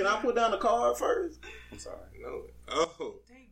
Can 0.00 0.06
I 0.08 0.18
put 0.22 0.34
down 0.34 0.50
the 0.50 0.56
card 0.56 0.96
first? 0.96 1.40
I'm 1.70 1.78
sorry. 1.78 1.96
No. 2.22 2.44
Oh. 2.70 3.16
Dang, 3.28 3.46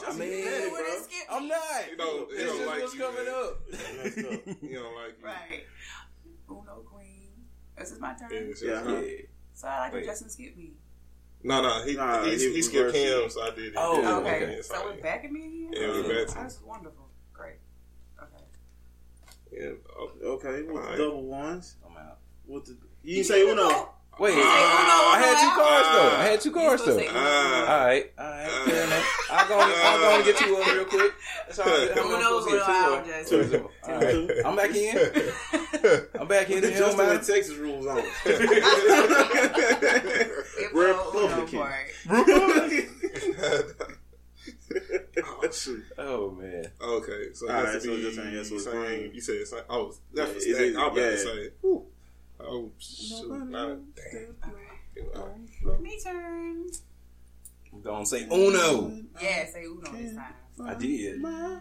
Justin. 0.00 0.14
I 0.14 0.16
mean, 0.16 0.30
Hey, 0.44 0.68
What 0.70 0.84
bro. 0.86 0.94
is 0.94 1.04
skip? 1.06 1.26
I'm 1.28 1.48
not. 1.48 1.90
You 1.90 1.96
don't- 1.96 2.30
you 2.30 2.36
It's 2.36 2.44
don't 2.44 2.56
just 2.56 2.66
like 2.68 2.80
what's 2.82 2.94
you, 2.94 3.00
coming 3.00 3.24
man. 3.24 3.34
up. 3.34 3.70
Messed. 4.04 4.62
You 4.62 4.74
don't 4.78 4.94
like 4.94 5.18
you. 5.18 5.24
Right. 5.26 5.64
Uno 6.48 6.82
Queen. 6.88 7.30
This 7.76 7.90
is 7.90 7.98
my 7.98 8.14
turn. 8.14 8.28
Yeah, 8.30 8.38
it's 8.38 8.62
Yeah. 8.62 8.88
your 8.88 9.02
Yeah. 9.02 9.22
So 9.54 9.66
I 9.66 9.78
like 9.80 9.90
to 9.90 9.96
Wait. 9.98 10.06
Justin 10.06 10.30
skip 10.30 10.56
me. 10.56 10.74
No, 11.42 11.62
no, 11.62 11.82
he 11.84 11.94
Nah, 11.94 12.22
he, 12.22 12.30
he 12.36 12.52
he 12.52 12.62
skipped 12.62 12.94
reversed 12.94 12.96
it. 12.96 13.24
him, 13.24 13.30
so 13.30 13.42
I 13.42 13.50
did 13.50 13.64
it. 13.66 13.74
Oh, 13.76 14.00
Yeah, 14.00 14.16
Okay. 14.18 14.44
okay. 14.44 14.62
So 14.62 14.84
we're 14.84 15.02
back 15.02 15.24
at 15.24 15.32
me 15.32 15.40
again? 15.40 15.70
Yeah, 15.72 15.88
we're 15.88 16.02
back 16.24 16.28
to 16.28 16.34
That's 16.34 16.60
wonderful. 16.62 17.08
Great. 17.32 17.56
Okay. 18.22 18.44
Yeah. 19.50 19.70
Oh, 19.98 20.12
Okay, 20.22 20.62
with 20.62 20.76
Alright. 20.76 20.96
the 20.96 21.04
double 21.04 21.24
ones. 21.26 21.74
I'm 21.84 21.96
out. 21.96 22.18
With 22.46 22.66
the 22.66 22.76
you 23.02 23.16
didn't 23.16 23.26
say 23.26 23.42
Uno. 23.50 23.94
Wait, 24.18 24.34
You 24.34 24.42
say 24.42 24.48
Uno, 24.48 24.48
I 24.50 25.18
had 25.22 25.38
two 25.40 25.46
Uno 25.46 25.54
cards 25.54 25.88
out. 25.88 25.92
though. 25.94 26.16
I 26.16 26.24
had 26.24 26.40
two 26.40 26.48
You 26.48 26.54
cards 26.54 26.84
though. 26.84 26.92
to 26.98 26.98
say 26.98 27.06
Uno. 27.08 27.18
All 27.20 27.24
right, 27.24 28.12
all 28.18 28.24
right, 28.26 28.44
uh, 28.46 28.64
fair 28.66 28.84
enough. 28.84 29.06
I'll 29.30 29.48
go. 29.48 29.54
I'll 29.60 29.98
go 29.98 30.16
and 30.16 30.24
get 30.24 30.36
two 30.36 30.56
of 30.56 30.64
them 30.66 30.74
real 30.76 30.84
quick. 30.86 31.12
That's 31.46 31.58
all. 31.60 31.68
I'm 31.72 31.78
Uno, 31.78 32.18
supposed 32.18 32.48
to 32.48 32.54
Uno 32.54 32.58
get 32.58 32.66
two 32.66 32.72
out, 32.72 32.98
of 32.98 33.06
them. 33.06 33.14
Justin. 33.22 33.50
Two. 33.50 33.70
All 33.84 33.94
right, 34.00 34.30
I'm 34.44 34.56
back 34.56 34.74
in. 34.74 34.96
I'm 36.20 36.26
back 36.28 36.50
in. 36.50 36.58
It 36.58 36.62
Just 36.62 36.78
don't 36.78 36.96
the. 37.26 37.32
Texas 37.32 37.56
rules 37.56 37.86
on. 37.86 38.02
We're 40.74 40.92
was 40.94 41.32
Republican. 41.32 41.62
oh 45.24 45.50
shoot. 45.52 45.84
Oh 45.96 46.30
man. 46.32 46.64
Okay, 46.80 47.32
so 47.32 47.46
All 47.48 47.54
it 47.54 47.62
right, 47.64 47.72
has 47.74 47.82
to 47.82 47.88
so 47.88 47.96
be 47.96 48.02
you're 48.02 48.12
saying 48.12 48.34
yes, 48.34 48.48
so 48.48 48.54
it's 48.56 48.64
same. 48.64 48.72
green. 48.84 49.10
You 49.14 49.20
said 49.20 49.34
it's 49.36 49.50
same. 49.50 49.62
Oh, 49.68 49.92
that's 50.12 50.28
Yeah, 50.30 50.34
for 50.34 50.38
is 50.38 50.76
I 50.76 50.86
was 50.88 50.92
about 50.92 50.94
to 50.94 51.10
yeah. 51.10 51.16
say. 51.16 51.50
Whew. 51.60 51.86
Oh 52.40 52.70
shoot! 52.78 53.28
Nah, 53.50 53.74
damn. 53.94 55.82
Me 55.82 55.98
turn. 56.02 56.66
Don't 57.82 58.06
say 58.06 58.26
Uno. 58.30 58.92
Yeah, 59.20 59.46
say 59.46 59.64
Uno 59.64 59.90
this 59.92 60.14
time. 60.14 60.34
I 60.64 60.74
did. 60.74 61.20
Oh, 61.24 61.60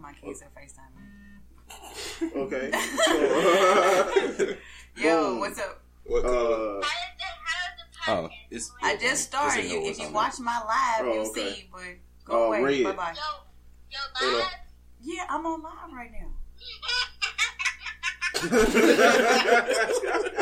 my 0.00 0.12
kids 0.12 0.42
are 0.42 0.50
FaceTiming. 0.56 2.36
Okay. 2.36 2.70
Yo, 4.96 5.38
what's 5.38 5.58
up? 5.60 5.82
What 6.04 6.22
color? 6.22 6.78
uh, 6.80 6.82
Oh, 8.08 8.28
it's. 8.50 8.70
I 8.82 8.96
just 8.96 9.24
started. 9.24 9.64
It's 9.64 9.72
You, 9.72 9.84
if 9.90 9.98
you 9.98 10.08
watch 10.10 10.38
my 10.38 10.58
live, 10.58 11.00
Oh, 11.06 11.12
you'll 11.14 11.30
okay. 11.30 11.52
see. 11.54 11.68
But 11.72 11.82
go 12.24 12.44
Uh, 12.44 12.46
away. 12.58 12.62
red. 12.84 12.84
Bye 12.84 12.92
bye. 12.92 13.14
Uno. 14.22 14.44
Yeah, 15.02 15.26
I'm 15.28 15.44
on 15.44 15.60
live 15.62 15.92
right 15.92 16.12
now. 16.12 16.28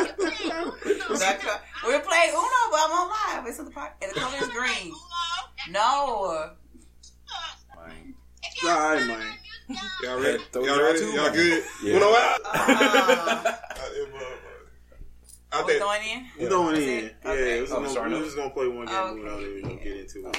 That 0.05 1.39
co- 1.41 1.87
We're 1.87 1.99
playing 2.01 2.29
Uno, 2.31 2.69
but 2.71 2.79
I'm 2.83 2.91
on 2.91 3.09
live. 3.09 3.47
It's 3.47 3.59
in 3.59 3.65
the 3.65 3.71
park, 3.71 3.93
and 4.01 4.11
the 4.11 4.19
color 4.19 4.37
is 4.41 4.47
green. 4.49 4.91
No. 5.71 6.51
Fine. 7.75 8.15
all 8.63 8.69
right, 8.69 9.05
man. 9.07 9.33
Y'all 10.03 10.19
ready? 10.21 10.43
Y'all 10.53 10.63
it 10.65 10.69
out 10.69 10.81
ready? 10.81 10.99
Y'all 11.13 11.31
good? 11.31 11.63
Yeah. 11.83 11.95
Uno 11.95 12.05
out. 12.15 12.39
Uh, 12.45 13.53
I 15.51 15.61
we're 15.61 15.67
think. 15.67 15.79
going 15.81 16.01
in. 16.03 16.25
We're 16.39 16.49
going 16.49 16.75
in. 16.75 16.81
it? 16.81 17.15
Yeah, 17.23 17.31
Okay. 17.31 17.41
we're, 17.43 17.61
just 17.61 17.71
Oh, 17.71 17.75
gonna, 17.77 17.89
starting 17.89 18.13
we're 18.13 18.19
up? 18.19 18.25
just 18.25 18.35
gonna 18.37 18.49
play 18.49 18.67
one 18.67 18.85
game. 18.87 18.95
Okay. 18.95 19.21
We're 19.23 19.61
gonna 19.61 19.75
get 19.75 19.97
into 19.97 20.27
it. 20.27 20.37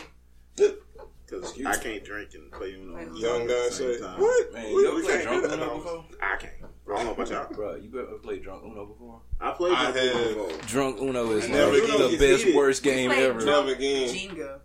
Because 1.24 1.42
Excuse 1.42 1.66
I 1.66 1.76
can't 1.82 2.04
drink 2.04 2.30
and 2.34 2.52
play 2.52 2.74
Uno. 2.74 2.92
Play 2.92 3.02
at 3.04 3.12
the 3.12 3.18
Young 3.18 3.46
guy 3.48 3.68
say, 3.70 3.98
"What? 3.98 4.52
Man, 4.52 4.64
We- 4.74 4.82
you 4.82 4.88
ever 4.92 5.02
played 5.02 5.22
drunk 5.22 5.44
Uno 5.44 5.74
before? 5.78 6.04
I 6.22 6.36
can't. 6.36 6.52
I 6.88 6.96
don't 6.96 7.04
know 7.06 7.12
about 7.12 7.28
y'all. 7.30 7.52
Bro, 7.52 7.74
you 7.76 7.88
ever 8.00 8.18
played 8.18 8.42
drunk 8.42 8.62
Uno 8.64 8.86
before? 8.86 9.20
I 9.40 9.50
played 9.52 9.72
I 9.74 9.90
drunk 9.90 9.96
Uno 9.96 10.12
have. 10.18 10.34
before. 10.52 10.66
Drunk 10.68 11.00
Uno 11.00 11.30
is 11.32 11.48
Never 11.48 11.72
like 11.72 11.82
again. 11.82 11.98
the 11.98 12.08
It's 12.10 12.16
best, 12.18 12.42
heated. 12.44 12.56
worst 12.56 12.82
game 12.82 13.10
played 13.10 13.22
ever. 13.24 13.40
drunk 13.40 13.66
Never 13.66 13.76
again. 13.78 14.08
Jenga. 14.14 14.60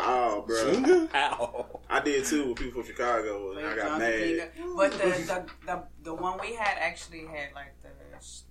Oh, 0.00 0.44
bro. 0.46 0.56
Jenga? 0.56 1.14
Ow. 1.14 1.80
I 1.90 2.00
did 2.00 2.24
too 2.24 2.48
with 2.48 2.58
people 2.58 2.82
from 2.82 2.90
Chicago, 2.90 3.52
and 3.52 3.60
I 3.60 3.62
Played 3.62 3.76
got 3.76 3.86
drunk 3.86 3.98
mad. 4.00 4.12
Jenga. 4.20 4.76
But 4.76 4.92
the, 4.92 4.98
the 4.98 5.46
the 5.66 5.82
the 6.02 6.14
one 6.14 6.38
we 6.40 6.54
had 6.54 6.76
actually 6.78 7.26
had 7.26 7.52
like 7.54 7.74
the 7.82 7.88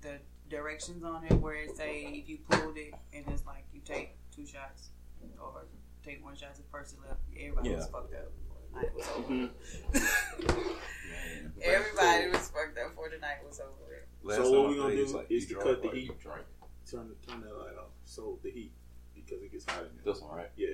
the 0.01 0.17
directions 0.49 1.03
on 1.03 1.25
it 1.25 1.33
where 1.33 1.55
it 1.55 1.75
say 1.75 2.03
if 2.23 2.29
you 2.29 2.37
pulled 2.49 2.77
it 2.77 2.93
and 3.13 3.25
it's 3.27 3.45
like 3.45 3.65
you 3.73 3.81
take 3.83 4.15
two 4.33 4.45
shots 4.45 4.89
or 5.41 5.65
take 6.05 6.23
one 6.23 6.35
shot. 6.37 6.55
The 6.55 6.63
person 6.63 6.99
left. 7.05 7.19
Everybody 7.37 7.69
was 7.75 7.85
Yeah. 7.85 7.91
fucked 7.91 8.13
up. 8.13 8.31
before 8.47 8.61
the 8.73 8.79
night 8.79 8.95
was 8.95 10.55
over. 10.55 10.69
The 13.21 13.25
night 13.27 13.37
was 13.47 13.59
over. 13.59 14.05
Last 14.23 14.37
So 14.37 14.51
what 14.61 14.67
I 14.67 14.69
we 14.71 14.77
gonna 14.77 14.95
do 14.95 15.01
it's 15.03 15.13
like 15.13 15.31
is 15.31 15.47
to 15.47 15.55
cut 15.55 15.81
the 15.81 15.89
heat. 15.89 16.19
drink. 16.19 16.45
Turn 16.89 17.09
turn 17.27 17.41
that 17.41 17.57
light 17.57 17.77
off. 17.77 17.91
So 18.05 18.39
the 18.43 18.49
heat 18.51 18.71
because 19.15 19.41
it 19.43 19.51
gets 19.51 19.65
hot 19.65 19.81
in 19.83 19.89
there. 20.03 20.13
This 20.13 20.21
one, 20.21 20.35
right? 20.37 20.49
Yeah. 20.55 20.67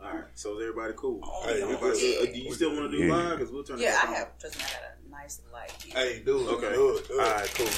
All 0.00 0.08
right. 0.12 0.24
So 0.34 0.56
is 0.58 0.62
everybody 0.68 0.94
cool? 0.96 1.20
Hey, 1.44 1.60
So, 1.60 1.68
we 1.68 1.74
uh, 1.74 2.32
do 2.32 2.38
you 2.38 2.54
still 2.54 2.70
want 2.76 2.90
to 2.90 2.96
do 2.96 3.04
Yeah. 3.04 3.12
live? 3.14 3.38
Because 3.38 3.52
we'll 3.52 3.64
turn. 3.64 3.78
Yeah, 3.78 3.92
back 3.92 4.04
I 4.04 4.08
on. 4.08 4.14
have. 4.14 4.38
Trust 4.38 4.58
me, 4.58 4.64
I 4.64 4.72
got 4.72 4.82
a 5.06 5.10
nice 5.10 5.40
light. 5.52 5.70
here. 5.82 5.94
Hey, 5.96 6.22
do 6.24 6.40
it. 6.48 6.52
Okay. 6.52 6.72
Do 6.74 6.96
it. 6.96 7.08
Do 7.08 7.14
it. 7.14 7.20
All 7.20 7.32
right. 7.34 7.54
Cool. 7.54 7.68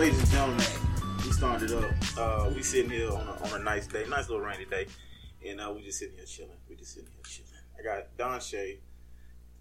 Ladies, 0.00 0.18
and 0.20 0.30
gentlemen. 0.30 0.66
We 1.26 1.32
started 1.32 1.72
up. 1.72 1.84
Uh, 2.16 2.50
we 2.54 2.62
sitting 2.62 2.90
here 2.90 3.10
on 3.10 3.20
a, 3.28 3.32
on 3.44 3.60
a 3.60 3.62
nice 3.62 3.86
day, 3.86 4.06
nice 4.08 4.30
little 4.30 4.42
rainy 4.42 4.64
day, 4.64 4.86
and 5.46 5.60
uh, 5.60 5.70
we 5.76 5.82
just 5.82 5.98
sitting 5.98 6.16
here 6.16 6.24
chilling. 6.24 6.56
We 6.70 6.76
just 6.76 6.94
sitting 6.94 7.10
here 7.12 7.22
chilling. 7.22 7.50
I 7.78 7.82
got 7.82 8.16
Donche, 8.16 8.78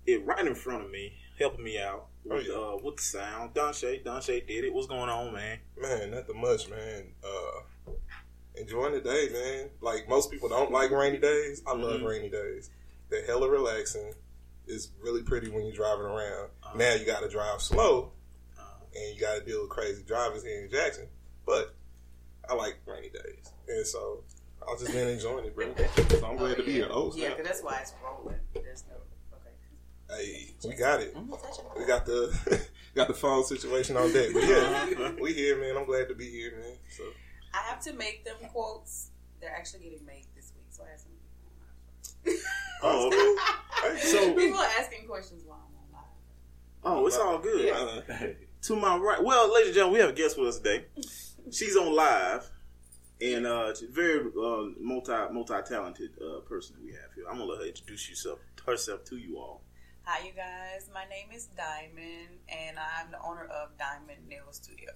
it 0.05 0.25
right 0.25 0.47
in 0.47 0.55
front 0.55 0.85
of 0.85 0.91
me, 0.91 1.11
helping 1.37 1.61
me 1.65 1.77
out 1.77 2.07
with, 2.23 2.47
Oh, 2.51 2.77
uh, 2.79 2.83
with 2.85 2.95
the 2.95 3.03
sound. 3.03 3.53
Donche, 3.53 4.01
Don 4.05 4.21
Shay 4.21 4.39
did 4.39 4.63
it. 4.63 4.73
What's 4.73 4.87
going 4.87 5.09
on, 5.09 5.33
man? 5.33 5.57
Man, 5.77 6.11
nothing 6.11 6.39
much, 6.39 6.69
man. 6.69 7.07
Uh, 7.21 7.91
enjoying 8.55 8.93
the 8.93 9.01
day, 9.01 9.27
man. 9.33 9.71
Like 9.81 10.07
most 10.07 10.31
people 10.31 10.47
don't 10.47 10.71
like 10.71 10.89
rainy 10.91 11.17
days. 11.17 11.61
I 11.67 11.73
love 11.73 11.99
Mhm. 11.99 12.07
rainy 12.07 12.29
days. 12.29 12.69
They're 13.09 13.25
hella 13.25 13.49
relaxing. 13.49 14.13
It's 14.67 14.89
really 15.01 15.21
pretty 15.23 15.49
when 15.49 15.65
you're 15.65 15.75
driving 15.75 16.05
around. 16.05 16.51
Uh-huh. 16.63 16.77
now 16.77 16.93
you 16.93 17.05
got 17.05 17.23
to 17.23 17.27
drive 17.29 17.61
slow, 17.61 18.13
and 18.95 19.15
you 19.15 19.19
got 19.21 19.35
to 19.39 19.45
deal 19.45 19.61
with 19.61 19.69
crazy 19.69 20.03
drivers 20.03 20.43
here 20.43 20.63
in 20.63 20.69
Jackson. 20.69 21.07
But 21.45 21.75
I 22.49 22.53
like 22.53 22.79
rainy 22.85 23.09
days, 23.09 23.51
and 23.67 23.85
so 23.85 24.23
I've 24.69 24.79
just 24.79 24.91
been 24.91 25.07
enjoying 25.07 25.45
it, 25.45 25.55
bro. 25.55 25.73
So 26.19 26.25
I'm 26.27 26.37
glad 26.37 26.57
to 26.57 26.63
be 26.63 26.73
here. 26.73 26.87
Oh, 26.89 27.11
yeah, 27.15 27.29
because 27.29 27.45
that's 27.45 27.63
why 27.63 27.79
it's 27.81 27.93
rolling. 28.03 28.35
There's 28.53 28.83
no. 28.89 28.95
Okay. 29.37 30.23
Hey, 30.23 30.55
we 30.67 30.75
got 30.75 31.01
it. 31.01 31.13
I'm 31.15 31.29
not 31.29 31.41
touching 31.41 31.65
We 31.77 31.85
got 31.85 32.05
the 32.05 32.67
got 32.95 33.07
the 33.07 33.13
phone 33.13 33.43
situation 33.43 33.95
on 33.97 34.11
deck. 34.11 34.29
But 34.33 34.43
yeah, 34.43 35.11
we 35.21 35.33
here, 35.33 35.59
man. 35.59 35.77
I'm 35.77 35.85
glad 35.85 36.07
to 36.09 36.15
be 36.15 36.29
here, 36.29 36.53
man. 36.59 36.77
So 36.95 37.03
I 37.53 37.57
have 37.69 37.79
to 37.81 37.93
make 37.93 38.25
them 38.25 38.35
quotes. 38.51 39.11
They're 39.39 39.55
actually 39.55 39.81
getting 39.85 40.05
made 40.05 40.25
this 40.35 40.51
week, 40.55 40.65
so 40.69 40.83
I 40.83 40.89
have 40.91 40.99
some. 40.99 41.11
Oh, 42.83 43.37
okay. 43.85 43.99
So- 43.99 44.33
people 44.33 44.59
are 44.59 44.69
asking 44.79 45.07
questions 45.07 45.43
while 45.45 45.59
I'm 45.67 45.75
on 45.77 46.03
live. 46.03 47.01
Oh, 47.01 47.07
it's 47.07 47.17
all 47.17 47.37
good. 47.39 47.69
uh, 47.73 48.01
To 48.63 48.75
my 48.75 48.97
right, 48.97 49.23
well, 49.23 49.51
ladies 49.53 49.67
and 49.69 49.75
gentlemen, 49.75 49.93
we 49.93 49.99
have 50.01 50.09
a 50.09 50.13
guest 50.13 50.37
with 50.37 50.49
us 50.49 50.57
today. 50.57 50.85
She's 51.51 51.77
on 51.77 51.95
live, 51.95 52.49
and 53.21 53.45
uh, 53.47 53.73
she's 53.73 53.89
a 53.89 53.91
very 53.91 54.19
uh, 54.19 54.65
multi 54.79 55.13
multi 55.31 55.53
talented 55.67 56.11
uh, 56.21 56.41
person 56.41 56.75
that 56.75 56.83
we 56.83 56.91
have 56.91 57.13
here. 57.15 57.23
I'm 57.29 57.37
gonna 57.37 57.49
let 57.49 57.59
her 57.61 57.65
introduce 57.67 58.07
herself 58.09 58.39
herself 58.65 59.05
to 59.05 59.17
you 59.17 59.37
all. 59.37 59.61
Hi, 60.03 60.25
you 60.25 60.33
guys. 60.33 60.89
My 60.93 61.05
name 61.05 61.29
is 61.33 61.45
Diamond, 61.55 62.39
and 62.49 62.77
I'm 62.77 63.11
the 63.11 63.19
owner 63.21 63.45
of 63.45 63.77
Diamond 63.77 64.27
Nail 64.27 64.51
Studio. 64.51 64.89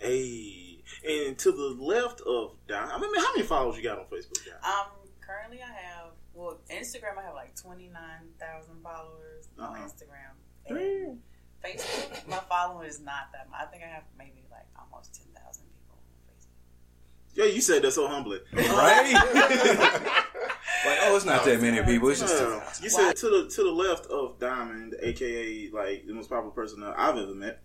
Hey, 0.00 0.82
and 1.08 1.38
to 1.38 1.52
the 1.52 1.76
left 1.80 2.20
of 2.22 2.56
Diamond, 2.66 2.92
I 2.94 2.98
mean, 3.00 3.14
how 3.16 3.32
many 3.32 3.46
followers 3.46 3.76
you 3.76 3.84
got 3.84 4.00
on 4.00 4.06
Facebook, 4.06 4.44
Don? 4.44 4.54
Um, 4.64 4.86
currently 5.20 5.60
I 5.62 5.66
have 5.72 6.10
well, 6.34 6.58
Instagram 6.68 7.16
I 7.16 7.22
have 7.22 7.34
like 7.34 7.54
twenty 7.54 7.86
nine 7.88 8.26
thousand 8.40 8.82
followers 8.82 9.48
on 9.56 9.76
Uh-huh. 9.76 9.84
Instagram. 9.84 10.34
And 10.66 11.20
Facebook, 11.64 12.28
my 12.28 12.38
following 12.48 12.88
is 12.88 13.00
not 13.00 13.30
that 13.32 13.48
much. 13.50 13.60
I 13.62 13.66
think 13.66 13.82
I 13.82 13.86
have 13.86 14.04
maybe 14.18 14.44
like 14.50 14.66
almost 14.78 15.14
ten 15.14 15.26
thousand 15.34 15.64
people 15.64 15.96
on 15.96 16.34
Facebook. 16.34 17.34
Yeah, 17.34 17.44
you 17.54 17.60
said 17.60 17.82
that 17.82 17.92
so 17.92 18.06
humbly. 18.08 18.40
Right? 18.52 19.12
like, 20.84 20.98
oh, 21.02 21.16
it's 21.16 21.24
not 21.24 21.44
that 21.44 21.60
many 21.60 21.82
people. 21.84 22.08
It's 22.08 22.20
just. 22.20 22.40
Yeah. 22.40 22.62
you 22.82 22.90
said 22.90 23.16
to 23.16 23.28
the 23.28 23.50
to 23.54 23.62
the 23.62 23.70
left 23.70 24.06
of 24.06 24.38
Diamond, 24.38 24.96
aka 25.00 25.70
like 25.72 26.06
the 26.06 26.14
most 26.14 26.28
popular 26.28 26.50
person 26.50 26.80
that 26.80 26.94
I've 26.98 27.16
ever 27.16 27.34
met. 27.34 27.62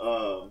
Uh, 0.00 0.46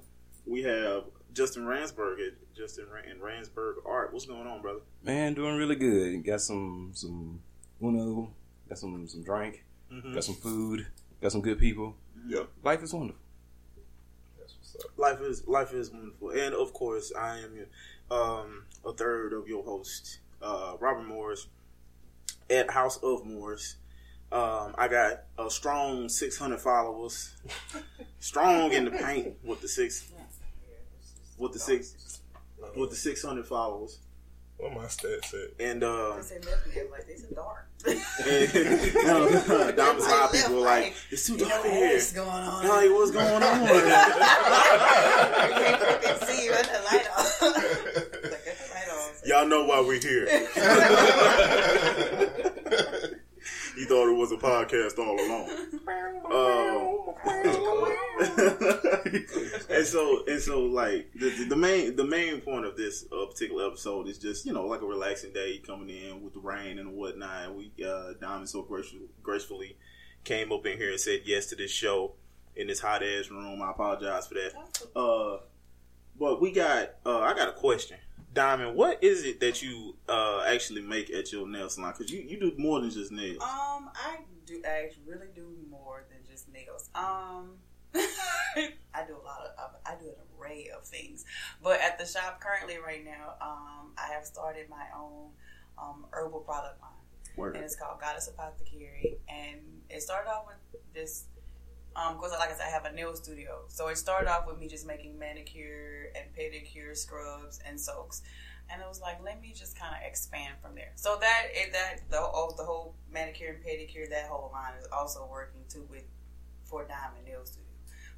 we 0.45 0.63
have 0.63 1.03
Justin 1.33 1.65
Ransburg 1.65 2.19
at 2.19 2.33
Justin 2.55 2.85
Ran- 2.93 3.09
and 3.09 3.21
Ransburg 3.21 3.77
Art. 3.85 4.11
What's 4.13 4.25
going 4.25 4.47
on, 4.47 4.61
brother? 4.61 4.79
Man, 5.03 5.33
doing 5.33 5.55
really 5.57 5.75
good. 5.75 6.25
Got 6.25 6.41
some 6.41 6.91
some 6.93 7.41
Uno. 7.81 8.33
Got 8.67 8.77
some 8.77 9.07
some 9.07 9.23
drink. 9.23 9.63
Mm-hmm. 9.91 10.13
Got 10.13 10.23
some 10.23 10.35
food. 10.35 10.87
Got 11.21 11.31
some 11.31 11.41
good 11.41 11.59
people. 11.59 11.95
Yep. 12.27 12.49
Life 12.63 12.83
is 12.83 12.93
wonderful. 12.93 13.21
That's 14.37 14.55
what's 14.57 14.85
up. 14.85 14.97
Life 14.97 15.21
is 15.21 15.47
life 15.47 15.73
is 15.73 15.91
wonderful, 15.91 16.29
and 16.31 16.53
of 16.53 16.73
course, 16.73 17.11
I 17.17 17.39
am 17.39 17.65
um, 18.11 18.65
a 18.85 18.93
third 18.93 19.33
of 19.33 19.47
your 19.47 19.63
host, 19.63 20.19
uh, 20.41 20.75
Robert 20.79 21.07
Morris, 21.07 21.47
at 22.49 22.69
House 22.71 22.97
of 22.97 23.25
Morris. 23.25 23.77
Um, 24.31 24.75
I 24.77 24.89
got 24.89 25.23
a 25.39 25.49
strong 25.49 26.09
600 26.09 26.59
followers. 26.59 27.35
strong 28.19 28.73
in 28.73 28.85
the 28.85 28.91
paint 28.91 29.35
with 29.43 29.61
the 29.61 29.67
six 29.67 30.11
with 31.37 31.53
the 31.53 31.59
six 31.59 32.19
with 32.75 32.89
the 32.89 32.95
600 32.95 33.45
followers. 33.45 33.99
What 34.57 34.73
my 34.73 34.85
stats 34.85 35.33
at? 35.33 35.59
And 35.59 35.83
uh, 35.83 36.13
I 36.13 36.21
said 36.21 36.43
left 36.45 36.67
me, 36.67 36.81
like, 36.91 37.05
this 37.05 37.23
is 37.87 38.93
dark. 38.93 39.49
and 39.49 39.77
Diamond's 39.77 40.05
High 40.07 40.27
people 40.31 40.55
were 40.55 40.61
like, 40.61 40.95
it's 41.09 41.25
too 41.27 41.37
dark 41.37 41.65
in 41.65 41.71
here. 41.71 41.93
what's 41.93 42.13
going 42.13 42.29
on? 42.29 42.67
Like, 42.67 42.89
what's 42.91 43.11
going 43.11 43.43
on? 43.43 43.61
You 43.61 43.67
can't 45.57 45.81
fucking 45.81 46.27
see 46.27 46.45
you. 46.45 46.51
Got 46.51 46.65
the 46.65 46.81
light 46.91 47.07
off. 47.17 47.41
like, 47.45 47.53
got 47.53 48.57
the 48.57 48.67
light 48.73 48.89
off. 48.91 49.21
Y'all 49.25 49.47
know 49.47 49.63
why 49.65 49.79
we're 49.81 49.99
here. 49.99 50.27
you 53.77 53.85
thought 53.85 54.09
it 54.09 54.17
was 54.17 54.31
a 54.31 54.37
podcast 54.37 54.97
all 54.97 55.15
along. 55.19 55.49
Um, 56.27 57.07
and 59.69 59.85
so, 59.85 60.25
and 60.27 60.41
so, 60.41 60.61
like 60.61 61.11
the, 61.13 61.29
the, 61.29 61.45
the 61.49 61.55
main 61.55 61.95
the 61.95 62.03
main 62.05 62.41
point 62.41 62.65
of 62.65 62.75
this 62.75 63.05
uh, 63.11 63.25
particular 63.27 63.67
episode 63.67 64.07
is 64.07 64.17
just 64.17 64.45
you 64.45 64.53
know 64.53 64.65
like 64.65 64.81
a 64.81 64.85
relaxing 64.85 65.31
day 65.33 65.59
coming 65.59 65.89
in 65.89 66.23
with 66.23 66.33
the 66.33 66.39
rain 66.39 66.79
and 66.79 66.93
whatnot. 66.93 67.45
And 67.45 67.55
we 67.55 67.71
uh, 67.85 68.13
Diamond 68.19 68.49
so 68.49 68.63
gracefully, 68.63 69.03
gracefully 69.21 69.77
came 70.23 70.51
up 70.51 70.65
in 70.65 70.77
here 70.77 70.89
and 70.89 70.99
said 70.99 71.21
yes 71.25 71.45
to 71.47 71.55
this 71.55 71.71
show 71.71 72.13
in 72.55 72.67
this 72.67 72.79
hot 72.79 73.03
ass 73.03 73.29
room. 73.29 73.61
I 73.61 73.71
apologize 73.71 74.27
for 74.27 74.33
that. 74.35 74.99
Uh, 74.99 75.41
but 76.19 76.41
we 76.41 76.51
got 76.51 76.95
uh, 77.05 77.19
I 77.19 77.33
got 77.33 77.49
a 77.49 77.53
question. 77.53 77.97
Diamond, 78.37 78.75
what 78.75 79.03
is 79.03 79.23
it 79.25 79.39
that 79.39 79.63
you 79.63 79.95
uh, 80.07 80.43
actually 80.47 80.83
make 80.83 81.09
at 81.09 81.31
your 81.31 81.47
nail 81.47 81.69
salon? 81.69 81.95
Because 81.97 82.13
you, 82.13 82.19
you 82.21 82.39
do 82.39 82.53
more 82.55 82.79
than 82.79 82.91
just 82.91 83.11
nails. 83.11 83.41
Um, 83.41 83.89
I 83.95 84.19
do. 84.45 84.61
I 84.63 84.91
really 85.07 85.25
do 85.33 85.55
more 85.71 86.05
than 86.07 86.19
just 86.29 86.47
nails. 86.53 86.91
Um, 86.93 87.53
I 87.95 89.07
do 89.07 89.15
a 89.15 89.25
lot 89.25 89.39
of. 89.57 89.71
I 89.87 89.95
do 89.99 90.09
an 90.09 90.15
array 90.39 90.69
of 90.77 90.85
things. 90.85 91.25
But 91.63 91.81
at 91.81 91.97
the 91.97 92.05
shop 92.05 92.39
currently, 92.39 92.77
right 92.77 93.03
now, 93.03 93.33
um, 93.41 93.93
I 93.97 94.13
have 94.13 94.23
started 94.23 94.69
my 94.69 94.85
own 94.95 95.29
um, 95.79 96.05
herbal 96.11 96.41
product 96.41 96.79
line, 96.79 96.91
Word. 97.37 97.55
and 97.55 97.65
it's 97.65 97.75
called 97.75 97.99
Goddess 97.99 98.27
Apothecary. 98.27 99.17
And 99.27 99.61
it 99.89 100.03
started 100.03 100.29
off 100.29 100.45
with 100.45 100.81
this. 101.97 102.05
Um, 102.05 102.15
because 102.15 102.31
like 102.31 102.49
I 102.49 102.53
said, 102.53 102.67
I 102.67 102.69
have 102.69 102.85
a 102.85 102.91
nail 102.93 103.15
studio, 103.15 103.61
so 103.67 103.87
it 103.87 103.97
started 103.97 104.29
off 104.29 104.47
with 104.47 104.59
me 104.59 104.67
just 104.67 104.85
making 104.85 105.17
manicure 105.17 106.11
and 106.15 106.25
pedicure 106.35 106.95
scrubs 106.95 107.59
and 107.67 107.79
soaks, 107.79 108.21
and 108.69 108.81
it 108.81 108.87
was 108.87 109.01
like, 109.01 109.23
let 109.23 109.41
me 109.41 109.53
just 109.55 109.77
kind 109.77 109.95
of 109.95 110.01
expand 110.07 110.55
from 110.61 110.75
there. 110.75 110.91
So 110.95 111.17
that 111.19 111.47
that 111.73 112.09
the 112.09 112.19
oh, 112.19 112.53
the 112.57 112.63
whole 112.63 112.95
manicure 113.11 113.49
and 113.49 113.63
pedicure, 113.63 114.09
that 114.09 114.27
whole 114.27 114.51
line 114.53 114.73
is 114.79 114.87
also 114.91 115.27
working 115.29 115.61
too 115.69 115.85
with 115.89 116.03
for 116.63 116.83
Diamond 116.83 117.25
Nail 117.25 117.45
Studio. 117.45 117.63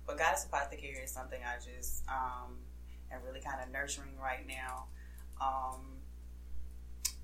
But 0.05 0.17
Goddess 0.17 0.45
Apothecary 0.45 1.03
is 1.03 1.11
something 1.11 1.39
I 1.45 1.57
just 1.57 2.03
um, 2.09 2.57
am 3.11 3.19
really 3.25 3.41
kind 3.41 3.61
of 3.63 3.71
nurturing 3.71 4.17
right 4.19 4.45
now. 4.47 4.85
Um, 5.39 5.99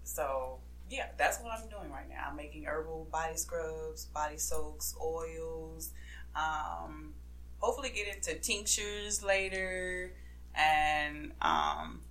so 0.03 0.59
yeah, 0.89 1.07
that's 1.17 1.39
what 1.39 1.51
I'm 1.51 1.67
doing 1.67 1.91
right 1.91 2.07
now. 2.07 2.27
I'm 2.29 2.35
making 2.35 2.65
herbal 2.65 3.07
body 3.11 3.37
scrubs, 3.37 4.05
body 4.05 4.37
soaks, 4.37 4.95
oils. 5.03 5.91
Um, 6.35 7.13
hopefully, 7.59 7.89
get 7.89 8.13
into 8.13 8.35
tinctures 8.35 9.23
later, 9.23 10.13
and 10.53 11.31
um, 11.41 12.01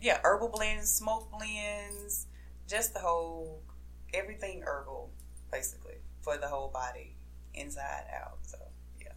yeah, 0.00 0.18
herbal 0.22 0.48
blends, 0.48 0.90
smoke 0.90 1.30
blends, 1.30 2.26
just 2.68 2.94
the 2.94 3.00
whole 3.00 3.62
everything 4.14 4.62
herbal, 4.64 5.10
basically 5.52 5.94
for 6.22 6.36
the 6.36 6.46
whole 6.46 6.68
body, 6.68 7.14
inside 7.54 8.04
out. 8.14 8.38
So 8.42 8.58
yeah. 9.00 9.12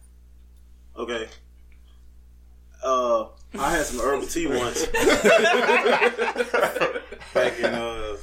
Okay. 0.96 1.28
Uh, 2.82 3.28
I 3.58 3.70
had 3.70 3.86
some 3.86 4.00
herbal 4.00 4.26
tea 4.26 4.46
once 4.46 4.84
back 7.32 7.58
in 7.58 7.64
uh, 7.64 8.16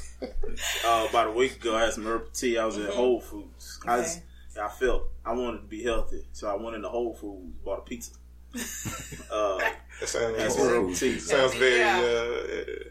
uh 0.85 1.07
about 1.09 1.27
a 1.27 1.31
week 1.31 1.55
ago. 1.55 1.75
I 1.75 1.85
had 1.85 1.93
some 1.93 2.05
herbal 2.05 2.27
tea. 2.31 2.59
I 2.59 2.65
was 2.65 2.77
at 2.77 2.91
Whole 2.91 3.19
Foods. 3.19 3.79
I 3.87 3.97
was, 3.97 4.17
Okay. 4.17 4.25
I 4.59 4.67
felt 4.69 5.03
I 5.25 5.33
wanted 5.33 5.61
to 5.61 5.67
be 5.67 5.83
healthy, 5.83 6.25
so 6.33 6.49
I 6.49 6.61
went 6.61 6.75
into 6.75 6.89
Whole 6.89 7.13
Foods, 7.13 7.55
bought 7.63 7.79
a 7.79 7.81
pizza. 7.83 8.11
Uh, 9.31 9.57
That 10.01 10.09
sounds, 10.09 10.35
that's 10.35 10.57
herbal 10.57 10.93
sounds 11.19 11.53
very 11.55 11.77
Yeah. 11.79 12.01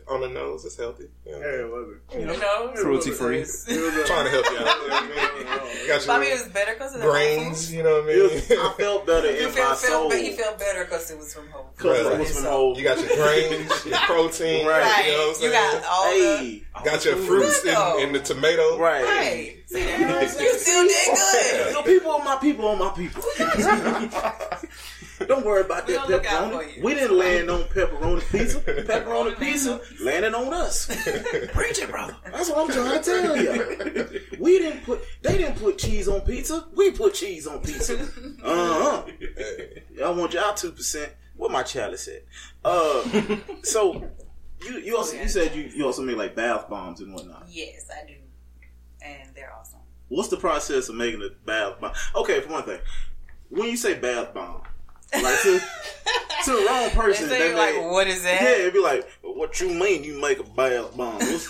uh, 0.08 0.14
on 0.14 0.20
the 0.22 0.28
nose. 0.28 0.64
It's 0.64 0.76
healthy. 0.76 1.08
Yeah. 1.26 1.34
it 1.36 1.70
wasn't. 1.70 2.00
You 2.14 2.26
know, 2.26 2.32
You 2.74 2.80
Cruelty 2.80 3.10
free. 3.10 3.44
Trying 4.06 4.24
to 4.24 4.30
help 4.30 4.46
you 4.50 4.58
out. 4.58 5.86
Got 5.88 6.06
But 6.06 6.08
I 6.08 6.18
mean, 6.20 6.28
it 6.32 6.38
your 6.38 6.38
was 6.44 6.48
better 6.48 6.72
because 6.74 6.94
of 6.94 7.02
the 7.02 7.06
grains. 7.10 7.70
You 7.74 7.82
know 7.82 8.00
what 8.00 8.08
I 8.08 8.12
It 8.12 8.16
mean? 8.16 8.22
was, 8.32 8.50
I 8.52 8.72
felt 8.78 9.06
better 9.06 9.26
You 9.32 9.48
in 9.48 9.52
feel, 9.52 9.64
my 9.68 9.74
feel, 9.74 9.90
soul 9.90 10.08
but 10.08 10.24
you 10.24 10.32
feel 10.32 10.56
better 10.56 10.84
because 10.84 11.10
it 11.10 11.18
was 11.18 11.34
from 11.34 11.48
home. 11.50 11.66
because 11.76 12.06
it 12.06 12.18
was 12.18 12.32
from 12.36 12.44
Whole. 12.44 12.78
You 12.78 12.84
got 12.84 12.98
your 13.00 13.16
grains, 13.16 13.84
your 13.86 13.98
protein. 13.98 14.66
Right. 14.66 15.04
You 15.06 15.12
know 15.12 15.26
what 15.28 15.36
I'm 15.36 15.42
You 15.42 15.50
got 15.52 15.84
all 15.84 16.04
hey, 16.04 16.62
Got 16.84 17.04
your 17.04 17.16
fruits 17.16 17.62
Good 17.64 17.98
in, 18.00 18.06
in 18.06 18.12
the 18.14 18.20
tomato. 18.20 18.76
the 18.76 18.78
right. 18.78 19.04
right. 19.04 19.56
See, 19.66 19.80
you 20.42 20.54
still 20.58 20.86
did 20.86 21.14
good. 21.14 21.66
You 21.68 21.72
know, 21.74 21.82
people 21.82 22.10
on 22.12 22.24
my 22.24 22.36
people 22.36 22.66
on 22.68 22.78
my 22.78 22.90
people. 22.90 23.22
Don't 25.30 25.46
worry 25.46 25.60
about 25.60 25.86
We 25.86 25.92
that 25.92 26.02
gonna 26.08 26.16
look 26.16 26.26
out 26.26 26.52
for 26.52 26.58
pepperoni. 26.58 26.82
We 26.82 26.94
didn't 26.94 27.16
land 27.16 27.50
on 27.50 27.62
pepperoni 27.62 28.32
pizza. 28.32 28.60
Pepperoni 28.66 29.38
pizza 29.38 29.80
landed 30.02 30.34
on 30.34 30.52
us. 30.52 30.86
Preach 31.52 31.78
it, 31.78 31.88
brother. 31.88 32.16
That's 32.24 32.50
what 32.50 32.58
I'm 32.58 32.72
trying 32.74 33.00
to 33.00 33.04
tell 33.04 33.36
you. 33.36 34.20
We 34.40 34.58
didn't 34.58 34.82
put. 34.84 35.04
They 35.22 35.38
didn't 35.38 35.54
put 35.60 35.78
cheese 35.78 36.08
on 36.08 36.22
pizza. 36.22 36.66
We 36.74 36.90
put 36.90 37.14
cheese 37.14 37.46
on 37.46 37.60
pizza. 37.60 38.08
Uh 38.42 38.44
huh. 38.44 39.02
Hey, 39.36 39.82
I 40.04 40.10
want 40.10 40.32
y'all 40.32 40.52
two 40.54 40.72
percent. 40.72 41.12
What 41.36 41.52
my 41.52 41.62
chalice 41.62 42.08
at? 42.08 42.24
Uh, 42.64 43.04
so 43.62 44.10
you 44.64 44.78
you 44.78 44.96
also 44.96 45.16
you 45.16 45.28
said 45.28 45.54
you 45.54 45.62
you 45.62 45.86
also 45.86 46.02
make 46.02 46.16
like 46.16 46.34
bath 46.34 46.68
bombs 46.68 47.00
and 47.00 47.14
whatnot. 47.14 47.46
Yes, 47.48 47.88
I 47.88 48.06
do, 48.06 48.14
and 49.00 49.32
they're 49.36 49.52
awesome. 49.52 49.78
What's 50.08 50.28
the 50.28 50.38
process 50.38 50.88
of 50.88 50.96
making 50.96 51.22
a 51.22 51.28
bath 51.46 51.80
bomb? 51.80 51.92
Okay, 52.16 52.40
for 52.40 52.48
one 52.50 52.64
thing, 52.64 52.80
when 53.48 53.68
you 53.68 53.76
say 53.76 53.94
bath 53.94 54.34
bomb, 54.34 54.62
like 55.12 55.40
to, 55.42 55.60
to 56.44 56.50
the 56.52 56.64
wrong 56.68 56.88
They 56.88 56.94
person, 56.94 57.28
say 57.28 57.38
they 57.38 57.54
like, 57.54 57.90
what 57.90 58.06
is 58.06 58.22
that? 58.22 58.42
yeah, 58.42 58.50
it'd 58.50 58.72
be 58.74 58.80
like, 58.80 59.08
what 59.22 59.60
you 59.60 59.68
mean 59.70 60.04
you 60.04 60.20
make 60.20 60.38
a 60.38 60.44
bath 60.44 60.96
bomb? 60.96 61.14
What 61.16 61.48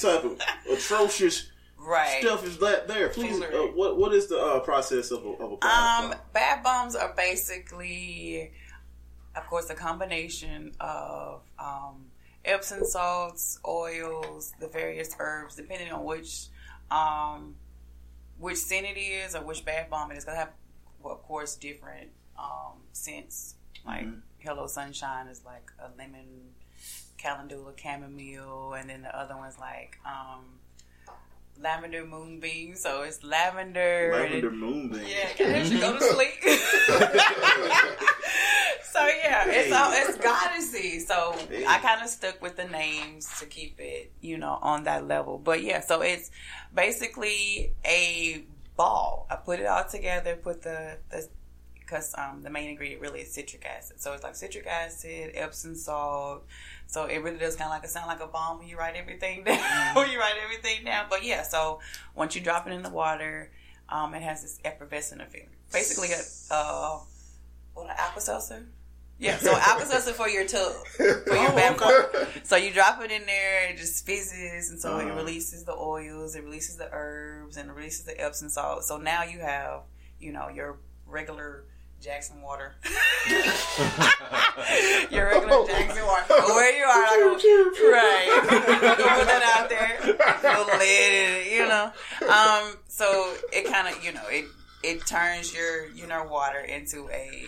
type 0.00 0.24
of 0.24 0.40
atrocious 0.70 1.48
Right. 1.78 2.20
stuff 2.22 2.46
is 2.46 2.58
that 2.58 2.86
there? 2.86 3.08
Please, 3.08 3.40
uh, 3.40 3.46
what 3.74 3.96
what 3.98 4.14
is 4.14 4.28
the 4.28 4.38
uh, 4.38 4.60
process 4.60 5.10
of 5.10 5.24
a, 5.24 5.28
of 5.30 5.52
a 5.52 5.56
bath 5.56 6.02
Um, 6.04 6.10
bomb? 6.10 6.18
bath 6.32 6.62
bombs 6.62 6.94
are 6.94 7.12
basically, 7.16 8.52
of 9.34 9.46
course, 9.48 9.68
a 9.68 9.74
combination 9.74 10.72
of 10.78 11.42
um, 11.58 12.06
Epsom 12.44 12.84
salts, 12.84 13.58
oils, 13.66 14.52
the 14.60 14.68
various 14.68 15.14
herbs, 15.18 15.56
depending 15.56 15.92
on 15.92 16.04
which 16.04 16.46
um, 16.90 17.56
which 18.38 18.58
scent 18.58 18.86
it 18.86 18.98
is 18.98 19.34
or 19.34 19.42
which 19.42 19.64
bath 19.64 19.90
bomb 19.90 20.12
it 20.12 20.18
is. 20.18 20.24
Gonna 20.24 20.38
have, 20.38 20.50
well, 21.02 21.14
of 21.14 21.22
course, 21.24 21.56
different 21.56 22.10
um, 22.42 22.78
scents. 22.92 23.54
Like 23.86 24.04
Mhm. 24.06 24.20
Hello 24.38 24.66
Sunshine 24.66 25.28
is 25.28 25.42
like 25.44 25.70
a 25.78 25.88
lemon 25.96 26.54
calendula 27.18 27.72
chamomile, 27.76 28.74
and 28.74 28.90
then 28.90 29.02
the 29.02 29.16
other 29.16 29.36
one's 29.36 29.58
like 29.58 29.98
um, 30.04 30.58
lavender 31.60 32.04
moonbeam. 32.04 32.74
So 32.76 33.02
it's 33.02 33.22
lavender, 33.22 34.10
and 34.12 34.22
Lavender 34.34 34.50
moonbeam. 34.50 35.04
yeah, 35.06 35.28
can 35.34 35.54
actually 35.54 35.80
go 35.80 35.92
to 35.98 36.00
sleep? 36.14 36.42
so 38.92 39.06
yeah, 39.06 39.44
it's 39.48 39.72
all 39.72 39.92
it's 39.92 40.18
goddessy. 40.18 41.00
So 41.00 41.34
I 41.68 41.78
kind 41.78 42.02
of 42.02 42.08
stuck 42.08 42.40
with 42.42 42.56
the 42.56 42.64
names 42.64 43.28
to 43.40 43.46
keep 43.46 43.76
it, 43.80 44.12
you 44.20 44.38
know, 44.38 44.58
on 44.60 44.84
that 44.84 45.06
level. 45.06 45.38
But 45.38 45.62
yeah, 45.62 45.80
so 45.80 46.00
it's 46.02 46.30
basically 46.74 47.72
a 47.84 48.44
ball. 48.76 49.26
I 49.30 49.36
put 49.36 49.60
it 49.60 49.66
all 49.66 49.84
together, 49.84 50.36
put 50.36 50.62
the 50.62 50.98
the 51.10 51.28
because 51.92 52.14
um, 52.16 52.40
the 52.42 52.48
main 52.50 52.70
ingredient 52.70 53.02
really 53.02 53.20
is 53.20 53.32
citric 53.32 53.66
acid. 53.66 54.00
So 54.00 54.14
it's 54.14 54.22
like 54.22 54.34
citric 54.34 54.66
acid, 54.66 55.32
Epsom 55.34 55.74
salt. 55.74 56.46
So 56.86 57.04
it 57.04 57.18
really 57.18 57.36
does 57.38 57.54
kind 57.54 57.66
of 57.66 57.72
like 57.76 57.84
it 57.84 57.90
sound 57.90 58.06
like 58.06 58.20
a 58.20 58.26
bomb 58.26 58.58
when 58.58 58.68
you 58.68 58.78
write 58.78 58.96
everything 58.96 59.44
down. 59.44 59.94
when 59.94 60.10
you 60.10 60.18
write 60.18 60.36
everything 60.42 60.84
down. 60.86 61.06
But 61.10 61.22
yeah, 61.24 61.42
so 61.42 61.80
once 62.14 62.34
you 62.34 62.40
drop 62.40 62.66
it 62.66 62.72
in 62.72 62.82
the 62.82 62.90
water, 62.90 63.50
um, 63.90 64.14
it 64.14 64.22
has 64.22 64.40
this 64.42 64.58
effervescent 64.64 65.20
effect. 65.20 65.50
Basically, 65.72 66.08
a 66.12 66.54
uh, 66.54 66.98
what 67.74 67.86
an 67.90 67.96
apple 67.98 68.20
seltzer. 68.22 68.66
Yeah, 69.18 69.36
so 69.36 69.54
apple 69.54 69.86
seltzer 69.86 70.12
for 70.12 70.28
your 70.28 70.46
tub, 70.46 70.72
for 70.96 71.04
your 71.04 71.22
Oh, 71.28 72.10
okay. 72.14 72.28
So 72.42 72.56
you 72.56 72.72
drop 72.72 73.00
it 73.02 73.12
in 73.12 73.24
there, 73.24 73.70
it 73.70 73.76
just 73.76 74.04
fizzes, 74.04 74.70
and 74.70 74.80
so 74.80 74.98
it 74.98 75.04
Uh-huh. 75.04 75.14
releases 75.14 75.62
the 75.64 75.74
oils, 75.74 76.34
it 76.34 76.42
releases 76.42 76.76
the 76.76 76.88
herbs, 76.90 77.56
and 77.56 77.70
it 77.70 77.72
releases 77.72 78.04
the 78.04 78.20
Epsom 78.20 78.48
salt. 78.48 78.84
So 78.84 78.96
now 78.96 79.22
you 79.22 79.38
have, 79.38 79.82
you 80.18 80.32
know, 80.32 80.48
your 80.48 80.78
regular 81.06 81.64
Jackson 82.02 82.42
water. 82.42 82.74
your 85.10 85.26
regular 85.28 85.66
Jackson 85.66 86.04
water. 86.04 86.24
Where 86.28 86.76
you 86.76 86.84
are, 86.84 87.02
like, 87.02 87.44
right? 87.78 88.40
Go 88.98 89.04
put 89.18 89.26
that 89.26 89.42
out 89.56 89.68
there. 89.68 89.98
Little 90.58 90.78
lid, 90.78 91.46
you 91.52 91.66
know. 91.68 91.92
Um, 92.28 92.76
so 92.88 93.34
it 93.52 93.70
kind 93.70 93.88
of, 93.88 94.02
you 94.04 94.12
know, 94.12 94.26
it 94.28 94.46
it 94.82 95.06
turns 95.06 95.54
your 95.54 95.86
you 95.90 96.06
know 96.06 96.24
water 96.24 96.58
into 96.58 97.08
a 97.10 97.44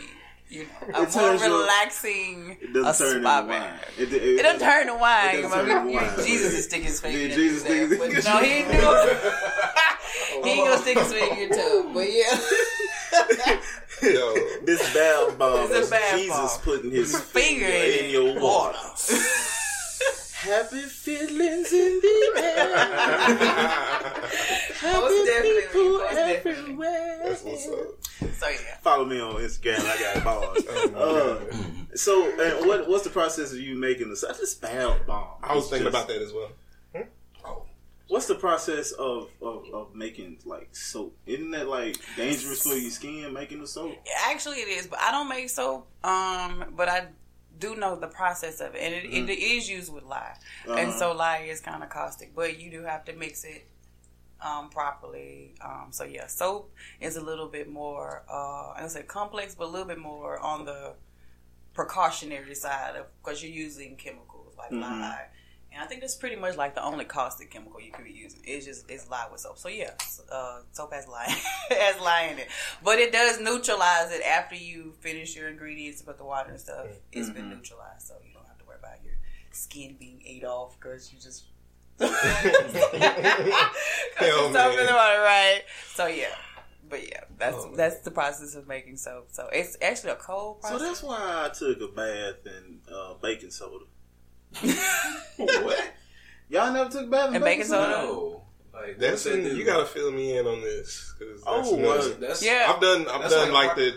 you 0.48 0.62
know 0.92 1.00
a 1.00 1.02
It 1.02 1.14
more 1.16 1.32
relaxing 1.32 2.56
It 2.60 2.70
a 2.70 2.82
turn 2.96 3.22
spa 3.22 3.42
bath. 3.42 3.48
wine. 3.48 3.80
It, 3.98 4.12
it, 4.12 4.22
It 4.22 4.42
doesn't 4.42 4.60
turn 4.60 4.86
to 4.86 4.94
wine. 4.94 5.36
It 5.38 5.42
doesn't 5.42 5.58
I 5.60 5.64
turn 5.64 5.86
mean, 5.86 5.98
to 5.98 6.04
wine. 6.06 6.16
Jesus 6.26 6.52
is 6.54 6.64
sticking 6.66 6.86
his 6.86 7.00
finger 7.00 7.18
Yeah, 7.18 7.24
in 7.24 7.30
Jesus 7.32 7.64
it. 7.66 7.96
sticks- 7.98 8.24
No, 8.24 8.38
he 8.38 8.46
ain't 8.52 8.70
do 8.70 8.78
He 10.44 10.50
ain't 10.50 10.64
gonna 10.68 10.78
stick 10.78 10.98
his 10.98 11.12
finger 11.12 11.34
in 11.42 11.48
your 11.48 11.58
tub. 11.58 11.92
But 11.94 12.12
yeah. 12.12 12.38
Yo, 14.02 14.34
This 14.64 14.80
bath 14.94 15.38
bomb 15.38 15.70
is 15.70 15.90
Jesus 16.14 16.36
bomb. 16.36 16.60
putting 16.64 16.90
his 16.90 17.18
Finger 17.20 17.66
finger 17.66 17.68
in 17.72 18.04
in 18.06 18.10
your 18.10 18.40
water. 18.40 18.78
Happy 20.34 20.80
feelings 20.82 21.72
in 21.72 22.00
the 22.02 22.32
air. 22.36 22.68
Most 24.82 25.26
definitely. 25.26 25.62
people 25.62 25.98
Most 25.98 26.16
everywhere. 26.16 27.20
that's 27.24 27.42
what's 27.42 27.66
up. 27.68 28.32
So 28.34 28.48
yeah. 28.48 28.76
Follow 28.82 29.04
me 29.06 29.20
on 29.20 29.34
Instagram. 29.36 29.80
I 29.80 30.14
got 30.14 30.24
bars. 30.24 30.64
Oh, 30.96 31.40
Uh, 31.50 31.96
so, 31.96 32.28
and 32.40 32.66
what 32.68 32.88
what's 32.88 33.04
the 33.04 33.10
process 33.10 33.52
of 33.52 33.58
you 33.58 33.76
making 33.76 34.10
this? 34.10 34.20
This 34.22 34.54
bath 34.54 35.06
bomb. 35.06 35.28
I 35.42 35.54
was 35.54 35.64
It's 35.64 35.70
thinking 35.70 35.90
just- 35.90 36.04
about 36.04 36.08
that 36.08 36.20
as 36.20 36.32
well. 36.32 36.50
What's 38.08 38.26
the 38.26 38.34
process 38.34 38.92
of, 38.92 39.30
of, 39.40 39.64
of 39.72 39.94
making 39.94 40.38
like 40.44 40.74
soap? 40.76 41.16
Isn't 41.26 41.50
that 41.52 41.68
like 41.68 41.96
dangerous 42.16 42.62
for 42.62 42.74
your 42.74 42.90
skin 42.90 43.32
making 43.32 43.60
the 43.60 43.66
soap? 43.66 43.96
Actually, 44.26 44.58
it 44.58 44.68
is, 44.68 44.86
but 44.86 44.98
I 45.00 45.10
don't 45.10 45.28
make 45.28 45.48
soap. 45.48 45.88
Um, 46.04 46.74
but 46.76 46.88
I 46.88 47.06
do 47.58 47.74
know 47.76 47.96
the 47.96 48.08
process 48.08 48.60
of 48.60 48.74
it, 48.74 48.80
and 48.82 48.94
it, 48.94 49.30
it 49.30 49.38
is 49.38 49.68
used 49.70 49.92
with 49.92 50.04
lye, 50.04 50.36
and 50.66 50.78
Uh-huh. 50.90 50.90
so 50.98 51.12
lye 51.12 51.46
is 51.48 51.60
kind 51.60 51.82
of 51.82 51.88
caustic, 51.88 52.34
but 52.34 52.60
you 52.60 52.70
do 52.70 52.82
have 52.82 53.04
to 53.06 53.14
mix 53.14 53.44
it 53.44 53.66
um, 54.40 54.68
properly. 54.68 55.54
Um, 55.64 55.88
so 55.90 56.04
yeah, 56.04 56.26
soap 56.26 56.72
is 57.00 57.16
a 57.16 57.22
little 57.22 57.48
bit 57.48 57.70
more, 57.70 58.24
uh, 58.30 58.72
I 58.76 58.82
would 58.82 58.90
say 58.90 59.02
complex, 59.04 59.54
but 59.54 59.64
a 59.64 59.70
little 59.70 59.86
bit 59.86 59.98
more 59.98 60.38
on 60.40 60.66
the 60.66 60.94
precautionary 61.72 62.54
side 62.54 62.96
of 62.96 63.06
because 63.22 63.42
you're 63.42 63.52
using 63.52 63.96
chemicals 63.96 64.54
like 64.58 64.70
Mhm. 64.70 64.80
lye. 64.82 65.28
And 65.74 65.82
I 65.82 65.86
think 65.86 66.00
that's 66.02 66.14
pretty 66.14 66.36
much 66.36 66.56
like 66.56 66.76
the 66.76 66.84
only 66.84 67.04
caustic 67.04 67.50
chemical 67.50 67.80
you 67.80 67.90
could 67.90 68.04
be 68.04 68.12
using. 68.12 68.40
It's 68.44 68.64
just 68.64 68.88
it's 68.88 69.10
lye 69.10 69.26
with 69.30 69.40
soap. 69.40 69.58
So 69.58 69.68
yeah, 69.68 69.90
uh, 70.30 70.60
soap 70.72 70.92
has 70.92 71.08
lye 71.08 71.26
has 71.70 72.00
lye 72.00 72.28
in 72.32 72.38
it, 72.38 72.46
but 72.84 73.00
it 73.00 73.10
does 73.12 73.40
neutralize 73.40 74.12
it 74.12 74.22
after 74.22 74.54
you 74.54 74.94
finish 75.00 75.34
your 75.36 75.48
ingredients, 75.48 76.00
put 76.02 76.16
the 76.16 76.24
water 76.24 76.50
and 76.50 76.60
stuff. 76.60 76.86
It's 77.10 77.28
been 77.30 77.46
Mhm. 77.46 77.56
neutralized, 77.56 78.06
so 78.06 78.14
you 78.24 78.32
don't 78.32 78.46
have 78.46 78.58
to 78.58 78.64
worry 78.66 78.78
about 78.78 79.02
your 79.04 79.14
skin 79.50 79.96
being 79.98 80.22
ate 80.24 80.44
off 80.44 80.78
because 80.78 81.12
you 81.12 81.18
just 81.18 81.46
Hell, 81.98 82.10
stuff 82.10 82.74
in 84.72 84.76
man. 84.76 84.86
the 84.86 84.94
water, 84.94 85.20
right? 85.20 85.62
So 85.94 86.06
yeah, 86.06 86.26
but 86.88 87.06
yeah, 87.08 87.20
that's 87.38 87.56
Oh, 87.58 87.72
that's 87.76 88.00
the 88.00 88.10
process 88.10 88.54
of 88.54 88.66
making 88.68 88.96
soap. 88.96 89.28
So 89.32 89.48
it's 89.52 89.76
actually 89.82 90.10
a 90.10 90.16
cold 90.16 90.60
process. 90.60 90.78
So 90.80 90.84
that's 90.86 91.02
why 91.02 91.46
I 91.46 91.48
took 91.50 91.80
a 91.80 91.88
bath 91.92 92.46
in 92.46 92.80
uh, 92.92 93.14
baking 93.22 93.50
soda. 93.50 93.84
what? 95.36 95.92
Y'all 96.48 96.72
never 96.72 96.90
took 96.90 97.10
bath 97.10 97.30
in 97.30 97.36
And 97.36 97.44
baking 97.44 97.64
soda? 97.64 97.88
No. 97.88 98.42
Like, 98.72 98.98
That's 98.98 99.24
what's 99.24 99.36
that 99.36 99.52
you 99.54 99.64
gotta 99.64 99.86
fill 99.86 100.10
me 100.10 100.36
in 100.36 100.46
on 100.46 100.60
this. 100.60 101.14
'cause 101.18 101.28
that's 101.44 101.44
Oh, 101.46 101.76
nuts. 101.76 102.06
well, 102.08 102.16
That's, 102.20 102.42
Yeah. 102.44 102.72
I've 102.74 102.80
done. 102.80 103.06
I've 103.08 103.30
done 103.30 103.52
like 103.52 103.68
like, 103.68 103.76
the 103.76 103.94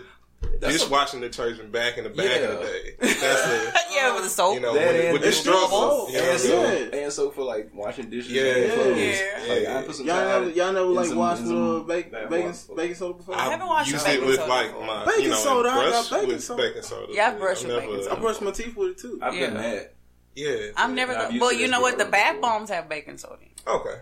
that's 0.60 0.76
a- 0.76 0.78
dishwashing 0.78 1.20
detergent 1.20 1.72
back 1.72 1.98
in 1.98 2.04
the 2.04 2.10
back 2.10 2.26
in 2.26 2.42
Yeah. 2.42 2.48
the 2.48 2.62
day. 2.62 2.94
That's 3.00 3.20
the 3.20 3.80
yeah, 3.92 4.14
with 4.14 4.22
the 4.22 4.30
soap. 4.30 4.54
you 4.54 4.60
know 4.60 4.72
That 4.74 4.86
with, 4.94 5.04
and- 5.04 5.12
with 5.12 5.22
the 5.22 5.28
It's 5.28 5.36
struggle. 5.38 6.06
You 6.10 6.18
know 6.18 6.30
and 6.30 6.40
soap, 6.40 6.78
Yeah. 6.92 6.98
and 7.00 7.12
soap 7.12 7.34
for 7.34 7.42
like 7.42 7.70
washing 7.74 8.08
dishes 8.08 8.30
Yeah. 8.30 8.42
and 8.44 8.72
clothes. 8.72 8.98
Yeah. 8.98 9.52
Like, 9.52 9.62
Yeah. 9.62 9.78
I 9.78 9.82
put 9.82 9.94
some 9.96 10.06
Y'all 10.06 10.16
never, 10.24 10.50
y'all 10.50 10.72
never 10.72 10.86
like 10.86 11.06
some- 11.06 11.16
washed 11.18 11.40
in 11.40 11.46
some 11.48 11.86
bake, 11.86 12.12
bath 12.12 12.30
baking, 12.30 12.46
water. 12.46 12.74
baking 12.76 12.94
soda 12.94 13.14
before? 13.14 13.34
I 13.34 13.50
haven't 13.50 13.66
washed 13.66 13.90
used 13.90 14.06
it 14.06 14.08
baking 14.10 14.26
with 14.26 14.36
soda 14.36 14.48
like 14.48 14.68
before. 14.68 14.86
my 14.86 15.04
Baking 15.04 15.22
you 15.24 15.28
know 15.30 15.36
soda, 15.36 15.68
I 15.70 15.90
got 15.90 16.10
baking 16.10 16.38
soda. 16.40 16.72
Yeah, 17.10 17.28
I 17.28 17.34
brush 17.34 17.58
I've 17.58 17.64
with 17.64 17.74
never- 17.74 17.80
baking 17.88 18.00
I 18.00 18.04
soda. 18.10 18.20
brushed 18.20 18.42
my 18.42 18.50
teeth 18.52 18.76
with 18.76 18.90
it 18.90 18.98
too. 18.98 19.18
I've 19.20 19.32
done 19.32 19.40
Yeah. 19.42 19.50
that. 19.50 19.94
Yeah, 20.38 20.70
I'm 20.76 20.94
never, 20.94 21.12
I've 21.12 21.18
done, 21.18 21.32
used 21.32 21.40
but 21.40 21.58
you 21.58 21.66
know 21.68 21.80
what? 21.80 21.98
The 21.98 22.04
before. 22.04 22.12
bath 22.12 22.40
bombs 22.40 22.70
have 22.70 22.88
baking 22.88 23.18
soda. 23.18 23.38
Okay. 23.66 24.00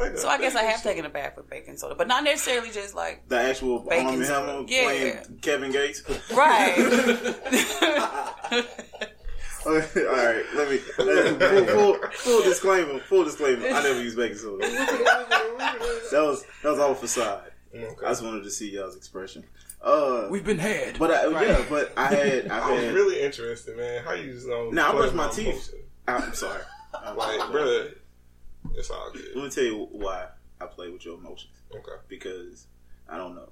like 0.00 0.18
So 0.18 0.28
I 0.28 0.36
guess 0.38 0.56
I 0.56 0.62
have 0.64 0.82
Baking 0.82 1.02
taken 1.04 1.04
a 1.06 1.10
bath 1.10 1.36
with 1.36 1.48
baking 1.48 1.76
soda, 1.76 1.94
but 1.94 2.08
not 2.08 2.24
necessarily 2.24 2.70
just 2.70 2.94
like 2.96 3.28
The 3.28 3.38
actual 3.38 3.78
Baking 3.80 4.06
Arm 4.06 4.14
and 4.16 4.26
soda. 4.26 4.46
Hammer 4.52 4.64
Yeah. 4.68 4.82
playing 4.82 5.38
Kevin 5.42 5.70
Gates. 5.70 6.02
right. 6.32 6.76
All 9.66 9.72
right, 9.72 10.44
let 10.54 10.70
me 10.70 10.76
full, 10.78 11.66
full, 11.66 11.98
full 12.12 12.42
disclaimer. 12.44 13.00
Full 13.00 13.24
disclaimer. 13.24 13.66
I 13.66 13.82
never 13.82 14.00
use 14.00 14.14
baking 14.14 14.38
soda. 14.38 14.64
That 14.68 16.22
was 16.22 16.44
that 16.62 16.70
was 16.70 16.78
all 16.78 16.94
facade. 16.94 17.50
Okay. 17.74 18.06
I 18.06 18.10
just 18.10 18.22
wanted 18.22 18.44
to 18.44 18.50
see 18.50 18.70
y'all's 18.70 18.96
expression. 18.96 19.42
Uh, 19.86 20.26
We've 20.30 20.44
been 20.44 20.58
had. 20.58 20.98
but 20.98 21.10
I, 21.12 21.28
yeah, 21.44 21.64
but 21.70 21.92
I 21.96 22.06
had 22.12 22.50
I 22.50 22.58
I 22.68 22.72
was 22.72 22.92
really 22.92 23.22
interested, 23.22 23.76
man. 23.76 24.02
How 24.04 24.12
you 24.14 24.32
just 24.32 24.46
know? 24.48 24.70
Nah, 24.70 24.88
I 24.88 24.92
brush 24.92 25.12
my 25.12 25.26
with 25.28 25.36
teeth. 25.36 25.46
emotion? 25.46 25.74
I'm 26.08 26.34
sorry. 26.34 26.62
I'm 27.04 27.16
Like, 27.16 27.38
sorry. 27.38 27.52
brother, 27.52 27.90
it's 28.74 28.90
all 28.90 29.10
good. 29.12 29.26
Let 29.36 29.44
me 29.44 29.50
tell 29.50 29.64
you 29.64 29.88
why 29.92 30.26
I 30.60 30.66
play 30.66 30.90
with 30.90 31.04
your 31.04 31.14
emotions. 31.18 31.52
Okay. 31.72 31.92
Because 32.08 32.66
I 33.08 33.16
don't 33.16 33.36
know. 33.36 33.48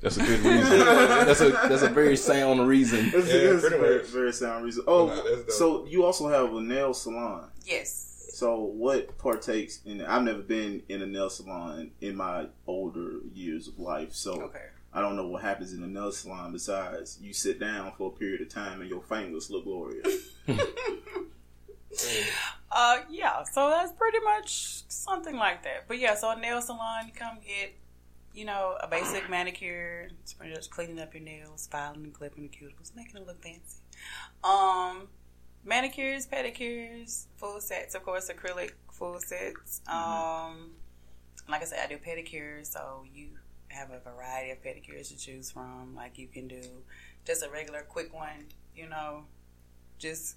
That's 0.00 0.16
a 0.16 0.20
good 0.20 0.40
reason. 0.44 0.78
that's 0.80 1.40
a 1.40 1.48
that's 1.50 1.82
a 1.82 1.88
very 1.88 2.16
sound 2.16 2.66
reason. 2.68 3.10
That's, 3.10 3.26
Yeah, 3.28 3.50
that's 3.52 3.60
pretty 3.62 3.78
very, 3.78 3.98
much. 3.98 4.06
very 4.06 4.32
sound 4.32 4.64
reason. 4.64 4.84
Oh, 4.88 5.06
Nah, 5.08 5.52
so 5.52 5.86
you 5.86 6.04
also 6.04 6.28
have 6.28 6.52
a 6.54 6.60
nail 6.60 6.92
salon. 6.94 7.50
yes. 7.64 8.04
So 8.34 8.56
what 8.60 9.18
partakes 9.18 9.80
in? 9.84 10.00
I've 10.04 10.22
never 10.22 10.42
been 10.42 10.82
in 10.88 11.02
a 11.02 11.06
nail 11.06 11.28
salon 11.28 11.90
in 12.00 12.14
my 12.14 12.46
older 12.68 13.14
years 13.34 13.66
of 13.66 13.80
life, 13.80 14.12
so 14.14 14.34
Okay. 14.42 14.66
I 14.92 15.00
don't 15.00 15.16
know 15.16 15.26
what 15.26 15.42
happens 15.42 15.72
in 15.72 15.82
a 15.82 15.86
nail 15.86 16.12
salon 16.12 16.52
besides 16.52 17.18
you 17.20 17.32
sit 17.32 17.60
down 17.60 17.92
for 17.96 18.08
a 18.08 18.18
period 18.18 18.40
of 18.40 18.48
time 18.48 18.80
and 18.80 18.88
your 18.88 19.02
fingers 19.02 19.50
look 19.50 19.64
glorious. 19.64 20.30
Uh, 22.70 22.98
yeah. 23.10 23.42
So 23.44 23.70
that's 23.70 23.92
pretty 23.92 24.20
much 24.20 24.82
something 24.88 25.36
like 25.36 25.62
that. 25.64 25.88
But 25.88 25.98
yeah, 25.98 26.14
so 26.14 26.30
a 26.30 26.38
nail 26.38 26.60
salon, 26.60 27.06
you 27.06 27.12
come 27.12 27.38
get, 27.44 27.74
you 28.34 28.44
know, 28.44 28.76
a 28.80 28.86
basic 28.86 29.28
manicure. 29.30 30.10
It's 30.22 30.34
pretty 30.34 30.52
much 30.54 30.70
cleaning 30.70 31.00
up 31.00 31.14
your 31.14 31.22
nails, 31.22 31.68
filing 31.70 32.04
and 32.04 32.12
clipping 32.12 32.42
the 32.42 32.48
cuticles, 32.50 32.94
making 32.94 33.16
it 33.16 33.26
look 33.26 33.42
fancy. 33.42 33.80
Um, 34.44 35.08
manicures, 35.64 36.26
pedicures, 36.26 37.26
full 37.36 37.60
sets, 37.60 37.94
of 37.94 38.04
course, 38.04 38.30
acrylic 38.30 38.72
full 38.92 39.18
sets. 39.18 39.80
Um, 39.88 40.72
like 41.48 41.62
I 41.62 41.64
said, 41.64 41.78
I 41.82 41.88
do 41.88 41.98
pedicures, 41.98 42.66
so 42.66 43.04
you 43.12 43.28
have 43.68 43.90
a 43.90 43.98
variety 44.00 44.50
of 44.50 44.62
pedicures 44.62 45.08
to 45.08 45.16
choose 45.16 45.50
from. 45.50 45.94
Like 45.94 46.18
you 46.18 46.28
can 46.28 46.48
do 46.48 46.62
just 47.24 47.44
a 47.44 47.50
regular 47.50 47.80
quick 47.82 48.12
one, 48.14 48.46
you 48.74 48.88
know, 48.88 49.24
just 49.98 50.36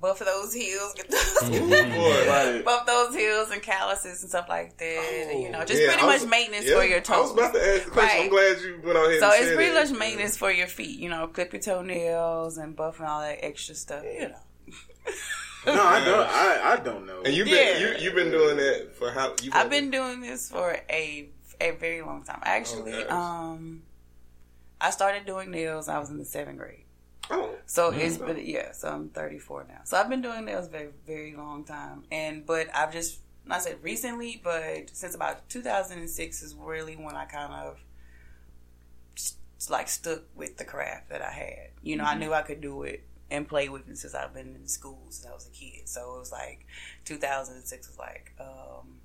buff 0.00 0.18
those 0.20 0.52
heels, 0.54 0.94
get 0.94 1.10
those 1.10 1.20
mm-hmm. 1.20 1.68
Boy. 1.94 2.28
right. 2.28 2.64
buff 2.64 2.86
those 2.86 3.14
heels 3.14 3.50
and 3.50 3.62
calluses 3.62 4.22
and 4.22 4.30
stuff 4.30 4.48
like 4.48 4.76
that. 4.78 5.34
you 5.36 5.48
oh, 5.48 5.50
know, 5.50 5.64
just 5.64 5.80
Yeah, 5.82 5.88
pretty 5.88 6.02
I 6.02 6.06
much 6.18 6.28
maintenance 6.28 6.66
yeah, 6.66 6.74
for 6.76 6.84
your 6.84 7.00
toes. 7.00 7.16
I 7.16 7.20
was 7.20 7.32
about 7.32 7.54
to 7.54 7.74
ask 7.74 7.84
the 7.84 7.90
question. 7.90 8.22
I'm 8.22 8.28
glad 8.28 8.60
you 8.60 8.80
went 8.84 8.98
on 8.98 9.06
ahead 9.06 9.20
So 9.20 9.26
and 9.26 9.34
it's 9.34 9.44
said 9.48 9.54
pretty 9.56 9.70
it. 9.70 9.74
much 9.74 9.98
maintenance 9.98 10.36
for 10.36 10.50
your 10.52 10.66
feet. 10.68 10.98
You 10.98 11.08
know, 11.08 11.26
clip 11.28 11.52
your 11.52 11.62
toenails 11.62 12.58
and 12.58 12.76
buff 12.76 12.98
and 13.00 13.08
all 13.08 13.20
that 13.20 13.44
extra 13.44 13.74
stuff. 13.74 14.04
You 14.04 14.28
know. 14.28 14.40
No, 15.66 15.82
I 15.84 16.00
don't. 16.04 16.28
I, 16.28 16.72
I 16.72 16.76
don't 16.76 17.06
know. 17.06 17.22
And 17.24 17.34
you've 17.34 17.46
been 17.48 17.80
Yeah. 17.80 17.96
you 17.96 18.04
you've 18.04 18.14
been 18.14 18.30
doing 18.30 18.56
that 18.56 18.94
for 18.96 19.10
how? 19.10 19.34
You've 19.42 19.54
I've 19.54 19.70
been 19.70 19.90
doing 19.90 20.20
this 20.20 20.48
for 20.50 20.78
a 20.88 21.28
a 21.60 21.70
very 21.72 22.02
long 22.02 22.22
time. 22.24 22.40
Actually, 22.44 22.94
Okay. 22.94 23.08
um, 23.08 23.82
I 24.80 24.90
started 24.90 25.26
doing 25.26 25.50
nails. 25.50 25.88
I 25.88 25.98
was 25.98 26.10
in 26.10 26.18
the 26.18 26.24
seventh 26.24 26.58
grade. 26.58 26.84
Oh, 27.30 27.54
So 27.66 27.90
it's 27.90 28.16
been 28.16 28.40
yeah. 28.44 28.72
So 28.72 28.88
I'm 28.88 29.08
34 29.10 29.66
now. 29.68 29.80
So 29.84 29.96
I've 29.98 30.08
been 30.08 30.22
doing 30.22 30.44
nails 30.46 30.68
very 30.68 30.90
very 31.06 31.34
long 31.34 31.64
time. 31.64 32.04
And 32.10 32.46
but 32.46 32.68
I've 32.74 32.92
just 32.92 33.20
not 33.44 33.62
said 33.62 33.78
recently, 33.82 34.40
but 34.42 34.90
since 34.92 35.14
about 35.14 35.48
2006 35.48 36.42
is 36.42 36.54
really 36.54 36.94
when 36.96 37.16
I 37.16 37.24
kind 37.26 37.52
of 37.52 37.78
like 39.68 39.88
stuck 39.88 40.22
with 40.36 40.56
the 40.56 40.64
craft 40.64 41.08
that 41.10 41.20
I 41.20 41.30
had. 41.32 41.70
You 41.82 41.96
know, 41.96 42.04
I 42.04 42.14
knew 42.16 42.32
I 42.32 42.42
could 42.42 42.60
do 42.60 42.84
it 42.84 43.02
and 43.30 43.46
play 43.46 43.68
with 43.68 43.88
it 43.88 43.98
since 43.98 44.14
I've 44.14 44.32
been 44.32 44.54
in 44.54 44.66
school 44.68 45.02
since 45.10 45.26
I 45.26 45.34
was 45.34 45.46
a 45.46 45.50
kid. 45.50 45.88
So 45.88 46.14
it 46.14 46.18
was 46.20 46.32
like 46.32 46.64
2006 47.04 47.88
was 47.88 47.98
like. 47.98 48.32
um 48.40 48.97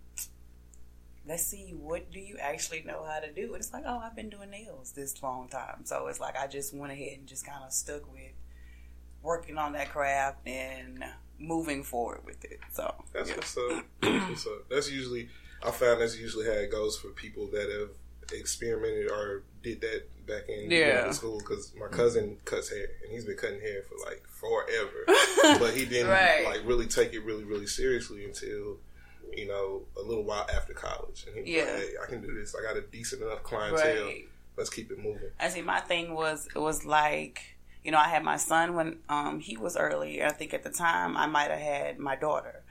Let's 1.26 1.46
see, 1.46 1.74
what 1.78 2.12
do 2.12 2.20
you 2.20 2.38
actually 2.40 2.84
know 2.84 3.04
how 3.06 3.20
to 3.20 3.32
do? 3.32 3.54
And 3.54 3.56
it's 3.64 3.72
like, 3.72 3.84
oh, 3.88 3.98
I've 3.98 4.16
been 4.16 4.30
doing 4.30 4.50
nails 4.50 4.92
this 4.92 5.22
long 5.24 5.48
time. 5.48 5.86
So 5.86 6.08
it's 6.08 6.20
like 6.20 6.36
I 6.38 6.48
just 6.48 6.74
went 6.74 6.92
ahead 6.92 7.18
and 7.20 7.28
just 7.28 7.46
kind 7.46 7.64
of 7.66 7.72
stuck 7.72 8.12
with 8.12 8.34
working 9.22 9.58
on 9.58 9.72
that 9.74 9.90
craft 9.90 10.46
and 10.46 11.04
moving 11.40 11.84
forward 11.84 12.22
with 12.26 12.44
it. 12.44 12.60
So 12.72 12.94
that's 13.14 13.30
yeah. 13.30 13.36
what's 13.38 13.58
up. 13.58 13.86
That's 14.02 14.26
what's 14.30 14.46
up. 14.48 14.70
That's 14.70 14.92
usually 14.92 15.30
I 15.66 15.72
found 15.72 16.02
that's 16.02 16.18
usually 16.20 16.46
how 16.46 16.52
it 16.52 16.72
goes 16.72 16.98
for 16.98 17.08
people 17.10 17.48
that 17.54 17.70
have 17.80 18.38
experimented 18.38 19.10
or 19.10 19.44
did 19.62 19.80
that 19.82 20.04
back 20.28 20.50
in 20.50 20.70
Yeah. 20.72 20.96
middle 20.98 21.14
school 21.14 21.40
because 21.40 21.74
my 21.80 21.88
cousin 21.88 22.38
cuts 22.46 22.70
hair 22.70 22.88
and 23.04 23.12
he's 23.14 23.26
been 23.26 23.38
cutting 23.38 23.62
hair 23.62 23.84
for 23.84 23.96
like 24.10 24.24
forever, 24.28 25.06
but 25.60 25.74
he 25.74 25.86
didn't 25.86 26.10
Right. 26.10 26.44
like 26.46 26.62
really 26.66 26.88
take 26.88 27.14
it 27.14 27.24
really 27.24 27.44
really 27.46 27.68
seriously 27.68 28.26
until 28.26 28.78
you 29.38 29.48
know 29.48 29.84
a 29.98 30.02
little 30.02 30.24
while 30.24 30.48
after 30.54 30.74
college. 30.74 31.26
And 31.28 31.36
he 31.36 31.42
was 31.42 31.50
Yeah. 31.50 31.64
like, 31.64 31.84
"Hey, 31.84 31.90
I 32.04 32.06
can 32.08 32.22
do 32.22 32.34
this. 32.34 32.56
I 32.56 32.62
got 32.64 32.78
a 32.78 32.82
decent 32.82 33.22
enough 33.22 33.44
clientele. 33.44 34.06
Right. 34.06 34.30
Let's 34.58 34.70
keep 34.70 34.92
it 34.92 34.98
moving." 35.00 35.30
I 35.40 35.50
see. 35.50 35.62
My 35.62 35.80
thing 35.80 36.14
was 36.14 36.48
it 36.56 36.60
was 36.60 36.86
like 36.86 37.42
you 37.84 37.92
know 37.92 37.98
I 37.98 38.08
had 38.08 38.24
my 38.24 38.38
son 38.38 38.76
when 38.76 39.00
um 39.10 39.40
he 39.40 39.58
was 39.58 39.76
early. 39.78 40.24
I 40.24 40.32
think 40.32 40.54
at 40.54 40.64
the 40.64 40.70
time 40.70 41.18
I 41.18 41.26
might 41.28 41.50
have 41.52 41.60
had 41.60 42.00
my 42.00 42.16
daughter, 42.16 42.64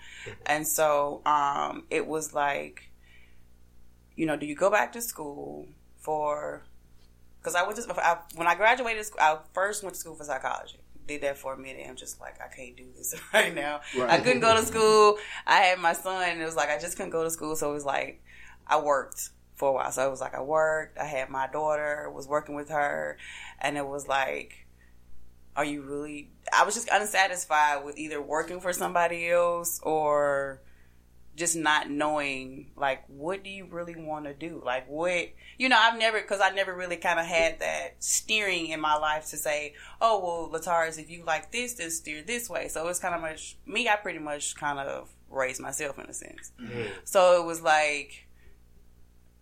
and 0.47 0.67
so 0.67 1.23
um 1.27 1.85
it 1.91 2.07
was 2.07 2.33
like, 2.35 2.91
you 4.17 4.27
know, 4.27 4.37
do 4.37 4.47
you 4.47 4.55
go 4.55 4.71
back 4.71 4.93
to 4.93 5.03
school 5.03 5.69
for? 5.99 6.63
Because 7.41 7.57
I 7.57 7.63
was 7.65 7.75
just 7.77 7.91
I, 7.91 8.19
when 8.37 8.47
I 8.47 8.55
graduated, 8.55 9.05
school, 9.05 9.21
I 9.21 9.39
first 9.53 9.83
went 9.83 9.95
to 9.95 10.01
school 10.01 10.15
for 10.15 10.25
psychology. 10.25 10.79
Did 11.07 11.23
that 11.23 11.39
for 11.39 11.55
a 11.55 11.59
minute. 11.59 11.87
I'm 11.89 11.97
just 11.97 12.21
like 12.21 12.41
I 12.41 12.55
can't 12.55 12.77
do 12.77 12.87
this 12.97 13.15
right 13.35 13.55
now. 13.55 13.81
Right. 13.97 14.11
I 14.11 14.21
couldn't 14.21 14.41
go 14.41 14.55
to 14.55 14.63
school. 14.65 15.19
I 15.47 15.57
had 15.57 15.79
my 15.79 15.93
son. 15.93 16.31
And 16.31 16.41
it 16.41 16.45
was 16.45 16.57
like 16.57 16.71
I 16.71 16.79
just 16.79 16.97
couldn't 16.97 17.11
go 17.11 17.25
to 17.25 17.31
school. 17.31 17.57
So 17.57 17.71
it 17.71 17.75
was 17.75 17.85
like 17.85 18.23
I 18.67 18.81
worked 18.81 19.31
for 19.55 19.71
a 19.71 19.73
while. 19.73 19.93
So 19.93 20.07
it 20.07 20.11
was 20.11 20.21
like 20.21 20.35
I 20.35 20.43
worked. 20.43 20.99
I 20.99 21.05
had 21.05 21.29
my 21.29 21.47
daughter. 21.47 22.11
Was 22.13 22.27
working 22.27 22.55
with 22.55 22.69
her, 22.71 23.19
and 23.61 23.77
it 23.77 23.87
was 23.87 24.09
like, 24.09 24.67
are 25.57 25.65
you 25.65 25.83
really? 25.83 26.31
I 26.53 26.65
was 26.65 26.75
just 26.75 26.89
unsatisfied 26.91 27.85
with 27.85 27.99
either 27.99 28.21
working 28.21 28.61
for 28.61 28.73
somebody 28.73 29.29
else 29.29 29.81
or 29.83 30.63
just 31.35 31.57
not 31.57 31.91
knowing 31.91 32.71
like 32.77 33.05
what 33.09 33.43
do 33.43 33.51
you 33.51 33.67
really 33.71 33.97
want 33.97 34.27
to 34.27 34.35
do? 34.35 34.63
Like 34.65 34.89
what 34.89 35.29
you 35.59 35.69
know 35.69 35.79
i've 35.79 35.99
never 35.99 36.21
because 36.21 36.41
i 36.41 36.51
never 36.51 36.75
really 36.75 36.97
kind 36.97 37.19
of 37.19 37.27
had 37.27 37.61
that 37.61 37.97
steering 38.01 38.69
in 38.69 38.81
my 38.81 38.97
life 38.97 39.29
to 39.31 39.37
say 39.37 39.75
oh 40.01 40.21
well 40.21 40.61
lataris 40.61 40.99
if 40.99 41.11
you 41.11 41.25
like 41.25 41.53
this 41.53 41.75
then 41.75 41.91
steer 41.91 42.23
this 42.23 42.51
way. 42.51 42.69
So 42.69 42.87
it's 42.89 42.99
kind 42.99 43.15
of 43.15 43.21
much 43.21 43.57
me 43.67 43.89
i 43.89 43.97
pretty 43.97 44.19
much 44.19 44.55
kind 44.57 44.79
of 44.79 45.11
raised 45.31 45.61
myself 45.61 45.99
in 45.99 46.07
a 46.07 46.15
sense. 46.15 46.53
Mm-hmm. 46.61 46.89
So 47.05 47.43
it 47.43 47.47
was 47.47 47.63
like 47.63 48.27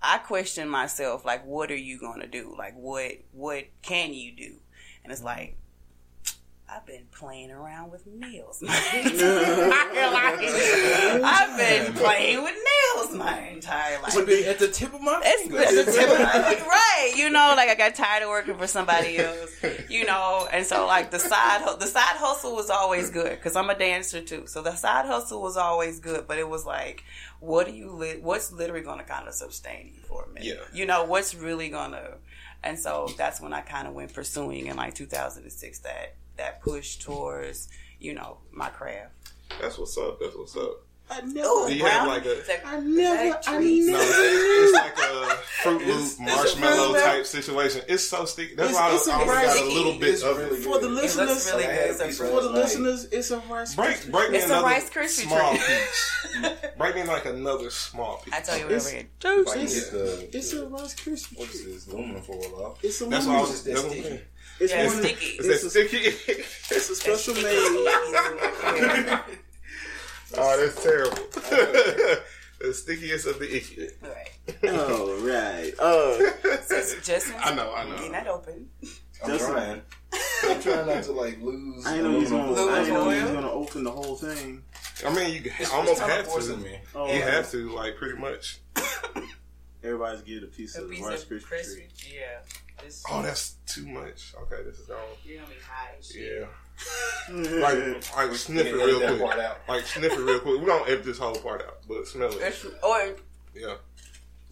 i 0.03 0.19
questioned 0.19 0.71
myself 0.71 1.25
like 1.25 1.45
what 1.45 1.71
are 1.71 1.77
you 1.77 1.99
going 1.99 2.21
to 2.21 2.29
do? 2.29 2.55
Like 2.57 2.75
what 2.77 3.13
what 3.33 3.65
can 3.83 4.15
you 4.15 4.33
do? 4.33 4.57
And 5.03 5.13
it's 5.13 5.21
mm-hmm. 5.21 5.39
like 5.39 5.57
I've 6.73 6.87
been 6.87 7.07
playing 7.11 7.51
around 7.51 7.91
with 7.91 8.07
nails. 8.07 8.63
my 8.63 8.75
entire 8.95 9.19
life. 10.13 10.41
I've 11.25 11.57
been 11.59 11.95
playing 11.95 12.43
with 12.45 12.55
nails 12.55 13.17
my 13.17 13.39
entire 13.49 14.01
life. 14.01 14.15
It's 14.17 14.25
been 14.27 14.49
at 14.49 14.59
the 14.61 14.69
tip 14.69 14.95
of 14.95 15.01
my 15.01 15.21
It's 15.25 15.43
finger. 15.43 15.59
at 15.59 15.87
the 15.87 15.93
tip 15.93 16.11
of 16.11 16.19
my- 16.21 16.67
right, 16.69 17.13
you 17.17 17.29
know, 17.31 17.55
like 17.57 17.69
I 17.69 17.75
got 17.75 17.95
tired 17.97 18.23
of 18.23 18.29
working 18.29 18.57
for 18.57 18.67
somebody 18.69 19.19
else, 19.19 19.51
you 19.89 20.05
know, 20.05 20.47
and 20.53 20.65
so 20.65 20.87
like 20.87 21.11
the 21.11 21.19
side 21.19 21.65
the 21.81 21.87
side 21.87 22.17
hustle 22.17 22.55
was 22.55 22.71
always 22.71 23.11
good 23.11 23.31
because 23.31 23.57
I'm 23.57 23.69
a 23.71 23.77
dancer 23.77 24.21
too. 24.21 24.47
So 24.47 24.63
the 24.63 24.75
side 24.77 25.07
hustle 25.07 25.43
was 25.43 25.57
always 25.57 25.99
good, 25.99 26.27
but 26.29 26.39
it 26.39 26.49
was 26.49 26.65
like, 26.65 27.03
what 27.41 27.67
do 27.67 27.73
you 27.73 27.91
li- 27.91 28.21
what's 28.23 28.53
literally 28.53 28.83
going 28.85 28.99
to 28.99 29.05
kind 29.05 29.27
of 29.27 29.35
sustain 29.35 29.93
you 29.95 30.01
for 30.07 30.25
a 30.25 30.29
minute? 30.29 30.45
Yeah. 30.45 30.55
you 30.73 30.87
know, 30.87 31.05
what's 31.05 31.35
really 31.35 31.69
gonna, 31.69 32.19
and 32.63 32.79
so 32.79 33.09
that's 33.19 33.41
when 33.41 33.53
I 33.53 33.61
kind 33.63 33.89
of 33.89 33.95
went 33.95 34.15
pursuing 34.15 34.67
in 34.67 34.77
like 34.77 34.95
2006 34.95 35.79
that 35.81 36.15
that 36.41 36.61
push 36.63 36.97
towards 36.97 37.69
you 37.99 38.15
know 38.15 38.39
my 38.51 38.69
craft. 38.71 39.13
That's 39.61 39.79
what's 39.79 39.97
up. 39.99 40.19
That's 40.21 40.35
what's 40.37 40.57
up. 40.57 40.87
I 41.13 41.19
Ooh, 41.23 41.33
never, 41.35 41.67
Do 41.67 41.75
you 41.75 41.85
have 41.87 42.07
like 42.07 42.25
a- 42.25 42.39
it's 42.39 42.49
like- 42.49 42.65
I 42.65 42.79
never, 42.79 43.37
I 43.49 43.57
trees. 43.59 43.87
No, 43.89 43.93
never. 43.95 44.05
it's, 44.07 44.15
it's 44.63 44.75
like 44.75 44.99
a 45.11 45.37
Fruit 45.65 45.85
Loop 45.89 46.21
marshmallow 46.21 46.93
Fruit 46.93 47.03
type 47.03 47.27
situation. 47.27 47.83
It's 47.89 48.05
so 48.05 48.25
sticky. 48.27 48.55
That's 48.55 48.71
It's- 48.71 48.81
why 48.81 48.95
it's 48.95 49.09
a 49.09 49.13
I, 49.13 49.23
I 49.23 49.27
rice 49.27 49.55
got 49.59 49.65
a 49.65 49.69
little 49.75 49.99
bit 49.99 50.09
It's 50.11 50.23
of 50.23 50.39
really 50.39 50.59
it. 50.59 50.63
For 50.63 50.79
the 50.79 50.89
listeners, 50.89 51.29
looks 51.29 51.51
really 51.51 51.65
good. 51.65 51.91
It's 51.91 52.01
a 52.01 52.05
a 52.05 52.13
for 52.13 52.25
of 52.39 52.45
the 52.45 52.51
listeners, 52.51 53.05
it's 53.11 53.31
a 53.33 53.39
rice. 53.41 53.75
Break, 53.75 53.97
Krispie 53.97 54.11
break 54.13 54.31
me 54.31 54.37
It's 54.39 54.47
a 54.47 54.49
another 54.51 54.67
Rice 54.69 54.91
Krispie 54.91 55.27
small 55.27 55.51
treat. 55.57 55.63
piece. 55.67 56.71
break 56.79 56.95
me 56.95 57.03
like 57.03 57.25
another 57.27 57.71
small 57.71 58.19
piece. 58.19 58.33
I 58.35 58.41
tell 58.41 58.59
you 58.59 58.67
It's- 58.67 58.85
whatever. 58.85 59.01
it- 59.01 59.47
Like 59.49 59.59
It's, 59.65 59.77
it's 59.77 59.91
the, 59.91 60.29
it's 60.39 60.53
a 60.53 60.69
rice 60.69 60.95
Krispie 60.95 61.39
what 61.41 61.49
is 61.53 61.61
treat. 61.63 61.75
this 61.75 61.89
aluminum 61.89 62.23
foil 62.23 62.65
off? 62.67 62.85
It's 62.85 63.01
a 63.01 63.07
That's 63.07 63.27
why 63.27 63.33
I 63.33 63.37
lemon. 63.39 63.51
was. 63.51 63.65
that 63.65 63.75
That's 63.75 63.85
what 64.61 64.69
I'm 64.69 64.69
sticky. 64.69 64.69
saying. 64.69 64.69
It's 64.69 64.73
Yeah, 64.73 64.87
one 64.87 64.97
sticky. 65.03 65.27
Is 65.27 65.47
It's 65.47 65.65
a, 65.65 65.71
sticky? 65.71 65.97
it's 66.75 66.91
a 66.91 66.95
special 66.95 67.35
It's 67.37 67.43
made. 67.43 69.19
oh, 70.39 70.57
that's 70.61 70.83
terrible. 70.83 71.17
the 72.61 72.75
stickiest 72.75 73.27
of 73.27 73.39
the 73.39 73.57
icky. 73.57 73.89
Right. 74.03 74.31
Oh 74.65 75.17
right. 75.27 75.73
Uh, 75.79 76.59
So 76.63 76.99
Justin, 77.01 77.35
I 77.41 77.55
know, 77.55 77.73
I 77.75 77.85
know. 77.89 77.97
Getting 77.97 78.13
that 78.13 78.27
open. 78.29 78.69
I'm 79.23 79.31
Just- 79.31 79.49
trying. 79.51 79.83
I'm 80.43 80.61
trying 80.63 80.87
not 80.87 81.03
to 81.05 81.13
like 81.13 81.39
lose. 81.41 81.87
I 81.87 81.99
know 82.01 82.19
he's 82.19 82.31
gonna. 82.31 82.53
I 82.73 82.89
know 82.89 83.11
you 83.11 83.23
gonna 83.27 83.51
open 83.51 83.85
the 83.85 83.91
whole 83.91 84.17
thing. 84.17 84.63
I 85.07 85.15
mean, 85.15 85.35
you 85.45 85.53
It's 85.59 85.71
almost 85.71 86.01
have 86.01 86.27
to. 86.33 86.57
me. 86.57 86.79
Oh, 86.95 87.07
You 87.07 87.23
right. 87.23 87.33
have 87.33 87.51
to, 87.53 87.71
like, 87.71 87.97
pretty 87.97 88.19
much. 88.19 88.61
Everybody's 89.83 90.21
getting 90.23 90.45
a 90.45 90.47
piece 90.47 90.77
A 90.77 90.83
of 90.85 90.91
piece 90.91 91.01
rice 91.03 91.23
of 91.23 91.29
Krispie 91.31 91.47
treat. 91.47 92.15
Yeah. 92.15 92.41
It's, 92.85 93.05
Oh, 93.11 93.23
that's 93.23 93.55
too 93.67 93.87
much. 93.87 94.35
Okay, 94.43 94.63
this 94.65 94.79
is 94.79 94.87
gone. 94.87 94.99
you're 95.25 95.37
gonna 95.39 95.49
be 95.49 95.55
high. 95.67 95.95
Yeah. 96.15 96.47
Like, 97.61 98.17
like 98.17 98.35
sniff 98.37 98.67
it 98.67 98.75
real 98.75 98.99
quick. 99.01 99.21
part 99.21 99.39
out. 99.39 99.59
Like 99.69 99.85
sniff 99.87 100.13
it 100.13 100.19
real 100.19 100.41
quick. 100.41 100.59
We 100.61 100.67
don't 100.67 100.89
edit 100.89 101.05
this 101.05 101.19
whole 101.19 101.35
part 101.37 101.61
out, 101.63 101.79
but 101.87 102.07
smell 102.09 102.31
it. 102.31 102.39
It's, 102.41 102.65
or 102.65 102.71
oh, 102.83 103.15
Yeah. 103.55 103.75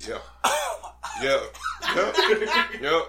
Yeah. 0.07 0.19
Yeah. 1.23 1.41
Yep. 1.97 2.17
Yep. 2.83 3.03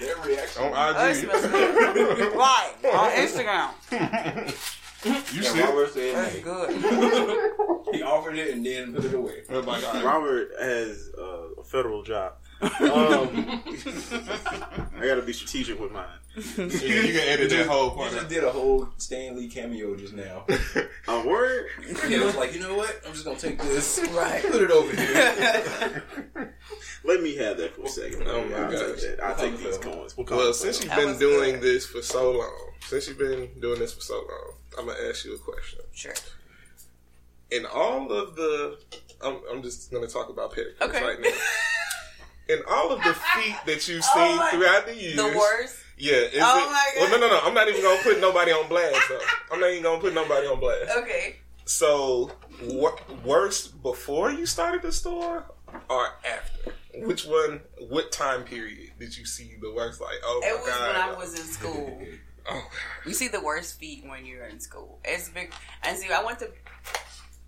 Their 0.00 0.16
reaction. 0.24 0.62
On 0.62 0.72
Oh, 0.74 1.06
it 1.06 1.10
IG. 1.10 1.16
smells 1.24 1.46
good. 1.46 2.34
right 2.34 2.72
on 2.94 3.10
Instagram. 3.10 3.72
you 5.06 5.42
Yeah, 5.42 5.50
see 5.50 5.58
it? 5.60 5.64
Robert 5.64 5.94
That's 5.94 6.32
said 6.34 6.42
good. 6.44 6.70
he 7.94 8.02
offered 8.02 8.36
it 8.36 8.54
and 8.54 8.64
then 8.66 8.94
put 8.94 9.04
it 9.04 9.14
away. 9.14 9.42
We're 9.48 9.60
like. 9.60 9.82
Robert 10.04 10.50
has 10.60 11.10
uh, 11.18 11.60
a 11.60 11.64
federal 11.64 12.02
job. 12.02 12.34
Um, 12.62 12.72
I 14.98 15.06
gotta 15.06 15.22
be 15.22 15.32
strategic 15.34 15.78
with 15.78 15.92
mine. 15.92 16.06
Yeah, 16.36 16.42
you 16.66 17.12
can 17.14 17.28
edit 17.28 17.48
that 17.50 17.66
whole 17.66 17.96
You 18.04 18.10
just 18.10 18.28
did 18.28 18.44
a 18.44 18.50
whole 18.50 18.88
Stan 18.98 19.36
Lee 19.38 19.48
cameo 19.48 19.96
just 19.96 20.12
now. 20.12 20.44
A 21.08 21.26
word? 21.26 21.66
yeah, 22.08 22.18
I 22.20 22.24
was 22.26 22.36
like, 22.36 22.52
you 22.54 22.60
know 22.60 22.74
what? 22.74 23.00
I'm 23.06 23.12
just 23.12 23.24
gonna 23.24 23.38
take 23.38 23.58
this, 23.62 23.98
Right. 24.12 24.42
put 24.42 24.60
it 24.62 24.70
over 24.70 24.94
here. 24.94 26.04
Let 27.04 27.22
me 27.22 27.36
have 27.36 27.56
that 27.58 27.74
for 27.76 27.82
a 27.84 27.88
second. 27.88 28.24
Oh, 28.26 28.44
my 28.44 28.56
I'll 28.56 28.70
gosh. 28.70 28.80
take 29.00 29.16
that. 29.16 29.24
I'll 29.24 29.36
take 29.36 29.56
these 29.56 29.78
Well, 29.78 29.94
coins. 29.94 30.16
We'll 30.16 30.26
Well, 30.26 30.52
since 30.52 30.82
you've 30.84 30.94
been 30.94 31.18
doing 31.18 31.52
good. 31.54 31.62
this 31.62 31.86
for 31.86 32.02
so 32.02 32.32
long, 32.32 32.70
since 32.80 33.08
you've 33.08 33.18
been 33.18 33.48
doing 33.60 33.78
this 33.78 33.94
for 33.94 34.00
so 34.02 34.14
long, 34.16 34.52
I'm 34.78 34.86
gonna 34.86 35.08
ask 35.08 35.24
you 35.24 35.34
a 35.34 35.38
question. 35.38 35.80
Sure. 35.94 36.14
In 37.50 37.64
all 37.64 38.12
of 38.12 38.34
the, 38.36 38.78
I'm, 39.24 39.38
I'm 39.50 39.62
just 39.62 39.90
gonna 39.90 40.08
talk 40.08 40.28
about 40.28 40.52
pedicures 40.52 40.80
Okay. 40.82 41.02
right 41.02 41.20
now. 41.20 41.30
In 42.48 42.62
all 42.68 42.90
of 42.92 43.02
the 43.02 43.14
feet 43.14 43.56
that 43.66 43.88
you've 43.88 44.04
Oh 44.04 44.28
seen 44.28 44.36
my- 44.36 44.50
throughout 44.50 44.86
the 44.86 44.94
years, 44.96 45.16
The 45.16 45.26
worst. 45.38 45.76
Yeah, 45.96 46.12
is 46.14 46.42
Oh 46.42 46.58
it? 46.58 46.70
my 46.72 46.92
Well, 46.98 47.10
no, 47.10 47.26
no, 47.26 47.28
no. 47.34 47.40
I'm 47.42 47.54
not 47.54 47.68
even 47.68 47.82
gonna 47.82 48.02
put 48.02 48.20
nobody 48.20 48.52
on 48.52 48.68
blast. 48.68 49.00
Though. 49.08 49.20
I'm 49.52 49.60
not 49.60 49.70
even 49.70 49.82
gonna 49.82 50.00
put 50.00 50.14
nobody 50.14 50.46
on 50.46 50.60
blast. 50.60 50.96
Okay. 50.98 51.36
So, 51.64 52.30
wor- 52.64 52.98
worst 53.24 53.82
before 53.82 54.30
you 54.30 54.46
started 54.46 54.82
the 54.82 54.92
store 54.92 55.44
or 55.90 56.08
after? 56.24 56.74
Which 57.06 57.24
one? 57.26 57.60
What 57.88 58.12
time 58.12 58.44
period 58.44 58.92
did 58.98 59.16
you 59.16 59.26
see 59.26 59.56
the 59.60 59.72
worst? 59.72 60.00
Like, 60.00 60.14
oh 60.24 60.40
my 60.42 60.48
It 60.48 60.58
was 60.60 60.68
god! 60.70 60.86
when 60.86 60.96
I 60.96 61.18
was 61.18 61.34
in 61.38 61.46
school. 61.46 62.02
oh, 62.50 62.68
You 63.04 63.12
see 63.14 63.28
the 63.28 63.40
worst 63.40 63.78
feet 63.80 64.04
when 64.06 64.24
you're 64.24 64.46
in 64.46 64.60
school. 64.60 65.00
It's 65.04 65.28
big. 65.28 65.52
And 65.82 65.98
see, 65.98 66.10
I 66.12 66.22
went 66.24 66.38
to 66.38 66.50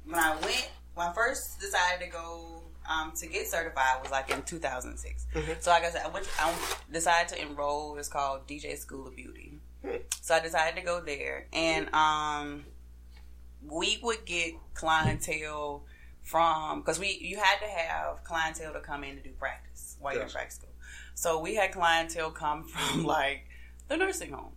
when 0.04 0.16
I 0.18 0.30
went 0.42 0.70
when 0.94 1.06
I 1.06 1.12
first 1.12 1.60
decided 1.60 2.04
to 2.06 2.10
go 2.10 2.57
um, 2.88 3.12
to 3.16 3.26
get 3.26 3.46
certified 3.46 4.02
was 4.02 4.10
like 4.10 4.30
in 4.30 4.42
2006. 4.42 5.26
So 5.60 5.70
like 5.70 5.84
I 5.84 5.90
said, 5.90 6.02
I, 6.04 6.08
went, 6.08 6.28
I 6.38 6.54
decided 6.92 7.28
to 7.36 7.42
enroll. 7.42 7.96
It's 7.98 8.08
called 8.08 8.46
DJ 8.46 8.76
School 8.78 9.06
of 9.06 9.16
Beauty. 9.16 9.60
So 10.20 10.34
I 10.34 10.40
decided 10.40 10.76
to 10.76 10.84
go 10.84 11.00
there, 11.00 11.46
and 11.52 11.92
um, 11.94 12.64
we 13.64 13.98
would 14.02 14.24
get 14.24 14.54
clientele 14.74 15.84
from 16.22 16.80
because 16.80 16.98
we 16.98 17.18
you 17.20 17.38
had 17.38 17.58
to 17.60 17.66
have 17.66 18.24
clientele 18.24 18.72
to 18.72 18.80
come 18.80 19.04
in 19.04 19.16
to 19.16 19.22
do 19.22 19.30
practice 19.30 19.96
while 20.00 20.14
you're 20.14 20.24
in 20.24 20.28
practice 20.28 20.56
school. 20.56 20.70
So 21.14 21.40
we 21.40 21.54
had 21.54 21.72
clientele 21.72 22.30
come 22.30 22.64
from 22.68 23.04
like 23.04 23.46
the 23.88 23.96
nursing 23.96 24.32
home. 24.32 24.52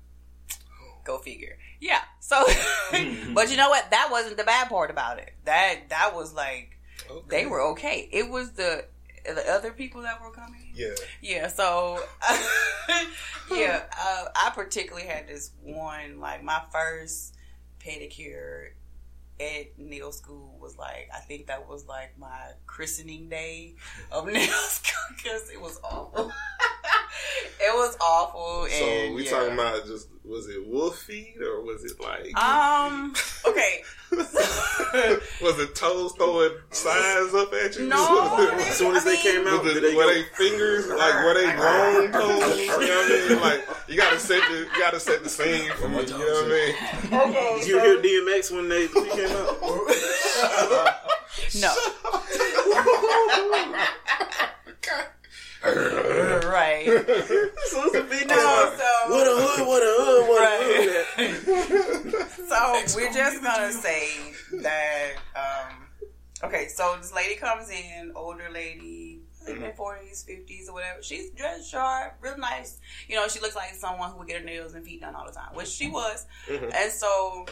Go 1.04 1.18
figure. 1.18 1.58
Yeah. 1.80 2.02
So, 2.20 2.44
but 3.34 3.50
you 3.50 3.58
know 3.58 3.70
what? 3.70 3.90
That 3.92 4.10
wasn't 4.12 4.38
the 4.38 4.44
bad 4.44 4.70
part 4.70 4.92
about 4.92 5.18
it. 5.18 5.34
That 5.46 5.90
that 5.90 6.16
was 6.16 6.34
like 6.34 6.71
okay. 7.18 7.28
they 7.30 7.46
were 7.46 7.62
okay. 7.72 8.10
It 8.12 8.30
was 8.30 8.52
the 8.52 8.86
the 9.24 9.52
other 9.52 9.72
people 9.72 10.02
that 10.02 10.22
were 10.22 10.32
coming. 10.32 10.72
Yeah. 10.74 10.96
Yeah, 11.22 11.48
so 11.48 12.00
yeah, 13.52 13.84
uh, 14.00 14.26
I 14.36 14.52
particularly 14.56 15.08
had 15.08 15.28
this 15.28 15.52
one 15.62 16.20
like 16.20 16.44
my 16.44 16.62
first 16.72 17.36
pedicure. 17.80 18.70
at 19.40 19.78
nail 19.78 20.12
school 20.12 20.51
was 20.62 20.78
like 20.78 21.10
I 21.14 21.20
think 21.20 21.48
that 21.48 21.68
was 21.68 21.86
like 21.88 22.18
my 22.20 22.52
christening 22.68 23.30
day 23.30 23.76
of 24.12 24.26
nail 24.32 24.48
school 24.48 25.16
because 25.18 25.50
it 25.50 25.60
was 25.60 25.80
awful. 25.84 26.32
it 27.60 27.74
was 27.74 27.98
awful. 28.00 28.68
So 28.70 28.86
and, 28.86 29.16
we 29.16 29.26
yeah. 29.26 29.32
talking 29.32 29.54
about 29.54 29.86
just 29.86 30.08
was 30.24 30.48
it 30.48 30.66
wolf 30.68 30.98
feet 31.00 31.38
or 31.42 31.62
was 31.64 31.84
it 31.84 32.00
like 32.00 32.38
Um. 32.38 33.14
Okay. 33.48 33.82
was 34.12 35.58
it 35.60 35.74
toes 35.74 36.12
throwing 36.14 36.52
signs 36.70 37.34
up 37.34 37.52
at 37.54 37.76
you? 37.78 37.88
No, 37.88 38.50
As 38.60 38.76
soon 38.76 38.96
as 38.96 39.04
I 39.06 39.10
they 39.10 39.14
mean- 39.16 39.22
came 39.24 39.48
out, 39.48 39.64
Was 39.64 39.74
did 39.74 39.84
they 39.84 39.96
were 39.96 40.04
go, 40.04 40.14
they 40.14 40.24
fingers 40.36 40.88
like 40.90 41.24
were 41.24 41.34
they 41.34 41.52
grown 41.56 42.12
toes? 42.12 42.58
You 42.60 42.68
know 42.68 42.76
what 42.78 43.12
I 43.12 43.30
mean? 43.30 43.40
Like 43.42 43.68
you 43.88 43.96
gotta 43.98 44.20
set 44.20 44.42
the 44.50 44.58
you 44.60 44.80
gotta 44.80 45.00
set 45.00 45.24
the 45.24 45.30
scene 45.30 45.72
for 45.72 45.88
me. 45.90 46.02
You 46.02 46.08
know 46.08 46.18
what 46.18 46.46
I 46.46 46.50
mean? 46.50 47.30
Okay. 47.32 47.58
Did 47.60 47.68
you 47.68 47.80
hear 47.80 47.98
DMX 48.02 48.52
when 48.52 48.70
they 48.70 48.88
came 48.88 49.32
out? 49.32 49.58
No. 51.60 51.74
right. 55.64 56.84
It's 56.88 57.96
a 57.96 58.04
big 58.04 58.28
No. 58.28 58.74
So. 58.78 59.10
What 59.10 59.28
a 59.28 59.36
hood, 59.36 59.68
what 59.68 59.84
a 59.84 59.94
hood, 60.00 60.28
what 60.30 60.44
a 60.44 60.52
hood. 60.64 62.14
Right. 62.18 62.28
So 62.48 62.98
we're 62.98 63.14
just 63.14 63.44
gonna 63.44 63.72
say 63.72 64.34
that. 64.62 65.14
Um, 65.36 65.88
okay, 66.44 66.68
so 66.68 66.98
this 67.00 67.14
lady 67.14 67.36
comes 67.36 67.70
in, 67.70 68.12
older 68.16 68.50
lady, 68.52 69.22
I 69.42 69.46
think 69.46 69.62
in 69.62 69.74
forties, 69.74 70.24
fifties, 70.24 70.68
or 70.70 70.74
whatever. 70.74 71.02
She's 71.02 71.30
dressed 71.32 71.70
sharp, 71.70 72.18
real 72.22 72.38
nice. 72.38 72.80
You 73.08 73.16
know, 73.16 73.28
she 73.28 73.40
looks 73.40 73.56
like 73.56 73.74
someone 73.76 74.12
who 74.12 74.20
would 74.20 74.28
get 74.28 74.40
her 74.40 74.46
nails 74.46 74.74
and 74.74 74.86
feet 74.86 75.02
done 75.02 75.16
all 75.16 75.26
the 75.26 75.32
time, 75.34 75.56
which 75.56 75.68
she 75.70 75.90
was. 75.90 76.26
Mhm. 76.48 76.74
And 76.74 76.92
so 76.92 77.46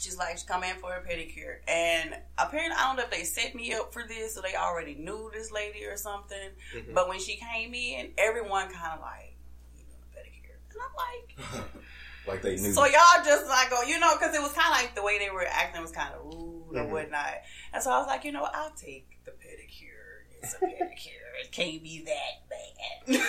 she's 0.00 0.16
like, 0.16 0.38
she 0.38 0.46
come 0.46 0.64
in 0.64 0.76
for 0.76 0.94
a 0.94 1.00
pedicure, 1.02 1.56
and 1.68 2.16
apparently 2.38 2.76
I 2.78 2.86
don't 2.86 2.96
know 2.96 3.02
if 3.04 3.10
they 3.10 3.24
set 3.24 3.54
me 3.54 3.72
up 3.74 3.92
for 3.92 4.02
this 4.06 4.36
or 4.38 4.42
they 4.42 4.54
already 4.56 4.94
knew 4.94 5.30
this 5.32 5.50
lady 5.52 5.84
or 5.84 5.96
something. 5.96 6.50
Mhm. 6.74 6.94
But 6.94 7.08
when 7.08 7.20
she 7.20 7.36
came 7.36 7.74
in, 7.74 8.12
everyone 8.18 8.72
kind 8.72 8.94
of 8.94 9.00
like, 9.00 9.34
you 9.76 9.84
doing 9.84 9.98
a 10.02 10.16
pedicure, 10.16 10.56
and 10.72 10.80
I'm 10.82 10.94
like. 10.96 11.70
Like 12.26 12.42
they 12.42 12.56
knew. 12.56 12.72
So 12.72 12.84
y'all 12.84 13.24
just 13.24 13.46
like 13.48 13.70
go, 13.70 13.80
you 13.82 13.98
know, 13.98 14.14
because 14.14 14.34
it 14.36 14.42
was 14.42 14.52
kind 14.52 14.66
of 14.72 14.78
like 14.82 14.94
the 14.94 15.02
way 15.02 15.18
they 15.18 15.30
were 15.30 15.46
acting 15.50 15.80
was 15.80 15.90
kind 15.90 16.14
of 16.14 16.20
rude 16.26 16.76
or 16.76 16.84
Mhm. 16.84 16.90
whatnot. 16.90 17.34
And 17.72 17.82
so 17.82 17.90
I 17.90 17.98
was 17.98 18.06
like, 18.06 18.24
you 18.24 18.30
know, 18.30 18.44
I'll 18.44 18.70
take 18.72 19.06
the 19.24 19.30
pedicure. 19.30 19.99
It's 20.42 20.54
a 20.54 20.58
pedicure. 20.58 21.42
It 21.42 21.52
can't 21.52 21.82
be 21.82 22.04
that 22.06 22.48
bad. 22.48 23.20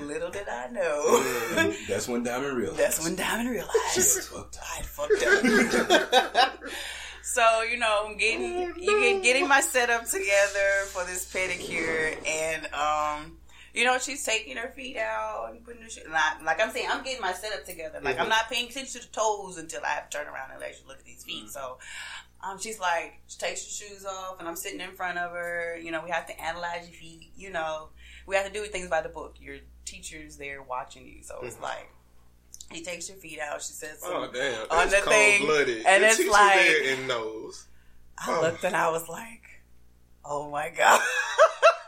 Little 0.00 0.30
did 0.30 0.48
I 0.48 0.68
know. 0.68 1.74
That's 1.88 2.08
when 2.08 2.22
Diamond 2.22 2.56
realized. 2.56 2.78
That's 2.78 3.04
when 3.04 3.14
Diamond 3.16 3.50
realized 3.50 3.96
was 3.96 4.28
fucked 4.28 4.56
up. 4.56 4.64
I 4.76 4.82
fucked 4.82 5.90
up. 6.34 6.58
so 7.22 7.62
you 7.62 7.78
know, 7.78 8.06
I'm 8.06 8.16
getting 8.16 8.74
you 8.76 9.00
get 9.00 9.22
getting 9.22 9.48
my 9.48 9.60
setup 9.60 10.06
together 10.06 10.84
for 10.86 11.04
this 11.04 11.32
pedicure, 11.32 12.16
and 12.26 12.66
um, 12.74 13.38
you 13.74 13.84
know, 13.84 13.98
she's 13.98 14.24
taking 14.24 14.56
her 14.56 14.68
feet 14.68 14.96
out 14.96 15.48
and 15.50 15.64
putting 15.64 15.82
her 15.82 15.90
shit. 15.90 16.08
Like, 16.10 16.42
like 16.44 16.60
I'm 16.62 16.70
saying, 16.70 16.88
I'm 16.90 17.02
getting 17.04 17.20
my 17.20 17.32
setup 17.32 17.64
together. 17.64 17.98
Like 18.02 18.18
I'm 18.18 18.28
not 18.28 18.48
paying 18.48 18.68
attention 18.70 19.00
to 19.00 19.06
the 19.06 19.12
toes 19.12 19.58
until 19.58 19.82
I 19.84 19.88
have 19.88 20.08
to 20.10 20.18
turn 20.18 20.26
around 20.28 20.52
and 20.52 20.62
actually 20.62 20.86
look 20.88 20.98
at 21.00 21.04
these 21.04 21.24
feet. 21.24 21.50
So. 21.50 21.78
Um, 22.46 22.58
she's 22.58 22.78
like, 22.78 23.20
she 23.26 23.38
takes 23.38 23.64
her 23.64 23.70
shoes 23.86 24.04
off, 24.04 24.38
and 24.38 24.46
I'm 24.46 24.54
sitting 24.54 24.78
in 24.80 24.90
front 24.90 25.16
of 25.16 25.30
her. 25.30 25.78
You 25.82 25.90
know, 25.90 26.02
we 26.04 26.10
have 26.10 26.26
to 26.26 26.38
analyze 26.38 26.86
your 26.86 26.92
feet. 27.00 27.30
You 27.38 27.48
know, 27.50 27.88
we 28.26 28.36
have 28.36 28.44
to 28.46 28.52
do 28.52 28.62
things 28.66 28.88
by 28.88 29.00
the 29.00 29.08
book. 29.08 29.36
Your 29.40 29.56
teacher's 29.86 30.36
there 30.36 30.62
watching 30.62 31.06
you, 31.06 31.22
so 31.22 31.38
it's 31.42 31.56
Mhm. 31.56 31.62
like, 31.62 31.88
he 32.70 32.82
takes 32.84 33.08
your 33.08 33.16
feet 33.16 33.38
out. 33.40 33.62
She 33.62 33.72
says, 33.72 33.98
Oh 34.04 34.28
damn! 34.30 34.70
On 34.70 34.90
the 34.90 34.96
thing, 34.96 35.38
cold-blooded. 35.38 35.86
and 35.86 36.02
The 36.02 36.06
it's 36.08 36.26
like- 36.28 36.54
there 36.56 36.92
and 36.94 37.08
knows. 37.08 37.66
I 38.18 38.36
Oh. 38.36 38.42
looked 38.42 38.62
and 38.62 38.76
I 38.76 38.90
was 38.90 39.08
like, 39.08 39.40
oh 40.22 40.50
my 40.50 40.68
God. 40.68 41.00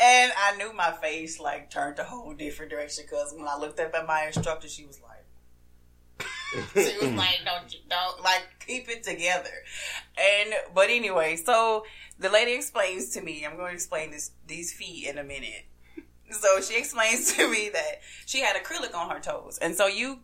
and 0.00 0.32
I 0.36 0.56
knew 0.56 0.72
my 0.72 0.92
face 0.92 1.38
like 1.38 1.70
turned 1.70 1.98
a 1.98 2.04
whole 2.04 2.32
different 2.32 2.70
direction 2.70 3.04
because 3.08 3.34
when 3.36 3.46
I 3.46 3.58
looked 3.58 3.78
up 3.78 3.94
at 3.94 4.06
my 4.06 4.24
instructor, 4.26 4.66
she 4.66 4.86
was 4.86 4.98
like, 5.02 6.26
she 6.74 6.96
was 7.04 7.14
like, 7.14 7.40
don't 7.44 7.72
you, 7.72 7.80
don't, 7.88 8.22
like, 8.22 8.42
keep 8.66 8.88
it 8.88 9.02
together. 9.04 9.50
And, 10.18 10.54
but 10.74 10.88
anyway, 10.90 11.36
so 11.36 11.84
the 12.18 12.30
lady 12.30 12.52
explains 12.52 13.10
to 13.10 13.20
me, 13.20 13.44
I'm 13.44 13.56
going 13.56 13.68
to 13.68 13.74
explain 13.74 14.10
this, 14.10 14.32
these 14.46 14.72
feet 14.72 15.06
in 15.06 15.18
a 15.18 15.24
minute. 15.24 15.66
So 16.30 16.60
she 16.60 16.78
explains 16.78 17.34
to 17.34 17.50
me 17.50 17.70
that 17.72 18.00
she 18.24 18.40
had 18.40 18.56
acrylic 18.56 18.94
on 18.94 19.10
her 19.10 19.20
toes. 19.20 19.58
And 19.60 19.74
so 19.74 19.86
you, 19.86 20.20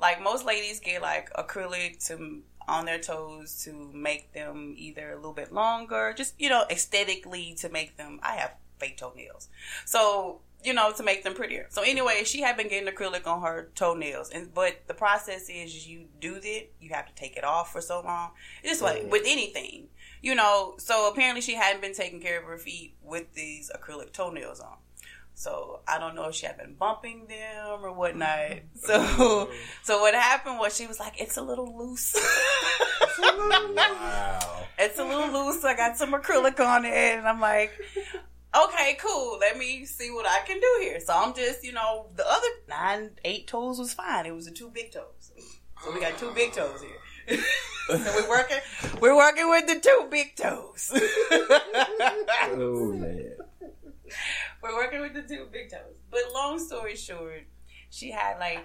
like 0.00 0.22
most 0.22 0.44
ladies 0.44 0.80
get 0.80 1.00
like 1.00 1.32
acrylic 1.32 2.04
to 2.08 2.42
on 2.66 2.86
their 2.86 2.98
toes 2.98 3.62
to 3.64 3.90
make 3.92 4.32
them 4.32 4.74
either 4.76 5.12
a 5.12 5.16
little 5.16 5.32
bit 5.32 5.52
longer, 5.52 6.14
just 6.16 6.34
you 6.38 6.48
know, 6.48 6.64
aesthetically 6.70 7.54
to 7.60 7.68
make 7.68 7.96
them. 7.96 8.18
I 8.22 8.36
have 8.36 8.54
fake 8.78 8.96
toenails, 8.96 9.48
so 9.84 10.40
you 10.62 10.72
know, 10.72 10.90
to 10.92 11.02
make 11.02 11.22
them 11.22 11.34
prettier. 11.34 11.66
So 11.68 11.82
anyway, 11.82 12.24
she 12.24 12.40
had 12.40 12.56
been 12.56 12.68
getting 12.68 12.90
acrylic 12.90 13.26
on 13.26 13.42
her 13.42 13.70
toenails, 13.74 14.30
and 14.30 14.52
but 14.54 14.86
the 14.86 14.94
process 14.94 15.50
is 15.50 15.86
you 15.86 16.06
do 16.20 16.40
it, 16.42 16.72
you 16.80 16.88
have 16.94 17.06
to 17.06 17.14
take 17.14 17.36
it 17.36 17.44
off 17.44 17.70
for 17.70 17.82
so 17.82 18.00
long. 18.00 18.30
It's 18.62 18.70
just 18.72 18.82
like 18.82 19.02
Mhm. 19.02 19.10
with 19.10 19.24
anything, 19.26 19.88
you 20.22 20.34
know. 20.34 20.76
So 20.78 21.10
apparently, 21.10 21.42
she 21.42 21.52
hadn't 21.54 21.82
been 21.82 21.92
taking 21.94 22.20
care 22.20 22.38
of 22.38 22.44
her 22.46 22.56
feet 22.56 22.94
with 23.02 23.34
these 23.34 23.70
acrylic 23.74 24.12
toenails 24.14 24.58
on. 24.60 24.78
So 25.34 25.80
I 25.86 25.98
don't 25.98 26.14
know 26.14 26.28
if 26.28 26.34
she 26.36 26.46
had 26.46 26.56
been 26.56 26.74
bumping 26.74 27.26
them 27.26 27.84
or 27.84 27.92
whatnot. 27.92 28.52
So 28.76 29.50
so 29.82 30.00
what 30.00 30.14
happened 30.14 30.58
was 30.58 30.74
she 30.74 30.86
was 30.86 30.98
like, 30.98 31.20
"It's 31.20 31.36
a 31.36 31.42
little 31.42 31.76
loose. 31.76 32.14
Wow. 33.18 34.66
it's 34.78 34.98
a 34.98 35.04
little 35.04 35.28
loose. 35.46 35.64
I 35.64 35.74
got 35.74 35.96
some 35.96 36.12
acrylic 36.12 36.58
on 36.60 36.84
it." 36.84 36.92
And 37.18 37.28
I'm 37.28 37.40
like, 37.40 37.72
"Okay, 38.56 38.96
cool. 39.00 39.38
Let 39.40 39.58
me 39.58 39.84
see 39.84 40.10
what 40.10 40.26
I 40.26 40.40
can 40.46 40.60
do 40.60 40.78
here." 40.80 41.00
So 41.00 41.12
I'm 41.14 41.34
just, 41.34 41.64
you 41.64 41.72
know, 41.72 42.06
the 42.16 42.26
other 42.28 42.46
nine, 42.68 43.10
eight 43.24 43.46
toes 43.46 43.78
was 43.78 43.92
fine. 43.94 44.26
It 44.26 44.34
was 44.34 44.46
the 44.46 44.52
two 44.52 44.70
big 44.70 44.92
toes. 44.92 45.32
So 45.82 45.92
we 45.92 46.00
got 46.00 46.16
two 46.18 46.30
big 46.32 46.52
toes 46.52 46.80
here. 46.82 47.38
so 47.88 48.12
we're 48.14 48.28
working. 48.28 48.58
We're 49.00 49.16
working 49.16 49.48
with 49.50 49.66
the 49.66 49.80
two 49.80 50.06
big 50.10 50.36
toes. 50.36 50.92
Oh 52.56 52.92
man. 52.92 53.32
We're 54.62 54.76
working 54.76 55.00
with 55.00 55.14
the 55.14 55.22
two 55.22 55.46
big 55.52 55.70
toes. 55.70 55.96
But 56.10 56.20
long 56.32 56.58
story 56.58 56.96
short, 56.96 57.42
she 57.90 58.10
had 58.10 58.38
like 58.38 58.64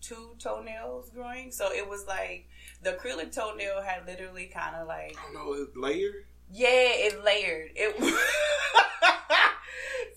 two 0.00 0.36
toenails 0.38 1.10
growing. 1.10 1.50
So 1.50 1.72
it 1.72 1.88
was 1.88 2.06
like 2.06 2.48
the 2.82 2.92
acrylic 2.92 3.34
toenail 3.34 3.82
had 3.82 4.06
literally 4.06 4.46
kind 4.46 4.76
of 4.76 4.86
like, 4.86 5.16
I 5.18 5.32
don't 5.32 5.34
know, 5.34 5.52
it's 5.54 5.76
layered. 5.76 6.24
yeah, 6.52 6.68
it 6.70 7.24
layered. 7.24 7.72
It 7.74 7.96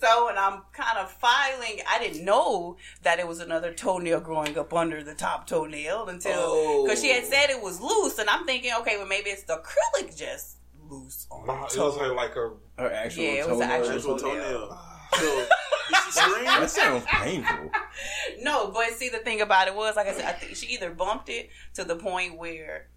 So 0.02 0.26
when 0.28 0.38
I'm 0.38 0.62
kind 0.72 0.98
of 1.00 1.12
filing, 1.70 1.84
I 1.90 2.00
didn't 2.00 2.26
know 2.26 2.78
that 3.04 3.20
it 3.20 3.28
was 3.28 3.40
another 3.40 3.74
toenail 3.74 4.22
growing 4.22 4.58
up 4.58 4.74
under 4.74 5.04
the 5.04 5.14
top 5.14 5.48
toenail 5.48 6.08
until 6.08 6.34
oh. 6.36 6.84
because 6.86 7.02
she 7.02 7.10
had 7.12 7.24
Oh. 7.24 7.30
said 7.30 7.50
it 7.50 7.62
was 7.62 7.80
loose, 7.82 8.18
and 8.20 8.30
I'm 8.30 8.46
thinking, 8.46 8.72
okay, 8.82 8.98
well 8.98 9.08
maybe 9.08 9.30
it's 9.30 9.44
the 9.44 9.58
acrylic 9.62 10.16
just 10.18 10.58
loose 10.90 11.28
on 11.30 11.46
Nah, 11.46 11.68
the 11.68 11.76
it 11.80 11.84
was 11.84 11.98
her 11.98 12.14
like 12.14 12.32
her. 12.34 12.54
Her 12.78 12.92
actual 12.92 13.24
Yeah, 13.24 13.30
it 13.32 13.50
was 13.50 13.60
toenail. 13.60 13.72
actual 13.72 13.96
Actual 13.96 14.18
toenail. 14.20 14.42
toenail. 14.44 14.68
Ah. 14.72 14.96
So, 15.14 15.22
did 15.90 15.98
she 16.06 16.12
scream? 16.20 16.46
That 16.46 16.70
sounds 16.70 17.06
painful. 17.06 17.72
No, 18.42 18.72
but 18.72 18.92
see, 18.94 19.10
the 19.10 19.18
thing 19.18 19.42
about 19.42 19.68
it 19.68 19.76
was, 19.76 19.96
like 19.98 20.08
I 20.08 20.14
said, 20.14 20.26
I 20.26 20.32
think 20.32 20.56
she 20.56 20.68
either 20.68 20.90
bumped 20.92 21.28
it 21.30 21.50
to 21.74 21.84
the 21.84 21.96
point 21.98 22.38
where 22.38 22.88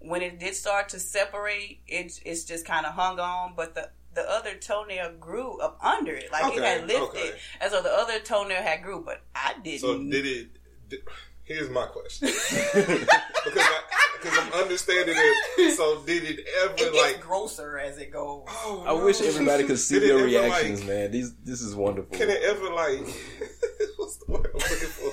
when 0.00 0.22
it 0.22 0.40
did 0.40 0.54
start 0.56 0.88
to 0.90 0.98
separate, 0.98 1.80
it 1.86 2.20
it's 2.24 2.44
just 2.44 2.64
kind 2.66 2.86
of 2.86 2.94
hung 2.94 3.20
on, 3.20 3.52
but 3.54 3.74
the 3.74 3.90
the 4.14 4.28
other 4.28 4.54
toenail 4.54 5.12
grew 5.20 5.58
up 5.60 5.78
under 5.82 6.12
it, 6.12 6.30
like 6.32 6.54
it 6.56 6.62
had 6.62 6.86
lifted, 6.86 7.20
okay. 7.20 7.32
and 7.60 7.70
so 7.70 7.82
the 7.82 7.90
other 7.90 8.18
toenail 8.20 8.62
had 8.62 8.82
grew, 8.82 9.02
but 9.04 9.22
I 9.34 9.54
didn't. 9.62 9.80
So 9.80 9.98
did 9.98 10.26
it? 10.26 10.48
Did, 10.88 11.00
here's 11.44 11.70
my 11.70 11.86
question 11.86 12.28
because 12.74 13.08
I, 13.56 13.80
because 14.20 14.38
I'm 14.38 14.52
understanding 14.52 15.14
it. 15.16 15.76
So 15.76 16.02
did 16.02 16.24
it 16.24 16.46
ever 16.62 16.74
it 16.74 16.78
gets 16.78 16.96
like? 16.96 17.20
grosser 17.20 17.78
as 17.78 17.98
it 17.98 18.12
goes. 18.12 18.44
Oh, 18.48 18.84
I 18.86 18.92
wish 18.92 19.20
everybody 19.20 19.64
could 19.64 19.78
see 19.78 20.00
Did 20.00 20.04
it 20.04 20.06
your 20.08 20.24
reactions, 20.24 20.80
like- 20.80 20.88
man. 20.88 21.10
These 21.10 21.34
this 21.36 21.62
is 21.62 21.74
wonderful. 21.74 22.16
Can 22.16 22.30
it 22.30 22.42
ever 22.42 22.70
like? 22.70 23.00
what's 23.96 24.16
the 24.16 24.32
word 24.32 24.50
I'm 24.52 24.58
looking 24.58 24.88
for? 24.88 25.10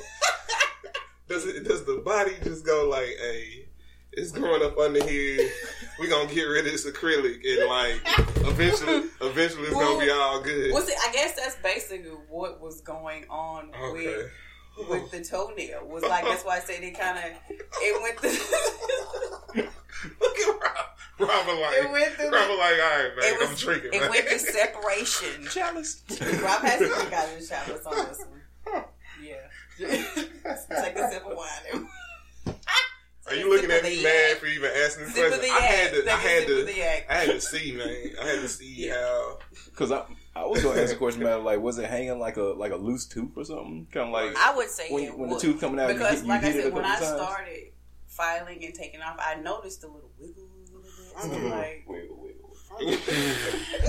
Does 1.27 1.45
it? 1.45 1.63
Does 1.67 1.85
the 1.85 2.01
body 2.05 2.33
just 2.43 2.65
go 2.65 2.87
like, 2.89 3.15
"Hey, 3.19 3.66
it's 4.17 4.31
growing 4.31 4.63
up 4.63 4.77
under 4.77 5.03
here. 5.07 5.49
We 5.99 6.07
gonna 6.09 6.31
get 6.33 6.43
rid 6.43 6.65
of 6.65 6.71
this 6.71 6.85
acrylic, 6.85 7.39
and 7.45 7.67
like 7.69 8.01
eventually, 8.47 9.09
eventually 9.21 9.63
it's 9.67 9.73
gonna 9.73 9.99
be 10.03 10.09
all 10.09 10.41
good." 10.41 10.73
Well, 10.73 10.83
see, 10.83 10.93
I 11.07 11.11
guess 11.13 11.35
that's 11.35 11.55
basically 11.57 12.11
what 12.29 12.59
was 12.61 12.81
going 12.81 13.25
on 13.29 13.71
with 13.93 14.29
Okay. 14.79 14.89
with 14.89 15.11
the 15.11 15.23
toenail. 15.23 15.87
Was 15.87 16.03
like 16.03 16.23
that's 16.25 16.43
why 16.43 16.57
I 16.57 16.59
said 16.59 16.83
it 16.83 16.99
kind 16.99 17.17
of 17.17 17.57
it 17.81 18.01
went. 18.01 18.21
The, 18.21 18.29
Look 20.21 20.37
at 20.37 20.47
Rob. 20.47 20.85
Robert 21.19 21.59
like, 21.59 21.73
It 21.77 21.91
went 21.91 22.13
through 22.13 22.29
Robert 22.29 22.57
like, 22.57 22.73
all 22.73 22.99
right, 22.99 23.11
man, 23.17 23.33
it 23.33 23.39
was 23.39 23.49
I'm 23.49 23.55
drinking. 23.55 23.89
it 23.93 24.01
man. 24.01 24.09
went 24.11 24.27
to 24.29 24.37
separation. 24.39 25.47
Chalice. 25.51 26.03
Rob 26.43 26.61
has 26.61 26.79
to 26.79 26.87
drink 26.87 27.13
out 27.13 27.27
of 27.29 27.39
the 27.39 27.47
chalice 27.47 27.85
on 27.85 27.95
this 28.07 28.25
one. 28.29 28.83
Yeah. 29.23 29.47
Take 30.83 30.95
a 30.97 31.11
sip 31.11 31.25
of 31.25 31.35
wine. 31.37 31.87
Are 33.29 33.35
you 33.35 33.49
looking 33.49 33.71
at 33.71 33.83
me 33.83 33.95
Zip 33.95 33.97
of 33.97 34.03
the 34.03 34.03
mad 34.03 34.29
yak. 34.29 34.37
for 34.37 34.45
even 34.47 34.71
asking 34.83 35.03
this 35.05 35.13
question? 35.13 35.41
the 35.41 35.47
I 35.49 35.59
had 35.61 35.93
to. 35.93 36.11
I 36.11 36.15
had 36.15 36.47
to. 36.47 37.11
I 37.11 37.15
had 37.15 37.29
to 37.31 37.41
see, 37.41 37.71
man. 37.73 38.11
I 38.21 38.25
had 38.27 38.41
to 38.41 38.47
see 38.47 38.87
how. 38.87 39.39
Because 39.65 39.91
I, 39.91 40.03
I 40.35 40.45
was 40.45 40.63
gonna 40.63 40.81
ask 40.81 40.93
a 40.93 40.97
question 40.97 41.21
about 41.23 41.43
like, 41.43 41.59
was 41.59 41.77
it 41.77 41.89
hanging 41.89 42.19
like 42.19 42.37
a 42.37 42.41
like 42.43 42.71
a 42.71 42.75
loose 42.77 43.05
tooth 43.05 43.31
or 43.35 43.43
something? 43.43 43.87
Kind 43.91 44.07
of 44.07 44.13
like 44.13 44.35
I 44.37 44.55
would 44.55 44.69
say 44.69 44.89
when, 44.91 45.03
it 45.03 45.17
when 45.17 45.29
would. 45.29 45.39
the 45.39 45.41
tooth 45.41 45.59
coming 45.59 45.79
out, 45.79 45.87
because, 45.89 46.17
you, 46.21 46.23
you 46.23 46.27
like 46.29 46.43
I 46.43 46.45
hit 46.47 46.55
it 46.55 46.59
a 46.59 46.63
said, 46.63 46.73
when 46.73 46.85
I 46.85 46.95
times. 46.95 47.05
started 47.07 47.71
filing 48.05 48.63
and 48.63 48.73
taking 48.73 49.01
off, 49.01 49.17
I 49.19 49.35
noticed 49.35 49.83
a 49.83 49.87
little 49.87 50.11
wiggle, 50.19 50.43
a 50.43 50.63
little 50.65 50.81
bit. 50.81 51.41
So 51.41 51.55
like 51.55 51.83
Wiggle, 51.87 52.15
wiggle. 52.17 52.55
wiggle, 52.79 52.95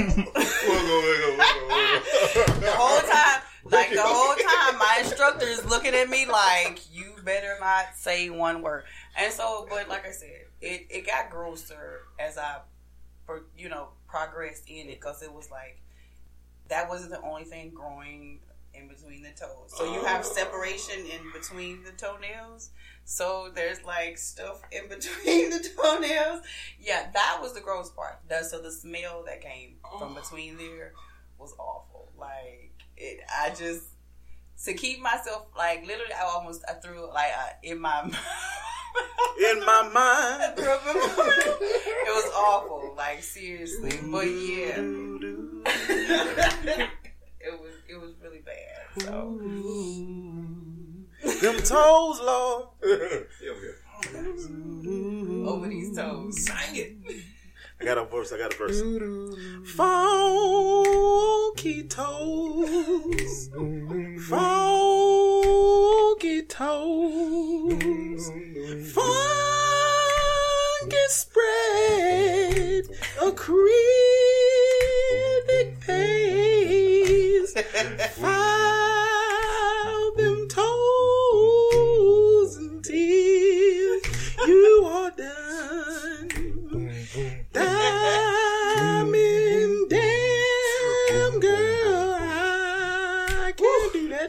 wiggle, 0.08 1.02
wiggle, 1.02 1.36
wiggle. 1.36 2.60
the 2.60 2.72
whole 2.74 3.00
time, 3.00 3.42
like 3.64 3.90
the 3.90 4.02
whole 4.02 4.34
time, 4.34 4.78
my 4.78 4.98
instructor 5.02 5.46
is 5.46 5.64
looking 5.66 5.94
at 5.94 6.08
me 6.08 6.26
like, 6.26 6.80
"You 6.92 7.14
better 7.24 7.56
not 7.60 7.96
say 7.96 8.30
one 8.30 8.62
word." 8.62 8.84
And 9.18 9.32
so, 9.32 9.66
but 9.68 9.88
like 9.88 10.06
I 10.06 10.12
said, 10.12 10.46
it 10.60 10.86
it 10.90 11.06
got 11.06 11.30
grosser 11.30 12.02
as 12.18 12.38
I, 12.38 12.58
you 13.56 13.68
know, 13.68 13.88
progressed 14.06 14.68
in 14.68 14.88
it 14.88 15.00
because 15.00 15.22
it 15.22 15.32
was 15.32 15.50
like 15.50 15.80
that 16.68 16.88
wasn't 16.88 17.10
the 17.10 17.20
only 17.22 17.44
thing 17.44 17.70
growing 17.74 18.40
in 18.74 18.86
between 18.88 19.22
the 19.22 19.30
toes. 19.30 19.72
So 19.76 19.84
you 19.92 20.04
have 20.04 20.24
Oh. 20.24 20.28
separation 20.32 21.06
in 21.06 21.32
between 21.32 21.82
the 21.82 21.92
toenails. 21.92 22.70
So 23.04 23.50
there's 23.54 23.82
like 23.84 24.18
stuff 24.18 24.60
in 24.70 24.88
between 24.88 25.50
the 25.50 25.66
toenails. 25.76 26.42
Yeah, 26.78 27.08
that 27.12 27.38
was 27.40 27.54
the 27.54 27.60
gross 27.60 27.90
part. 27.90 28.20
That, 28.28 28.44
so 28.46 28.60
the 28.60 28.70
smell 28.70 29.24
that 29.26 29.40
came 29.40 29.76
from 29.98 30.14
between 30.14 30.58
there 30.58 30.92
was 31.38 31.54
awful. 31.58 32.12
Like 32.18 32.72
it, 32.96 33.20
I 33.34 33.50
just 33.50 33.84
to 34.64 34.74
keep 34.74 35.00
myself 35.00 35.46
like 35.56 35.86
literally, 35.86 36.12
I 36.12 36.22
almost 36.22 36.62
I 36.68 36.74
threw 36.74 37.08
like 37.12 37.32
uh, 37.36 37.50
in 37.62 37.80
my 37.80 38.02
In 39.38 39.60
my 39.64 39.82
mind. 39.92 40.54
it 40.58 42.08
was 42.08 42.32
awful. 42.34 42.94
Like 42.96 43.22
seriously, 43.22 44.00
but 44.10 44.26
yeah, 44.26 44.78
it 47.40 47.60
was 47.60 47.72
it 47.88 47.96
was 48.00 48.14
really 48.22 48.40
bad. 48.40 49.02
So 49.02 49.38
Them 51.40 51.56
toes, 51.62 52.20
Lord. 52.20 52.68
Yeah, 53.42 53.52
yeah. 54.12 55.48
over 55.48 55.66
these 55.68 55.96
toes. 55.96 56.44
Sing 56.44 56.76
it. 56.76 56.92
I 57.80 57.84
got 57.84 57.96
a 57.96 58.04
verse. 58.04 58.32
I 58.32 58.38
got 58.38 58.52
a 58.52 58.56
verse. 58.56 58.80
Funky 59.64 61.84
toes. 61.84 63.50
Funky 64.28 66.42
toes. 66.42 68.30
Funky 68.92 69.06
spread. 71.08 72.84
Acrylic 73.20 73.70
paste. 75.80 77.58
File 78.16 78.84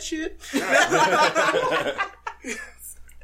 shit. 0.09 0.39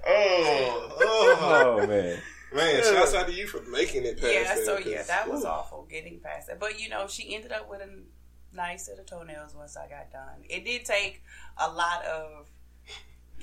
Oh, 0.07 0.97
oh, 1.01 1.77
Oh 1.81 1.87
man, 1.87 2.19
man! 2.53 2.83
Shouts 2.83 3.15
out 3.15 3.25
to 3.27 3.33
you 3.33 3.47
for 3.47 3.59
making 3.71 4.03
it 4.05 4.17
past 4.21 4.33
yeah, 4.33 4.43
that. 4.55 4.63
so 4.65 4.77
yeah, 4.77 4.97
'cause- 4.97 5.07
that 5.07 5.27
was 5.29 5.43
Ooh. 5.43 5.47
awful 5.47 5.87
getting 5.89 6.19
past 6.19 6.47
it. 6.49 6.59
But 6.59 6.79
you 6.79 6.89
know, 6.89 7.07
she 7.07 7.33
ended 7.33 7.51
up 7.51 7.67
with 7.69 7.81
a 7.81 7.89
nice 8.55 8.85
set 8.85 8.99
of 8.99 9.07
toenails 9.07 9.55
once 9.55 9.75
I 9.75 9.87
got 9.87 10.11
done. 10.11 10.43
It 10.47 10.63
did 10.63 10.85
take 10.85 11.23
a 11.57 11.71
lot 11.71 12.05
of 12.05 12.47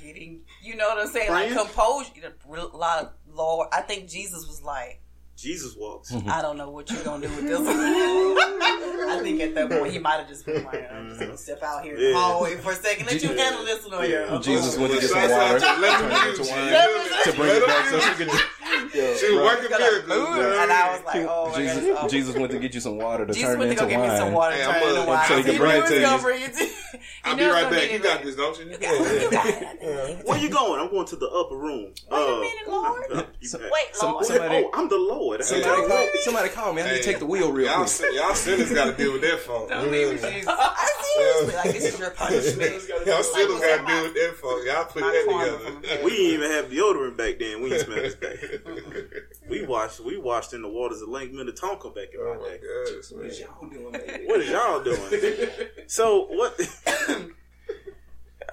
getting, 0.00 0.42
you 0.62 0.76
know 0.76 0.88
what 0.88 0.98
I'm 0.98 1.08
saying, 1.08 1.30
like 1.30 1.52
composure. 1.52 2.32
A 2.48 2.76
lot 2.76 3.02
of 3.02 3.08
Lord. 3.34 3.68
I 3.72 3.80
think 3.82 4.08
Jesus 4.08 4.46
was 4.46 4.62
like, 4.62 5.00
Jesus 5.36 5.74
walks. 5.76 6.12
Mm-hmm. 6.12 6.30
I 6.30 6.40
don't 6.42 6.56
know 6.56 6.70
what 6.70 6.90
you're 6.90 7.02
gonna 7.02 7.26
do 7.26 7.34
with 7.34 7.46
this. 7.48 7.58
I 7.66 9.20
think 9.22 9.40
at 9.40 9.54
that 9.54 9.70
point 9.70 9.92
he 9.92 9.98
might 9.98 10.16
have 10.18 10.28
just 10.28 10.46
been 10.46 10.62
like, 10.64 10.90
I'm 10.92 11.08
just 11.08 11.20
gonna 11.20 11.36
step 11.36 11.62
out 11.62 11.82
here 11.84 11.96
in 11.96 12.12
the 12.12 12.18
hallway 12.18 12.56
for 12.56 12.72
a 12.72 12.74
second. 12.76 13.06
Let 13.06 13.22
you 13.22 13.30
handle 13.36 13.64
this 13.64 13.84
one 13.84 13.94
on 13.94 14.08
your 14.10 14.26
own. 14.28 14.42
Jesus 14.42 14.76
went 14.78 14.92
to 14.92 15.00
get 15.00 15.10
some 15.10 15.30
water, 15.30 15.58
to- 15.58 15.64
Let 15.80 15.98
turned 16.00 16.12
them 16.12 16.28
it 16.32 16.38
use 16.38 16.48
you. 16.48 16.54
wine 16.54 17.24
to 17.24 17.32
bring 17.32 17.56
it 17.56 17.66
back 17.66 17.86
so 17.88 17.96
you. 17.96 18.02
she 18.02 18.14
could. 18.14 18.28
Just, 18.28 18.44
Yo, 18.94 19.14
She 19.16 19.26
was 19.32 19.36
bro. 19.36 19.44
working 19.44 19.70
miracles. 19.70 20.36
And 20.38 20.72
I 20.72 20.92
was 20.96 21.04
like, 21.06 21.26
oh 21.28 21.50
my 21.50 21.58
Jesus, 21.58 21.84
god. 21.86 22.10
Jesus 22.10 22.36
went 22.36 22.52
to 22.52 22.58
get 22.58 22.74
you 22.74 22.80
some 22.80 22.96
water 22.98 23.26
to 23.26 23.32
Jesus 23.32 23.50
turn 23.50 23.58
went 23.58 23.72
it 23.72 23.76
to 23.78 23.82
into 23.84 23.94
go 23.96 24.02
get 24.02 24.10
me 24.10 24.16
some 24.18 24.32
wine. 24.32 24.34
water, 24.34 24.54
Hey, 24.56 24.64
turn 24.64 24.74
into 24.82 24.94
gonna- 24.94 25.06
wine. 25.10 25.28
so 25.28 25.36
he 25.36 25.42
can 25.42 25.56
bring 25.56 25.82
it 25.82 25.86
to 26.56 26.64
you. 26.64 26.70
Gonna 26.92 26.98
bring 26.98 26.98
it 26.98 26.98
to- 26.98 26.98
he 26.98 27.30
I'll 27.30 27.36
knew 27.36 27.44
be 27.44 27.50
right 27.50 27.70
back. 27.70 27.92
You 27.92 27.98
got 27.98 28.16
there. 28.18 28.26
this, 28.26 28.36
don't 28.36 28.58
you? 28.58 28.64
You 28.70 28.78
got- 28.78 29.22
you 29.22 29.30
got 29.30 29.46
it. 29.46 30.26
Where 30.26 30.38
you 30.38 30.48
going? 30.50 30.80
I'm 30.80 30.90
going 30.90 31.06
to 31.06 31.16
the 31.16 31.28
upper 31.28 31.56
room. 31.56 31.92
Wait 32.10 32.12
a 32.12 32.14
Uh, 32.14 32.40
minute, 32.40 32.52
Lord. 32.68 33.26
So- 33.42 33.58
Wait, 33.58 33.86
Lord. 34.02 34.24
somebody- 34.26 34.64
oh, 34.64 34.70
I'm 34.74 34.88
the 34.88 34.96
Lord. 34.98 35.44
Somebody 35.44 35.82
Hey, 35.82 35.88
call, 35.88 36.08
somebody 36.22 36.48
call 36.50 36.72
me. 36.72 36.82
I 36.82 36.90
need 36.92 36.98
to 36.98 37.02
take 37.02 37.18
the 37.18 37.26
wheel 37.26 37.50
real 37.52 37.66
y'all, 37.66 37.84
quick. 37.86 38.12
y'all 38.14 38.34
sinners 38.34 38.72
got 38.72 38.84
to 38.86 38.92
deal 38.92 39.12
with 39.12 39.22
that 39.22 39.40
phone. 39.40 39.68
Don't 39.68 39.90
be 39.90 40.04
with 40.06 40.22
Jesus. 40.22 40.46
I 40.48 40.90
seriously, 41.14 41.54
like 41.56 41.72
this 41.72 41.84
is 41.94 41.98
your 41.98 42.10
punishment. 42.22 42.72
Y'all 43.06 43.22
sinners 43.22 43.60
Like, 43.60 43.62
got 43.62 43.86
to 43.86 43.86
deal 43.86 44.02
with 44.04 44.14
that 44.14 44.34
phone. 44.40 44.66
Y'all 44.66 44.84
put 44.84 45.02
my 45.02 45.10
that 45.12 45.80
together. 45.82 46.04
We 46.04 46.10
didn't 46.10 46.26
even 46.32 46.50
have 46.50 46.64
deodorant 46.66 47.16
back 47.16 47.38
then. 47.38 47.62
We 47.62 47.74
ain't 47.74 47.84
smell 47.84 47.96
this 47.96 48.14
back. 48.14 48.36
We 49.48 49.64
washed. 49.66 50.00
We 50.00 50.16
washed 50.18 50.52
in 50.54 50.62
the 50.62 50.68
waters 50.68 51.02
of 51.02 51.08
Lake 51.08 51.32
Minnetonka 51.32 51.90
back 51.90 52.08
in 52.14 52.20
Oh 52.20 52.34
my 52.34 52.40
my 52.40 52.48
day. 52.48 52.60
gosh, 52.62 53.12
man. 53.12 53.30
y'all 53.38 53.68
doing, 53.68 53.92
baby? 53.92 54.24
What 54.26 54.40
is 54.40 54.48
y'all 54.50 54.82
doing? 54.82 55.68
So 55.88 56.26
what? 56.30 56.58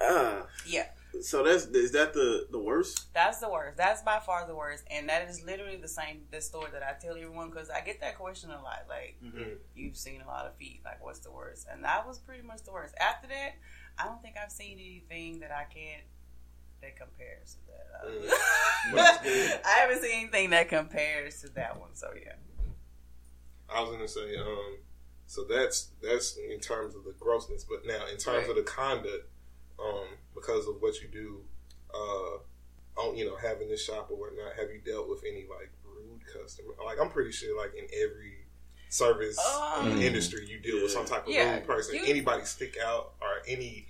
Ah, 0.00 0.46
Yeah, 0.66 0.86
so 1.20 1.42
that's 1.42 1.64
is 1.66 1.92
that 1.92 2.14
the 2.14 2.46
the 2.50 2.58
worst? 2.58 3.12
that's 3.12 3.38
the 3.40 3.50
worst. 3.50 3.76
That's 3.76 4.02
by 4.02 4.20
far 4.20 4.46
the 4.46 4.54
worst, 4.54 4.84
and 4.90 5.08
that 5.08 5.28
is 5.28 5.42
literally 5.44 5.76
the 5.76 5.88
same 5.88 6.22
the 6.30 6.40
story 6.40 6.68
that 6.72 6.82
I 6.82 6.92
tell 7.00 7.16
everyone 7.16 7.50
because 7.50 7.70
I 7.70 7.80
get 7.80 8.00
that 8.00 8.16
question 8.18 8.50
a 8.50 8.62
lot. 8.62 8.84
Like, 8.88 9.16
Mhm. 9.22 9.56
you've 9.74 9.96
seen 9.96 10.20
a 10.20 10.26
lot 10.26 10.46
of 10.46 10.54
feet. 10.56 10.80
Like, 10.84 11.02
what's 11.04 11.18
the 11.20 11.30
worst? 11.30 11.66
And 11.70 11.84
that 11.84 12.06
was 12.06 12.18
pretty 12.18 12.42
much 12.42 12.62
the 12.62 12.72
worst. 12.72 12.94
After 13.00 13.26
that, 13.28 13.54
I 13.98 14.04
don't 14.04 14.22
think 14.22 14.36
I've 14.42 14.52
seen 14.52 14.78
anything 14.78 15.40
that 15.40 15.50
I 15.50 15.64
can't 15.64 16.04
that 16.80 16.96
compares 16.96 17.56
to 17.56 17.60
that. 17.66 18.06
Mm. 18.94 19.60
I 19.66 19.70
haven't 19.80 20.02
seen 20.02 20.20
anything 20.22 20.50
that 20.50 20.68
compares 20.68 21.40
to 21.42 21.48
that 21.50 21.78
one. 21.78 21.94
So 21.94 22.12
yeah. 22.14 22.34
I 23.68 23.80
was 23.82 23.90
gonna 23.90 24.08
say, 24.08 24.36
um, 24.36 24.78
so 25.30 25.44
that's 25.44 25.90
that's 26.02 26.36
in 26.36 26.58
terms 26.58 26.96
of 26.96 27.04
the 27.04 27.12
grossness, 27.20 27.62
but 27.64 27.86
now 27.86 28.04
in 28.10 28.16
terms 28.18 28.48
of 28.48 28.56
the 28.56 28.62
conduct, 28.62 29.28
um, 29.78 30.08
because 30.34 30.66
of 30.66 30.82
what 30.82 31.00
you 31.00 31.06
do, 31.06 31.40
uh, 31.94 33.00
on 33.00 33.16
you 33.16 33.24
know 33.24 33.36
having 33.36 33.68
this 33.68 33.84
shop 33.84 34.08
or 34.10 34.16
whatnot, 34.16 34.54
have 34.58 34.70
you 34.72 34.80
dealt 34.84 35.08
with 35.08 35.22
any 35.24 35.46
like 35.48 35.70
rude 35.84 36.20
customer? 36.34 36.74
Like 36.84 36.98
I'm 37.00 37.10
pretty 37.10 37.30
sure, 37.30 37.56
like 37.56 37.74
in 37.76 37.84
every 38.02 38.38
service 38.88 39.38
Um, 39.38 40.02
industry, 40.02 40.44
you 40.48 40.58
deal 40.58 40.82
with 40.82 40.90
some 40.90 41.06
type 41.06 41.22
of 41.22 41.32
Yeah. 41.32 41.54
rude 41.54 41.64
person. 41.64 41.94
You- 41.94 42.06
Anybody 42.06 42.44
stick 42.44 42.76
out 42.84 43.12
or 43.22 43.40
any 43.46 43.86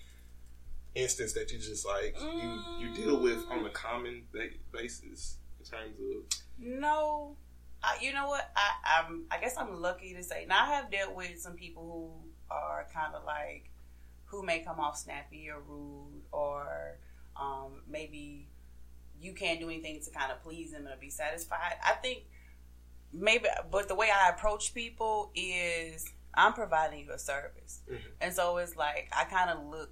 instance 0.95 1.33
that 1.33 1.51
you 1.53 1.59
just 1.59 1.87
like 1.87 2.15
you 2.21 2.63
you 2.81 2.95
deal 2.95 3.19
with 3.23 3.39
on 3.49 3.65
a 3.65 3.71
common 3.71 4.27
ba- 4.31 4.51
basis 4.73 5.37
in 5.59 5.65
terms 5.65 5.97
of 6.01 6.39
No, 6.59 7.35
I, 7.83 7.97
you 8.01 8.13
know 8.13 8.27
what? 8.29 8.51
I, 8.57 9.01
I'm. 9.01 9.25
I 9.31 9.39
guess 9.41 9.57
I'm 9.57 9.81
lucky 9.81 10.15
to 10.15 10.23
say. 10.23 10.45
Now 10.49 10.65
I 10.65 10.75
have 10.75 10.91
dealt 10.91 11.15
with 11.15 11.39
some 11.41 11.55
people 11.55 11.83
who 12.21 12.55
are 12.55 12.87
kind 12.93 13.15
of 13.15 13.25
like, 13.25 13.71
who 14.27 14.43
may 14.43 14.61
come 14.61 14.79
off 14.81 14.97
snappy 14.99 15.49
or 15.51 15.61
rude, 15.61 16.23
or 16.33 16.99
um, 17.37 17.83
maybe 17.89 18.49
you 19.21 19.33
can't 19.33 19.61
do 19.61 19.67
anything 19.69 20.01
to 20.03 20.11
kind 20.11 20.31
of 20.33 20.43
please 20.43 20.73
them 20.73 20.87
and 20.87 21.01
be 21.01 21.11
satisfied. 21.11 21.75
I 21.85 21.93
think 21.93 22.25
maybe, 23.13 23.47
but 23.71 23.89
the 23.89 23.95
way 23.95 24.11
I 24.11 24.29
approach 24.31 24.75
people 24.75 25.31
is 25.35 26.05
I'm 26.35 26.53
providing 26.53 27.01
you 27.07 27.13
a 27.13 27.19
service, 27.19 27.81
Mhm. 27.91 27.99
and 28.21 28.35
so 28.35 28.59
it's 28.59 28.77
like 28.77 29.11
I 29.17 29.25
kind 29.25 29.51
of 29.51 29.65
look 29.67 29.91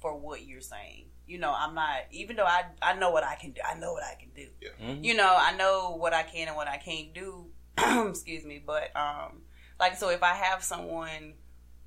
for 0.00 0.14
what 0.16 0.46
you're 0.46 0.60
saying. 0.60 1.06
You 1.26 1.38
know, 1.38 1.54
I'm 1.56 1.74
not 1.74 2.00
even 2.10 2.36
though 2.36 2.44
I 2.44 2.64
I 2.82 2.94
know 2.94 3.10
what 3.10 3.24
I 3.24 3.34
can 3.36 3.52
do. 3.52 3.60
I 3.64 3.78
know 3.78 3.92
what 3.92 4.02
I 4.04 4.14
can 4.20 4.28
do 4.36 4.48
Mhm. 4.82 5.04
you 5.04 5.14
know, 5.14 5.34
I 5.38 5.56
know 5.56 5.96
what 5.96 6.12
I 6.12 6.22
can 6.22 6.48
and 6.48 6.56
what 6.56 6.68
I 6.68 6.76
can't 6.76 7.14
do. 7.14 7.46
excuse 8.08 8.44
me, 8.44 8.62
but 8.64 8.94
um, 8.96 9.42
like 9.80 9.96
so, 9.96 10.10
if 10.10 10.22
I 10.22 10.34
have 10.34 10.62
someone, 10.62 11.34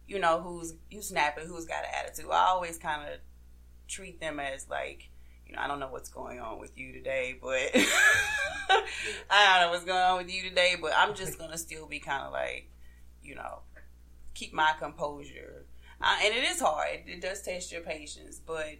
you 0.07 0.19
know, 0.19 0.41
who's 0.41 0.73
who's 0.91 1.09
snapping, 1.09 1.45
who's 1.47 1.65
got 1.65 1.83
an 1.85 1.91
attitude, 2.03 2.31
I 2.31 2.47
always 2.47 2.77
kind 2.77 3.07
of 3.09 3.19
treat 3.87 4.19
them 4.19 4.39
as 4.39 4.67
like, 4.69 5.09
you 5.45 5.55
know, 5.55 5.61
I 5.61 5.67
don't 5.67 5.79
know 5.79 5.87
what's 5.89 6.09
going 6.09 6.39
on 6.39 6.59
with 6.59 6.77
you 6.77 6.91
today, 6.93 7.35
but 7.41 7.71
I 9.29 9.59
don't 9.59 9.67
know 9.67 9.71
what's 9.71 9.85
going 9.85 9.97
on 10.01 10.17
with 10.17 10.33
you 10.33 10.43
today, 10.49 10.75
but 10.81 10.93
I'm 10.97 11.15
just 11.15 11.37
gonna 11.37 11.57
still 11.57 11.87
be 11.87 11.99
kind 11.99 12.23
of 12.23 12.31
like, 12.31 12.69
you 13.23 13.35
know, 13.35 13.59
keep 14.33 14.53
my 14.53 14.73
composure. 14.79 15.65
Uh, 16.01 16.15
and 16.23 16.33
it 16.33 16.43
is 16.43 16.59
hard. 16.59 16.89
It, 16.91 17.03
it 17.07 17.21
does 17.21 17.41
test 17.41 17.71
your 17.71 17.81
patience, 17.81 18.39
but 18.45 18.75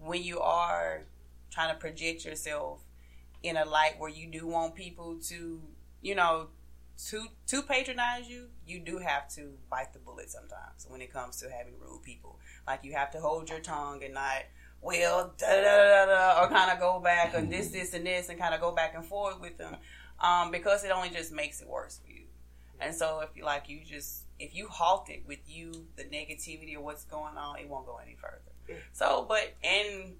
when 0.00 0.22
you 0.22 0.40
are 0.40 1.02
trying 1.50 1.72
to 1.72 1.78
project 1.78 2.24
yourself 2.24 2.80
in 3.42 3.56
a 3.56 3.64
light 3.64 3.94
where 3.98 4.10
you 4.10 4.26
do 4.26 4.46
want 4.46 4.74
people 4.74 5.18
to, 5.28 5.60
you 6.02 6.14
know, 6.14 6.48
to 7.08 7.26
to 7.46 7.62
patronize 7.62 8.28
you, 8.28 8.48
you 8.66 8.78
do 8.78 8.98
have 8.98 9.28
to 9.34 9.52
bite 9.70 9.92
the 9.92 9.98
bullet 9.98 10.30
sometimes 10.30 10.86
when 10.88 11.00
it 11.00 11.12
comes 11.12 11.40
to 11.40 11.50
having 11.50 11.74
rude 11.80 12.02
people. 12.02 12.38
Like 12.66 12.84
you 12.84 12.92
have 12.92 13.10
to 13.12 13.20
hold 13.20 13.48
your 13.48 13.60
tongue 13.60 14.02
and 14.04 14.14
not 14.14 14.44
well 14.82 15.32
da 15.38 15.46
da 15.46 16.06
da 16.06 16.42
or 16.42 16.48
kind 16.48 16.70
of 16.70 16.78
go 16.78 17.00
back 17.00 17.34
and 17.34 17.50
this 17.50 17.68
this 17.68 17.94
and 17.94 18.06
this 18.06 18.28
and 18.28 18.38
kind 18.38 18.54
of 18.54 18.60
go 18.60 18.72
back 18.72 18.94
and 18.94 19.04
forth 19.04 19.40
with 19.40 19.56
them, 19.56 19.76
um, 20.20 20.50
because 20.50 20.84
it 20.84 20.90
only 20.90 21.10
just 21.10 21.32
makes 21.32 21.60
it 21.60 21.68
worse 21.68 22.00
for 22.04 22.10
you. 22.10 22.24
And 22.80 22.94
so 22.94 23.20
if 23.20 23.30
you 23.34 23.44
like 23.44 23.68
you 23.68 23.80
just 23.84 24.24
if 24.38 24.54
you 24.54 24.68
halt 24.68 25.08
it 25.08 25.22
with 25.26 25.40
you 25.46 25.86
the 25.96 26.04
negativity 26.04 26.76
of 26.76 26.82
what's 26.82 27.04
going 27.04 27.36
on, 27.36 27.58
it 27.58 27.68
won't 27.68 27.86
go 27.86 27.98
any 28.02 28.16
further. 28.20 28.49
So, 28.92 29.24
but 29.28 29.54
and 29.64 30.14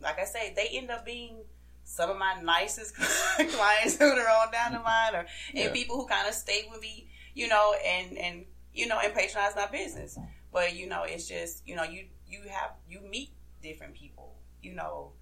like 0.00 0.18
I 0.18 0.24
say, 0.24 0.52
they 0.56 0.68
end 0.76 0.90
up 0.90 1.04
being 1.04 1.36
some 1.84 2.10
of 2.10 2.16
my 2.18 2.40
nicest 2.42 2.94
clients 2.96 3.96
who 3.98 4.04
are 4.04 4.28
on 4.42 4.50
down 4.52 4.72
the 4.72 4.78
line, 4.80 5.14
or 5.14 5.26
and 5.54 5.58
Yeah. 5.64 5.72
people 5.72 5.96
who 5.96 6.06
kind 6.06 6.28
of 6.28 6.34
stay 6.34 6.64
with 6.70 6.80
me, 6.80 7.08
you 7.34 7.48
know, 7.48 7.74
and 7.84 8.16
and 8.18 8.44
you 8.72 8.86
know, 8.86 8.98
and 9.02 9.12
patronize 9.14 9.54
my 9.56 9.66
business. 9.66 10.18
But 10.52 10.74
you 10.76 10.88
know, 10.88 11.02
it's 11.04 11.28
just 11.28 11.66
you 11.66 11.74
know, 11.76 11.82
you 11.84 12.06
you 12.26 12.42
have 12.50 12.72
you 12.88 13.00
meet 13.00 13.30
different 13.62 13.94
people, 13.94 14.36
you 14.62 14.74
know. 14.74 15.12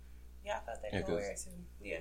Yeah, 0.44 0.58
I 0.62 0.66
felt 0.66 0.82
that 0.82 0.92
Yeah, 0.92 0.98
yeah, 0.98 1.00
'cause- 1.02 1.08
nowhere 1.10 1.34
too. 1.36 1.64
Yeah. 1.82 1.98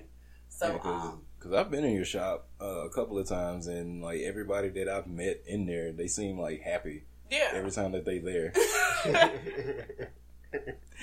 So 0.50 0.74
because 0.74 1.52
um, 1.52 1.54
I've 1.56 1.70
been 1.70 1.84
in 1.84 1.94
your 1.94 2.06
shop 2.06 2.48
uh, 2.60 2.86
a 2.86 2.90
couple 2.90 3.18
of 3.20 3.28
times, 3.28 3.68
and 3.68 4.02
like 4.02 4.22
everybody 4.22 4.70
that 4.70 4.88
I've 4.90 5.06
met 5.08 5.42
in 5.46 5.66
there, 5.66 5.92
they 5.92 6.08
seem 6.08 6.40
like 6.40 6.62
happy 6.62 7.04
yeah, 7.30 7.50
every 7.54 7.70
time 7.72 7.92
that 7.92 8.06
they 8.06 8.20
there. 8.20 8.54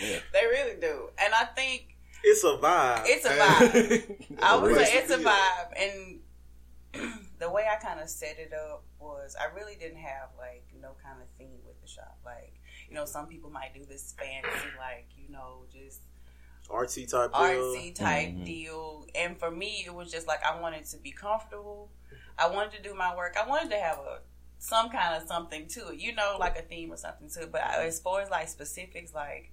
Yeah. 0.01 0.19
they 0.33 0.45
really 0.47 0.81
do, 0.81 1.11
and 1.19 1.33
I 1.35 1.45
think 1.45 1.97
It's 2.23 2.43
a 2.45 2.57
vibe. 2.59 3.03
it's 3.07 3.25
a 3.25 3.31
vibe. 3.31 4.39
I 4.43 4.57
would 4.57 4.73
Rest 4.77 4.91
say 4.93 4.99
it's 4.99 5.11
a 5.13 5.19
vibe, 5.19 5.73
and 5.77 6.21
the 7.39 7.51
way 7.51 7.67
I 7.71 7.77
kind 7.77 8.01
of 8.01 8.09
set 8.09 8.39
it 8.39 8.53
up 8.53 8.83
was 8.99 9.37
I 9.41 9.55
really 9.55 9.75
didn't 9.77 9.99
have 9.99 10.29
like 10.39 10.65
no 10.81 10.91
kind 11.03 11.21
of 11.21 11.29
theme 11.39 11.59
with 11.67 11.81
the 11.81 11.89
shop. 11.89 12.19
Like 12.25 12.55
you 12.89 12.95
know, 12.95 13.05
some 13.05 13.27
people 13.27 13.51
might 13.51 13.75
do 13.75 13.85
this 13.85 14.15
fantasy, 14.19 14.69
like 14.79 15.07
you 15.17 15.31
know, 15.33 15.65
just 15.73 16.01
artsy 16.71 17.09
type 17.09 17.33
deal. 17.33 17.41
artsy 17.41 17.95
type 17.95 18.29
Mhm. 18.31 18.45
deal. 18.47 19.07
And 19.15 19.39
for 19.39 19.51
me, 19.51 19.85
it 19.87 19.95
was 19.95 20.11
just 20.11 20.27
like 20.27 20.43
I 20.45 20.61
wanted 20.61 20.85
to 20.87 20.97
be 20.99 21.13
comfortable. 21.13 21.91
I 22.39 22.49
wanted 22.49 22.73
to 22.73 22.83
do 22.83 22.95
my 22.95 23.15
work. 23.17 23.37
I 23.41 23.47
wanted 23.47 23.71
to 23.71 23.79
have 23.79 23.99
a 23.99 24.21
some 24.65 24.89
kind 24.89 25.15
of 25.21 25.29
something 25.29 25.67
to 25.67 25.89
it, 25.89 26.01
you 26.01 26.15
know, 26.15 26.39
like 26.41 26.59
a 26.59 26.63
theme 26.63 26.91
or 26.91 26.97
something 26.97 27.29
to 27.29 27.43
it. 27.43 27.53
But 27.53 27.61
as 27.61 28.01
far 28.01 28.23
as 28.23 28.31
like 28.31 28.49
specifics, 28.49 29.13
like 29.13 29.53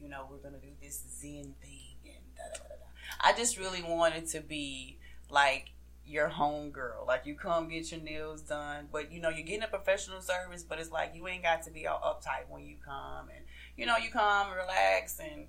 you 0.00 0.08
know, 0.08 0.26
we're 0.30 0.38
gonna 0.38 0.58
do 0.58 0.68
this 0.80 1.04
Zen 1.20 1.54
thing 1.60 1.96
and 2.06 2.24
da 2.34 2.44
da 2.54 2.64
da. 2.68 2.86
I 3.20 3.36
just 3.36 3.58
really 3.58 3.82
wanted 3.82 4.26
to 4.28 4.40
be 4.40 4.98
like 5.28 5.72
your 6.06 6.28
home 6.28 6.70
girl. 6.70 7.04
Like 7.06 7.26
you 7.26 7.34
come 7.34 7.68
get 7.68 7.90
your 7.92 8.00
nails 8.00 8.40
done, 8.40 8.88
but 8.90 9.12
you 9.12 9.20
know 9.20 9.28
you're 9.28 9.44
getting 9.44 9.62
a 9.62 9.68
professional 9.68 10.22
service. 10.22 10.62
But 10.62 10.78
it's 10.78 10.90
like 10.90 11.12
you 11.14 11.28
ain't 11.28 11.42
got 11.42 11.62
to 11.64 11.70
be 11.70 11.86
all 11.86 12.00
uptight 12.00 12.48
when 12.48 12.64
you 12.64 12.76
come, 12.82 13.28
and 13.28 13.44
you 13.76 13.84
know 13.84 13.98
you 13.98 14.10
come 14.10 14.52
relax 14.52 15.20
and 15.20 15.48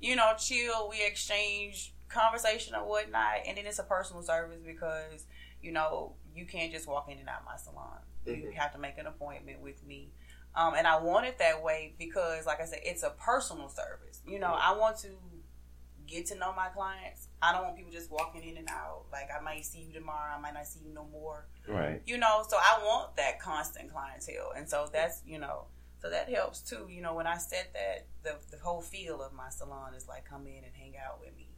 you 0.00 0.16
know 0.16 0.32
chill. 0.38 0.88
We 0.88 1.04
exchange 1.04 1.92
conversation 2.08 2.74
or 2.74 2.88
whatnot, 2.88 3.40
and 3.46 3.58
then 3.58 3.66
it's 3.66 3.78
a 3.78 3.84
personal 3.84 4.22
service 4.22 4.62
because 4.64 5.26
you 5.60 5.72
know 5.72 6.14
you 6.34 6.46
can't 6.46 6.72
just 6.72 6.88
walk 6.88 7.10
in 7.10 7.18
and 7.18 7.28
out 7.28 7.44
my 7.44 7.58
salon. 7.58 7.98
You 8.26 8.48
Mhm. 8.48 8.54
have 8.54 8.72
to 8.72 8.78
make 8.78 8.98
an 8.98 9.06
appointment 9.06 9.60
with 9.60 9.82
me. 9.84 10.12
Um, 10.54 10.74
and 10.74 10.86
I 10.86 10.98
want 10.98 11.26
it 11.26 11.38
that 11.38 11.62
way 11.62 11.94
because, 11.98 12.46
like 12.46 12.60
I 12.60 12.64
said, 12.64 12.80
it's 12.82 13.02
a 13.02 13.10
personal 13.10 13.68
service. 13.68 14.22
You 14.26 14.38
know, 14.38 14.54
I 14.54 14.72
want 14.72 14.98
to 14.98 15.18
get 16.06 16.26
to 16.26 16.34
know 16.36 16.52
my 16.52 16.68
clients. 16.68 17.28
I 17.42 17.52
don't 17.52 17.64
want 17.64 17.76
people 17.76 17.90
just 17.92 18.10
walking 18.10 18.42
in 18.42 18.56
and 18.56 18.68
out. 18.68 19.06
Like 19.12 19.28
I 19.36 19.42
might 19.42 19.64
see 19.66 19.80
you 19.80 19.92
tomorrow, 19.92 20.34
I 20.36 20.38
might 20.40 20.54
not 20.54 20.66
see 20.66 20.80
you 20.80 20.90
no 20.94 21.04
more. 21.06 21.46
right. 21.68 22.00
You 22.06 22.16
know, 22.18 22.44
so 22.48 22.56
I 22.56 22.80
want 22.84 23.16
that 23.16 23.40
constant 23.40 23.90
clientele, 23.92 24.52
and 24.56 24.68
so 24.68 24.88
that's 24.92 25.22
you 25.26 25.38
know, 25.38 25.66
so 26.00 26.08
that 26.10 26.28
helps 26.28 26.60
too. 26.62 26.86
You 26.88 27.02
know, 27.02 27.14
when 27.14 27.26
I 27.26 27.38
said 27.38 27.66
that, 27.74 28.06
the 28.22 28.38
the 28.56 28.62
whole 28.62 28.80
feel 28.80 29.20
of 29.22 29.32
my 29.32 29.50
salon 29.50 29.94
is 29.94 30.06
like 30.08 30.24
come 30.24 30.46
in 30.46 30.62
and 30.64 30.74
hang 30.74 30.94
out 30.96 31.20
with 31.20 31.34
me, 31.36 31.48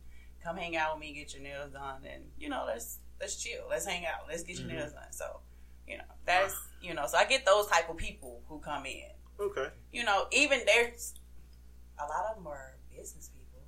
come 0.42 0.56
hang 0.56 0.76
out 0.76 0.94
with 0.94 1.00
me, 1.02 1.12
get 1.12 1.34
your 1.34 1.42
nails 1.42 1.70
done, 1.72 2.02
and 2.10 2.24
you 2.38 2.48
know, 2.48 2.64
let's 2.66 2.98
let's 3.20 3.36
chill, 3.36 3.64
let's 3.68 3.84
hang 3.86 4.06
out, 4.06 4.26
let's 4.28 4.42
get 4.44 4.56
your 4.58 4.66
Mhm. 4.68 4.76
nails 4.76 4.92
done. 4.92 5.12
So, 5.12 5.40
you 5.88 5.98
know, 5.98 6.04
that's 6.26 6.54
you 6.80 6.94
know, 6.94 7.06
so 7.06 7.18
I 7.18 7.24
get 7.24 7.44
those 7.46 7.66
type 7.66 7.88
of 7.90 7.96
people 7.96 8.42
who 8.48 8.58
come 8.60 8.86
in 8.86 9.10
Okay. 9.40 9.68
you 9.92 10.04
know, 10.04 10.26
even 10.32 10.60
there's 10.66 11.14
a 11.98 12.06
lot 12.06 12.26
of 12.30 12.36
them 12.36 12.46
are 12.46 12.76
business 12.96 13.28
people. 13.28 13.62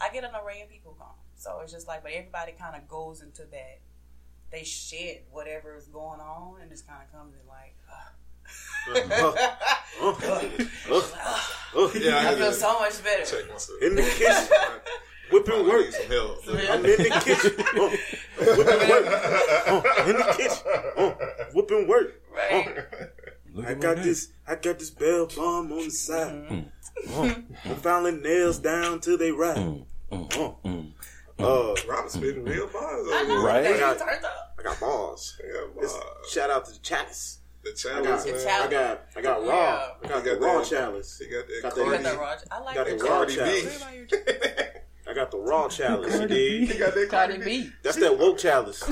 I 0.00 0.10
get 0.12 0.24
an 0.24 0.30
array 0.34 0.62
of 0.62 0.68
people 0.70 0.94
come, 0.98 1.14
so 1.36 1.60
it's 1.62 1.72
just 1.72 1.86
like, 1.86 2.02
but 2.02 2.12
everybody 2.12 2.52
kind 2.52 2.76
of 2.76 2.88
goes 2.88 3.22
into 3.22 3.42
that. 3.50 3.80
They 4.50 4.64
shed 4.64 5.22
whatever 5.30 5.76
is 5.76 5.86
going 5.88 6.20
on, 6.20 6.60
and 6.60 6.70
just 6.70 6.86
kind 6.86 7.02
of 7.02 7.10
comes 7.12 7.34
in 7.34 7.46
like. 7.48 7.74
Yeah, 11.94 12.18
I 12.18 12.30
I 12.30 12.34
feel 12.34 12.52
so 12.52 12.78
much 12.78 13.02
better. 13.02 13.24
In 13.80 13.94
the 13.94 14.02
kitchen, 14.02 14.48
whipping 15.34 15.54
I 15.54 15.62
work. 15.68 15.84
need 15.84 15.92
some 15.94 16.10
help. 16.10 16.38
I'm 16.48 16.84
in 16.84 16.96
the 17.02 17.20
kitchen. 17.24 17.64
Oh, 17.76 17.90
whipping 18.56 18.88
work. 18.88 19.04
Oh, 19.66 20.04
in 20.08 20.16
the 20.16 20.34
kitchen. 20.36 20.62
Oh, 20.96 21.10
whipping 21.54 21.88
work. 21.88 22.20
Right? 22.34 22.86
Look 23.52 23.66
I 23.66 23.74
got 23.74 23.96
this. 23.98 24.28
I 24.48 24.54
got 24.56 24.78
this 24.78 24.90
bell 24.90 25.26
bomb 25.34 25.70
on 25.72 25.84
the 25.84 25.90
side. 25.90 26.32
Mhm. 26.48 26.64
Oh, 27.10 27.34
I'm 27.64 27.76
filing 27.76 28.22
nails 28.22 28.58
down 28.58 29.00
till 29.00 29.18
they 29.18 29.30
ride. 29.32 29.56
Mm, 29.56 29.86
mm, 30.10 30.36
Oh, 30.36 30.56
mm. 30.64 30.92
uh, 31.38 31.74
Robin 31.88 32.10
spitting 32.10 32.44
real 32.44 32.66
bars 32.68 33.06
I 33.12 33.24
know. 33.28 33.44
Right? 33.44 33.66
I 33.66 33.78
got- 33.78 33.98
turned. 33.98 34.24
I 34.58 34.62
got 34.62 34.80
balls. 34.80 35.36
Yeah, 35.44 35.82
It's- 35.82 36.00
shout 36.32 36.50
out 36.50 36.64
to 36.66 36.72
the 36.72 36.78
chalice. 36.78 37.38
The 37.62 37.70
I 37.94 38.02
got, 38.02 38.26
man. 38.26 38.36
I 38.36 38.66
got, 38.68 39.06
I 39.16 39.20
got 39.22 39.46
raw. 39.46 39.48
Yeah. 39.48 39.88
I 40.04 40.08
got 40.08 40.24
You 40.26 40.34
the 40.34 40.40
raw 40.40 40.58
that- 40.58 40.66
chalice. 40.68 41.18
He 41.18 41.26
got 41.28 41.46
that 41.46 41.62
Got 41.62 41.76
You 41.76 41.90
that 41.90 42.02
got 42.02 42.02
Cardi. 42.02 42.02
the 42.02 42.18
Raj. 42.20 42.38
I 42.50 42.58
like 42.60 42.74
Got 42.74 42.86
the 42.86 42.96
the 42.96 43.04
raw 43.04 43.08
Cardi 43.10 43.34
chalice. 43.36 43.84
B. 44.10 44.63
I 45.14 45.16
got 45.16 45.30
the 45.30 45.38
raw 45.38 45.68
chalice. 45.68 46.18
You 46.20 46.26
dig? 46.26 46.70
He 46.72 46.78
got 46.78 46.94
that 46.94 47.08
Cardi 47.08 47.38
B. 47.38 47.70
That's 47.82 47.96
that 47.98 48.18
woke 48.18 48.38
chalice. 48.38 48.82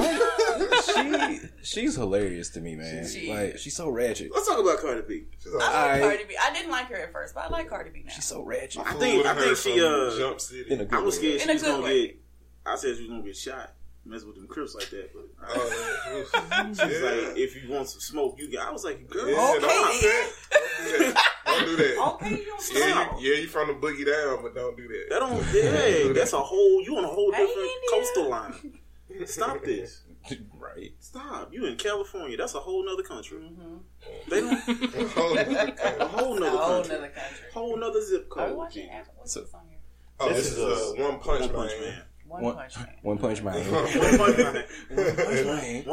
she 0.94 1.40
she's 1.62 1.96
hilarious 1.96 2.50
to 2.50 2.60
me, 2.60 2.76
man. 2.76 3.06
She- 3.08 3.32
like 3.32 3.58
she's 3.58 3.74
so 3.76 3.88
ratchet. 3.88 4.30
Let's 4.34 4.46
talk 4.48 4.58
about 4.60 4.78
Cardi 4.78 5.02
B. 5.08 5.24
She's 5.42 5.52
like, 5.52 5.68
I 5.68 5.82
like 5.92 5.92
I- 5.92 6.00
Cardi 6.00 6.24
B. 6.24 6.36
I 6.40 6.52
didn't 6.52 6.70
like 6.70 6.86
her 6.88 6.96
at 6.96 7.12
first, 7.12 7.34
but 7.34 7.44
I 7.44 7.48
like 7.48 7.68
Cardi 7.68 7.90
B 7.90 8.02
now. 8.06 8.12
She's 8.12 8.24
so 8.24 8.42
ratchet. 8.44 8.82
I 8.86 8.92
think- 8.94 9.26
I 9.26 9.34
think 9.34 9.56
she, 9.56 9.72
uh, 9.84 10.16
Jump 10.16 10.40
City. 10.40 10.72
In 10.72 10.80
a 10.80 10.84
good 10.84 10.98
I 10.98 11.02
was 11.02 11.18
way. 11.18 11.38
scared 11.38 11.40
In 11.40 11.40
she 11.40 11.50
a 11.50 11.52
was 11.54 11.62
good 11.62 11.68
gonna 11.72 11.82
way. 11.82 12.06
get. 12.06 12.16
I 12.64 12.76
said 12.76 12.94
she 12.96 13.02
was 13.02 13.10
gonna 13.10 13.22
get 13.22 13.36
shot. 13.36 13.74
Mess 14.04 14.24
with 14.24 14.34
them 14.34 14.48
crips 14.48 14.74
like 14.74 14.90
that, 14.90 15.10
but 15.14 15.24
I, 15.40 15.52
Oh, 15.54 16.26
yeah. 16.50 16.62
she 16.74 16.86
was 16.92 17.02
like, 17.02 17.36
if 17.38 17.54
you 17.62 17.70
want 17.70 17.88
some 17.88 18.00
smoke, 18.00 18.34
you 18.36 18.50
got. 18.52 18.68
I 18.68 18.72
was 18.72 18.84
like, 18.84 19.08
girl, 19.08 19.28
Yeah, 19.28 19.54
Okay, 19.56 19.60
don't 19.60 20.00
do 20.00 20.98
that. 20.98 21.24
Don't 21.46 21.64
do 21.66 21.76
that. 21.76 21.96
Okay, 22.14 22.30
you 22.30 22.44
don't 22.44 22.70
Yeah, 22.74 22.90
stop. 23.04 23.20
you, 23.20 23.32
yeah, 23.32 23.40
you 23.42 23.46
from 23.46 23.68
the 23.68 23.74
boogie 23.74 24.04
down, 24.04 24.42
but 24.42 24.54
don't 24.56 24.76
do 24.76 24.88
that. 24.88 25.06
that 25.10 25.20
don't. 25.20 25.42
Hey, 25.44 26.12
that's 26.12 26.32
a 26.32 26.40
whole. 26.40 26.82
You 26.82 26.96
on 26.98 27.04
a 27.04 27.08
whole 27.08 27.30
Hey, 27.32 27.46
different 27.46 27.68
India. 27.70 27.90
coastal 27.92 28.28
line. 28.28 28.80
Stop 29.26 29.62
this. 29.64 30.02
right. 30.58 30.92
Stop. 30.98 31.52
You 31.52 31.66
in 31.66 31.76
California. 31.76 32.36
That's 32.36 32.54
a 32.54 32.60
whole 32.60 32.84
nother 32.84 33.02
country. 33.04 33.38
Mhm. 33.38 33.80
They 34.28 34.40
don't. 34.40 34.52
A 36.00 36.08
whole 36.08 36.36
A 36.36 36.40
nother 36.40 36.56
whole 36.58 36.74
country. 36.82 36.94
nother 36.96 37.08
country. 37.08 37.46
Whole 37.54 37.76
nother 37.76 38.04
zip 38.04 38.28
Are 38.36 38.44
we 38.46 38.48
code. 38.50 38.56
watching 38.58 38.86
G. 38.88 38.90
What's 39.16 39.32
So- 39.34 39.40
this 39.42 39.54
on 39.54 39.60
here? 39.68 39.78
oh, 40.20 40.28
This 40.30 40.36
this 40.38 40.46
is 40.52 40.58
is 40.58 40.64
a 40.98 41.02
a 41.02 41.08
One 41.10 41.20
Punch, 41.20 41.40
One 41.42 41.50
Punch 41.54 41.72
Man. 41.72 41.80
Man. 41.82 42.02
One, 42.32 42.42
One- 42.44 42.54
Punch 42.56 42.76
Man. 42.78 42.88
One 43.02 43.18
Punch 43.18 43.42
Man. 43.42 43.54
One 43.72 43.86
Punch 43.86 43.96
Man. 43.98 44.14
One 44.16 44.16
Punch 44.16 44.36
Man. 44.46 44.64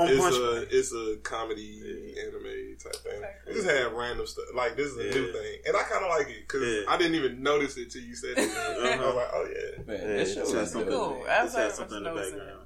It's 0.08 0.38
a 0.38 0.54
Man. 0.56 0.68
it's 0.72 0.94
a 0.94 1.18
comedy 1.22 2.16
anime 2.22 2.78
type 2.82 2.96
thing. 3.04 3.18
Okay. 3.18 3.30
We 3.48 3.54
just 3.56 3.68
have 3.70 3.92
random 3.92 4.26
stuff. 4.26 4.46
Like 4.56 4.78
this 4.78 4.88
is 4.94 4.98
a 4.98 5.04
new 5.04 5.34
thing, 5.34 5.58
and 5.68 5.76
I 5.76 5.84
kind 5.84 6.04
of 6.06 6.10
like 6.10 6.30
it 6.30 6.48
because 6.48 6.64
Yeah. 6.66 6.82
I 6.88 6.98
didn't 6.98 7.16
even 7.16 7.44
notice 7.44 7.76
it 7.78 7.92
till 7.92 8.02
you 8.04 8.16
said 8.16 8.36
it. 8.38 8.40
I 8.58 9.06
was 9.06 9.16
like, 9.16 9.28
oh 9.34 9.48
yeah. 9.50 9.84
Man, 9.86 9.98
Yeah, 10.02 10.08
this 10.18 10.34
show 10.34 10.40
just 10.42 10.54
is 10.54 10.60
has 10.60 10.72
something. 10.72 10.90
Cool. 10.92 11.10
man. 11.20 11.30
I 11.30 11.44
was 11.44 11.54
has 11.56 11.64
like, 11.66 11.74
something 11.74 11.98
in 11.98 12.04
the 12.04 12.10
background. 12.22 12.60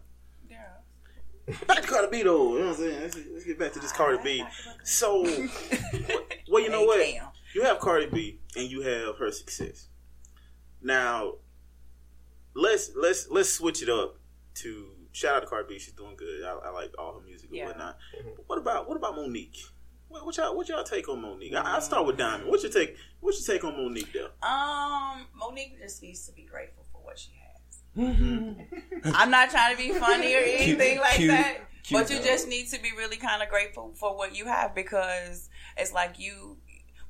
Yeah. 0.50 1.56
Back 1.68 1.82
to 1.82 1.88
Cardi 1.88 2.08
B 2.18 2.24
though. 2.24 2.54
You 2.54 2.60
know 2.60 2.66
what 2.68 2.76
I'm 2.76 2.76
saying? 2.76 3.02
Let's, 3.02 3.18
let's 3.34 3.44
get 3.46 3.58
back 3.60 3.74
to 3.74 3.80
this 3.80 3.92
Cardi 3.92 4.20
B. 4.24 4.44
So, 4.84 5.24
well, 6.52 6.62
you 6.64 6.70
know 6.70 6.84
what? 6.84 7.06
You 7.56 7.64
have 7.64 7.80
Cardi 7.80 8.06
B 8.06 8.40
and 8.56 8.70
you 8.70 8.82
have 8.82 9.18
her 9.18 9.32
success. 9.32 9.88
Now, 10.82 11.36
let's 12.56 12.92
let's 12.96 13.28
let's 13.30 13.50
switch 13.50 13.82
it 13.82 13.90
up 13.90 14.18
to 14.56 14.88
shout 15.12 15.36
out 15.36 15.40
to 15.42 15.48
Cardi 15.48 15.74
B. 15.74 15.80
She's 15.80 15.94
doing 15.94 16.16
good. 16.16 16.44
I, 16.44 16.54
I 16.68 16.70
like 16.70 16.92
all 16.98 17.14
her 17.20 17.26
music 17.26 17.50
and 17.50 17.58
Yeah. 17.58 17.68
whatnot. 17.68 17.98
But 18.36 18.44
what 18.48 18.58
about 18.60 18.88
what 18.88 18.98
about 18.98 19.16
Monique? 19.16 19.58
What, 20.08 20.26
what 20.26 20.38
y'all 20.38 20.56
what 20.56 20.70
y'all 20.70 20.84
take 20.84 21.10
on 21.10 21.22
Monique? 21.22 21.56
I, 21.56 21.62
I'll 21.62 21.82
start 21.82 22.06
with 22.06 22.18
Diamond. 22.18 22.50
What's 22.50 22.64
your 22.64 22.72
take? 22.72 22.96
What's 23.20 23.48
your 23.48 23.56
take 23.56 23.64
on 23.64 23.76
Monique 23.76 24.14
though? 24.14 24.48
Um, 24.48 25.26
Monique 25.36 25.80
just 25.82 26.02
needs 26.04 26.26
to 26.28 26.34
be 26.34 26.44
grateful 26.44 26.86
for 26.92 27.00
what 27.04 27.18
she 27.18 27.32
has. 27.32 27.40
Mm-hmm. 27.98 29.10
I'm 29.14 29.30
not 29.30 29.50
trying 29.50 29.76
to 29.76 29.78
be 29.78 29.92
funny 29.92 30.34
or 30.36 30.40
anything 30.40 31.00
like 31.00 31.16
cute, 31.16 31.30
that. 31.30 31.58
cute 31.84 32.02
but 32.02 32.10
you 32.10 32.18
dog. 32.18 32.26
just 32.26 32.48
need 32.48 32.68
to 32.70 32.82
be 32.82 32.90
really 32.98 33.18
kind 33.18 33.44
of 33.44 33.50
grateful 33.50 33.94
for 33.96 34.16
what 34.18 34.36
you 34.36 34.46
have 34.46 34.74
because 34.74 35.50
it's 35.78 35.94
like 35.94 36.18
you 36.18 36.58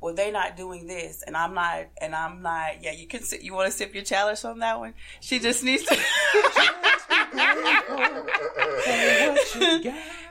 well, 0.03 0.13
they're 0.13 0.33
not 0.33 0.57
doing 0.57 0.85
this, 0.85 1.23
and 1.25 1.37
I'm 1.37 1.53
not, 1.53 1.85
and 2.01 2.13
I'm 2.13 2.41
not. 2.41 2.83
Yeah, 2.83 2.91
you 2.91 3.07
can. 3.07 3.23
sit- 3.23 3.41
You 3.41 3.53
want 3.53 3.71
to 3.71 3.77
sip 3.77 3.95
your 3.95 4.03
chalice 4.03 4.43
on 4.43 4.59
that 4.59 4.77
one? 4.77 4.93
She 5.21 5.39
just 5.39 5.63
needs 5.63 5.83
to. 5.85 5.95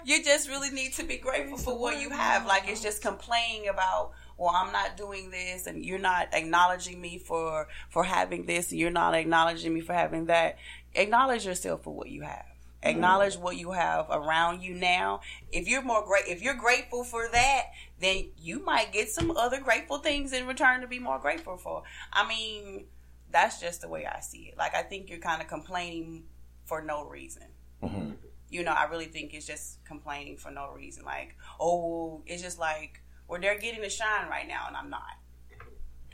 you 0.04 0.22
just 0.22 0.48
really 0.50 0.68
need 0.70 0.92
to 0.94 1.04
be 1.04 1.16
grateful 1.16 1.56
for 1.56 1.78
what 1.78 1.98
you 2.00 2.10
have. 2.10 2.44
Like 2.44 2.64
it's 2.68 2.82
just 2.82 3.00
complaining 3.00 3.68
about, 3.68 4.12
well, 4.36 4.50
I'm 4.54 4.72
not 4.72 4.98
doing 4.98 5.30
this, 5.30 5.66
and 5.66 5.82
you're 5.84 5.98
not 5.98 6.28
acknowledging 6.34 7.00
me 7.00 7.16
for 7.16 7.66
for 7.88 8.04
having 8.04 8.44
this, 8.44 8.72
and 8.72 8.78
you're 8.78 8.90
not 8.90 9.14
acknowledging 9.14 9.72
me 9.72 9.80
for 9.80 9.94
having 9.94 10.26
that. 10.26 10.58
Acknowledge 10.94 11.46
yourself 11.46 11.82
for 11.84 11.94
what 11.94 12.10
you 12.10 12.20
have. 12.22 12.44
Acknowledge 12.82 13.36
what 13.36 13.56
you 13.56 13.72
have 13.72 14.06
around 14.10 14.62
you 14.62 14.74
now. 14.74 15.20
If 15.52 15.68
you're 15.68 15.82
more 15.82 16.04
great, 16.04 16.26
if 16.26 16.42
you're 16.42 16.54
grateful 16.54 17.04
for 17.04 17.28
that, 17.30 17.66
then 18.00 18.30
you 18.36 18.64
might 18.64 18.92
get 18.92 19.08
some 19.08 19.30
other 19.30 19.60
grateful 19.60 19.98
things 19.98 20.32
in 20.32 20.46
return 20.46 20.80
to 20.80 20.86
be 20.88 20.98
more 20.98 21.18
grateful 21.18 21.56
for. 21.56 21.84
I 22.12 22.26
mean, 22.26 22.86
that's 23.30 23.60
just 23.60 23.82
the 23.82 23.88
way 23.88 24.04
I 24.06 24.20
see 24.20 24.48
it. 24.52 24.58
Like 24.58 24.74
I 24.74 24.82
think 24.82 25.08
you're 25.10 25.20
kind 25.20 25.40
of 25.40 25.48
complaining 25.48 26.24
for 26.64 26.82
no 26.82 27.04
reason 27.04 27.44
Mhm. 27.82 28.16
you 28.48 28.62
know, 28.62 28.72
I 28.72 28.84
really 28.84 29.06
think 29.06 29.32
it's 29.34 29.46
just 29.46 29.82
complaining 29.84 30.36
for 30.36 30.50
no 30.50 30.70
reason. 30.72 31.04
Like, 31.04 31.36
oh, 31.58 32.22
it's 32.26 32.42
just 32.42 32.58
like, 32.58 33.02
well, 33.26 33.40
they're 33.40 33.58
getting 33.58 33.80
the 33.80 33.88
shine 33.88 34.28
right 34.28 34.46
now, 34.46 34.66
and 34.68 34.76
I'm 34.76 34.90
not. 34.90 35.16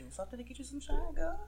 Do 0.09 0.15
something 0.15 0.39
to 0.39 0.43
get 0.43 0.57
you 0.57 0.65
some 0.65 0.79
shine, 0.79 1.13
girl. 1.13 1.39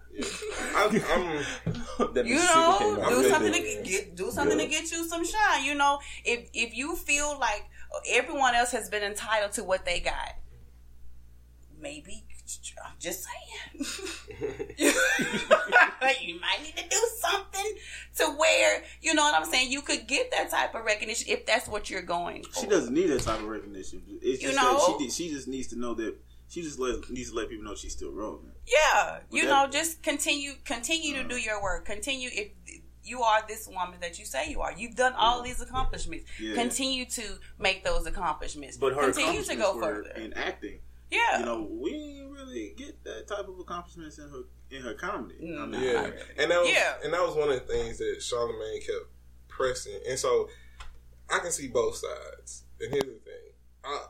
I, 0.76 0.86
I'm 0.86 2.26
You 2.28 2.36
know, 2.36 2.76
came 2.78 3.00
out 3.00 3.10
do 3.10 3.16
good, 3.16 3.32
something 3.32 3.54
to 3.54 3.82
get 3.84 4.16
do 4.16 4.30
something 4.30 4.58
to 4.60 4.68
get 4.68 4.92
you 4.92 5.04
some 5.08 5.26
shine. 5.26 5.66
You 5.66 5.74
know, 5.74 5.98
if 6.24 6.48
if 6.54 6.78
you 6.78 6.96
feel 6.96 7.40
like 7.40 7.68
everyone 8.08 8.54
else 8.54 8.72
has 8.74 8.88
been 8.88 9.02
entitled 9.02 9.54
to 9.54 9.64
what 9.64 9.84
they 9.84 10.00
got, 10.00 10.36
maybe 11.80 12.24
I'm 12.86 12.94
just 13.00 13.26
saying. 13.26 13.86
you 14.78 16.40
might 16.40 16.60
need 16.62 16.78
to 16.78 16.88
do 16.88 17.08
something 17.20 17.74
to 18.18 18.26
where 18.38 18.84
you 19.02 19.16
know 19.16 19.24
what 19.24 19.34
I'm 19.34 19.46
saying. 19.46 19.72
You 19.72 19.82
could 19.82 20.06
get 20.06 20.30
that 20.30 20.52
type 20.52 20.76
of 20.76 20.86
recognition 20.86 21.30
if 21.30 21.48
that's 21.48 21.68
what 21.68 21.90
you're 21.90 22.04
going. 22.04 22.44
For. 22.44 22.60
She 22.60 22.68
doesn't 22.68 22.94
need 22.94 23.08
that 23.08 23.24
type 23.24 23.40
of 23.40 23.48
recognition. 23.48 24.04
It's 24.22 24.44
You 24.44 24.52
just 24.52 24.62
know? 24.62 24.98
she 25.00 25.10
she 25.10 25.30
just 25.32 25.48
needs 25.48 25.70
to 25.70 25.80
know 25.80 25.96
that 25.96 26.16
she 26.52 26.62
just 26.62 26.80
let, 26.80 27.10
needs 27.10 27.32
to 27.32 27.38
let 27.38 27.50
people 27.50 27.64
know 27.64 27.76
she's 27.76 27.94
still 27.94 28.12
relevant. 28.12 28.51
Yeah, 28.68 29.20
you 29.32 29.44
that- 29.44 29.48
know, 29.66 29.72
just 29.72 30.02
continue 30.04 30.54
continue 30.66 31.16
to 31.22 31.28
do 31.28 31.36
your 31.38 31.62
work. 31.62 31.86
Continue 31.86 32.30
if 32.32 32.52
you 33.04 33.22
are 33.24 33.46
this 33.48 33.68
woman 33.68 34.00
that 34.02 34.20
you 34.20 34.26
say 34.26 34.50
you 34.50 34.62
are. 34.62 34.72
You've 34.72 34.96
done 34.96 35.14
all 35.14 35.42
these 35.42 35.60
accomplishments. 35.60 36.26
Yeah. 36.40 36.54
Continue 36.56 37.06
to 37.06 37.24
make 37.60 37.84
those 37.84 38.06
accomplishments. 38.06 38.78
But 38.78 38.94
her 38.94 39.12
continue 39.12 39.42
to 39.44 39.56
go 39.56 39.80
further. 39.80 40.12
in 40.12 40.34
acting. 40.34 40.80
yeah. 41.10 41.40
You 41.40 41.46
know, 41.46 41.68
we 41.70 41.92
didn't 41.92 42.32
really 42.32 42.74
get 42.78 43.04
that 43.04 43.28
type 43.28 43.48
of 43.48 43.60
accomplishments 43.60 44.18
in 44.20 44.30
her 44.30 44.44
in 44.70 44.82
her 44.84 44.94
comedy. 44.94 45.36
I 45.42 45.44
Mm, 45.44 45.70
mean, 45.72 45.82
Yeah, 45.84 45.92
really. 46.04 46.22
and 46.38 46.52
that 46.52 46.62
was 46.62 46.70
Yeah. 46.70 46.98
and 47.04 47.14
that 47.14 47.22
was 47.22 47.36
one 47.36 47.50
of 47.52 47.56
the 47.68 47.74
things 47.74 47.98
that 47.98 48.18
Charlamagne 48.20 48.80
kept 48.86 49.08
pressing, 49.50 50.00
and 50.08 50.18
so 50.18 50.50
I 51.30 51.40
can 51.40 51.52
see 51.52 51.68
both 51.68 51.96
sides. 51.98 52.64
And 52.80 52.92
here's 52.92 53.04
the 53.04 53.20
thing, 53.20 53.54
I 53.84 54.08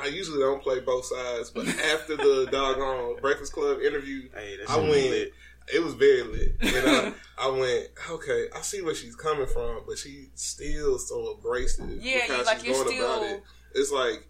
I 0.00 0.06
usually 0.06 0.38
don't 0.40 0.62
play 0.62 0.80
both 0.80 1.06
sides, 1.06 1.50
but 1.50 1.66
after 1.92 2.16
the 2.16 2.48
doggone 2.50 3.16
Breakfast 3.20 3.52
Club 3.52 3.80
interview, 3.80 4.28
hey, 4.34 4.56
I 4.68 4.76
went. 4.78 4.90
lit. 4.90 5.32
It 5.74 5.82
was 5.84 5.92
very 5.94 6.22
lit. 6.22 6.56
And 6.60 7.14
I, 7.38 7.46
I 7.46 7.50
went, 7.50 7.88
okay, 8.10 8.46
I 8.56 8.60
see 8.62 8.80
where 8.80 8.94
she's 8.94 9.14
coming 9.16 9.46
from, 9.46 9.82
but 9.86 9.98
she's 9.98 10.28
still 10.34 10.98
so 10.98 11.32
abrasive. 11.38 11.90
Yeah, 12.02 12.14
with 12.16 12.22
how 12.28 12.38
you- 12.38 12.44
like, 12.44 12.58
she's 12.60 12.66
you're 12.68 12.84
going 12.84 12.98
about 13.00 13.16
still- 13.22 13.34
it. 13.36 13.42
It's 13.74 13.92
like, 13.92 14.26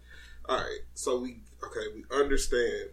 all 0.49 0.57
right, 0.57 0.79
so 0.95 1.19
we 1.19 1.41
okay, 1.63 1.85
we 1.95 2.03
understand 2.17 2.89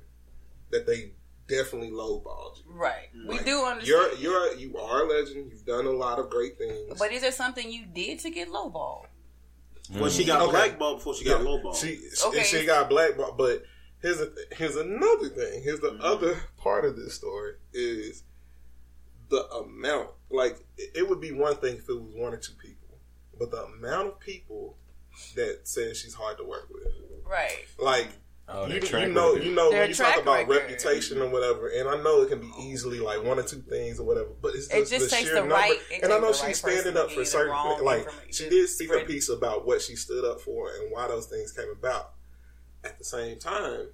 that 0.70 0.86
they 0.86 1.12
definitely 1.48 1.90
lowballed 1.90 2.58
you. 2.58 2.72
right. 2.72 3.08
We 3.26 3.36
Like, 3.36 3.44
do 3.46 3.64
understand. 3.64 3.86
You're 3.88 4.14
you're 4.14 4.54
you 4.56 4.76
are 4.78 5.04
a 5.04 5.08
legend. 5.08 5.50
You've 5.50 5.64
done 5.66 5.86
a 5.86 5.90
lot 5.90 6.18
of 6.18 6.28
great 6.30 6.56
things. 6.58 6.98
but 6.98 7.10
is 7.12 7.22
there 7.22 7.32
something 7.32 7.70
you 7.70 7.86
did 7.86 8.18
to 8.20 8.30
get 8.30 8.48
lowball? 8.48 9.06
Well, 9.94 10.10
she 10.10 10.24
got 10.24 10.42
Okay. 10.42 10.50
blackballed 10.52 10.98
before 10.98 11.14
she 11.14 11.24
got 11.24 11.40
Yeah, 11.40 11.46
lowballed. 11.46 11.76
She 11.80 12.00
Okay. 12.28 12.42
she 12.42 12.64
got 12.66 12.88
blackballed. 12.88 13.36
But 13.38 13.64
here's 14.00 14.20
a, 14.20 14.32
here's 14.52 14.76
another 14.76 15.28
thing. 15.28 15.62
Here's 15.62 15.80
the 15.80 15.90
Mhm. 15.92 16.00
other 16.02 16.42
part 16.56 16.84
of 16.84 16.96
this 16.96 17.14
story 17.14 17.54
is 17.72 18.22
the 19.28 19.48
amount. 19.50 20.10
Like 20.30 20.58
it 20.76 20.90
it 20.96 21.08
would 21.08 21.20
be 21.20 21.32
one 21.32 21.56
thing 21.56 21.76
if 21.76 21.88
it 21.88 21.92
was 21.94 22.12
one 22.14 22.32
or 22.34 22.38
two 22.38 22.54
people, 22.54 22.98
but 23.38 23.50
the 23.50 23.64
amount 23.64 24.08
of 24.08 24.20
people 24.20 24.78
that 25.34 25.60
said 25.64 25.96
she's 25.96 26.14
hard 26.14 26.36
to 26.38 26.44
work 26.44 26.68
with. 26.70 26.86
Right. 27.24 27.64
Like 27.78 28.08
Oh, 28.48 28.66
you, 28.66 28.74
you 28.74 29.08
know, 29.08 29.30
record. 29.32 29.44
you 29.44 29.52
know 29.56 29.70
Their 29.72 29.80
when 29.80 29.88
you 29.90 29.94
talk 29.96 30.22
about 30.22 30.46
record. 30.46 30.56
reputation 30.62 31.20
or 31.20 31.28
whatever, 31.28 31.66
and 31.68 31.88
I 31.88 32.00
know 32.00 32.22
it 32.22 32.28
can 32.28 32.40
be 32.40 32.50
easily 32.60 33.00
like 33.00 33.24
one 33.24 33.40
or 33.40 33.42
two 33.42 33.60
things 33.68 33.98
or 33.98 34.04
whatever, 34.06 34.28
but 34.40 34.54
it's 34.54 34.68
It 34.72 34.78
just, 34.80 34.92
just 34.92 35.04
the 35.10 35.16
takes 35.16 35.22
sheer 35.28 35.34
the 35.34 35.40
number. 35.40 35.54
right- 35.56 35.80
and 36.02 36.12
I 36.12 36.18
know 36.20 36.32
she's 36.32 36.42
right 36.44 36.56
standing 36.56 36.96
up 36.96 37.10
for 37.10 37.24
certain 37.24 37.50
wrong 37.52 37.70
things. 37.78 37.82
Like 37.82 38.08
she 38.30 38.48
did 38.48 38.68
speak 38.68 38.92
a 38.92 39.00
piece 39.00 39.28
about 39.28 39.66
what 39.66 39.82
she 39.82 39.96
stood 39.96 40.24
up 40.24 40.40
for 40.40 40.70
and 40.70 40.92
why 40.92 41.08
those 41.08 41.26
things 41.26 41.50
came 41.52 41.70
about. 41.70 42.12
At 42.84 42.98
the 42.98 43.04
same 43.04 43.40
time, 43.40 43.88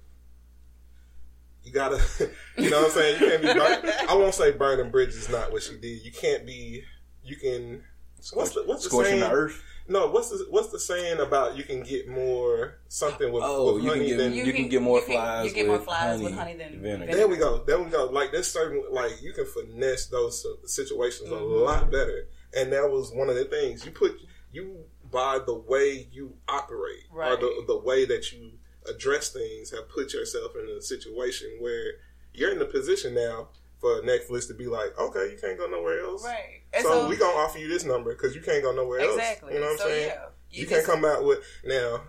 you 1.63 1.71
gotta, 1.71 1.99
you 2.57 2.69
know 2.69 2.81
what 2.81 2.85
I'm 2.87 2.91
saying? 2.91 3.21
You 3.21 3.27
can't 3.29 3.41
be. 3.41 3.53
Burn, 3.53 3.93
I 4.09 4.13
won't 4.13 4.35
say 4.35 4.51
burning 4.51 4.91
bridges 4.91 5.15
is 5.15 5.29
not 5.29 5.51
what 5.51 5.63
she 5.63 5.77
did. 5.77 6.03
You 6.05 6.11
can't 6.11 6.45
be. 6.45 6.83
You 7.23 7.37
can. 7.37 7.83
What's 8.31 8.51
the 8.51 8.63
what's 8.63 8.83
the 8.83 8.89
Scorching 8.89 9.19
saying? 9.19 9.21
the 9.21 9.31
earth. 9.31 9.61
No, 9.89 10.07
what's 10.07 10.29
the 10.29 10.45
what's 10.49 10.69
the 10.69 10.79
saying 10.79 11.19
about 11.19 11.57
you 11.57 11.63
can 11.63 11.83
get 11.83 12.07
more 12.07 12.75
something 12.87 13.31
with, 13.33 13.43
Oh, 13.45 13.73
with 13.75 13.83
you 13.83 13.89
can 13.89 13.97
honey 13.99 14.09
get 14.11 14.17
than 14.17 14.33
you, 14.33 14.53
can 14.53 14.69
get 14.69 14.81
more 14.81 14.99
you 14.99 15.05
can- 15.05 15.15
flies. 15.15 15.45
you 15.49 15.53
get 15.53 15.67
more 15.67 15.75
with 15.75 15.85
flies 15.85 15.97
honey 16.11 16.23
with 16.23 16.33
honey 16.33 16.53
than 16.55 16.69
vinegar. 16.81 16.83
vinegar. 17.05 17.15
There 17.17 17.27
we 17.27 17.37
go. 17.37 17.63
There 17.65 17.79
we 17.79 17.89
go. 17.89 18.05
Like 18.05 18.31
there's 18.31 18.47
certain 18.47 18.83
like 18.91 19.21
you 19.21 19.33
can 19.33 19.45
finesse 19.45 20.05
those 20.07 20.45
situations 20.65 21.29
a 21.29 21.33
Mhm. 21.33 21.65
lot 21.65 21.91
better, 21.91 22.27
and 22.55 22.71
that 22.71 22.89
was 22.89 23.11
one 23.11 23.29
of 23.29 23.35
the 23.35 23.43
things 23.45 23.85
you 23.85 23.91
put 23.91 24.17
you 24.53 24.85
by 25.11 25.39
the 25.45 25.53
way 25.53 26.07
you 26.11 26.33
operate 26.47 27.03
or 27.13 27.35
the 27.35 27.63
the 27.67 27.77
way 27.77 28.05
that 28.05 28.31
you 28.31 28.53
address 28.87 29.31
things 29.31 29.71
have 29.71 29.89
put 29.89 30.13
yourself 30.13 30.55
in 30.55 30.69
a 30.69 30.81
situation 30.81 31.57
where 31.59 31.95
you're 32.33 32.51
in 32.51 32.59
the 32.59 32.65
position 32.65 33.13
now 33.13 33.49
for 33.83 34.01
Netflix 34.01 34.47
to 34.47 34.53
be 34.53 34.65
like, 34.67 34.97
okay, 34.97 35.29
you 35.31 35.37
can't 35.39 35.57
go 35.57 35.67
nowhere 35.67 35.99
else. 36.05 36.23
Right. 36.23 36.61
And 36.71 36.83
So, 36.83 37.09
we 37.09 37.17
gonna 37.17 37.37
offer 37.37 37.59
you 37.59 37.67
this 37.67 37.83
number 37.83 38.13
because 38.13 38.33
you 38.33 38.41
can't 38.41 38.63
go 38.63 38.71
nowhere 38.71 39.01
exactly. 39.01 39.49
else. 39.49 39.53
You 39.55 39.59
know 39.59 39.67
what 39.71 39.79
so 39.79 39.85
I'm 39.85 39.91
saying? 39.91 40.07
yeah, 40.07 40.25
You, 40.51 40.59
just- 40.65 40.71
can't 40.71 40.85
come 40.85 41.03
out 41.05 41.25
with 41.25 41.39
now. 41.65 42.01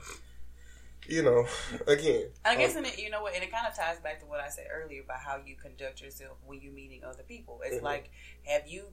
You 1.07 1.23
know, 1.23 1.47
again. 1.87 2.29
I 2.47 2.55
guess, 2.57 2.77
um, 2.77 2.85
it, 2.87 2.99
you 2.99 3.11
know 3.11 3.21
what, 3.23 3.35
and 3.35 3.43
it 3.45 3.51
kind 3.53 3.67
of 3.67 3.75
ties 3.77 3.99
back 4.01 4.21
to 4.21 4.27
what 4.27 4.41
I 4.41 4.49
said 4.49 4.69
earlier 4.73 5.03
about 5.03 5.19
how 5.19 5.37
you 5.45 5.55
conduct 5.57 6.01
yourself 6.01 6.39
when 6.47 6.61
you're 6.63 6.73
meeting 6.73 7.03
other 7.05 7.25
people. 7.25 7.61
It's 7.63 7.77
Mhm. 7.77 7.83
like, 7.83 8.11
have 8.47 8.67
you, 8.67 8.87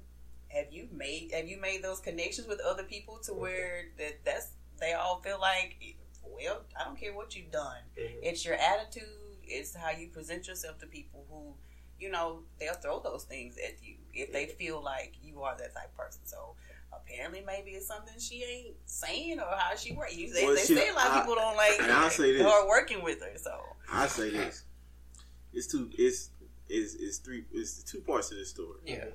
have 0.50 0.74
you 0.74 0.90
made, 0.92 1.32
have 1.34 1.48
you 1.48 1.58
made 1.62 1.84
those 1.84 2.00
connections 2.02 2.48
with 2.48 2.60
other 2.60 2.84
people 2.84 3.20
to 3.20 3.34
where 3.34 3.86
that 3.98 4.26
that's 4.26 4.48
they 4.80 4.92
all 4.94 5.22
feel 5.22 5.40
like, 5.40 5.78
well, 6.24 6.64
I 6.78 6.84
don't 6.84 7.00
care 7.00 7.14
what 7.14 7.34
you've 7.36 7.52
done. 7.52 7.78
Mhm. 7.98 8.20
It's 8.24 8.44
your 8.44 8.56
attitude. 8.56 9.06
It's 9.44 9.74
how 9.76 9.92
you 9.92 10.10
present 10.10 10.48
yourself 10.48 10.80
to 10.80 10.88
people 10.88 11.26
who, 11.30 11.56
you 12.02 12.12
know, 12.12 12.40
they'll 12.60 12.74
throw 12.74 13.00
those 13.00 13.24
things 13.24 13.58
at 13.58 13.82
you 13.82 13.96
if 14.14 14.34
they 14.34 14.48
feel 14.48 14.84
like 14.84 15.14
you 15.24 15.42
are 15.44 15.56
that 15.58 15.74
type 15.74 15.86
of 15.86 15.98
person. 15.98 16.22
So. 16.26 16.56
Apparently, 16.94 17.42
maybe 17.48 17.72
it's 17.72 17.88
something 17.88 18.14
she 18.20 18.44
ain't 18.44 18.76
saying 18.86 19.40
or 19.40 19.46
how 19.58 19.74
she 19.78 19.94
works. 19.94 20.14
They, 20.14 20.44
Well, 20.46 20.56
they 20.56 20.62
she- 20.62 20.76
say 20.76 20.90
a 20.90 20.94
lot 20.94 21.08
of 21.08 21.22
people 21.22 21.36
don't 21.36 21.56
like 21.56 21.80
and 21.82 21.90
I'll 21.90 22.10
say 22.10 22.34
this. 22.34 22.42
her 22.42 22.68
working 22.68 23.02
with 23.02 23.22
her. 23.22 23.32
So 23.38 23.58
I 23.92 24.08
say 24.08 24.30
this: 24.30 24.66
it's 25.54 25.68
two. 25.68 25.90
It's 25.98 26.32
it's 26.68 26.96
it's 26.96 27.18
three. 27.20 27.46
It's 27.54 27.82
two 27.84 28.02
parts 28.02 28.28
to 28.30 28.36
this 28.36 28.50
story. 28.50 28.80
Yeah. 28.86 29.06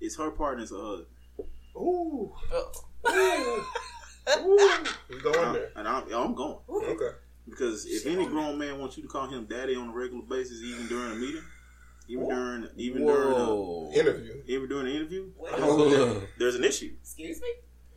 It's 0.00 0.16
her 0.16 0.30
part 0.30 0.54
and 0.54 0.62
it's 0.62 0.70
her 0.72 0.78
husband. 0.78 1.06
Ooh. 1.76 2.32
Uh-oh. 2.50 3.66
Ooh. 4.38 4.84
We 5.10 5.20
going 5.20 5.38
I'm- 5.38 5.52
there. 5.52 5.70
and 5.76 5.86
I'm, 5.86 6.02
I'm 6.12 6.34
going 6.34 6.56
Okay. 6.70 7.16
because 7.48 7.84
if 7.86 8.06
any 8.06 8.24
grown 8.26 8.58
man 8.58 8.78
wants 8.78 8.96
you 8.96 9.02
to 9.02 9.08
call 9.10 9.26
him 9.28 9.44
daddy 9.44 9.76
on 9.76 9.88
a 9.90 9.92
regular 9.92 10.22
basis, 10.22 10.62
even 10.62 10.86
during 10.88 11.12
a 11.12 11.16
meeting, 11.16 11.42
even 12.08 12.28
during 12.28 12.68
even 12.76 13.06
during 13.06 13.34
uh, 13.34 13.40
a, 13.46 13.92
Interview. 13.92 14.42
even 14.46 14.68
during 14.68 14.86
an 14.88 14.92
interview, 14.94 15.30
Wait. 15.36 15.52
Whoa. 15.54 16.22
there's 16.38 16.54
an 16.54 16.64
issue. 16.64 16.92
Excuse 17.02 17.40
me, 17.40 17.48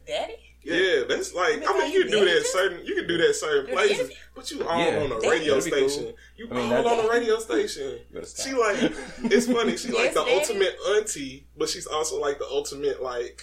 Daddy. 0.08 0.36
Yeah, 0.62 1.04
that's 1.08 1.34
like 1.34 1.64
I 1.66 1.78
mean 1.80 1.94
you 1.94 2.00
you, 2.04 2.10
do 2.10 2.26
that 2.26 2.46
certain 2.46 2.86
you 2.86 2.94
can 2.96 3.08
do 3.08 3.18
that 3.18 3.34
certain 3.34 3.74
places, 3.74 4.12
but 4.36 4.52
you 4.52 4.68
all 4.68 4.78
Yeah, 4.78 5.00
on 5.04 5.12
a 5.14 5.20
radio 5.30 5.62
be 5.64 5.72
cool. 5.72 5.88
station. 5.90 6.14
You 6.36 6.48
I 6.52 6.54
mean, 6.54 6.74
all 6.74 6.88
on 7.00 7.06
a 7.06 7.10
radio 7.10 7.40
station. 7.40 8.00
She 8.12 8.52
like 8.54 8.78
it's 9.32 9.46
funny. 9.46 9.78
She 9.78 9.92
like 9.94 10.14
the 10.14 10.24
daddy. 10.26 10.36
ultimate 10.38 10.76
auntie, 10.90 11.48
but 11.58 11.70
she's 11.70 11.88
also 11.88 12.20
like 12.20 12.40
the 12.40 12.46
ultimate 12.46 13.02
like 13.02 13.42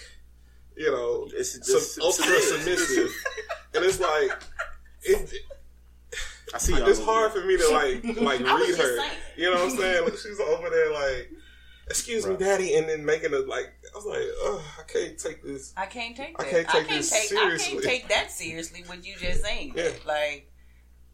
you 0.75 0.91
know 0.91 1.27
It's 1.33 1.53
sub- 1.53 1.65
just 1.79 1.99
ultra 1.99 2.39
submissive, 2.39 3.11
and 3.73 3.83
it's 3.83 3.99
like 3.99 4.31
it, 5.01 5.33
I 6.53 6.57
see. 6.59 6.73
y'all 6.73 6.87
it's 6.87 7.03
hard 7.03 7.33
there. 7.33 7.41
for 7.41 7.47
me 7.47 7.57
to 7.57 7.69
like 7.71 8.03
like 8.21 8.39
read 8.39 8.77
her. 8.77 8.97
saying. 8.97 9.11
You 9.37 9.45
know 9.51 9.57
what 9.63 9.71
I'm 9.71 9.77
saying? 9.77 10.03
Like, 10.05 10.13
she's 10.17 10.39
over 10.39 10.69
there 10.69 10.93
like, 10.93 11.31
excuse 11.87 12.25
me, 12.25 12.35
daddy, 12.37 12.75
and 12.75 12.87
then 12.89 13.05
making 13.05 13.33
it 13.33 13.47
like 13.47 13.73
I 13.93 13.97
was 13.97 14.05
like, 14.05 14.21
oh, 14.21 14.63
I 14.79 14.83
can't 14.83 15.17
take 15.17 15.43
this. 15.43 15.73
I 15.77 15.85
can't 15.85 16.15
take 16.15 16.35
I 16.39 16.43
that. 16.43 16.51
can't 16.51 16.67
take 16.67 16.75
I 16.75 16.83
can't 16.85 16.89
this 16.89 17.09
take. 17.09 17.21
I 17.21 17.25
seriously. 17.25 17.71
can't 17.73 17.83
take 17.83 18.07
that 18.09 18.31
seriously. 18.31 18.83
What 18.85 19.05
you 19.05 19.15
just 19.17 19.43
saying? 19.43 19.73
Yeah. 19.75 19.89
Like, 20.05 20.51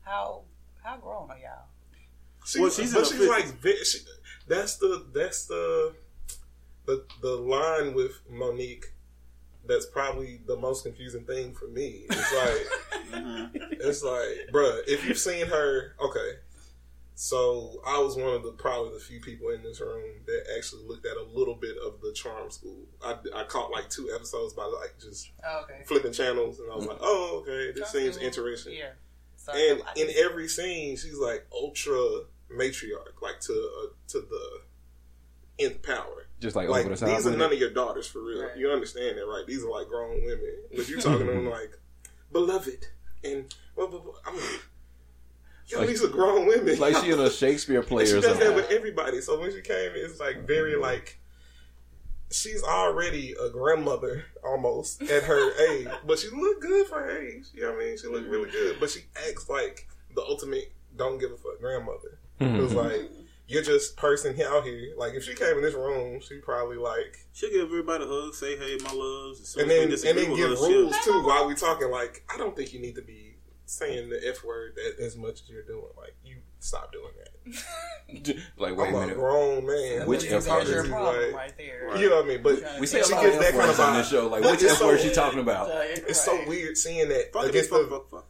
how 0.02 0.44
how 0.84 0.98
grown 0.98 1.30
are 1.32 1.38
y'all? 1.38 1.66
She, 2.46 2.60
Well, 2.60 2.70
she's 2.70 2.94
but 2.94 3.08
she's 3.08 3.20
50s. 3.22 3.30
like 3.30 3.46
she, 3.86 4.00
that's 4.48 4.76
the 4.78 5.06
that's 5.14 5.46
the 5.46 5.96
the 6.86 7.06
the 7.22 7.30
line 7.36 7.94
with 7.94 8.20
Monique. 8.30 8.88
That's 9.66 9.86
probably 9.86 10.41
the 10.45 10.57
most 10.57 10.84
confusing 10.84 11.26
thing 11.26 11.53
for 11.53 11.68
me. 11.68 12.05
It's 12.09 12.34
like 12.34 12.68
it's 13.80 14.03
like, 14.03 14.51
bruh, 14.51 14.82
if 14.88 15.05
you've 15.07 15.18
seen 15.18 15.47
her, 15.47 15.95
okay. 16.01 16.32
So 17.16 17.82
I 17.86 17.99
was 17.99 18.16
one 18.18 18.34
of 18.34 18.43
the 18.43 18.51
probably 18.53 18.93
the 18.93 18.99
few 18.99 19.20
people 19.22 19.49
in 19.49 19.61
this 19.61 19.80
room 19.80 20.03
that 20.26 20.43
actually 20.57 20.84
looked 20.88 21.05
at 21.05 21.16
a 21.16 21.24
little 21.24 21.53
bit 21.55 21.76
of 21.78 22.01
the 22.01 22.11
Charm 22.11 22.49
School. 22.49 22.80
I, 23.03 23.16
I 23.36 23.43
caught 23.43 23.72
like 23.72 23.88
two 23.89 24.09
episodes 24.14 24.53
by 24.53 24.66
like 24.66 24.95
just 24.99 25.32
Oh, 25.47 25.61
okay. 25.64 25.84
flipping 25.86 26.11
channels, 26.11 26.59
and 26.59 26.72
I 26.72 26.76
was 26.76 26.88
like, 26.88 26.97
oh 27.01 27.43
okay, 27.47 27.72
this 27.80 27.89
seems 27.89 28.18
interesting. 28.18 28.74
Yeah. 28.74 28.89
So, 29.36 29.51
And 29.53 29.82
in 29.95 30.07
every 30.18 30.47
scene, 30.47 30.97
she's 30.97 31.18
like 31.20 31.45
ultra 31.53 31.97
matriarch, 32.51 33.22
like 33.22 33.39
to 33.41 33.53
uh, 33.53 33.88
to 34.07 34.20
the 34.22 35.64
nth 35.66 35.84
power. 35.84 36.23
Just 36.44 36.58
like, 36.58 36.68
Like 36.68 36.86
over 36.86 36.96
the 36.96 37.06
these 37.06 37.26
are 37.26 37.32
none 37.32 37.54
of 37.54 37.58
your 37.58 37.70
daughters 37.70 38.06
for 38.06 38.22
real. 38.22 38.44
Right. 38.44 38.58
You 38.58 38.70
understand 38.70 39.18
that, 39.18 39.26
right? 39.26 39.46
These 39.48 39.64
are 39.64 39.70
like 39.70 39.88
grown 39.88 40.22
women, 40.26 40.58
but 40.76 40.89
you're 40.89 41.00
talking 41.00 41.26
to 41.26 41.32
them 41.32 41.50
like 41.50 41.72
beloved 42.34 42.86
and 43.24 43.56
blah, 43.78 43.88
blah, 43.88 44.00
blah. 44.00 44.12
I'm 44.26 44.36
like, 44.36 44.66
yo, 45.68 45.80
Like- 45.80 45.88
these 45.88 46.04
are 46.04 46.10
grown 46.10 46.46
women. 46.46 46.68
It's 46.68 46.82
like 46.82 46.98
she 46.98 47.12
in 47.12 47.20
a 47.22 47.30
Shakespeare 47.32 47.82
play 47.82 48.02
And 48.04 48.10
she 48.10 48.18
or 48.18 48.22
does 48.22 48.39
that 48.39 48.54
with 48.54 48.70
everybody. 48.72 49.22
So 49.22 49.39
when 49.39 49.54
she 49.54 49.62
came, 49.62 49.91
it's 49.96 50.20
like 50.20 50.46
very 50.46 50.74
mm-hmm. 50.74 50.82
like 50.82 51.18
she's 52.30 52.62
already 52.62 53.34
a 53.41 53.50
grandmother 53.50 54.26
almost 54.44 55.02
at 55.04 55.24
her 55.24 55.70
age, 55.72 55.88
but 56.06 56.20
she 56.20 56.28
looked 56.28 56.62
good 56.62 56.88
for 56.88 57.00
her 57.00 57.22
age. 57.22 57.46
You 57.54 57.62
know 57.62 57.72
what 57.72 57.84
I 57.84 57.86
mean? 57.86 57.98
She 57.98 58.08
looked 58.08 58.28
really 58.28 58.50
mm-hmm. 58.50 58.68
good, 58.68 58.80
but 58.82 58.89
she 58.89 59.00
acts 59.30 59.48
like 59.48 59.88
the 60.14 60.22
ultimate 60.24 60.74
don't 60.98 61.20
give 61.20 61.32
a 61.32 61.38
fuck 61.38 61.62
grandmother. 61.62 62.20
Mm-hmm. 62.41 62.56
It 62.58 62.62
was 62.62 62.74
like 62.74 63.10
you're 63.54 63.64
just 63.64 63.95
person 63.97 64.39
out 64.41 64.64
here. 64.66 64.93
Like 64.97 65.14
if 65.14 65.24
she 65.24 65.34
came 65.36 65.56
in 65.58 65.62
this 65.62 65.74
room, 65.76 66.20
she 66.22 66.38
probably 66.39 66.78
like 66.78 67.18
She'll 67.34 67.49
give 67.51 67.66
everybody 67.66 68.04
a 68.04 68.08
hug, 68.08 68.34
say, 68.34 68.58
hey, 68.58 68.78
my 68.84 68.91
loves. 68.91 69.41
As 69.41 69.56
and 69.56 69.70
then 69.70 69.84
and 69.91 70.01
then 70.18 70.36
give 70.36 70.49
her, 70.49 70.56
she'll- 70.56 70.70
rules 70.84 70.95
too 71.04 71.22
while 71.24 71.47
we 71.47 71.56
talking. 71.56 71.89
Like 71.91 72.24
I 72.34 72.38
don't 72.38 72.56
think 72.56 72.74
you 72.74 72.80
need 72.80 72.95
to 72.95 73.01
be 73.01 73.36
saying 73.66 74.10
the 74.10 74.20
f 74.28 74.43
word 74.43 74.76
that 74.76 75.04
as 75.04 75.16
much 75.16 75.41
as 75.41 75.49
you're 75.49 75.64
doing. 75.64 75.86
Like 75.97 76.16
you 76.24 76.38
stop 76.60 76.91
doing 76.91 77.12
that. 77.18 77.30
like, 78.58 78.78
wait 78.78 78.88
I'm 78.88 78.93
a 78.93 78.97
a 78.97 79.01
minute. 79.01 79.18
grown 79.18 79.66
man. 79.66 80.08
Which 80.08 80.28
That's 80.30 80.47
F 80.47 80.51
word 80.54 80.68
There's 80.68 80.88
your 80.88 80.95
problem 80.95 81.24
like- 81.26 81.34
right 81.34 81.54
there. 81.58 81.88
Right. 81.89 81.99
You 81.99 82.10
know 82.10 82.18
what 82.18 82.26
I 82.26 82.28
mean? 82.30 82.43
But 82.43 82.80
We 82.80 82.88
say 82.88 83.01
a 83.01 83.06
she 83.06 83.14
lot 83.14 83.24
gets 83.24 83.36
of 83.36 83.41
that 83.41 83.54
F 83.54 83.56
kind 83.56 83.68
words 83.68 83.80
of 83.80 83.86
on 83.86 83.93
vibe. 83.93 83.97
this 83.97 84.10
show. 84.10 84.28
Like, 84.28 84.43
But 84.43 84.51
which 84.51 84.64
it's 84.64 84.72
F 84.74 84.78
so- 84.80 84.88
word 84.88 84.99
she 85.01 85.12
talking 85.12 85.39
about? 85.39 85.70
It's 85.72 86.22
so 86.24 86.47
weird 86.47 86.78
seeing 86.78 87.10
that 87.10 87.34
Fuck 87.34 87.45
it, 87.45 87.49
against 87.49 87.70
fuck, 87.70 87.82
the. 87.82 87.88
fuck, 87.89 88.10
fuck. 88.10 88.28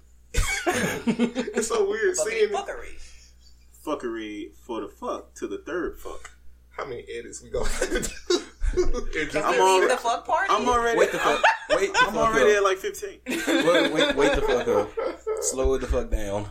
It's 1.55 1.67
so 1.67 1.88
weird 1.89 2.15
seeing 2.17 2.49
fuckery. 2.49 2.99
Fuckery 3.86 4.53
for 4.55 4.81
the 4.81 4.88
fuck 4.88 5.34
to 5.36 5.47
the 5.47 5.57
third 5.59 5.99
fuck. 5.99 6.31
how 6.71 6.86
many 6.86 7.03
edits 7.13 7.41
we 7.43 7.49
gonna 7.49 7.67
have 7.69 7.89
to 7.89 7.99
do. 8.01 8.39
It 8.75 9.29
just- 9.31 9.36
I'm 9.45 9.53
we 9.53 9.59
already- 9.59 9.88
the 9.93 9.97
fuck 9.97 10.25
party? 10.25 10.47
I'm 10.49 10.67
already, 10.67 10.97
Wait 10.97 11.11
the 11.11 11.19
fuck. 11.19 11.43
Wait 11.69 11.93
the 11.93 11.99
I'm 11.99 12.05
fuck 12.05 12.15
already 12.15 12.51
up. 12.53 12.57
at 12.57 12.63
like 12.63 12.77
15. 12.79 13.19
Wait, 13.27 13.93
wait, 13.93 14.15
wait 14.15 14.34
the 14.34 14.41
fuck 14.41 14.67
up. 14.67 14.89
Slow 15.43 15.75
it 15.75 15.81
the 15.81 15.88
fuck 15.88 16.09
down. 16.09 16.49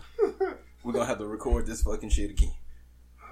We're 0.84 0.92
gonna 0.92 1.06
have 1.06 1.18
to 1.18 1.26
record 1.26 1.66
this 1.66 1.82
fucking 1.82 2.10
shit 2.10 2.30
again. 2.30 2.52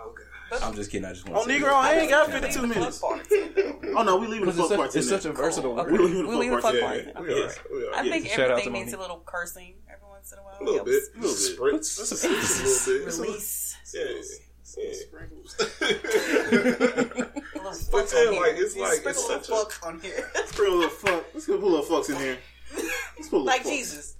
oh 0.03 0.12
god. 0.51 0.62
I'm 0.62 0.74
just 0.74 0.90
kidding. 0.90 1.05
I 1.05 1.12
just 1.12 1.28
want 1.28 1.46
Oh, 1.46 1.48
Negro, 1.48 1.72
I 1.72 2.01
ain't 2.01 2.11
got 2.11 2.30
52 2.32 2.66
minutes. 2.66 3.01
Oh, 3.05 4.03
no, 4.03 4.16
we 4.16 4.26
leaving 4.26 4.46
the 4.46 4.53
Because 4.53 4.57
fuck 4.57 4.59
it's, 4.59 4.68
such, 4.68 4.76
parts 4.78 4.96
it's 4.96 5.09
such 5.09 5.24
a 5.24 5.32
versatile 5.32 5.74
Cool. 5.76 5.84
word. 5.84 5.92
We 5.92 5.98
leaving 5.98 6.26
We 6.26 6.34
leave 6.34 6.51
the 6.51 6.57
the 6.57 6.62
fuck 6.62 6.72
fuck 6.74 6.80
parts 6.82 7.03
Yeah, 7.07 7.18
in 7.18 7.22
we 7.22 7.28
there. 7.28 7.36
are. 7.36 7.40
Yes. 7.46 7.59
We 7.72 7.86
are. 7.86 7.94
I 7.94 8.03
think 8.09 8.26
Shout 8.26 8.51
everything 8.51 8.72
needs 8.72 8.86
Monique. 8.86 8.98
a 8.98 9.01
little 9.03 9.22
cursing 9.24 9.74
every 9.88 10.09
once 10.09 10.32
in 10.32 10.38
a 10.38 10.42
while. 10.42 10.57
a 10.61 10.64
little 10.64 10.84
bit, 10.84 11.03
Helps. 11.16 11.48
a 11.48 11.62
little 11.62 11.78
bit, 11.78 11.82
spritz, 11.82 13.05
That's 13.05 13.70
a 13.95 13.99
little 13.99 14.14
bit. 14.14 14.14
Release. 14.14 14.41
Yeah, 14.78 14.93
Sprinkles. 14.93 15.57
yeah. 15.59 15.86
A 15.86 17.59
little 17.59 17.72
fuck 17.72 17.91
But 17.91 18.12
yeah, 18.14 18.20
on 18.20 18.32
here. 18.32 18.41
like, 18.43 18.55
it's 18.57 18.74
You 18.76 18.82
like- 18.82 18.93
sprinkle 18.99 19.11
it's 19.11 19.28
a 19.28 19.28
little 19.28 19.43
such 19.43 19.49
a- 19.49 19.53
fuck 19.57 19.86
on 19.86 20.01
here. 20.01 20.30
Let's 20.34 20.53
bring 20.55 20.72
a 20.72 20.76
little 20.76 20.91
fuck. 20.91 21.24
Let's 21.34 21.47
put 21.47 21.55
a 21.62 21.66
little 21.66 21.82
fucks 21.84 22.11
in 22.11 22.16
here. 22.16 22.38
Let's 22.74 23.28
put 23.28 23.36
a 23.36 23.38
little 23.38 23.45
like 23.47 23.62
fucks. 23.62 23.68
Jesus. 23.70 24.16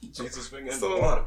Jesus 0.12 0.46
finger 0.48 0.70
in 0.70 0.78
So- 0.78 0.94
the 0.94 1.00
water. 1.00 1.24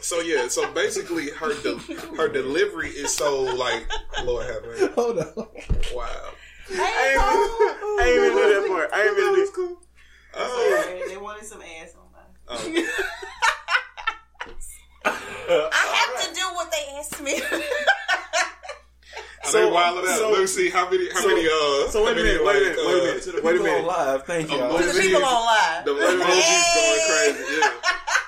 So 0.00 0.20
yeah, 0.20 0.48
so 0.48 0.72
basically 0.72 1.30
her 1.30 1.52
de- 1.62 1.76
her 2.16 2.26
delivery 2.28 2.88
is 2.88 3.14
so 3.14 3.42
like 3.42 3.86
Lord 4.24 4.46
have 4.46 4.62
mercy. 4.64 4.86
Hold 4.94 5.18
on. 5.18 5.32
Wow. 5.94 6.32
Hey, 6.68 6.76
I 6.78 7.12
ain't, 7.12 7.20
even, 7.60 8.00
I 8.00 8.02
ain't 8.08 8.16
even 8.16 8.32
do 8.32 8.60
that 8.62 8.68
part. 8.68 8.90
I 8.94 9.02
ain't 9.02 9.18
even 9.18 9.34
do 9.34 9.50
cool. 9.54 9.76
Oh, 10.34 10.84
Cole. 10.88 11.08
They 11.08 11.16
wanted 11.18 11.44
some 11.44 11.60
ass 11.60 11.94
on 11.94 12.10
mine. 12.12 12.34
oh. 12.48 12.98
I 15.04 15.10
have 15.10 16.28
to 16.28 16.34
do 16.34 16.44
what 16.54 16.70
they 16.70 16.84
asked 16.98 17.20
me. 17.20 17.40
So, 19.92 20.00
So- 20.00 20.02
they 20.02 20.08
wilding 20.08 20.10
out. 20.12 20.18
so- 20.18 20.30
Let 20.30 20.40
me 20.40 20.46
see 20.46 20.70
how 20.70 20.90
many 20.90 21.10
how 21.12 21.20
so- 21.20 21.28
many 21.28 21.46
uh 21.46 21.50
so 21.50 21.54
wait 21.84 21.92
how 21.92 22.00
a 22.00 22.04
many, 22.14 22.22
minute, 22.22 22.44
wait 22.44 22.56
a 22.56 22.60
minute, 22.60 22.76
wait 22.78 22.86
a 22.86 23.00
uh, 23.02 23.04
minute. 23.04 23.22
To 23.22 23.32
the 23.32 23.42
Wait 23.42 23.50
a 23.50 23.58
people 23.58 23.64
minute. 23.66 23.78
on 23.80 23.86
live, 23.86 24.26
thank 24.26 24.50
y'all. 24.50 24.78
to 24.78 24.84
the 24.86 25.00
people 25.00 25.24
on 25.24 25.44
live. 25.46 25.84
The 25.84 25.90
emojis 25.92 26.42
Hey. 26.42 26.74
going 26.74 27.36
crazy. 27.36 27.60
Yeah, 27.60 27.70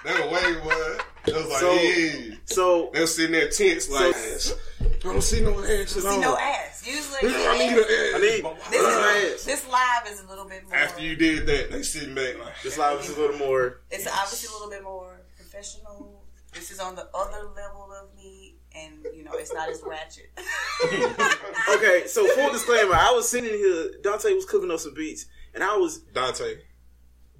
they 0.05 0.13
were 0.21 0.29
way 0.31 0.53
what? 0.61 1.07
It 1.27 1.35
was 1.35 1.49
like 1.49 1.61
So- 1.61 1.73
yeah. 1.75 2.35
So, 2.47 2.91
They 2.93 3.01
were 3.01 3.07
sitting 3.07 3.33
there 3.33 3.49
tense 3.49 3.89
like 3.89 4.15
I 4.15 4.99
don't 5.13 5.23
see 5.23 5.41
no 5.41 5.59
ass 5.65 5.97
at 5.97 6.03
See 6.03 6.19
no 6.21 6.37
ass. 6.37 6.87
Usually, 6.87 7.19
I 7.47 7.59
need 7.59 7.73
an 7.73 7.79
ass. 7.79 8.15
I 8.15 8.19
need 8.19 8.45
this, 8.71 8.83
is, 8.83 9.35
ass. 9.41 9.45
this 9.45 9.69
live 9.69 10.07
is 10.13 10.21
a 10.21 10.27
little 10.29 10.45
bit 10.47 10.65
more. 10.69 10.75
After 10.77 11.03
you 11.03 11.17
did 11.17 11.47
that, 11.47 11.71
they 11.73 11.83
sitting 11.83 12.15
back 12.15 12.39
like 12.39 12.55
This 12.63 12.77
live 12.77 13.01
is 13.01 13.09
a 13.17 13.21
little 13.21 13.39
more. 13.39 13.81
It's 13.91 14.07
obviously 14.07 14.49
a 14.49 14.53
little 14.53 14.71
bit 14.71 14.83
more 14.83 15.21
professional. 15.37 16.25
This 16.53 16.71
is 16.71 16.79
on 16.81 16.95
the 16.95 17.09
other 17.15 17.49
level 17.57 17.91
of 18.01 18.15
me, 18.17 18.54
and 18.75 19.07
you 19.15 19.25
know, 19.25 19.33
it's 19.35 19.53
not 19.53 19.69
as 19.69 19.83
ratchet. 19.87 20.31
Okay, 21.75 22.07
so 22.07 22.27
full 22.29 22.53
disclaimer, 22.53 22.95
I 22.95 23.11
was 23.13 23.29
sitting 23.29 23.51
here, 23.51 23.91
Dante 24.03 24.33
was 24.33 24.45
cooking 24.45 24.71
up 24.71 24.79
some 24.79 24.95
beats, 24.95 25.27
and 25.55 25.63
I 25.63 25.77
was, 25.77 25.99
Dante. 25.99 26.57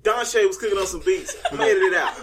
Donche 0.05 0.47
was 0.47 0.59
cooking 0.59 0.79
up 0.79 0.87
some 0.87 1.01
beats. 1.01 1.35
I'm 1.51 1.57
gonna 1.57 1.71
edit 1.71 1.83
it 1.83 1.95
out. 1.95 2.15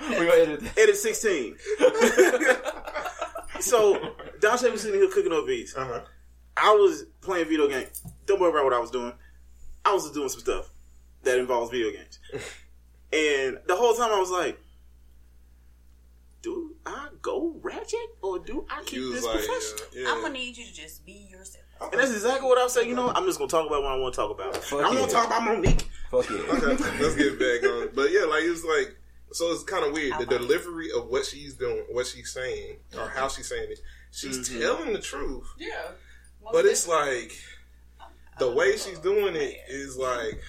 We're 0.00 0.30
gonna 0.30 0.42
edit 0.42 0.60
that. 0.60 0.78
Edit 0.78 0.96
16. 0.96 1.56
so, 3.60 4.14
Donche 4.38 4.70
was 4.70 4.82
sitting 4.82 5.00
here 5.00 5.10
cooking 5.10 5.32
up 5.32 5.46
beats. 5.46 5.76
Uh 5.76 5.84
huh. 5.84 6.00
I 6.56 6.70
was 6.70 7.04
playing 7.20 7.48
video 7.48 7.68
games. 7.68 8.02
Don't 8.26 8.40
worry 8.40 8.50
about 8.50 8.64
what 8.64 8.72
I 8.72 8.78
was 8.78 8.92
doing. 8.92 9.12
I 9.84 9.92
was 9.92 10.04
just 10.04 10.14
doing 10.14 10.28
some 10.28 10.40
stuff 10.40 10.70
that 11.24 11.38
involves 11.38 11.70
video 11.70 11.90
games. 11.90 12.18
and 13.12 13.58
the 13.66 13.76
whole 13.76 13.94
time 13.94 14.12
I 14.12 14.20
was 14.20 14.30
like, 14.30 14.58
do 16.46 16.76
I 16.86 17.08
go 17.22 17.56
ratchet 17.60 17.98
or 18.22 18.38
do 18.38 18.64
I 18.70 18.80
keep 18.84 19.00
this 19.12 19.24
like, 19.24 19.34
professional? 19.44 19.80
yeah, 19.92 20.02
yeah. 20.02 20.12
I'm 20.12 20.22
gonna 20.22 20.34
need 20.34 20.56
you 20.56 20.64
to 20.64 20.72
just 20.72 21.04
be 21.04 21.26
yourself. 21.28 21.64
And 21.80 22.00
that's 22.00 22.12
exactly 22.12 22.46
what 22.48 22.56
I'm 22.56 22.68
saying. 22.68 22.88
You 22.88 22.94
know. 22.94 23.08
I'm 23.12 23.24
just 23.26 23.38
gonna 23.38 23.50
talk 23.50 23.66
about 23.66 23.82
what 23.82 23.90
I 23.90 23.96
want 23.96 24.14
to 24.14 24.20
talk 24.20 24.30
about. 24.30 24.56
Fuck 24.56 24.78
I 24.78 24.82
don't 24.82 24.92
yeah. 24.94 24.98
want 25.00 25.10
to 25.10 25.16
talk 25.16 25.26
about 25.26 25.42
Monique. 25.42 25.88
Fuck 26.12 26.30
yeah. 26.30 26.36
Okay, 26.36 26.98
let's 27.02 27.16
get 27.16 27.36
back 27.36 27.68
on. 27.68 27.88
But 27.96 28.12
yeah, 28.12 28.26
like 28.26 28.44
it's 28.44 28.64
like 28.64 28.96
so 29.32 29.50
it's 29.52 29.64
kind 29.64 29.84
of 29.84 29.92
weird 29.92 30.12
the 30.12 30.14
I 30.14 30.18
like 30.20 30.30
it. 30.30 30.38
delivery 30.38 30.88
of 30.96 31.08
what 31.08 31.24
she's 31.26 31.54
doing, 31.54 31.84
what 31.90 32.06
she's 32.06 32.30
saying, 32.32 32.76
or 32.96 33.08
how 33.08 33.26
she's 33.26 33.48
saying 33.48 33.72
it. 33.72 33.80
She's 34.12 34.48
Mhm. 34.48 34.60
telling 34.60 34.92
the 34.92 35.00
truth, 35.00 35.48
Yeah, 35.58 35.88
but 36.52 36.64
it's 36.64 36.86
like 36.86 37.32
the 38.38 38.52
way 38.52 38.76
she's 38.76 39.00
doing 39.00 39.34
it 39.34 39.56
is 39.68 39.96
like 39.96 40.40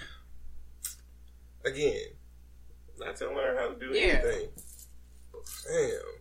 again, 1.65 2.01
not 2.99 3.15
telling 3.15 3.35
her 3.35 3.57
how 3.59 3.69
to 3.69 3.79
do 3.79 3.93
Yeah. 3.97 4.21
anything. 4.23 4.49
Fam, 5.67 6.16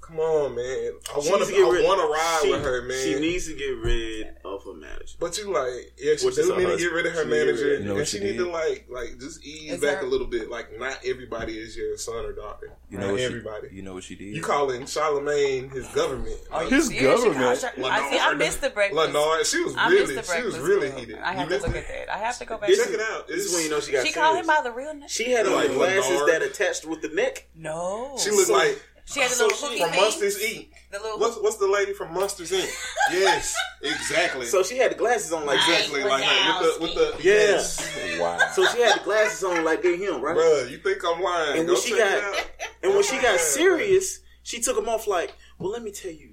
come 0.00 0.18
on, 0.20 0.54
man. 0.56 0.92
I 1.14 1.18
want 1.18 1.44
to. 1.44 1.50
get 1.52 1.64
I 1.64 1.70
rid- 1.70 1.84
want 1.84 2.00
to 2.00 2.06
ride 2.06 2.40
she, 2.42 2.50
with 2.50 2.62
her, 2.64 2.82
man. 2.82 2.98
She 3.04 3.20
needs 3.20 3.46
to 3.48 3.54
get 3.54 3.76
rid 3.76 4.26
of 4.44 4.64
her 4.64 4.74
manager. 4.74 5.16
But 5.20 5.36
you 5.38 5.52
like, 5.52 5.92
yeah, 5.98 6.14
she 6.16 6.26
Which 6.26 6.38
is 6.38 6.46
do 6.46 6.54
her 6.54 6.60
need 6.60 6.66
to 6.70 6.76
get 6.78 6.92
rid 6.92 7.06
of 7.06 7.12
her 7.12 7.22
She 7.24 7.28
need 7.28 7.30
to 7.30 7.36
get 7.36 7.46
manager, 7.46 7.64
rid 7.66 7.74
of- 7.74 7.80
You 7.86 7.88
know 7.92 7.96
and 7.98 8.08
she 8.08 8.18
she 8.18 8.24
need 8.24 8.36
to 8.38 8.50
like, 8.50 8.86
like 8.90 9.18
just 9.20 9.44
ease 9.44 9.72
Is 9.72 9.80
back 9.80 9.98
her- 9.98 10.06
a 10.06 10.08
little 10.08 10.26
bit. 10.26 10.50
Like, 10.50 10.78
not 10.78 10.98
everybody 11.04 11.58
is 11.58 11.76
your 11.76 11.96
son 11.98 12.24
or 12.24 12.32
daughter. 12.32 12.72
You 12.90 12.98
not 12.98 13.06
know 13.06 13.12
what 13.12 13.20
everybody. 13.22 13.68
She, 13.70 13.76
you 13.76 13.82
know 13.82 13.94
what 13.94 14.04
she 14.04 14.16
did? 14.16 14.34
You 14.34 14.42
calling 14.42 14.82
Charlamagne 14.82 15.72
his 15.72 15.86
government? 15.88 16.38
Are 16.50 16.64
you 16.64 16.70
His 16.70 16.88
serious? 16.88 17.22
government. 17.22 17.44
I, 17.44 17.50
I 17.88 18.10
see. 18.10 18.18
I 18.18 18.34
missed 18.34 18.60
the 18.60 18.70
breakfast. 18.70 18.96
Lenard, 19.12 19.46
she 19.46 19.62
was 19.62 19.74
I 19.76 19.88
really, 19.88 20.14
she 20.22 20.42
was 20.42 20.58
really 20.58 20.88
Club. 20.90 21.00
heated. 21.00 21.18
I 21.18 21.32
have 21.32 21.50
You 21.50 21.58
to 21.58 21.62
look 21.66 21.74
listen- 21.74 21.76
at 21.92 22.06
that. 22.06 22.14
I 22.14 22.18
have 22.18 22.38
to 22.38 22.44
go 22.44 22.58
back. 22.58 22.68
Check 22.70 22.90
it 22.90 23.00
out. 23.00 23.28
This 23.28 23.46
is 23.46 23.54
when 23.54 23.64
you 23.64 23.70
know 23.70 23.80
she 23.80 23.92
got. 23.92 24.06
She 24.06 24.12
called 24.12 24.36
him 24.36 24.46
by 24.46 24.60
the 24.62 24.70
real 24.72 24.92
name. 24.94 25.08
She 25.08 25.30
had 25.30 25.46
like 25.46 25.68
Like 25.68 25.76
glasses 25.76 26.26
that 26.26 26.42
attached 26.42 26.84
with 26.86 27.00
the 27.02 27.08
neck. 27.08 27.48
No. 27.54 28.16
She 28.18 28.30
looked 28.30 28.50
like 28.50 28.80
She 29.04 29.20
had 29.20 29.30
the 29.30 29.34
so 29.34 29.46
little 29.46 29.68
she- 29.70 29.78
from. 29.78 29.90
Monsters 29.96 30.38
Inc. 30.42 30.68
The 30.90 30.98
little 30.98 31.18
What's 31.18 31.36
what's 31.38 31.56
the 31.56 31.66
lady 31.66 31.92
from 31.94 32.12
Monsters 32.14 32.50
Inc? 32.52 32.70
yes, 33.12 33.56
exactly. 33.82 34.46
So 34.46 34.62
she 34.62 34.76
had 34.78 34.90
the 34.90 34.94
glasses 34.94 35.32
on 35.32 35.46
like 35.46 35.58
that. 35.58 35.80
exactly 35.80 36.04
like 36.04 36.22
her 36.24 36.62
with 36.80 36.94
the 36.94 37.02
with 37.12 37.18
the 37.18 37.22
Yeah. 37.28 37.34
yes. 37.34 38.18
wow. 38.20 38.38
So 38.54 38.66
she 38.66 38.80
had 38.82 39.00
the 39.00 39.04
glasses 39.04 39.42
on 39.44 39.64
like 39.64 39.82
they're 39.82 39.96
him, 39.96 40.20
right? 40.20 40.36
Bruh, 40.36 40.70
you 40.70 40.78
think 40.78 40.98
I'm 41.04 41.20
lying? 41.22 41.58
And 41.60 41.66
Go 41.66 41.72
when 41.74 41.82
she 41.82 41.90
check 41.96 42.20
got- 42.20 42.46
And 42.82 42.94
when 42.94 43.02
she 43.02 43.18
got 43.20 43.40
serious, 43.40 44.20
she 44.42 44.60
took 44.60 44.76
them 44.76 44.88
off 44.88 45.06
like, 45.06 45.34
well, 45.58 45.70
let 45.70 45.82
me 45.82 45.92
tell 45.92 46.10
you. 46.12 46.30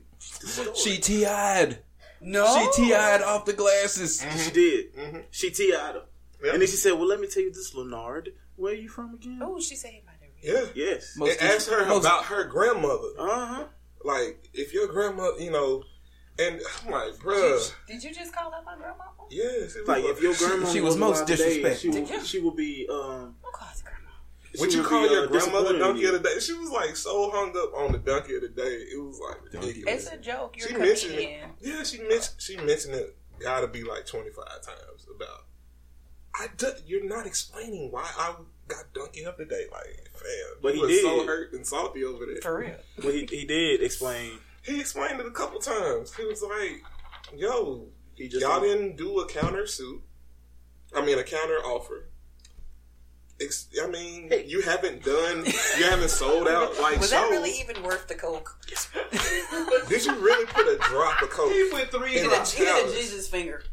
She 0.76 0.98
TI'd. 0.98 1.80
No. 2.22 2.70
She 2.76 2.84
TI'd 2.90 3.22
off 3.22 3.46
the 3.46 3.54
glasses. 3.54 4.26
She 4.44 4.52
did. 4.52 4.94
Mhm. 4.96 5.24
She 5.32 5.50
TI'd 5.52 5.72
him. 5.96 6.02
Yep. 6.44 6.54
And 6.54 6.62
then 6.62 6.68
she 6.70 6.76
said, 6.76 6.94
well, 6.94 7.08
let 7.08 7.20
me 7.22 7.28
tell 7.28 7.44
you 7.44 7.52
this, 7.52 7.74
Lenard. 7.74 8.34
Where 8.58 8.74
are 8.74 8.76
you 8.76 8.90
from 8.90 9.14
again? 9.16 9.40
Oh, 9.42 9.60
she 9.62 9.76
said 9.78 9.92
it 10.42 10.54
by 10.54 10.60
the 10.60 10.66
real 10.66 10.66
Yeah. 10.76 10.92
Yes. 10.94 11.14
Most 11.18 11.42
And 11.42 11.52
asked 11.52 11.70
her 11.70 11.86
most- 11.86 12.06
about 12.06 12.26
her 12.26 12.44
grandmother. 12.46 13.10
Uh-huh. 13.18 13.64
Like, 14.04 14.50
if 14.54 14.74
your 14.74 14.88
grandma, 14.88 15.32
you 15.38 15.52
know, 15.52 15.84
and 16.38 16.62
I'm 16.86 16.92
like, 16.92 17.14
bruh, 17.16 17.74
Did 17.88 18.02
you 18.04 18.14
just 18.14 18.34
call 18.34 18.54
out 18.54 18.64
my 18.64 18.76
grandma? 18.78 19.04
yes, 19.30 19.76
it 19.76 19.80
was 19.82 19.88
Like 19.90 20.06
if 20.06 20.22
your 20.22 20.34
grandma 20.36 20.72
She 20.72 20.80
was 20.80 20.96
most 20.96 21.18
alive 21.18 21.28
today, 21.28 21.44
disrespectful. 21.62 21.92
She 21.92 22.14
would, 22.16 22.26
she 22.26 22.40
would 22.40 22.56
be. 22.56 22.88
Um, 22.90 23.36
Who 23.44 23.52
calls 23.52 23.82
grandma? 23.82 23.98
Would 24.58 24.74
you 24.74 24.84
call 24.84 25.04
be, 25.08 25.14
your 25.14 25.26
uh, 25.26 25.28
grandmother 25.28 25.74
disappointed 25.74 25.80
donkey 25.80 26.06
in 26.08 26.16
of 26.16 26.24
the 26.24 26.30
day? 26.30 26.40
She 26.40 26.54
was 26.54 26.70
like 26.72 26.96
so 26.96 27.30
hung 27.30 27.50
up 27.58 27.74
on 27.76 27.92
the 27.92 27.98
donkey 28.00 28.36
of 28.36 28.42
the 28.42 28.48
day. 28.48 28.64
It 28.94 29.04
was 29.04 29.20
like 29.20 29.52
Donkey. 29.52 29.68
ridiculous. 29.68 30.04
It's 30.06 30.14
a 30.14 30.18
joke. 30.18 30.56
You're 30.58 30.70
she 30.70 30.76
a 30.76 30.80
mentioned 30.80 31.14
it. 31.16 31.40
Yeah, 31.60 31.84
she 31.84 31.98
mentioned 32.00 32.36
she 32.40 32.56
mentioned 32.58 32.96
it. 32.96 33.18
Got 33.42 33.62
to 33.62 33.68
be 33.68 33.84
like 33.84 34.06
twenty 34.06 34.30
five 34.32 34.62
times 34.62 35.06
about. 35.14 35.46
I 36.36 36.48
do, 36.56 36.68
you're 36.86 37.04
not 37.06 37.26
explaining 37.28 37.92
why 37.92 38.10
I 38.18 38.36
got 38.70 38.94
donkey 38.94 39.26
up 39.26 39.36
today. 39.38 39.66
Like, 39.72 40.10
fam, 40.14 40.58
But 40.62 40.76
he 40.76 40.82
was 40.82 40.90
did. 40.92 41.02
so 41.04 41.26
hurt 41.26 41.52
and 41.54 41.66
salty 41.68 42.04
over 42.06 42.26
there. 42.26 42.42
For 42.42 42.58
real. 42.60 42.76
Well, 43.04 43.12
he, 43.12 43.26
he 43.30 43.46
did 43.46 43.82
explain. 43.84 44.40
He 44.62 44.80
explained 44.80 45.20
it 45.20 45.26
a 45.26 45.32
couple 45.32 45.60
times. 45.60 46.14
He 46.16 46.24
was 46.26 46.42
like, 46.42 46.82
"Yo, 47.36 47.88
He 48.16 48.28
just 48.28 48.42
y'all 48.46 48.62
didn't 48.62 48.96
do 48.98 49.20
a 49.20 49.28
counter 49.28 49.66
suit. 49.68 50.02
I 50.96 51.06
mean, 51.06 51.18
a 51.20 51.24
counter 51.24 51.58
offer. 51.66 52.06
I 53.82 53.88
mean, 53.88 54.28
Hey. 54.30 54.46
you 54.48 54.62
haven't 54.62 55.02
done, 55.06 55.46
you 55.46 55.86
haven't 55.86 56.10
sold 56.10 56.46
out 56.48 56.78
like 56.82 57.00
Was 57.00 57.10
shows. 57.10 57.22
that 57.22 57.30
really 57.30 57.52
even 57.62 57.82
worth 57.84 58.06
the 58.10 58.16
coke? 58.16 58.60
Did 59.88 60.04
you 60.06 60.14
really 60.20 60.46
put 60.48 60.68
a 60.68 60.78
drop 60.90 61.22
of 61.22 61.30
coke? 61.30 61.50
He 61.52 61.70
put 61.72 61.90
three 61.90 62.18
in 62.18 62.24
He 62.24 62.28
my 62.30 62.36
a, 62.42 62.46
he 62.46 62.66
did 62.66 62.90
a? 62.90 62.92
Jesus 62.92 63.30
finger. 63.30 63.64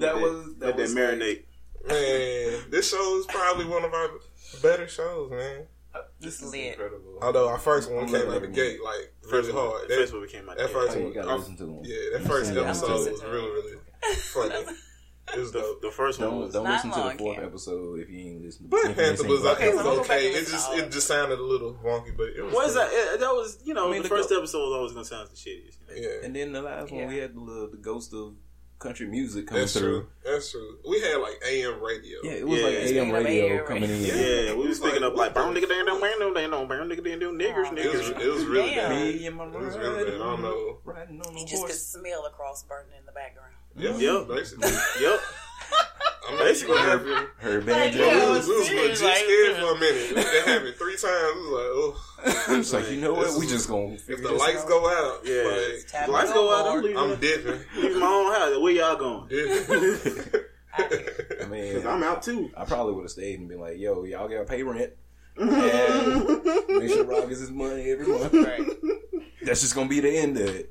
That 0.00 0.16
was 0.16 0.46
let 0.58 0.58
that 0.58 0.76
was 0.76 0.92
marinate. 0.94 1.44
Man, 1.88 2.70
this 2.70 2.90
show 2.90 3.18
is 3.18 3.26
probably 3.26 3.64
one 3.66 3.84
of 3.84 3.92
our 3.92 4.08
better 4.62 4.88
shows, 4.88 5.30
man. 5.30 5.66
This 6.20 6.40
is 6.40 6.52
Lit. 6.52 6.68
incredible. 6.74 7.18
Although 7.20 7.48
our 7.48 7.58
first 7.58 7.90
one 7.90 8.06
came 8.06 8.30
out 8.30 8.40
the 8.40 8.48
gate 8.48 8.78
like 8.82 9.12
First 9.28 9.48
really 9.48 9.52
hard. 9.52 9.82
the 9.82 9.88
That, 9.88 10.00
first 10.00 10.12
one 10.12 10.22
we 10.22 10.28
came 10.28 10.48
out. 10.48 10.56
that 10.56 10.68
yeah. 10.68 10.72
first 10.72 10.96
Oh, 10.96 10.98
you 11.00 11.04
one, 11.06 11.12
gotta 11.14 11.36
listen 11.36 11.56
to 11.56 11.64
them. 11.66 11.80
yeah, 11.82 11.96
that 12.18 12.22
first 12.26 12.54
Yeah, 12.54 12.60
episode 12.62 13.10
was 13.10 13.22
really, 13.24 13.50
really 13.50 13.76
funny. 14.16 14.54
It 15.34 15.38
was 15.38 15.52
The, 15.52 15.78
the 15.80 15.90
first 15.90 16.18
one 16.20 16.30
Don't 16.30 16.40
was. 16.40 16.52
don't 16.52 16.64
Not 16.64 16.84
listen 16.84 16.90
to 16.90 17.08
the 17.08 17.18
fourth 17.18 17.36
Cam. 17.36 17.44
episode 17.46 18.00
if 18.00 18.10
you 18.10 18.18
ain't 18.18 18.42
listening. 18.42 18.68
Black 18.70 18.84
if 18.90 18.96
you 18.98 19.02
ain't 19.04 19.16
Panther 19.18 19.28
was, 19.28 19.44
okay, 19.46 19.68
it 19.68 19.70
was 19.70 19.78
I'm 19.78 19.84
gonna 19.86 19.96
go 19.96 20.02
back 20.02 20.10
okay. 20.10 20.26
It 20.28 20.46
just 20.48 20.72
it 20.74 20.90
just 20.92 21.06
sounded 21.06 21.38
a 21.38 21.42
little 21.42 21.74
wonky, 21.74 22.14
but 22.16 22.26
it 22.36 22.42
was. 22.44 22.52
What 22.52 22.66
is 22.68 22.74
cool. 22.74 22.82
that? 22.82 22.90
It, 22.92 23.20
that 23.20 23.30
was 23.30 23.58
you 23.64 23.72
know 23.72 23.88
I 23.88 23.92
mean, 23.92 24.02
the 24.02 24.08
the 24.08 24.14
first 24.14 24.28
go- 24.30 24.38
episode 24.38 24.58
was 24.58 24.72
always 24.72 24.92
gonna 24.92 25.04
sound 25.04 25.28
the 25.30 25.36
shittiest. 25.36 25.76
You 25.88 26.02
know? 26.02 26.08
Yeah, 26.08 26.24
And 26.26 26.34
then 26.36 26.52
the 26.52 26.60
last 26.60 26.90
one, 26.92 27.06
we 27.06 27.16
had 27.18 27.34
the, 27.34 27.68
the 27.70 27.78
ghost 27.78 28.12
of 28.12 28.34
country 28.82 29.06
music 29.06 29.46
coming 29.46 29.62
that's 29.62 29.72
through. 29.72 30.00
true. 30.02 30.08
That's 30.24 30.50
true. 30.50 30.78
We 30.88 31.00
had 31.00 31.16
like 31.16 31.40
AM 31.48 31.80
radio. 31.82 32.18
Yeah, 32.22 32.32
it 32.32 32.46
was 32.48 32.58
Yeah. 32.60 32.66
like 32.66 32.74
AM 32.74 33.10
radio 33.10 33.44
AM 33.58 33.66
coming 33.66 33.82
in. 33.84 34.02
Yeah, 34.02 34.14
Yeah, 34.14 34.50
we 34.54 34.68
was 34.68 34.68
was 34.68 34.80
picking 34.80 35.02
like, 35.02 35.12
up 35.12 35.16
like 35.16 35.34
what 35.34 35.34
brown 35.34 35.54
nigga 35.54 35.68
damn 35.68 35.86
damn 35.86 36.00
damn 36.00 36.34
damn 36.34 36.50
damn 36.50 36.68
brown 36.68 36.88
nigga 36.88 37.04
damn 37.04 37.20
damn 37.20 37.38
niggers 37.38 37.66
Aw. 37.66 37.74
It 37.76 37.92
was, 37.92 38.10
niggers. 38.10 38.20
it 38.20 38.28
was 38.32 38.44
really 38.44 38.74
bad. 38.74 38.90
Me 38.90 39.26
and 39.26 39.36
my 39.36 39.44
It 39.46 39.52
was 39.60 39.76
really 39.76 40.04
bad. 40.04 40.14
I 40.14 40.18
don't 40.18 40.42
know. 40.42 40.78
Riding 40.84 41.20
on 41.22 41.36
You 41.38 41.46
just 41.46 41.64
could 41.66 41.74
smell 41.74 42.22
the 42.24 42.30
cross 42.30 42.64
burning 42.64 42.92
in 42.98 43.06
the 43.06 43.12
background. 43.12 43.52
Yeah, 43.76 43.96
Yep. 43.96 44.28
basically. 44.28 44.70
Yep. 45.00 45.20
I'm 46.28 46.38
Basically, 46.38 46.74
basically 46.76 46.78
her- 46.78 46.98
happy. 47.16 47.28
Her 47.38 47.56
Like, 47.58 47.66
banjo. 47.66 47.98
We 47.98 48.06
yeah, 48.06 48.30
was, 48.30 48.46
we 48.48 48.54
was 48.58 48.70
legit 48.70 49.02
like- 49.02 49.16
scared 49.16 49.56
for 49.56 49.72
a 49.74 49.78
minute. 49.80 50.14
That 50.14 50.42
happened 50.46 50.74
three 50.76 50.96
times. 50.96 51.34
We 51.34 51.40
was 51.42 51.50
like, 51.52 51.70
oh, 51.74 51.94
it's 52.58 52.72
like, 52.72 52.90
you 52.90 53.00
know 53.00 53.14
what? 53.14 53.38
We 53.38 53.46
just 53.46 53.68
gonna 53.68 53.94
if 53.94 54.06
the 54.22 54.30
lights 54.32 54.62
out. 54.62 54.68
go 54.68 54.86
out, 54.86 55.20
Yeah. 55.24 55.42
like, 55.50 55.86
Tap 55.88 56.06
The 56.06 56.12
lights 56.12 56.32
go 56.32 56.54
out. 56.54 56.66
I'm 56.68 56.82
leaving. 56.82 56.96
I'm 56.96 57.16
dipping. 57.20 57.60
leaving 57.76 57.98
my 58.00 58.06
own 58.06 58.32
house. 58.32 58.60
Where 58.60 58.72
y'all 58.72 58.96
going? 58.96 59.28
dipping. 59.28 60.42
I 61.42 61.46
mean, 61.46 61.74
Cause 61.74 61.86
I'm 61.86 62.02
out 62.02 62.22
too. 62.22 62.50
I 62.56 62.64
probably 62.64 62.94
would 62.94 63.02
have 63.02 63.10
stayed 63.10 63.38
and 63.40 63.48
been 63.48 63.60
like, 63.60 63.78
yo, 63.78 64.04
y'all 64.04 64.28
gotta 64.28 64.44
pay 64.44 64.62
rent. 64.62 64.92
And 65.36 65.48
make 66.68 66.88
sure 66.90 67.04
Rob 67.04 67.28
gets 67.28 67.40
his 67.40 67.50
money 67.50 67.90
every 67.90 68.06
month. 68.06 68.32
Right. 68.32 68.62
That's 69.42 69.60
just 69.62 69.74
gonna 69.74 69.88
be 69.88 70.00
the 70.00 70.16
end 70.16 70.36
of 70.38 70.46
it. 70.48 70.70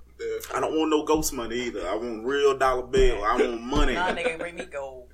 I 0.53 0.59
don't 0.59 0.77
want 0.77 0.89
no 0.91 1.03
ghost 1.03 1.33
money 1.33 1.55
either. 1.67 1.87
I 1.87 1.95
want 1.95 2.25
real 2.25 2.57
dollar 2.57 2.83
bill. 2.83 3.23
I 3.23 3.35
want 3.37 3.61
money. 3.61 3.93
Nah, 3.95 4.09
nigga, 4.13 4.37
bring 4.39 4.55
me 4.55 4.65
gold. 4.65 5.10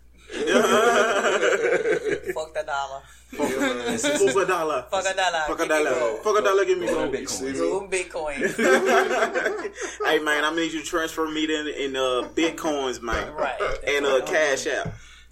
Fuck 2.34 2.54
the 2.54 2.64
dollar. 2.66 3.02
Fuck 3.28 3.50
a 3.50 4.46
dollar. 4.46 4.86
Fuck 4.90 5.06
a 5.06 5.14
dollar. 5.16 5.44
Fuck 5.48 5.60
a 5.60 5.68
dollar. 5.68 6.18
Fuck 6.24 6.38
a 6.38 6.42
dollar. 6.42 6.66
Give 6.66 6.78
me 6.78 6.88
Gold 6.88 7.12
gold. 7.12 7.16
Bitcoin. 7.16 7.58
Gold 7.58 7.92
Bitcoin. 7.92 8.38
hey 10.06 10.20
man, 10.20 10.46
I 10.46 10.56
need 10.56 10.72
you 10.72 10.80
to 10.80 10.86
transfer 10.86 11.28
me 11.30 11.44
in 11.44 11.68
in 11.68 11.96
uh, 11.96 12.30
bitcoins, 12.36 13.02
man, 13.02 13.34
right. 13.34 13.60
and 13.88 14.06
uh, 14.06 14.22
cash 14.26 14.68
out. 14.68 14.88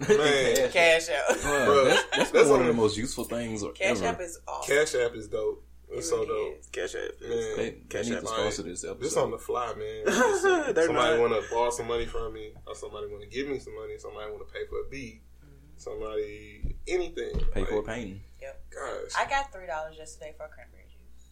Man. 0.10 0.72
Cash 0.72 1.10
out. 1.10 1.38
Bruh, 1.38 1.68
Bruh, 1.68 1.86
that's, 1.86 2.03
that's 2.18 2.32
that's 2.32 2.49
one 2.49 2.60
one 2.60 2.62
of 2.62 2.68
of 2.68 2.76
the 2.76 2.82
most 2.82 2.97
useful 2.97 3.24
things 3.24 3.64
Cash 3.76 3.97
ever. 3.97 4.08
App 4.08 4.20
is 4.22 4.39
awesome. 4.47 4.76
Cash 4.76 4.95
App 4.95 5.16
is 5.16 5.28
dope. 5.30 5.64
It 5.92 5.98
It's 5.98 6.10
so 6.10 6.26
dope. 6.26 6.72
Cash 6.72 6.96
out. 6.96 7.12
Man. 7.22 7.30
They, 7.30 7.56
they 7.56 7.72
Cash 7.90 8.06
need 8.08 8.16
App. 8.16 8.22
to 8.22 8.28
sponsor 8.28 8.64
this 8.64 8.84
episode. 8.84 9.04
Just 9.04 9.18
on 9.18 9.32
the 9.32 9.38
fly, 9.38 9.74
man. 9.78 10.04
They're 10.74 10.86
somebody 10.88 11.20
want 11.20 11.34
to 11.34 11.44
borrow 11.54 11.70
some 11.70 11.88
money 11.88 12.06
from 12.06 12.34
me, 12.34 12.52
or 12.66 12.76
somebody 12.76 13.08
want 13.08 13.22
to 13.24 13.30
give 13.30 13.48
me 13.48 13.60
some 13.60 13.76
money. 13.76 13.98
Somebody 13.98 14.32
want 14.32 14.48
to 14.48 14.54
pay 14.54 14.66
for 14.68 14.80
a 14.82 14.90
beat. 14.90 15.22
Mm-hmm. 15.44 15.78
Somebody 15.78 16.76
anything. 16.88 17.40
Pay 17.54 17.60
like, 17.62 17.70
for 17.70 17.80
a 17.80 17.84
painting. 17.84 18.22
Yep. 18.42 18.64
Gosh, 18.72 19.12
I 19.18 19.26
got 19.30 19.52
three 19.54 19.68
dollars 19.68 19.96
yesterday 19.98 20.34
for 20.38 20.48
cranberry 20.48 20.86
juice. 20.86 21.30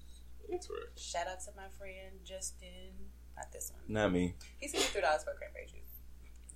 interesting. 0.49 0.77
Shout 0.95 1.27
out 1.27 1.39
to 1.45 1.51
my 1.55 1.67
friend 1.77 2.19
Justin. 2.23 3.11
Not 3.35 3.51
this 3.51 3.71
one. 3.73 3.81
Not 3.87 4.11
me. 4.13 4.35
He 4.59 4.67
sent 4.67 4.83
me 4.83 4.87
three 4.89 5.01
dollars 5.01 5.23
for 5.23 5.33
cranberry 5.33 5.65
juice. 5.65 5.79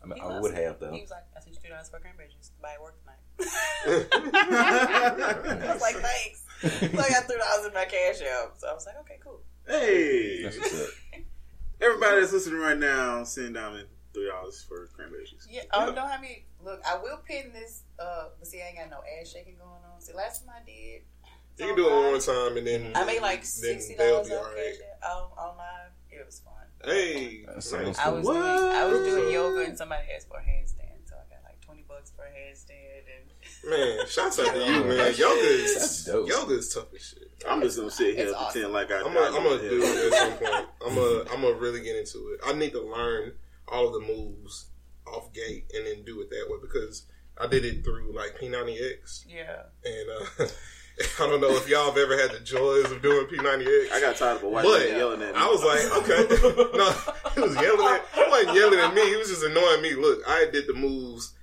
I, 0.04 0.06
mean, 0.06 0.20
I 0.22 0.40
would 0.40 0.54
have 0.54 0.80
though. 0.80 0.92
He 0.92 1.02
was 1.02 1.10
like, 1.10 1.24
"I 1.36 1.40
sent 1.42 1.56
you 1.56 1.62
three 1.62 1.72
dollars 1.72 1.90
for 1.90 1.98
cranberry 2.00 2.30
juice 2.30 2.50
to 2.50 2.62
buy 2.62 2.74
at 2.74 2.82
work 2.82 3.00
tonight." 3.02 3.18
I 5.70 5.74
was 5.74 5.82
like, 5.82 5.96
"Thanks." 5.96 6.44
So 6.62 7.00
I 7.00 7.10
got 7.10 7.26
three 7.26 7.38
dollars 7.38 7.68
in 7.68 7.74
my 7.74 7.86
cash 7.86 8.22
app. 8.22 8.54
So 8.58 8.68
I 8.68 8.74
was 8.74 8.86
like, 8.86 8.98
"Okay, 9.02 9.20
cool." 9.24 9.42
Hey, 9.68 10.44
That's 10.44 10.58
what's 10.58 10.82
up. 10.82 10.90
everybody 11.82 12.22
that's 12.22 12.34
listening 12.34 12.60
right 12.60 12.78
now, 12.78 13.24
send 13.24 13.56
down 13.56 13.80
three 14.14 14.28
dollars 14.28 14.66
for 14.68 14.88
cranberry 14.96 15.26
juice. 15.26 15.48
Yeah, 15.50 15.64
I 15.72 15.86
don't 15.86 15.96
know 15.96 16.08
how 16.08 16.20
many. 16.20 16.46
Look, 16.64 16.82
I 16.86 16.98
will 16.98 17.18
pin 17.18 17.52
this. 17.54 17.84
Uh, 18.00 18.30
but 18.40 18.48
see, 18.48 18.62
I 18.62 18.68
ain't 18.68 18.78
got 18.78 18.90
no 18.90 19.04
ass 19.20 19.32
shaking 19.32 19.56
going 19.58 19.84
on. 19.94 20.02
See, 20.02 20.14
last 20.14 20.46
time 20.46 20.56
I 20.56 20.66
did, 20.66 21.02
You 21.58 21.68
can 21.68 21.76
do 21.76 21.88
it 21.88 21.94
one 21.94 22.04
more 22.04 22.20
time, 22.20 22.58
and 22.58 22.68
then 22.68 22.92
I 22.96 23.06
made 23.06 23.22
like 23.22 23.46
sixty 23.46 23.96
dollars 23.96 24.32
on 24.32 24.44
cash 24.44 24.56
right. 24.56 24.76
app 25.04 25.12
on, 25.12 25.24
on 25.38 25.58
live. 25.58 25.92
It 26.10 26.26
was 26.26 26.40
fun. 26.40 26.54
Hey, 26.84 27.46
I 27.48 27.56
was 27.56 27.70
doing 27.72 27.96
I 27.98 28.86
was 28.86 29.00
doing 29.00 29.34
yoga 29.34 29.66
and 29.66 29.78
somebody 29.78 30.08
asked 30.16 30.28
for 30.28 30.38
a 30.38 30.42
handstand, 30.42 31.06
so 31.06 31.16
I 31.16 31.26
got 31.30 31.44
like 31.44 31.60
twenty 31.62 31.84
bucks 31.88 32.12
for 32.16 32.24
a 32.24 32.30
handstand 32.30 32.67
and 32.67 32.67
man, 33.70 34.08
shouts 34.08 34.40
out 34.40 34.54
to 34.54 34.60
you, 34.60 34.84
man. 34.84 35.14
Yoga 35.16 35.42
is 35.42 36.08
yoga 36.08 36.54
is 36.56 36.74
tough 36.74 36.94
as 36.94 37.02
shit. 37.02 37.24
I'm 37.48 37.62
just 37.62 37.78
gonna 37.78 37.92
sit 37.92 38.16
here 38.16 38.26
It's 38.26 38.34
and 38.34 38.36
awesome. 38.36 38.52
pretend 38.52 38.74
like 38.74 38.92
I. 38.92 38.98
I'm 38.98 39.14
gonna 39.14 39.32
know 39.32 39.38
I'm 39.38 39.44
gonna 39.44 39.70
do 39.70 39.82
it 39.84 40.14
at 40.14 40.20
some 40.20 40.32
point. 40.34 40.68
I'm 40.86 40.96
gonna 40.96 41.20
I'm 41.32 41.42
gonna 41.42 41.56
really 41.56 41.82
get 41.82 41.96
into 41.96 42.30
it. 42.30 42.40
I 42.46 42.54
need 42.54 42.72
to 42.72 42.82
learn 42.82 43.34
all 43.68 43.88
of 43.88 43.94
the 43.94 44.08
moves 44.08 44.68
off 45.06 45.32
gate 45.34 45.72
and 45.74 45.86
then 45.86 46.04
do 46.04 46.22
it 46.22 46.30
that 46.30 46.48
way 46.50 46.58
because 46.62 47.06
I 47.40 47.48
did 47.48 47.64
it 47.66 47.84
through 47.84 48.14
like 48.16 48.40
P90X 48.40 49.26
yeah. 49.28 49.64
and 49.86 50.10
uh, 50.40 50.46
I 51.24 51.28
don't 51.28 51.40
know 51.40 51.52
if 51.56 51.70
y'all 51.70 51.86
have 51.86 51.98
ever 51.98 52.18
had 52.18 52.32
the 52.32 52.40
joys 52.40 52.92
of 52.92 53.02
doing 53.02 53.28
P90X. 53.28 53.92
I 53.92 54.02
got 54.02 54.16
tired 54.16 54.38
of 54.38 54.44
a 54.44 54.50
white 54.50 54.64
But 54.64 54.80
man 54.80 54.98
yelling 54.98 55.22
at 55.22 55.36
me. 55.36 55.40
I 55.40 55.46
was 55.46 55.64
like, 55.64 55.86
okay. 56.02 56.28
No, 56.78 56.92
he 57.36 57.42
was 57.42 57.56
yelling 57.56 57.88
at 57.88 58.06
He 58.16 58.24
wasn't 58.30 58.56
yelling 58.56 58.80
at 58.80 58.94
me. 58.96 59.08
He 59.08 59.16
was 59.16 59.30
just 59.30 59.44
annoying 59.44 59.82
me. 59.84 59.94
Look, 59.94 60.22
I 60.28 60.48
did 60.52 60.66
the 60.68 60.74
moves. 60.74 61.34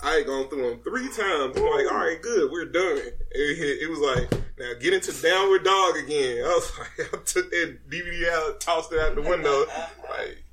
I 0.00 0.10
had 0.16 0.26
gone 0.26 0.48
through 0.48 0.70
them 0.70 0.80
three 0.80 1.08
times. 1.08 1.56
I'm 1.56 1.64
like, 1.64 1.90
all 1.90 1.98
right, 1.98 2.18
good, 2.22 2.50
we're 2.52 2.66
done. 2.66 2.98
It, 3.32 3.82
it 3.82 3.90
was 3.90 3.98
like, 3.98 4.30
now 4.58 4.72
get 4.80 4.94
into 4.94 5.12
downward 5.22 5.64
dog 5.64 5.96
again. 5.96 6.44
I 6.44 6.48
was 6.48 6.72
like, 6.78 7.14
I 7.14 7.16
took 7.24 7.50
that 7.50 7.78
DVD 7.90 8.28
out, 8.30 8.60
tossed 8.60 8.92
it 8.92 9.00
out 9.00 9.14
the 9.16 9.22
window. 9.22 9.64
Like, 10.08 10.44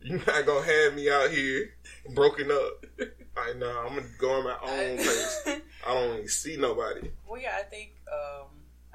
you're 0.00 0.18
not 0.18 0.46
gonna 0.46 0.64
have 0.64 0.94
me 0.94 1.10
out 1.10 1.30
here 1.30 1.70
broken 2.14 2.50
up. 2.50 2.86
Like, 2.98 3.58
nah, 3.58 3.82
I'm 3.86 3.96
gonna 3.96 4.06
go 4.18 4.32
on 4.32 4.44
my 4.44 4.56
own 4.62 4.96
pace. 4.98 5.48
I 5.86 5.94
don't 5.94 6.14
even 6.14 6.28
see 6.28 6.56
nobody. 6.56 7.10
well, 7.26 7.40
yeah, 7.40 7.56
I 7.58 7.62
think 7.62 7.92
um, 8.10 8.46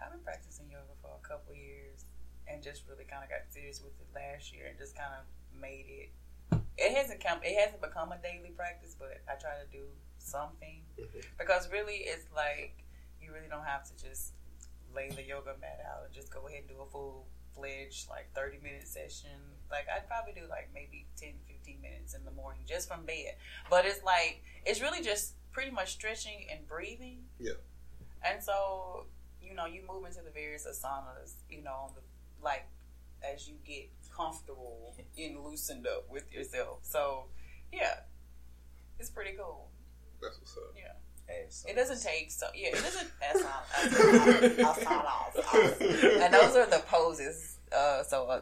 I've 0.04 0.12
been 0.12 0.22
practicing 0.22 0.66
yoga 0.72 0.94
for 1.02 1.12
a 1.24 1.28
couple 1.28 1.54
years 1.54 2.06
and 2.48 2.64
just 2.64 2.84
really 2.90 3.04
kind 3.04 3.24
of 3.24 3.30
got 3.30 3.42
serious 3.50 3.82
with 3.84 3.94
it 4.00 4.08
last 4.16 4.54
year 4.54 4.66
and 4.68 4.78
just 4.78 4.96
kind 4.96 5.12
of 5.14 5.62
made 5.62 5.86
it. 5.88 6.10
It 6.80 6.96
hasn't 6.96 7.24
come. 7.24 7.40
It 7.44 7.58
hasn't 7.60 7.82
become 7.82 8.12
a 8.12 8.18
daily 8.18 8.52
practice, 8.56 8.96
but 8.98 9.22
I 9.28 9.36
try 9.36 9.52
to 9.60 9.68
do 9.72 9.84
something 10.18 10.84
Mhm. 10.98 11.26
because 11.38 11.70
really, 11.70 11.98
it's 11.98 12.32
like 12.32 12.84
you 13.22 13.34
really 13.34 13.48
don't 13.50 13.66
have 13.66 13.84
to 13.90 13.96
just 13.98 14.34
lay 14.94 15.10
the 15.10 15.24
yoga 15.24 15.56
mat 15.58 15.80
out 15.86 16.06
and 16.06 16.14
just 16.14 16.32
go 16.32 16.48
ahead 16.48 16.60
and 16.62 16.70
do 16.70 16.82
a 16.82 16.86
full 16.90 17.28
fledged 17.54 18.08
like 18.10 18.32
30 18.34 18.60
minute 18.60 18.88
session. 18.88 19.58
Like 19.70 19.88
I'd 19.90 20.08
probably 20.08 20.34
do 20.34 20.48
like 20.48 20.70
maybe 20.74 21.06
10, 21.18 21.34
15 21.48 21.82
minutes 21.82 22.14
in 22.14 22.24
the 22.24 22.32
morning 22.32 22.62
just 22.66 22.88
from 22.88 23.06
bed. 23.06 23.36
But 23.70 23.86
it's 23.86 24.02
like 24.04 24.42
it's 24.66 24.80
really 24.82 25.02
just 25.04 25.36
pretty 25.52 25.72
much 25.72 25.92
stretching 25.94 26.48
and 26.50 26.66
breathing. 26.68 27.28
Yeah. 27.40 27.54
And 28.24 28.42
so, 28.44 29.08
you 29.42 29.54
know, 29.54 29.66
you 29.66 29.82
move 29.88 30.06
into 30.06 30.22
the 30.22 30.32
various 30.32 30.66
asanas, 30.66 31.34
you 31.50 31.62
know, 31.62 31.74
on 31.90 31.94
the 31.96 32.02
like 32.42 32.66
as 33.22 33.48
you 33.50 33.56
get 33.66 33.90
comfortable 34.20 34.96
and 35.18 35.40
loosened 35.44 35.88
up 35.88 36.06
with 36.10 36.32
yourself. 36.32 36.80
So, 36.84 37.26
yeah. 37.72 38.02
It's 39.00 39.10
pretty 39.10 39.32
cool. 39.38 39.70
That's 40.22 40.38
what's 40.40 40.58
up. 40.58 40.74
Yeah. 40.76 40.92
Ass 41.46 41.66
It 41.68 41.76
doesn't 41.76 42.02
take 42.02 42.32
so 42.32 42.48
yeah. 42.56 42.70
It 42.70 42.84
doesn't. 42.84 43.10
That's 43.22 43.42
not. 43.42 43.66
That's 44.58 44.64
I'll 44.64 44.74
start 44.76 45.06
off. 45.06 45.82
And 45.82 46.34
those 46.34 46.56
are 46.56 46.66
the 46.66 46.84
poses. 46.88 47.58
Uh, 47.72 48.04
so 48.04 48.26
uh, 48.28 48.42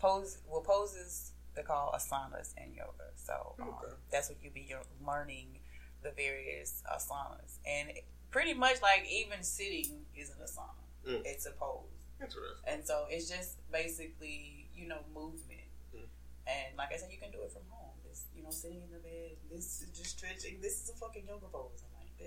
pose. 0.00 0.38
Well, 0.46 0.60
poses 0.60 1.32
they 1.54 1.62
call 1.62 1.94
asanas 1.96 2.52
in 2.58 2.74
yoga. 2.74 3.08
So 3.16 3.54
um, 3.60 3.68
Okay. 3.68 3.94
that's 4.10 4.28
what 4.28 4.38
you 4.42 4.50
be 4.50 4.66
you're 4.68 4.82
learning 5.06 5.60
the 6.02 6.10
various 6.10 6.82
asanas, 6.92 7.58
and 7.66 7.88
pretty 8.30 8.52
much 8.52 8.82
like 8.82 9.06
even 9.10 9.42
sitting 9.42 10.04
is 10.14 10.30
an 10.30 10.36
asana. 10.44 11.08
Mm. 11.08 11.22
It's 11.24 11.46
a 11.46 11.52
pose. 11.52 11.86
Interesting. 12.20 12.42
And 12.66 12.84
so 12.86 13.06
it's 13.08 13.30
just 13.30 13.58
basically, 13.72 14.63
you 14.76 14.88
know, 14.88 15.00
movement. 15.14 15.66
Mm. 15.94 16.06
And 16.46 16.76
like 16.76 16.92
I 16.92 16.96
said, 16.96 17.10
you 17.12 17.18
can 17.18 17.30
do 17.30 17.42
it 17.42 17.52
from 17.52 17.62
home. 17.70 17.94
This, 18.06 18.26
you 18.36 18.42
know, 18.42 18.50
sitting 18.50 18.82
in 18.82 18.90
the 18.90 18.98
bed, 18.98 19.36
this 19.50 19.82
is 19.82 19.88
just 19.96 20.18
stretching. 20.18 20.60
This 20.60 20.82
is 20.82 20.90
a 20.90 20.94
fucking 20.94 21.24
yoga 21.26 21.46
pose. 21.52 21.82
I'm 21.82 21.92
like, 22.00 22.18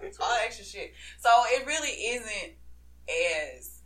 this, 0.00 0.18
all 0.20 0.28
that 0.30 0.42
extra 0.44 0.64
shit. 0.64 0.92
So 1.18 1.28
it 1.48 1.66
really 1.66 1.90
isn't 1.90 2.54
as 3.56 3.82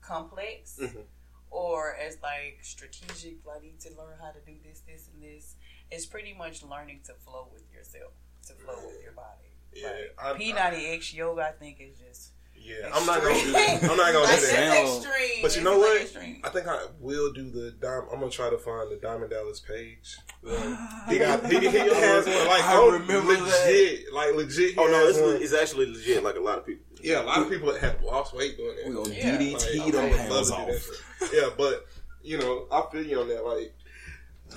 complex 0.00 0.78
Mhm. 0.80 1.04
or 1.50 1.94
as 1.96 2.18
like 2.22 2.58
strategic. 2.62 3.38
I 3.48 3.60
need 3.60 3.80
to 3.80 3.90
learn 3.96 4.18
how 4.20 4.30
to 4.30 4.40
do 4.40 4.54
this, 4.64 4.80
this, 4.80 5.08
and 5.12 5.22
this. 5.22 5.56
It's 5.90 6.06
pretty 6.06 6.34
much 6.34 6.62
learning 6.62 7.00
to 7.06 7.14
flow 7.14 7.48
with 7.52 7.70
yourself, 7.72 8.12
to 8.46 8.54
flow 8.54 8.76
with 8.86 9.02
your 9.02 9.12
body. 9.12 9.50
Yeah, 9.72 9.88
Like, 9.88 10.14
I- 10.18 10.38
P90X 10.38 11.14
yoga, 11.14 11.42
I 11.42 11.52
think, 11.52 11.80
is 11.80 11.98
just. 11.98 12.30
Yeah, 12.64 12.88
I'm 12.94 13.04
not 13.04 13.20
gonna 13.20 13.34
do 13.34 13.52
that. 13.52 13.82
I'm 13.82 13.96
not 13.96 14.12
gonna 14.12 14.20
like, 14.20 14.36
do 14.40 14.46
that. 14.46 14.84
Extreme. 14.84 15.42
But 15.42 15.56
you 15.56 15.62
know 15.62 15.78
what? 15.78 16.00
extreme. 16.00 16.40
I 16.42 16.48
think 16.48 16.66
I 16.66 16.86
will 16.98 17.30
do 17.32 17.50
the 17.50 17.72
dime. 17.72 18.04
I'm 18.10 18.20
gonna 18.20 18.30
try 18.30 18.48
to 18.48 18.56
find 18.56 18.90
the 18.90 18.96
Diamond 18.96 19.30
Dallas 19.30 19.60
page. 19.60 20.16
he 21.08 21.18
got 21.18 21.44
he, 21.44 21.58
he 21.58 21.66
has 21.68 22.26
one 22.26 22.46
like 22.46 22.64
I 22.64 22.76
oh, 22.76 22.90
remember 22.90 23.32
legit, 23.32 24.12
like 24.14 24.34
legit. 24.34 24.78
Oh 24.78 24.86
no, 24.86 25.06
it's, 25.06 25.20
one. 25.20 25.36
it's 25.42 25.52
actually 25.52 25.92
legit. 25.92 26.24
Like 26.24 26.36
a 26.36 26.40
lot 26.40 26.56
of 26.56 26.64
people. 26.64 26.86
yeah, 27.02 27.20
a 27.20 27.24
lot 27.24 27.42
of 27.42 27.50
people 27.50 27.74
have 27.74 28.02
lost 28.02 28.34
weight 28.34 28.56
doing 28.56 28.76
that. 28.76 28.88
We 28.88 28.94
gonna 28.94 29.14
Yeah. 29.14 29.36
DDT 29.36 29.78
Like, 29.78 29.92
them 29.92 30.00
I 30.00 30.08
would 30.08 30.16
to 30.16 30.22
do 30.22 30.28
that 30.28 30.52
off. 30.54 31.30
Yeah, 31.34 31.48
but 31.58 31.86
you 32.22 32.38
know, 32.38 32.66
I 32.72 32.82
feel 32.90 33.02
you 33.04 33.20
on 33.20 33.28
that. 33.28 33.44
Like 33.44 33.74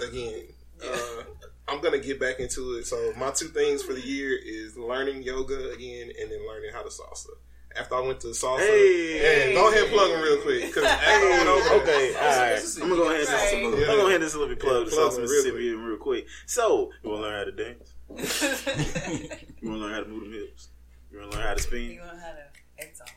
again, 0.07 0.43
uh, 0.81 1.23
I'm 1.67 1.81
gonna 1.81 1.99
get 1.99 2.21
back 2.21 2.39
into 2.39 2.77
it. 2.77 2.87
So 2.87 3.11
my 3.17 3.31
two 3.31 3.47
things 3.47 3.83
for 3.83 3.93
the 3.93 4.05
year 4.05 4.37
is 4.37 4.77
learning 4.77 5.23
yoga 5.23 5.71
again, 5.71 6.09
and 6.21 6.31
then 6.31 6.47
learning 6.47 6.71
how 6.73 6.83
to 6.83 6.89
salsa. 6.89 7.31
After 7.75 7.95
I 7.95 7.99
went 8.01 8.19
to 8.21 8.27
salsa, 8.27 8.59
Hey. 8.59 9.45
and 9.49 9.53
go 9.55 9.69
ahead 9.69 9.83
and 9.83 9.91
plug 9.93 10.09
them 10.11 10.21
real 10.21 10.37
quick 10.41 10.65
because 10.67 10.83
after 10.83 11.05
I 11.05 11.29
went 11.37 11.47
over, 11.49 11.81
Okay, 11.83 12.15
all 12.19 12.21
right. 12.21 12.51
Mississippi. 12.53 12.83
I'm 12.83 12.89
gonna 12.89 13.01
go 13.01 13.09
ahead 13.09 13.19
and 13.21 13.29
Right. 13.29 13.53
I'm 13.53 13.61
gonna 13.71 13.85
go 13.85 14.07
ahead 14.07 14.15
and 14.15 14.23
just 14.23 14.35
let 14.35 14.49
me 14.49 14.55
plug 14.55 14.73
Yeah, 14.73 14.83
the 14.85 14.89
plug 14.95 15.11
South 15.11 15.13
it 15.13 15.21
real 15.21 15.29
Mississippi 15.29 15.69
in 15.69 15.79
real 15.83 15.97
quick. 15.97 16.27
So 16.47 16.91
you 17.03 17.09
wanna 17.09 17.21
learn 17.21 17.37
how 17.37 17.43
to 17.45 17.51
dance? 17.51 17.93
You 19.61 19.69
wanna 19.69 19.81
learn 19.81 19.93
how 19.93 20.01
to 20.01 20.07
move 20.07 20.23
them 20.23 20.33
hips? 20.33 20.69
You 21.11 21.19
wanna 21.19 21.31
learn 21.31 21.43
how 21.43 21.53
to 21.53 21.61
spin? 21.61 21.81
you 21.81 21.87
spin? 21.87 21.97
know 21.97 22.03
how 22.19 22.31
to. 22.31 22.43
It's 22.77 23.01
all. 23.01 23.07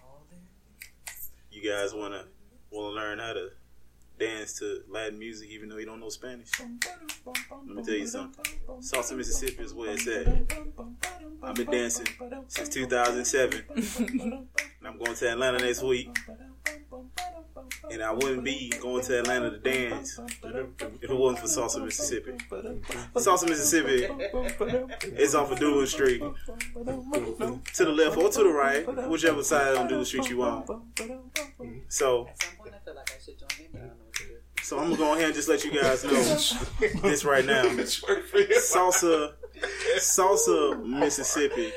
You 1.50 1.68
guys 1.70 1.92
wanna 1.94 2.24
wanna 2.70 2.94
learn 2.94 3.18
how 3.18 3.32
to 3.32 3.50
dance 4.20 4.52
to 4.58 4.82
Latin 4.88 5.18
music 5.18 5.48
even 5.50 5.68
though 5.68 5.78
you 5.78 5.86
don't 5.86 5.98
know 5.98 6.10
Spanish? 6.10 6.50
Let 7.66 7.76
me 7.76 7.82
tell 7.82 7.94
you 7.94 8.06
something. 8.06 8.44
Salsa 8.80 9.16
Mississippi 9.16 9.64
is 9.64 9.74
where 9.74 9.90
it's 9.92 10.06
at. 10.06 10.28
I've 11.42 11.54
been 11.54 11.70
dancing 11.70 12.06
since 12.46 12.68
2007. 12.68 13.64
And 13.68 14.46
I'm 14.84 14.98
going 14.98 15.14
to 15.14 15.30
Atlanta 15.30 15.58
next 15.58 15.82
week. 15.82 16.16
And 17.90 18.02
I 18.02 18.12
wouldn't 18.12 18.44
be 18.44 18.72
going 18.80 19.02
to 19.04 19.18
Atlanta 19.20 19.50
to 19.50 19.58
dance 19.58 20.20
if 21.00 21.10
it 21.10 21.14
wasn't 21.14 21.40
for 21.40 21.46
Salsa 21.46 21.84
Mississippi. 21.84 22.32
Salsa 23.14 23.48
Mississippi 23.48 24.06
is 25.16 25.34
off 25.34 25.50
of 25.50 25.58
Dewey 25.58 25.86
Street. 25.86 26.20
To 26.20 27.84
the 27.84 27.90
left 27.90 28.16
or 28.16 28.28
to 28.28 28.38
the 28.38 28.48
right, 28.48 29.08
whichever 29.08 29.42
side 29.42 29.76
on 29.76 29.88
Dewey 29.88 30.04
Street 30.04 30.28
you 30.28 30.42
on. 30.42 30.82
So, 31.88 32.28
so 34.70 34.78
I'm 34.78 34.84
gonna 34.84 34.98
go 34.98 35.14
ahead 35.14 35.24
and 35.24 35.34
just 35.34 35.48
let 35.48 35.64
you 35.64 35.72
guys 35.72 36.04
know 36.04 36.12
this 37.02 37.24
right 37.24 37.44
now. 37.44 37.64
Salsa, 37.64 39.32
Salsa 39.96 40.86
Mississippi 40.86 41.72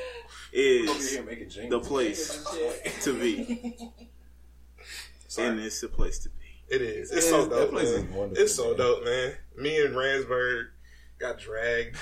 is 0.52 1.18
the 1.68 1.80
place 1.80 2.44
to 3.02 3.18
be, 3.18 3.90
and 5.38 5.58
it's 5.58 5.80
the 5.80 5.88
place 5.88 6.20
to 6.20 6.28
be. 6.28 6.44
It 6.68 6.82
is. 6.82 7.10
It's 7.10 7.26
It 7.26 7.30
so 7.30 7.40
is. 7.40 7.48
Dope, 7.48 7.72
man. 7.72 8.32
It's 8.36 8.54
so 8.54 8.76
dope, 8.76 9.04
man. 9.04 9.32
Me 9.56 9.84
and 9.84 9.96
Ransburg 9.96 10.66
got 11.18 11.40
dragged 11.40 11.96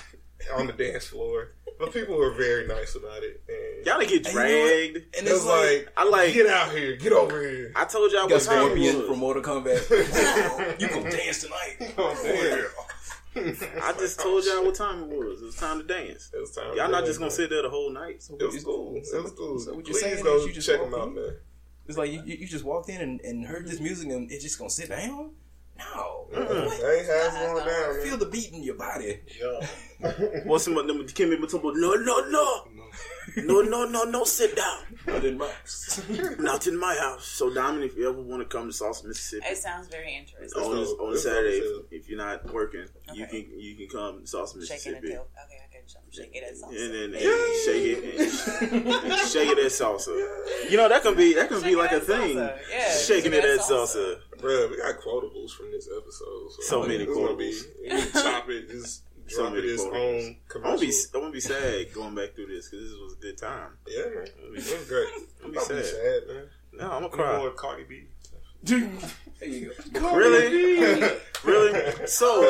on 0.55 0.67
the 0.67 0.75
dance 0.75 1.07
floor, 1.07 1.53
but 1.83 1.93
people 1.93 2.17
were 2.17 2.31
very 2.31 2.65
nice 2.69 2.95
about 2.95 3.25
it. 3.25 3.43
And 3.49 3.85
Y'all 3.85 3.99
to 3.99 4.07
get 4.07 4.25
And 4.25 4.27
you 4.27 4.33
know 4.33 4.39
dragged. 4.41 5.17
And 5.19 5.27
it 5.27 5.33
was 5.33 5.45
like, 5.45 5.93
I 5.97 6.09
like. 6.09 6.33
get 6.33 6.47
out 6.47 6.71
here, 6.71 6.95
get 6.95 7.13
over 7.13 7.41
here. 7.43 7.73
I 7.75 7.87
told 7.87 8.13
y'all 8.13 8.29
got 8.29 8.35
what 8.35 8.43
time 8.45 8.59
it 8.59 8.65
Scorpion 8.67 8.99
was. 8.99 9.07
from 9.09 9.19
Mortal 9.19 9.43
Kombat. 9.43 10.81
you 10.81 10.89
gonna 10.89 11.11
dance 11.11 11.43
tonight? 11.43 11.93
Oh, 13.35 13.45
I 13.83 13.95
just 13.95 14.21
told 14.21 14.45
y'all 14.45 14.63
what 14.65 14.75
time 14.77 15.05
it 15.05 15.09
was. 15.09 15.43
It 15.43 15.47
was 15.47 15.57
time 15.57 15.79
to 15.81 15.85
dance. 15.85 16.31
It 16.33 16.39
was 16.39 16.53
time. 16.55 16.67
Y'all 16.77 16.87
to 16.87 16.93
not 16.93 16.99
dance, 16.99 17.07
just 17.07 17.19
gonna 17.19 17.31
man. 17.31 17.37
sit 17.37 17.51
there 17.51 17.63
the 17.63 17.71
whole 17.71 17.91
night. 17.91 18.23
It 18.39 18.45
was 18.45 18.63
cool. 18.63 18.95
It 18.95 19.23
was 19.23 19.33
cool. 19.33 19.59
So 19.59 19.75
what 19.75 19.87
you're 19.89 19.95
Please 19.95 20.01
saying 20.03 20.23
go 20.23 20.37
is 20.37 20.47
you 20.47 20.53
just 20.53 20.69
check 20.69 20.81
them 20.81 20.95
out, 20.95 21.09
in? 21.09 21.15
man. 21.17 21.37
It's 21.89 21.99
like 21.99 22.13
you, 22.13 22.23
you 22.25 22.47
just 22.47 22.65
walked 22.65 22.91
in 22.91 23.01
and, 23.01 23.21
and 23.23 23.45
heard 23.47 23.67
this 23.67 23.81
music 23.81 24.09
and 24.11 24.31
it's 24.31 24.45
just 24.45 24.59
gonna 24.59 24.71
sit 24.71 24.89
down. 24.91 25.31
No, 25.95 26.27
I 26.33 26.97
ain't 26.97 27.07
had 27.07 27.53
going 27.53 27.67
down, 27.67 28.01
feel 28.03 28.11
man. 28.11 28.19
the 28.19 28.27
beat 28.27 28.53
in 28.53 28.63
your 28.63 28.77
body. 28.77 29.21
Yeah. 29.41 29.67
What's 30.45 30.65
some 30.65 30.77
of 30.77 30.87
them? 30.87 30.99
Dikembe 31.07 31.39
Mutombo? 31.39 31.73
No, 31.75 31.95
no, 31.95 32.29
no, 32.29 32.65
no, 33.37 33.61
no, 33.63 33.85
no, 33.85 34.05
no. 34.05 34.25
Sit 34.25 34.57
down. 34.57 34.79
Not 35.07 35.25
in 35.25 35.39
my. 35.39 35.47
House. 35.47 36.03
Not 36.39 36.67
in 36.67 36.79
my 36.79 36.95
house. 36.97 37.25
So, 37.27 37.53
Diamond, 37.53 37.85
if 37.85 37.97
you 37.97 38.09
ever 38.09 38.21
want 38.21 38.43
to 38.43 38.49
come 38.49 38.71
to 38.71 38.77
Salsa, 38.77 39.05
Mississippi, 39.07 39.47
It 39.47 39.59
sounds 39.59 39.89
very 39.89 40.15
interesting. 40.17 40.63
On, 40.63 40.79
It's 40.79 40.91
on 40.93 41.17
Saturday, 41.19 41.59
if, 41.59 41.85
if 41.91 42.09
you're 42.09 42.19
not 42.19 42.53
working, 42.53 42.87
you 43.15 43.27
can 43.27 43.47
you 43.59 43.77
can 43.77 43.89
come 43.89 44.25
to 44.25 44.37
Salsa, 44.37 44.67
Shaking 44.67 44.95
and 44.95 45.03
Mississippi. 45.03 45.17
Okay, 45.17 45.62
I. 45.87 45.99
Shake 46.11 46.31
it 46.35 46.45
at 46.45 46.55
salsa. 46.55 46.85
and 46.85 46.95
then 46.95 47.15
and 47.15 47.23
shake 47.65 47.87
it 47.87 48.73
and, 48.73 48.87
and 49.13 49.19
shake 49.29 49.49
it 49.49 49.59
at 49.59 49.73
salsa. 49.73 50.71
You 50.71 50.77
know 50.77 50.89
that 50.89 51.03
can 51.03 51.15
be 51.17 51.35
that 51.35 51.49
can 51.49 51.59
be 51.63 51.65
Shake 51.65 51.73
it 51.73 51.79
like 51.79 51.93
a 51.93 52.01
thing. 52.01 52.37
Yeah, 52.37 52.95
shaking 52.97 53.33
it 53.33 53.37
shake 53.43 53.45
at 53.45 53.51
at 53.51 53.61
salsa. 53.61 54.17
Bruh, 54.39 54.71
we 54.71 54.77
got 54.79 54.97
quotables 55.01 55.51
from 55.53 55.71
this 55.71 55.89
episode. 55.89 56.51
So, 56.51 56.63
So 56.63 56.83
many 56.83 57.05
it's 57.05 57.15
gonna 57.15 57.37
be- 57.37 57.53
quotables. 57.89 58.23
chop 58.23 58.49
it, 58.51 58.69
just 58.71 59.03
So 59.29 59.47
it 59.47 59.53
many 59.55 59.69
its 59.69 59.83
quotables. 59.85 59.95
own 59.95 60.27
I'm 60.27 60.37
commercial. 60.49 60.77
gonna 60.77 60.81
be 60.81 60.93
I'm 61.15 61.21
gonna 61.21 61.33
be 61.33 61.41
sad 61.41 61.93
going 61.95 62.15
back 62.15 62.35
through 62.35 62.47
this 62.49 62.69
because 62.69 62.91
this 62.91 62.99
was 62.99 63.15
a 63.15 63.21
good 63.23 63.39
time. 63.39 63.71
Yeah, 63.89 64.03
man. 64.15 64.27
It 64.27 64.53
was 64.53 64.89
great. 64.89 65.09
I'm 65.45 65.53
Don't 65.53 65.69
be 65.69 65.75
be 65.77 65.83
sad. 65.83 65.85
sad, 65.87 66.21
man. 66.29 66.45
No, 66.75 66.85
I'm 66.85 66.91
gonna 66.91 67.09
Be 67.09 67.15
cry. 67.15 67.39
More 67.39 67.51
Cardi 67.53 67.85
B. 67.85 68.09
There 69.43 69.51
you 69.51 69.73
go. 69.93 70.17
Really? 70.17 71.19
Really? 71.45 72.07
So 72.07 72.41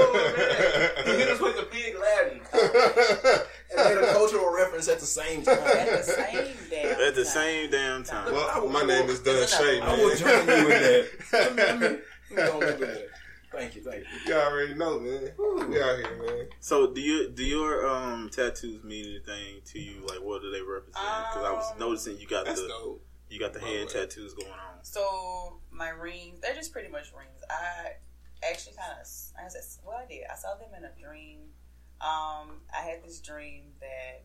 He 1.07 1.11
hit 1.13 1.29
us 1.31 1.41
with 1.41 1.57
the 1.57 1.63
pig 1.71 1.95
Latin 1.99 2.41
and 2.53 3.89
made 3.89 4.05
a 4.07 4.13
cultural 4.13 4.53
reference 4.55 4.87
at 4.89 5.01
the 5.01 5.07
same 5.07 5.41
At 5.41 5.47
time. 5.47 5.87
the 5.97 6.03
same 6.03 6.55
damn 6.69 7.01
at 7.01 7.15
the 7.15 7.25
time. 7.25 7.33
same 7.33 7.71
damn 7.71 8.05
time. 8.05 8.31
well, 8.35 8.69
my 8.69 8.83
name 8.83 9.09
is 9.09 9.21
Don 9.21 9.35
There's 9.35 9.51
Shay, 9.57 9.81
man. 9.81 9.89
I 9.89 9.97
will 9.97 10.15
join 10.15 10.31
you 10.31 10.67
with 10.67 11.31
that. 11.31 11.57
Let 11.57 11.81
me- 11.81 11.87
let 11.89 12.01
me 12.31 12.37
go 12.37 12.59
with 12.59 12.81
that. 12.81 13.09
Thank 13.51 13.77
you, 13.77 13.83
thank 13.83 14.03
you. 14.03 14.35
You 14.35 14.35
already 14.41 14.75
know, 14.75 15.01
man. 15.01 15.31
We 15.39 15.81
out 15.83 15.97
here, 15.97 16.23
man. 16.27 16.49
So 16.61 16.93
do 16.93 17.01
you 17.01 17.31
do 17.31 17.45
your 17.45 17.87
um 17.89 18.29
tattoos 18.31 18.85
mean 18.85 19.07
anything 19.07 19.63
to 19.73 19.79
you? 19.79 20.03
Like 20.07 20.21
what 20.23 20.43
do 20.43 20.51
they 20.51 20.61
represent? 20.61 20.93
Because 20.97 21.45
I 21.47 21.53
was 21.53 21.73
Um, 21.73 21.79
noticing 21.79 22.19
you 22.19 22.27
got 22.27 22.45
That's 22.45 22.61
the 22.61 22.69
dope. 22.69 23.03
You 23.33 23.41
got 23.41 23.55
the 23.55 23.61
hand 23.61 23.89
tattoos 23.89 24.35
going 24.35 24.51
on. 24.51 24.83
So 24.83 25.59
my 25.71 25.89
rings, 25.89 26.41
they're 26.41 26.55
just 26.55 26.73
pretty 26.73 26.89
much 26.89 27.13
rings. 27.17 27.41
I 27.51 27.93
actually 28.47 28.77
kind 28.77 28.93
of, 28.93 29.07
I 29.43 29.49
said, 29.49 29.63
well, 29.85 29.97
I 29.97 30.07
did. 30.07 30.25
I 30.31 30.37
saw 30.37 30.55
them 30.57 30.69
in 30.77 30.85
a 30.85 30.93
dream. 31.01 31.39
Um, 32.01 32.61
I 32.73 32.83
had 32.85 33.03
this 33.03 33.21
dream 33.21 33.63
that, 33.81 34.25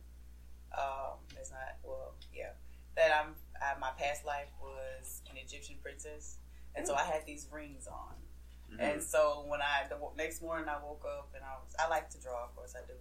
um, 0.78 1.20
it's 1.40 1.52
not 1.52 1.78
well, 1.84 2.16
yeah, 2.36 2.52
that 2.98 3.12
I'm, 3.24 3.36
I, 3.62 3.80
my 3.80 3.92
past 3.98 4.26
life 4.26 4.50
was 4.62 5.22
an 5.32 5.38
Egyptian 5.38 5.78
princess, 5.82 6.38
and 6.76 6.86
so 6.86 6.94
I 6.96 7.04
had 7.04 7.26
these 7.26 7.48
rings 7.52 7.88
on. 7.88 8.16
Mm-hmm. 8.72 8.82
And 8.82 9.02
so 9.02 9.46
when 9.48 9.62
I 9.62 9.88
the 9.88 9.96
next 10.18 10.42
morning 10.42 10.68
I 10.68 10.84
woke 10.84 11.06
up 11.08 11.30
and 11.34 11.44
I 11.46 11.56
was 11.64 11.74
I 11.80 11.88
like 11.88 12.10
to 12.10 12.22
draw, 12.22 12.44
of 12.44 12.56
course 12.56 12.74
I 12.76 12.86
do. 12.86 12.94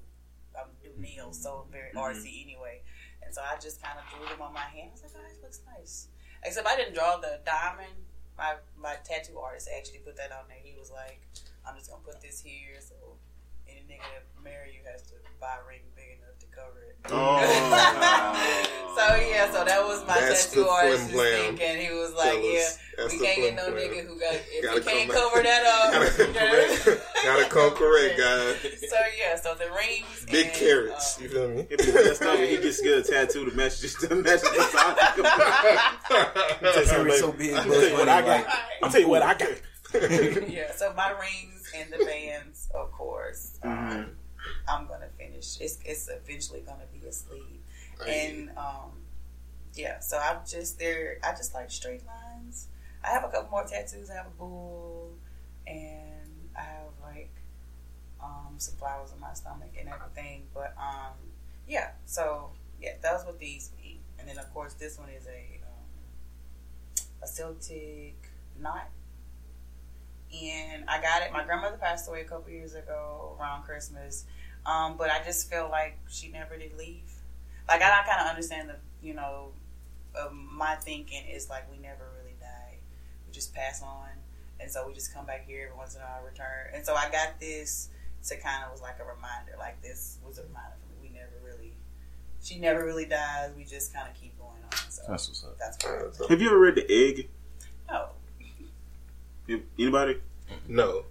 I 0.56 0.62
do 0.82 0.90
nails, 0.98 1.42
so 1.42 1.64
I'm 1.66 1.72
very 1.72 1.90
Mhm. 1.90 2.00
artsy 2.00 2.42
anyway. 2.42 2.82
And 3.26 3.34
so 3.34 3.42
I 3.42 3.58
just 3.58 3.82
kind 3.82 3.98
of 3.98 4.06
drew 4.06 4.22
them 4.28 4.40
on 4.40 4.54
my 4.54 4.70
hand. 4.70 4.90
I 4.90 4.94
was 4.94 5.02
like, 5.02 5.12
oh, 5.18 5.28
this 5.28 5.42
looks 5.42 5.60
nice. 5.76 6.08
Except 6.44 6.66
I 6.66 6.76
didn't 6.76 6.94
draw 6.94 7.18
the 7.18 7.40
diamond. 7.44 8.06
My 8.38 8.54
my 8.78 8.96
tattoo 9.02 9.38
artist 9.38 9.68
actually 9.76 9.98
put 9.98 10.16
that 10.16 10.30
on 10.30 10.46
there. 10.48 10.62
He 10.62 10.78
was 10.78 10.90
like, 10.90 11.20
I'm 11.66 11.76
just 11.76 11.90
gonna 11.90 12.02
put 12.04 12.20
this 12.20 12.40
here, 12.40 12.78
so 12.78 12.94
any 13.68 13.80
nigga 13.80 14.06
that 14.14 14.24
marry 14.44 14.78
you 14.78 14.80
has 14.90 15.02
to 15.10 15.14
buy 15.40 15.56
a 15.62 15.66
ring 15.66 15.80
big 15.96 16.18
enough 16.18 16.38
to 16.38 16.46
cover 16.54 16.84
it. 16.86 16.96
Oh. 17.10 18.62
so 18.96 19.16
yeah, 19.16 19.50
so 19.52 19.64
that 19.64 19.82
was 19.84 20.06
my 20.06 20.14
That's 20.18 20.46
tattoo 20.46 20.64
the 20.64 20.68
artist 20.70 21.10
flim 21.10 21.56
thinking. 21.56 21.76
He 21.86 21.90
was 21.94 22.12
like, 22.14 22.34
yeah. 22.34 22.40
Fellas, 22.40 22.78
That's 22.96 23.12
we 23.12 23.18
can't 23.20 23.36
get 23.36 23.54
no 23.56 23.70
man. 23.70 23.76
nigga 23.82 24.06
who 24.06 24.18
got 24.18 24.34
if 24.34 24.62
Gotta 24.64 24.80
he 24.80 24.86
can't 24.86 25.10
come 25.10 25.16
back. 25.16 25.32
cover 25.32 25.42
that 25.42 25.62
up. 25.66 25.92
Gotta 25.92 26.10
come 26.24 26.32
correct. 26.34 27.00
Gotta 27.24 27.44
come 27.50 27.70
correct, 27.74 28.18
guys. 28.18 28.80
So 28.90 28.96
yeah, 29.18 29.36
so 29.36 29.54
the 29.54 29.66
rings. 29.70 30.26
Big 30.30 30.46
and, 30.46 30.54
carats. 30.54 31.16
um, 31.18 31.22
You 31.24 31.28
feel 31.30 31.48
me? 31.50 31.66
If 31.70 31.84
he 31.84 31.92
messed 31.92 32.22
up, 32.22 32.38
he 32.38 32.56
gets 32.56 32.80
get 32.80 32.98
a 32.98 33.02
tattoo 33.02 33.48
to 33.50 33.56
match 33.56 33.80
just 33.80 34.00
to 34.00 34.14
match 34.16 34.40
the 34.40 34.50
It's 36.74 36.90
gonna 36.92 37.04
be 37.04 37.10
so 37.18 37.32
big, 37.32 37.54
I'll 37.54 37.64
tell 37.64 37.82
you 37.88 37.92
what 37.94 38.08
I 38.08 38.20
got. 38.22 38.46
Right. 38.46 38.46
I'll 38.82 38.90
tell 38.90 39.00
you 39.00 39.08
what 39.08 39.22
I 39.22 39.34
got. 39.34 39.48
yeah, 40.48 40.72
so 40.74 40.92
my 40.94 41.10
rings 41.10 41.70
and 41.76 41.92
the 41.92 42.04
bands, 42.04 42.68
of 42.74 42.90
course. 42.92 43.58
Um, 43.62 43.70
Mhm. 43.70 44.08
I'm 44.68 44.86
gonna 44.88 45.08
finish. 45.18 45.58
It's 45.60 45.78
it's 45.84 46.08
eventually 46.08 46.60
gonna 46.60 46.86
be 46.92 47.06
a 47.06 47.12
sleeve, 47.12 47.55
and 48.06 48.50
um, 48.56 48.92
yeah. 49.74 50.00
So 50.00 50.18
I'm 50.18 50.38
just 50.48 50.78
there. 50.78 51.18
I 51.22 51.32
just 51.32 51.54
like 51.54 51.70
straight 51.70 52.02
lines. 52.06 52.68
I 53.04 53.10
have 53.10 53.24
a 53.24 53.28
couple 53.28 53.50
more 53.50 53.64
tattoos. 53.64 54.10
I 54.10 54.14
have 54.14 54.26
a 54.26 54.38
bull, 54.38 55.12
and 55.66 56.30
I 56.56 56.62
have 56.62 56.92
like 57.02 57.30
um, 58.22 58.54
some 58.58 58.74
flowers 58.76 59.12
on 59.12 59.20
my 59.20 59.34
stomach 59.34 59.72
and 59.78 59.88
everything. 59.88 60.44
But 60.52 60.74
um, 60.78 61.14
yeah. 61.68 61.90
So 62.06 62.50
yeah, 62.80 62.94
that's 63.02 63.24
what 63.24 63.38
these 63.38 63.70
mean. 63.82 63.98
And 64.18 64.28
then 64.28 64.38
of 64.38 64.52
course 64.52 64.74
this 64.74 64.98
one 64.98 65.08
is 65.10 65.26
a 65.26 65.60
um, 65.62 67.06
a 67.22 67.26
Celtic 67.26 68.16
knot 68.60 68.88
and 70.32 70.84
I 70.88 71.00
got 71.00 71.22
it. 71.22 71.32
My 71.32 71.44
grandmother 71.44 71.76
passed 71.76 72.08
away 72.08 72.22
a 72.22 72.24
couple 72.24 72.50
years 72.50 72.74
ago 72.74 73.36
around 73.38 73.64
Christmas, 73.64 74.24
um, 74.64 74.96
but 74.96 75.10
I 75.10 75.22
just 75.24 75.50
feel 75.50 75.68
like 75.70 75.98
she 76.08 76.28
never 76.28 76.56
did 76.56 76.76
leave. 76.76 77.10
Like 77.68 77.82
I, 77.82 78.02
kind 78.06 78.20
of 78.20 78.26
understand 78.28 78.68
the, 78.68 78.76
you 79.02 79.14
know, 79.14 79.48
um, 80.20 80.48
my 80.52 80.76
thinking 80.76 81.24
is 81.26 81.48
like 81.50 81.70
we 81.70 81.78
never 81.78 82.04
really 82.18 82.34
die. 82.40 82.78
We 83.26 83.32
just 83.32 83.54
pass 83.54 83.82
on, 83.82 84.08
and 84.60 84.70
so 84.70 84.86
we 84.86 84.94
just 84.94 85.12
come 85.12 85.26
back 85.26 85.46
here 85.46 85.66
every 85.66 85.76
once 85.76 85.94
in 85.94 86.00
a 86.00 86.04
while, 86.04 86.22
return. 86.24 86.72
And 86.74 86.84
so 86.86 86.94
I 86.94 87.10
got 87.10 87.40
this 87.40 87.88
to 88.28 88.36
kind 88.38 88.64
of 88.64 88.72
was 88.72 88.80
like 88.80 88.98
a 89.00 89.04
reminder. 89.04 89.52
Like 89.58 89.82
this 89.82 90.18
was 90.26 90.38
a 90.38 90.42
reminder 90.42 90.76
for 90.80 91.02
me. 91.02 91.08
We 91.10 91.14
never 91.18 91.32
really, 91.44 91.72
she 92.42 92.58
never 92.58 92.84
really 92.84 93.04
dies. 93.06 93.50
We 93.56 93.64
just 93.64 93.92
kind 93.92 94.08
of 94.08 94.14
keep 94.20 94.38
going 94.38 94.62
on. 94.64 94.90
So 94.90 95.02
That's 95.08 95.28
what's 95.28 95.44
up. 95.44 95.58
that's 95.58 96.18
what. 96.20 96.30
Have 96.30 96.40
you 96.40 96.48
ever 96.48 96.58
read 96.58 96.76
The 96.76 96.86
Egg? 96.90 97.28
No. 97.88 98.08
Anybody? 99.78 100.20
no. 100.68 101.04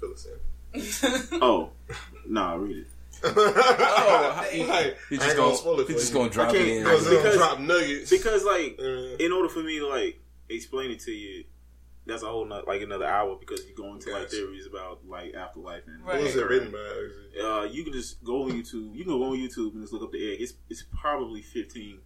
Phyllis 0.00 0.26
in. 0.26 0.38
Oh, 1.42 1.70
nah, 2.26 2.52
I 2.52 2.56
read 2.56 2.76
it. 2.78 2.86
Oh, 3.24 4.48
he- 4.52 4.64
like, 4.64 4.96
He's 5.08 5.18
just 5.18 5.30
ain't 5.30 5.38
gonna, 5.38 5.56
spoil 5.56 5.80
it 5.80 5.86
for 5.86 5.92
he's 5.92 6.00
just 6.02 6.12
gonna 6.14 6.30
drop 6.30 6.54
it 6.54 6.66
in. 6.68 6.82
Because 6.84 7.08
Because- 7.08 7.22
they'll 7.22 7.36
drop 7.36 7.58
nuggets. 7.60 8.10
Because 8.10 8.44
like, 8.44 8.76
Uh, 8.78 9.16
in 9.18 9.32
order 9.32 9.48
for 9.48 9.60
me 9.62 9.78
to 9.78 9.86
like 9.86 10.20
explain 10.48 10.90
it 10.90 11.00
to 11.00 11.10
you, 11.12 11.44
that's 12.06 12.22
a 12.22 12.26
whole 12.26 12.46
not 12.46 12.66
like 12.66 12.80
another 12.80 13.04
hour 13.04 13.36
because 13.38 13.66
you 13.66 13.74
go 13.74 13.92
into 13.92 14.10
like 14.10 14.22
Gotcha. 14.22 14.36
theories 14.36 14.66
about 14.66 15.00
like 15.06 15.34
afterlife 15.34 15.82
and 15.86 16.02
Right. 16.06 16.16
who 16.18 16.24
was 16.24 16.36
it 16.36 16.46
written 16.48 16.72
by? 16.72 17.42
Uh, 17.42 17.64
you 17.64 17.84
can 17.84 17.92
just 17.92 18.24
go 18.24 18.44
on 18.44 18.50
YouTube. 18.52 18.94
You 18.96 19.04
can 19.04 19.12
go 19.18 19.22
on 19.24 19.36
YouTube 19.36 19.72
and 19.74 19.82
just 19.82 19.92
look 19.92 20.02
up 20.02 20.12
the 20.12 20.32
egg. 20.32 20.40
It's 20.40 20.54
it's 20.70 20.84
probably 20.98 21.42
fifteen 21.42 21.98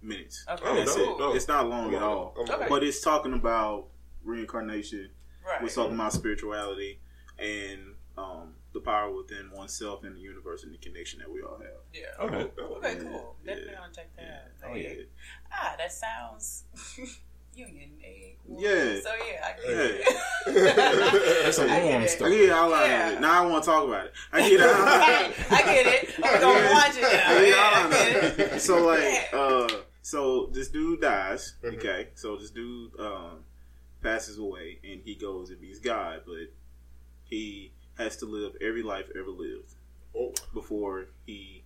minutes. 0.00 0.44
Okay. 0.48 0.62
Oh, 0.64 0.74
That's 0.74 0.96
no, 0.96 1.02
it. 1.14 1.18
no. 1.18 1.34
It's 1.34 1.48
not 1.48 1.68
long 1.68 1.88
I'm 1.88 1.94
at 1.96 2.02
all. 2.02 2.34
Okay. 2.38 2.66
But 2.68 2.82
it's 2.82 3.00
talking 3.02 3.34
about 3.34 3.88
reincarnation. 4.24 5.10
Right. 5.46 5.62
We're 5.62 5.68
talking 5.68 5.94
about 5.94 6.12
spirituality 6.12 7.00
and 7.38 7.94
um, 8.18 8.54
the 8.76 8.84
power 8.84 9.10
within 9.10 9.50
oneself 9.52 10.04
and 10.04 10.14
the 10.16 10.20
universe 10.20 10.62
and 10.64 10.72
the 10.72 10.78
connection 10.78 11.18
that 11.20 11.30
we 11.30 11.40
all 11.42 11.58
have. 11.58 11.82
yeah. 11.92 12.24
Okay. 12.24 12.50
Okay, 12.60 12.94
Yeah, 12.96 13.02
cool. 13.02 13.36
yeah. 13.44 13.54
Definitely 13.54 13.74
gonna 13.74 13.92
check 13.94 14.16
that 14.16 14.24
out. 14.64 14.70
Oh, 14.70 14.74
yeah. 14.74 14.92
Ah, 15.52 15.74
that 15.78 15.92
sounds 15.92 16.64
union 17.54 17.90
egg. 18.04 18.36
one. 18.44 18.62
Yeah. 18.62 19.00
So 19.00 19.10
yeah, 19.14 19.46
I 19.46 19.52
get 19.56 19.70
Yeah. 19.70 20.04
it. 20.06 20.76
That's 21.44 21.58
a 21.58 21.62
I 21.62 21.66
get 21.66 21.84
warm 21.84 22.02
it. 22.02 22.22
I 22.22 22.28
get 22.30 22.48
the 22.48 22.54
outline 22.54 22.90
Yeah. 22.90 23.10
it. 23.12 23.20
Now 23.20 23.42
I 23.42 23.46
want 23.46 23.64
to 23.64 23.70
talk 23.70 23.84
about 23.88 24.06
it. 24.06 24.12
I 24.32 24.40
get 24.50 24.52
it. 24.52 24.60
outline. 24.66 25.34
I 25.50 25.62
get 25.64 25.86
it. 25.86 26.14
I'm 26.22 26.40
gonna 26.40 26.58
Yeah. 26.60 26.72
watch 26.72 26.96
it 26.96 27.02
now. 27.02 27.08
I 27.08 27.40
get 27.40 27.48
Yeah, 27.48 27.56
I 27.56 27.90
get 27.90 28.24
it. 28.40 28.52
it. 28.52 28.60
So 28.60 28.84
like, 28.86 29.28
uh, 29.32 29.68
so 30.02 30.50
this 30.52 30.68
dude 30.68 31.00
dies. 31.00 31.54
Mhm. 31.64 31.76
Okay, 31.78 32.08
so 32.14 32.36
this 32.36 32.50
dude 32.50 32.92
um, 33.00 33.44
passes 34.02 34.38
away 34.38 34.78
and 34.84 35.00
he 35.02 35.14
goes 35.14 35.48
and 35.50 35.60
meets 35.60 35.78
God, 35.80 36.22
but 36.26 36.52
he 37.24 37.72
has 37.98 38.16
to 38.18 38.26
live 38.26 38.56
every 38.60 38.82
life 38.82 39.06
ever 39.18 39.30
lived 39.30 39.74
Oh, 40.18 40.32
before 40.54 41.06
he 41.26 41.62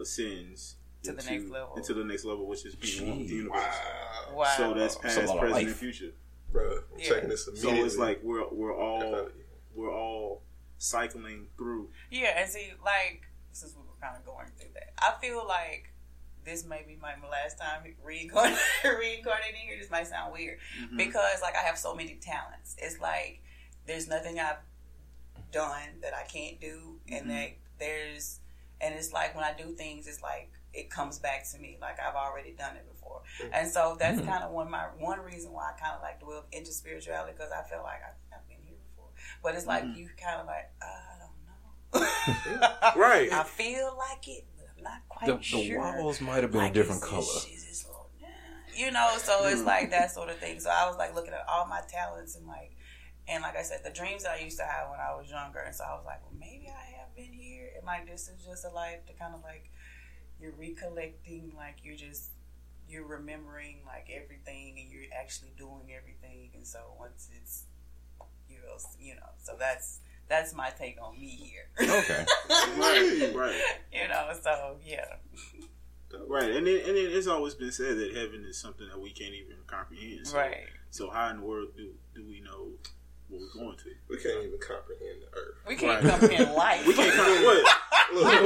ascends 0.00 0.76
To 1.02 1.12
the 1.12 1.18
into- 1.18 1.30
next 1.32 1.50
level. 1.50 1.76
Into 1.76 1.94
the 1.94 2.04
next 2.04 2.24
level, 2.24 2.46
which 2.46 2.64
is 2.64 2.74
being 2.74 3.08
one 3.08 3.18
with 3.18 3.28
the 3.28 3.34
universe. 3.34 3.58
wow. 3.60 4.34
Wow. 4.34 4.54
So 4.56 4.74
that's 4.74 4.96
That's 4.96 5.14
past, 5.16 5.26
a 5.26 5.26
lot 5.28 5.36
of 5.36 5.40
present, 5.50 5.66
and 5.68 5.76
future. 5.76 6.12
Bro, 6.50 6.70
I'm 6.92 6.98
Yeah. 6.98 7.08
checking 7.08 7.28
this 7.28 7.44
So 7.46 7.50
immediately. 7.52 7.80
it's 7.82 7.96
like 7.96 8.20
we're 8.22 8.48
we're 8.48 8.74
all 8.76 9.28
we're 9.74 9.92
all 9.94 10.42
cycling 10.78 11.48
through. 11.56 11.90
Yeah, 12.10 12.40
and 12.40 12.50
see, 12.50 12.72
like, 12.84 13.22
since 13.52 13.74
we 13.74 13.82
were 13.82 13.94
kind 14.00 14.16
of 14.16 14.24
going 14.26 14.48
through 14.58 14.70
that, 14.74 14.92
I 14.98 15.18
feel 15.20 15.46
like 15.46 15.90
this 16.44 16.64
may 16.64 16.82
be 16.82 16.96
my 16.96 17.14
last 17.30 17.56
time 17.58 17.94
reincarnating, 18.02 18.58
reincarnating 18.84 19.60
here. 19.62 19.78
This 19.78 19.90
might 19.90 20.06
sound 20.08 20.32
weird 20.32 20.58
Mhm. 20.80 20.96
because, 20.98 21.40
like, 21.40 21.54
I 21.54 21.60
have 21.60 21.78
so 21.78 21.94
many 21.94 22.16
talents. 22.16 22.74
It's 22.78 22.98
like 22.98 23.40
there's 23.86 24.08
nothing 24.08 24.38
I've 24.40 24.58
done 25.52 26.00
that 26.02 26.14
I 26.14 26.24
can't 26.24 26.60
do, 26.60 26.98
and 27.08 27.26
Mhm. 27.26 27.28
that 27.28 27.50
there's, 27.78 28.40
and 28.80 28.94
it's 28.94 29.12
like 29.12 29.34
when 29.34 29.44
I 29.44 29.52
do 29.52 29.74
things, 29.74 30.06
it's 30.06 30.22
like 30.22 30.50
it 30.72 30.90
comes 30.90 31.18
back 31.18 31.46
to 31.50 31.58
me, 31.58 31.76
like 31.80 32.00
I've 32.00 32.14
already 32.14 32.52
done 32.52 32.76
it 32.76 32.88
before, 32.90 33.22
Mhm. 33.40 33.50
and 33.52 33.70
so 33.70 33.94
that's 33.98 34.18
Mhm. 34.20 34.26
kind 34.26 34.42
of 34.42 34.50
one 34.50 34.66
of 34.66 34.70
my 34.70 34.84
one 34.96 35.20
reason 35.20 35.52
why 35.52 35.70
I 35.70 35.78
kind 35.78 35.94
of 35.94 36.00
like 36.02 36.18
dwell 36.18 36.44
into 36.50 36.72
spirituality 36.72 37.32
because 37.32 37.52
I 37.52 37.62
feel 37.62 37.82
like 37.82 38.02
I 38.02 38.06
think 38.12 38.32
I've 38.34 38.48
been 38.48 38.62
here 38.62 38.76
before, 38.90 39.10
but 39.42 39.54
it's 39.54 39.66
like 39.66 39.84
Mhm. 39.84 39.96
you 39.96 40.08
kind 40.16 40.40
of 40.40 40.46
like 40.46 40.70
I 40.80 41.18
don't 41.18 41.44
know. 41.44 41.52
Right. 42.96 43.30
I 43.32 43.44
feel 43.44 43.94
like 43.98 44.26
it, 44.28 44.46
but 44.56 44.66
I'm 44.76 44.82
not 44.82 45.02
quite 45.10 45.26
The, 45.26 45.36
the 45.36 45.42
sure. 45.42 45.80
walls 46.02 46.20
might 46.22 46.42
have 46.42 46.50
been 46.52 46.62
Like, 46.62 46.70
a 46.70 46.74
different 46.74 47.02
color. 47.02 47.20
is 47.20 47.44
this 47.66 47.84
little- 47.86 48.08
You 48.74 48.90
know, 48.90 49.18
so 49.18 49.44
it's 49.44 49.60
Mm. 49.60 49.66
like 49.66 49.90
that 49.90 50.10
sort 50.12 50.30
of 50.30 50.38
thing. 50.38 50.58
So 50.58 50.70
I 50.70 50.88
was 50.88 50.96
like 50.96 51.14
looking 51.14 51.34
at 51.34 51.46
all 51.46 51.66
my 51.66 51.82
talents 51.82 52.36
and 52.36 52.46
like, 52.46 52.71
and 53.28 53.42
like 53.42 53.56
I 53.56 53.62
said, 53.62 53.80
the 53.84 53.90
dreams 53.90 54.24
that 54.24 54.38
I 54.38 54.44
used 54.44 54.58
to 54.58 54.64
have 54.64 54.90
when 54.90 54.98
I 55.00 55.14
was 55.14 55.30
younger. 55.30 55.60
And 55.60 55.74
so 55.74 55.84
I 55.84 55.94
was 55.94 56.04
like, 56.04 56.22
well, 56.22 56.34
maybe 56.38 56.66
I 56.68 56.98
have 56.98 57.14
been 57.14 57.32
here. 57.32 57.70
And 57.76 57.86
like, 57.86 58.06
this 58.10 58.28
is 58.28 58.44
just 58.44 58.64
a 58.64 58.70
life 58.70 59.06
to 59.06 59.12
kind 59.12 59.34
of 59.34 59.42
like, 59.42 59.70
you're 60.40 60.52
recollecting, 60.58 61.52
like 61.56 61.76
you're 61.84 61.96
just, 61.96 62.30
you're 62.88 63.06
remembering 63.06 63.78
like 63.86 64.08
everything 64.12 64.76
and 64.80 64.90
you're 64.90 65.10
actually 65.18 65.52
doing 65.56 65.92
everything. 65.96 66.50
And 66.54 66.66
so 66.66 66.80
once 66.98 67.28
it's, 67.40 67.64
you 68.48 68.56
know, 68.56 68.76
you 68.98 69.14
know, 69.14 69.30
so 69.40 69.52
that's, 69.58 70.00
that's 70.28 70.54
my 70.54 70.70
take 70.70 70.98
on 71.00 71.18
me 71.18 71.28
here. 71.28 71.68
Okay. 71.80 72.24
Right, 72.78 73.32
right. 73.34 73.60
You 73.92 74.08
know, 74.08 74.30
so 74.40 74.76
yeah. 74.84 75.04
Right, 76.26 76.50
and 76.50 76.66
then, 76.66 76.76
and 76.86 76.96
then 76.96 77.06
it's 77.10 77.26
always 77.26 77.54
been 77.54 77.72
said 77.72 77.98
that 77.98 78.14
heaven 78.14 78.44
is 78.48 78.58
something 78.58 78.86
that 78.88 79.00
we 79.00 79.10
can't 79.10 79.34
even 79.34 79.56
comprehend. 79.66 80.26
So, 80.26 80.38
Right. 80.38 80.66
So 80.90 81.10
how 81.10 81.30
in 81.30 81.38
the 81.38 81.42
world 81.42 81.68
do 81.76 81.90
do 82.14 82.26
we 82.26 82.40
know 82.40 82.72
what 83.32 83.40
we're 83.40 83.60
going 83.64 83.76
to? 83.78 83.84
we 84.08 84.16
can't 84.18 84.44
even 84.44 84.58
comprehend 84.60 85.22
the 85.22 85.38
earth. 85.38 85.54
We 85.66 85.76
can't 85.76 86.02
Right. 86.04 86.10
comprehend 86.10 86.52
life. 86.54 86.86
We 86.86 86.94
can't 86.94 87.14
comprehend 87.14 87.44
what? 87.46 87.78
Look, 88.14 88.42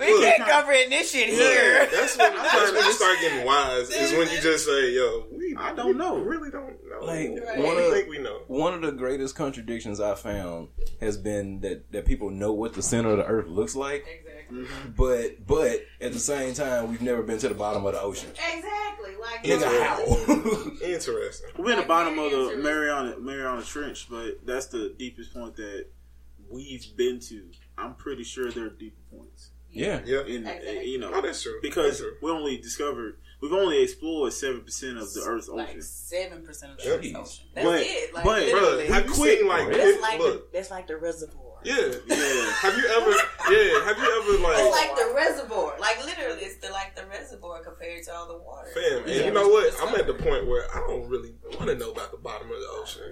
We 0.00 0.12
look, 0.14 0.22
can't 0.24 0.48
comprehend 0.48 0.92
this 0.92 1.10
shit 1.12 1.28
look, 1.28 1.38
here. 1.38 1.86
That's 1.92 2.16
when, 2.16 2.34
that's 2.34 2.72
when 2.72 2.84
you 2.84 2.92
start 2.92 3.18
getting 3.20 3.44
wise. 3.44 3.90
Is 3.90 4.12
when 4.12 4.30
you 4.30 4.40
just 4.40 4.64
say, 4.64 4.92
"Yo, 4.92 5.26
we 5.30 5.54
I 5.58 5.74
don't 5.74 5.98
know. 5.98 6.16
really 6.18 6.50
don't 6.50 6.76
know. 6.88 7.04
Like, 7.04 7.30
what 7.30 7.58
one 7.66 7.76
we 7.76 7.84
of- 7.86 7.92
think 7.92 8.08
we 8.08 8.18
know." 8.18 8.40
One 8.46 8.72
of 8.72 8.80
the 8.82 8.92
greatest 8.92 9.36
contradictions 9.36 10.00
I 10.00 10.14
found 10.14 10.68
has 11.00 11.18
been 11.18 11.60
that, 11.60 11.92
that 11.92 12.06
people 12.06 12.30
know 12.30 12.52
what 12.52 12.72
the 12.72 12.82
center 12.82 13.10
of 13.10 13.18
the 13.18 13.26
earth 13.26 13.46
looks 13.46 13.76
like, 13.76 14.06
Exactly. 14.08 14.29
Mhm. 14.50 14.96
but 14.96 15.46
but 15.46 15.80
at 16.00 16.12
the 16.12 16.18
same 16.18 16.54
time 16.54 16.90
we've 16.90 17.02
never 17.02 17.22
been 17.22 17.38
to 17.38 17.48
the 17.48 17.54
bottom 17.54 17.84
of 17.86 17.92
the 17.94 18.00
ocean. 18.00 18.30
Exactly. 18.30 19.16
Like 19.20 19.44
Nigga, 19.44 19.82
how? 19.82 20.70
Interesting. 20.84 21.50
We're 21.58 21.72
in 21.72 21.78
the 21.80 21.84
bottom 21.86 22.18
of 22.18 22.30
the 22.30 22.36
interesting. 22.38 22.62
Mariana 22.62 23.18
Mariana 23.18 23.62
Trench, 23.62 24.06
but 24.10 24.44
that's 24.46 24.66
the 24.66 24.94
deepest 24.98 25.34
point 25.34 25.56
that 25.56 25.86
we've 26.48 26.84
been 26.96 27.20
to. 27.20 27.44
I'm 27.78 27.94
pretty 27.94 28.24
sure 28.24 28.50
there 28.50 28.66
are 28.66 28.70
deeper 28.70 29.00
points. 29.14 29.50
yeah. 29.70 30.00
Yeah. 30.04 30.20
In 30.22 30.46
Exactly. 30.46 30.84
you 30.90 30.98
know, 30.98 31.10
Oh, 31.14 31.20
that's 31.20 31.42
true. 31.42 31.58
because 31.62 31.98
That's 31.98 32.00
true. 32.00 32.16
we 32.22 32.30
only 32.30 32.56
discovered 32.58 33.18
we've 33.40 33.52
only 33.52 33.82
explored 33.82 34.32
seven 34.32 34.62
percent 34.62 34.98
of 34.98 35.12
the 35.14 35.22
Earth's 35.26 35.48
like 35.48 35.68
ocean. 35.68 35.82
seven 35.82 36.44
percent 36.44 36.72
of 36.72 36.78
the 36.78 36.84
Jeez. 36.84 36.92
Earth's 36.94 37.14
ocean. 37.16 37.44
That's 37.54 37.66
But- 37.66 37.80
it. 37.82 38.14
Like 38.14 38.24
but- 38.24 38.42
literally. 38.42 38.84
Bruh, 38.84 38.88
have 38.94 39.06
you 39.06 39.12
Quick. 39.12 39.38
seen 39.38 39.48
like 39.48 39.68
That's 39.72 40.00
like 40.02 40.18
look? 40.18 40.50
the, 40.52 40.58
that's 40.58 40.70
like 40.70 40.86
the 40.88 40.96
reservoir. 40.96 41.49
Yeah. 41.62 41.76
Yeah. 42.06 42.52
Have 42.62 42.76
you 42.76 42.86
ever? 42.96 43.10
Yeah. 43.50 43.84
Have 43.84 43.98
you 43.98 44.08
ever 44.20 44.32
it's 44.32 44.42
like? 44.42 44.88
like 44.88 44.96
the 44.96 45.12
reservoir. 45.14 45.76
Like 45.78 46.04
literally, 46.04 46.42
it's 46.42 46.56
the 46.56 46.70
like 46.72 46.94
the 46.96 47.06
reservoir 47.06 47.62
compared 47.62 48.02
to 48.04 48.14
all 48.14 48.28
the 48.28 48.38
water. 48.38 48.68
Fam, 48.74 49.04
and 49.04 49.08
Yeah. 49.08 49.24
you 49.26 49.32
know 49.32 49.48
what? 49.48 49.74
I'm 49.82 49.94
at 49.94 50.06
the 50.06 50.14
point 50.14 50.46
where 50.46 50.66
I 50.74 50.80
don't 50.86 51.08
really 51.08 51.34
want 51.54 51.66
to 51.68 51.74
know 51.76 51.90
about 51.92 52.10
the 52.12 52.18
bottom 52.18 52.50
of 52.50 52.58
the 52.58 52.68
ocean. 52.70 53.02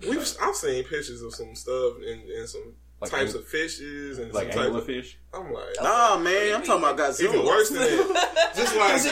really. 0.00 0.16
We've 0.16 0.36
I've 0.40 0.56
seen 0.56 0.82
pictures 0.84 1.20
of 1.22 1.34
some 1.34 1.54
stuff 1.54 1.96
and, 1.96 2.22
and 2.30 2.48
some 2.48 2.74
Like 3.00 3.10
types 3.10 3.34
ang- 3.34 3.40
of 3.40 3.48
fishes 3.48 4.18
and 4.18 4.32
Like 4.32 4.52
some 4.52 4.62
types. 4.64 4.74
Of, 4.76 4.86
anglerfish. 4.88 5.14
I'm 5.34 5.52
like, 5.52 5.64
Nah, 5.82 6.16
man, 6.18 6.54
I'm 6.54 6.62
talking 6.62 6.82
about 6.84 6.96
Godzilla. 6.96 7.28
even 7.34 7.44
worse 7.44 7.68
than 7.68 7.80
that. 7.80 8.52
Just 8.56 8.76
like 8.76 9.02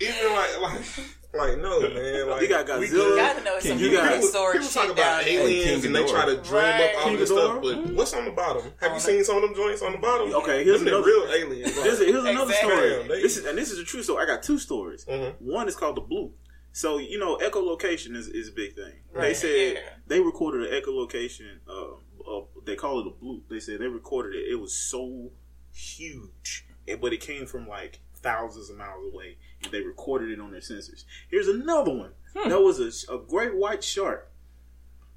even 0.00 0.32
like 0.32 0.60
like 0.60 0.82
Like, 1.32 1.58
no, 1.58 1.80
man. 1.94 2.28
Like, 2.28 2.42
You 2.42 2.48
got 2.48 2.66
Godzilla. 2.66 2.90
good. 2.90 2.90
You 2.90 3.16
gotta 3.16 3.44
know 3.44 3.58
King 3.60 3.70
some 3.72 3.78
you 3.78 3.92
got- 3.92 4.06
prehistoric 4.08 4.52
People 4.60 4.68
talk 4.68 4.84
about 4.90 4.96
down 4.96 5.28
aliens 5.28 5.64
King 5.82 5.86
and 5.86 5.94
they 5.96 6.06
try 6.06 6.24
to 6.26 6.36
dream 6.42 6.54
Right. 6.64 6.80
up 6.94 6.96
all 6.98 7.04
King 7.10 7.18
this 7.18 7.28
stuff, 7.30 7.62
Ghidorah. 7.62 7.84
but 7.86 7.94
what's 7.94 8.14
on 8.14 8.24
the 8.24 8.30
bottom? 8.32 8.72
Have 8.80 8.94
you 8.94 9.00
seen 9.00 9.22
some 9.24 9.36
of 9.36 9.42
them 9.42 9.54
joints 9.54 9.80
on 9.82 9.92
the 9.92 9.98
bottom? 9.98 10.34
Okay, 10.34 10.64
here's 10.64 10.80
Them 10.80 10.88
another- 10.88 11.06
real 11.06 11.26
aliens. 11.32 11.74
Here's, 11.74 11.98
here's 12.00 12.24
another 12.24 12.50
Exactly. 12.50 12.70
story. 12.72 12.90
Damn, 12.90 13.08
they- 13.08 13.22
this 13.22 13.36
is, 13.36 13.44
and 13.46 13.56
this 13.56 13.70
is 13.70 13.78
a 13.78 13.84
true 13.84 14.02
story. 14.02 14.22
I 14.24 14.26
got 14.26 14.42
two 14.42 14.58
stories. 14.58 15.04
Mhm. 15.04 15.34
One 15.40 15.68
is 15.68 15.76
called 15.76 15.96
the 15.96 16.02
Bloop. 16.02 16.32
So 16.72 16.98
you 16.98 17.18
know, 17.18 17.36
echolocation 17.38 18.14
is, 18.16 18.28
is 18.28 18.48
a 18.48 18.52
big 18.52 18.74
thing. 18.76 18.92
They 19.14 19.34
said 19.34 19.74
Yeah. 19.74 19.80
they 20.06 20.20
recorded 20.20 20.72
an 20.72 20.80
echolocation. 20.82 21.58
Uh, 21.68 21.94
uh, 22.28 22.44
they 22.64 22.76
call 22.76 23.00
it 23.00 23.06
a 23.08 23.10
bloop. 23.24 23.42
They 23.50 23.58
said 23.58 23.80
they 23.80 23.88
recorded 23.88 24.36
it. 24.36 24.50
It 24.52 24.54
was 24.60 24.72
so 24.72 25.30
huge, 25.72 26.66
and, 26.86 27.00
but 27.00 27.12
it 27.12 27.20
came 27.20 27.46
from 27.46 27.66
like 27.68 28.00
thousands 28.14 28.70
of 28.70 28.76
miles 28.76 29.12
away, 29.12 29.28
and 29.28 29.36
they 29.70 29.80
recorded 29.82 30.30
it 30.30 30.40
on 30.40 30.50
their 30.52 30.60
sensors. 30.60 31.04
Here's 31.30 31.48
another 31.48 31.92
one. 31.92 32.12
Hmm. 32.36 32.48
That 32.48 32.60
was 32.60 32.80
a, 32.80 33.12
a 33.14 33.18
great 33.18 33.54
white 33.56 33.82
shark 33.84 34.30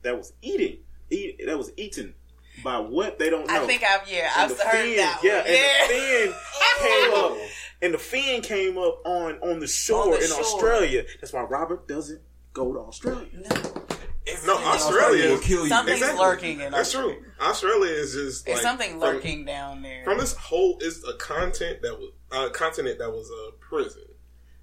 that 0.02 0.18
was 0.18 0.34
eating. 0.42 0.80
Eat, 1.10 1.40
that 1.46 1.58
was 1.58 1.72
eaten 1.78 2.16
by 2.64 2.80
what 2.80 3.20
they 3.20 3.30
don't 3.30 3.48
know. 3.48 3.64
I 3.64 3.66
think 3.68 3.84
I've 3.84 4.10
yeah, 4.10 4.32
And 4.38 4.52
I've 4.52 4.58
the 4.58 4.64
heard 4.64 4.72
fin- 4.86 4.98
that 4.98 5.18
one. 5.18 5.26
Yeah, 5.26 5.44
Yeah. 5.46 5.84
and 5.84 6.30
the 6.32 6.34
fin 6.34 6.34
came 6.82 7.14
up, 7.14 7.38
and 7.82 7.94
the 7.94 7.98
fin 7.98 8.42
came 8.42 8.78
up 8.78 9.02
on 9.06 9.36
on 9.40 9.60
the 9.60 9.68
shore 9.68 10.06
On 10.06 10.12
the 10.12 10.22
in 10.22 10.28
shore. 10.28 10.40
Australia. 10.40 11.04
That's 11.22 11.34
why 11.34 11.42
Robert 11.44 11.88
doesn't 11.88 12.22
go 12.54 12.74
to 12.74 12.80
Australia. 12.80 13.28
No, 14.46 14.56
Australia. 14.58 15.32
will 15.32 15.40
kill 15.40 15.64
you. 15.64 15.70
Something's 15.70 15.98
Exactly. 16.00 16.26
lurking 16.26 16.60
in 16.62 16.74
Australia. 16.74 16.78
That's 16.78 16.88
Australia. 16.96 17.16
true. 17.20 17.32
Australia 17.48 17.92
is 17.92 18.14
just 18.14 18.46
There's 18.46 18.56
like, 18.58 18.64
something 18.64 18.92
from- 18.92 19.00
lurking 19.02 19.46
down 19.46 19.82
there. 19.82 20.04
from 20.06 20.18
this 20.18 20.34
whole 20.34 20.78
is 20.80 21.04
a 21.04 21.14
content 21.18 21.82
that 21.82 22.00
was 22.00 22.12
a 22.32 22.50
continent 22.50 23.00
that 23.00 23.12
was 23.12 23.30
a 23.30 23.52
prison, 23.60 24.04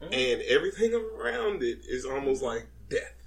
Mm-hmm. 0.03 0.15
and 0.15 0.43
everything 0.49 0.95
around 0.95 1.63
it 1.63 1.81
is 1.87 2.07
almost 2.07 2.43
like 2.43 2.67
death. 2.89 3.21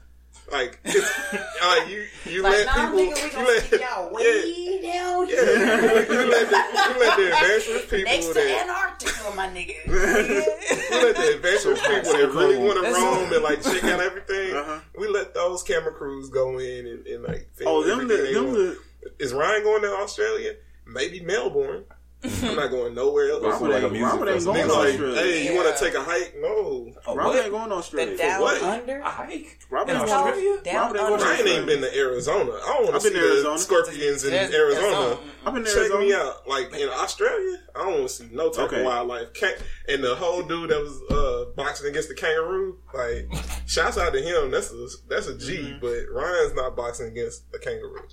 Like 0.51 0.79
uh, 0.85 1.85
you, 1.87 2.05
you 2.25 2.41
like, 2.41 2.53
let 2.53 2.65
nah, 2.65 2.73
people, 2.73 2.97
nigga, 2.97 2.97
we 2.97 3.21
you 3.21 3.31
gonna 3.31 3.47
let, 3.47 3.71
y'all 3.71 3.79
yeah, 3.79 4.11
way 4.11 4.81
down 4.81 5.29
yeah, 5.29 5.35
you, 5.35 6.01
you 6.01 6.31
let 6.31 6.49
the, 6.49 6.57
you 6.57 6.99
let 6.99 7.17
the 7.17 7.31
adventurous 7.31 7.85
people 7.85 8.11
next 8.11 8.27
to 8.27 8.33
that 8.33 8.67
Antarctica, 8.67 9.35
my 9.35 9.47
nigga. 9.47 9.87
we 9.87 9.93
let 9.93 11.15
the 11.15 11.35
adventurous 11.35 11.79
people 11.81 12.11
that 12.11 12.31
really 12.33 12.57
want 12.57 12.83
to 12.83 12.91
roam 12.91 13.31
and 13.31 13.43
like 13.43 13.63
check 13.63 13.83
out 13.85 14.01
everything. 14.01 14.55
Uh-huh. 14.55 14.79
We 14.97 15.07
let 15.07 15.33
those 15.33 15.63
camera 15.63 15.93
crews 15.93 16.29
go 16.29 16.57
in 16.59 16.87
and, 16.87 17.07
and 17.07 17.23
like 17.23 17.49
Oh, 17.65 17.83
them 17.83 18.07
the, 18.07 18.15
them 18.15 18.53
the 18.53 18.79
Is 19.19 19.33
Ryan 19.33 19.63
going 19.63 19.83
to 19.83 19.91
Australia? 19.93 20.55
Maybe 20.85 21.21
Melbourne. 21.21 21.85
I'm 22.23 22.55
not 22.55 22.71
going 22.71 22.93
nowhere 22.95 23.29
else. 23.31 23.43
Robert 23.43 23.69
like 23.69 23.83
a 23.83 23.89
music 23.89 24.11
Robert 24.13 24.29
ain't 24.31 24.45
going 24.45 24.61
Nigga, 24.61 24.67
to 24.67 24.73
like, 24.73 24.89
Australia. 24.89 25.19
hey, 25.21 25.47
you 25.51 25.55
want 25.57 25.75
to 25.77 25.83
take 25.83 25.93
a 25.93 26.01
hike? 26.03 26.33
No. 26.39 26.93
Oh, 27.05 27.15
Robert 27.15 27.23
what? 27.29 27.43
ain't 27.43 27.51
going 27.51 27.63
to 27.63 27.69
The 27.69 27.75
Australia. 27.75 28.17
down 28.17 28.41
what? 28.41 28.61
under. 28.63 28.99
A 28.99 29.09
hike? 29.09 29.59
Robert 29.69 29.91
In 29.91 29.97
ain't 29.97 30.05
going 30.07 30.17
Australia? 30.27 30.61
Down 30.63 30.75
Robert 30.75 30.97
ain't 30.99 31.07
going 31.09 31.13
under. 31.21 31.25
to 31.37 31.43
Ryan 31.43 31.47
ain't 31.57 31.65
been 31.67 31.81
to 31.81 31.97
Arizona. 31.97 32.51
I 32.51 32.65
don't 32.67 32.75
want 32.75 32.87
to 32.89 32.95
I've 32.95 33.01
see 33.01 33.09
been 33.09 33.19
to 33.21 33.27
the 33.27 33.33
Arizona. 33.33 33.57
scorpions 33.59 34.23
in 34.23 34.31
There's- 34.31 34.53
Arizona. 34.53 35.17
I've 35.45 35.53
been 35.53 35.63
to 35.65 35.69
Check 35.69 35.77
Arizona. 35.79 35.99
me 36.05 36.13
out. 36.13 36.47
Like 36.47 36.73
in 36.73 36.89
Australia, 36.89 37.57
I 37.75 37.79
don't 37.79 37.93
want 37.99 38.07
to 38.07 38.13
see 38.13 38.29
no 38.31 38.49
type 38.49 38.67
Okay. 38.67 38.79
of 38.79 38.85
wildlife. 38.85 39.33
Can- 39.33 39.55
and 39.89 40.03
the 40.03 40.15
whole 40.15 40.43
dude 40.43 40.69
that 40.69 40.79
was 40.79 41.01
uh, 41.11 41.51
boxing 41.57 41.89
against 41.89 42.07
the 42.09 42.15
kangaroo, 42.15 42.77
like, 42.93 43.27
shouts 43.65 43.97
out 43.97 44.13
to 44.13 44.21
him. 44.21 44.51
That's 44.51 44.71
a 44.71 44.87
that's 45.09 45.27
a 45.27 45.37
G, 45.37 45.57
Mm-hmm. 45.57 45.79
But 45.81 46.05
Ryan's 46.11 46.53
not 46.55 46.75
boxing 46.77 47.07
against 47.07 47.51
the 47.51 47.59
kangaroo. 47.59 48.07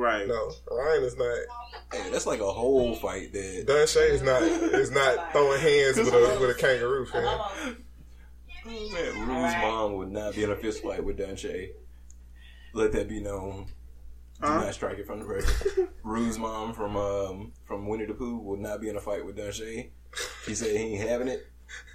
Right. 0.00 0.26
No, 0.26 0.50
Ryan 0.70 1.02
is 1.04 1.16
not. 1.18 1.36
Hey, 1.92 2.10
that's 2.10 2.26
like 2.26 2.40
a 2.40 2.50
whole 2.50 2.94
fight 2.94 3.34
that. 3.34 3.64
Donche 3.66 4.10
is 4.10 4.22
not 4.22 4.40
is 4.42 4.90
not 4.90 5.30
throwing 5.32 5.60
hands 5.60 5.98
with 5.98 6.08
a 6.08 6.38
with 6.40 6.50
a 6.50 6.54
kangaroo 6.54 7.04
fan. 7.04 7.76
Man, 8.64 9.28
Roo's 9.28 9.54
mom 9.60 9.94
would 9.96 10.10
not 10.10 10.34
be 10.34 10.42
in 10.44 10.50
a 10.50 10.56
fist 10.56 10.82
fight 10.82 11.04
with 11.04 11.18
Donche. 11.18 11.70
Let 12.72 12.92
that 12.92 13.08
be 13.08 13.20
known. 13.20 13.66
Do 14.40 14.46
Huh? 14.46 14.60
not 14.64 14.72
strike 14.74 14.96
it 14.98 15.06
from 15.06 15.20
the 15.20 15.26
record. 15.26 15.88
Roo's 16.02 16.38
mom 16.38 16.72
from 16.72 16.96
um 16.96 17.52
from 17.66 17.86
Winnie 17.86 18.06
the 18.06 18.14
Pooh 18.14 18.38
would 18.38 18.60
not 18.60 18.80
be 18.80 18.88
in 18.88 18.96
a 18.96 19.00
fight 19.00 19.24
with 19.26 19.36
Donche. 19.36 19.90
She 20.46 20.54
said 20.54 20.68
he 20.76 20.94
ain't 20.94 21.08
having 21.08 21.28
it, 21.28 21.46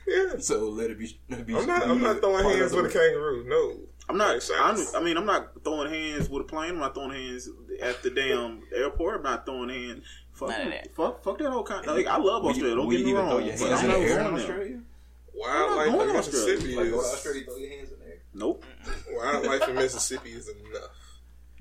Yeah, 0.07 0.33
so 0.37 0.69
let 0.69 0.91
it 0.91 0.99
be. 0.99 1.19
be 1.43 1.55
I'm 1.55 1.65
not. 1.65 1.87
I'm 1.89 2.01
not 2.01 2.19
throwing 2.19 2.47
hands 2.47 2.71
with 2.73 2.85
a 2.85 2.89
kangaroo. 2.89 3.45
No, 3.47 3.79
I'm 4.07 4.17
not. 4.17 4.39
I'm. 4.61 4.77
I 4.95 5.01
mean, 5.03 5.17
I'm 5.17 5.25
not 5.25 5.63
throwing 5.63 5.91
hands 5.91 6.29
with 6.29 6.41
a 6.41 6.45
plane. 6.45 6.71
I'm 6.71 6.79
not 6.79 6.93
throwing 6.93 7.11
hands 7.11 7.49
at 7.81 8.03
the 8.03 8.09
damn 8.11 8.61
airport. 8.75 9.17
I'm 9.17 9.23
not 9.23 9.45
throwing 9.45 9.69
hands. 9.69 10.05
Fuck, 10.33 10.49
None 10.49 10.61
of 10.61 10.71
that. 10.73 10.95
fuck, 10.95 11.23
fuck 11.23 11.37
that 11.39 11.49
whole 11.49 11.63
kind. 11.63 11.87
Like, 11.87 12.05
I 12.07 12.17
love 12.17 12.45
Australia. 12.45 12.71
you, 12.71 12.75
Don't 12.75 12.85
will 12.85 12.91
get 12.91 12.99
you 12.99 13.05
me 13.05 13.11
even 13.11 13.21
wrong. 13.23 13.29
throw 13.31 13.39
your 13.39 13.49
hands 13.51 13.61
I'm 13.83 13.85
in 13.85 13.91
the 13.91 13.97
air 13.97 14.19
in 14.19 14.23
there. 14.25 14.33
Australia? 14.33 14.79
wildlife 15.33 15.91
going 15.91 16.09
in 16.09 16.15
Mississippi 16.15 16.75
Like 16.75 16.85
is 16.87 16.93
Australia, 16.93 17.43
throw 17.45 17.55
your 17.57 17.69
hands 17.69 17.91
in 17.91 17.99
there. 17.99 18.17
Nope. 18.33 18.63
wildlife 19.11 19.67
in 19.69 19.75
Mississippi 19.75 20.29
is 20.31 20.49
enough. 20.49 20.89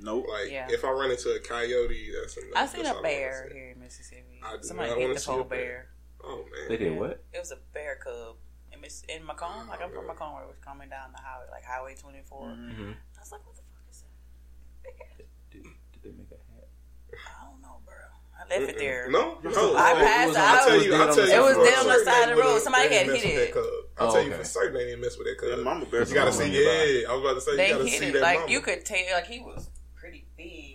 Nope. 0.00 0.26
Like 0.28 0.50
Yeah. 0.50 0.66
if 0.70 0.84
I 0.84 0.90
run 0.90 1.10
into 1.12 1.30
a 1.30 1.38
coyote, 1.40 2.10
that's 2.20 2.36
enough. 2.36 2.50
I 2.56 2.66
seen 2.66 2.82
That's 2.82 2.98
a 2.98 3.02
bear 3.02 3.50
here 3.52 3.70
in 3.74 3.80
Mississippi. 3.80 4.40
I 4.44 4.56
Somebody 4.60 4.90
not 4.90 4.98
hit 4.98 5.14
the 5.14 5.20
see 5.20 5.30
a 5.32 5.34
pole 5.34 5.44
bear. 5.44 5.58
bear. 5.58 5.86
Oh 6.24 6.36
man, 6.38 6.68
They 6.68 6.76
did 6.76 6.96
what? 6.98 7.22
It 7.32 7.38
was 7.38 7.52
a 7.52 7.58
bear 7.72 7.96
cub 8.02 8.36
in, 8.84 8.88
Miss, 8.88 9.02
in 9.08 9.22
McComb. 9.26 9.68
Like 9.68 9.80
I'm 9.82 9.90
from 9.90 10.04
McComb, 10.06 10.34
where 10.34 10.44
it 10.44 10.48
was 10.48 10.58
coming 10.64 10.88
down 10.88 11.12
the 11.12 11.20
highway, 11.22 11.46
like 11.50 11.64
Highway 11.64 11.94
24. 11.98 12.46
Mm-hmm. 12.48 12.90
I 12.92 13.20
was 13.20 13.32
like, 13.32 13.46
what 13.46 13.56
the 13.56 13.62
fuck 13.72 13.84
is 13.90 14.04
that? 14.04 15.24
Did, 15.50 15.62
did 15.64 16.02
they 16.02 16.12
make 16.16 16.28
a 16.30 16.38
hat? 16.52 16.68
I 17.14 17.44
don't 17.48 17.62
know, 17.62 17.80
bro. 17.86 17.94
I 18.34 18.48
left 18.60 18.72
it 18.72 18.78
there. 18.78 19.08
No, 19.10 19.38
no. 19.42 19.76
I 19.76 19.92
it 19.92 20.04
passed. 20.04 20.36
I 20.36 20.60
on- 20.60 20.68
tell 20.68 20.82
you, 20.82 20.94
I 20.94 21.06
tell 21.06 21.26
you, 21.28 21.32
It 21.34 21.40
was 21.42 21.56
for 21.56 21.64
dead 21.64 21.78
on 21.78 21.86
the 21.86 22.04
side 22.04 22.22
of 22.28 22.28
they 22.30 22.34
the 22.34 22.40
road. 22.42 22.60
Somebody 22.60 22.88
had 22.94 23.06
didn't 23.06 23.14
hit 23.16 23.24
mess 23.24 23.24
with 23.24 23.32
it. 23.34 23.54
that 23.54 23.54
cub. 23.54 23.64
I 23.96 24.04
Oh, 24.04 24.12
tell 24.12 24.24
you 24.24 24.32
for 24.34 24.44
certain 24.44 24.74
they 24.74 24.84
didn't 24.86 25.00
mess 25.00 25.16
with 25.16 25.26
that 25.28 25.38
Yeah, 25.48 25.54
cub. 25.56 25.64
mama 25.64 25.86
bear. 25.86 26.02
You 26.04 26.14
gotta 26.14 26.32
see, 26.32 26.50
nearby. 26.50 26.84
yeah. 26.84 27.08
I 27.08 27.12
was 27.14 27.20
about 27.22 27.34
to 27.34 27.40
say, 27.40 27.56
they 27.56 27.68
you 27.68 27.74
gotta 27.74 27.88
hit 27.88 27.98
see 28.00 28.06
it. 28.06 28.12
that 28.14 28.22
Like 28.22 28.38
mama. 28.40 28.52
you 28.52 28.60
could 28.60 28.84
tell, 28.84 28.98
like 29.14 29.26
he 29.26 29.38
was 29.40 29.46
pretty 29.54 29.62
big. 29.64 29.73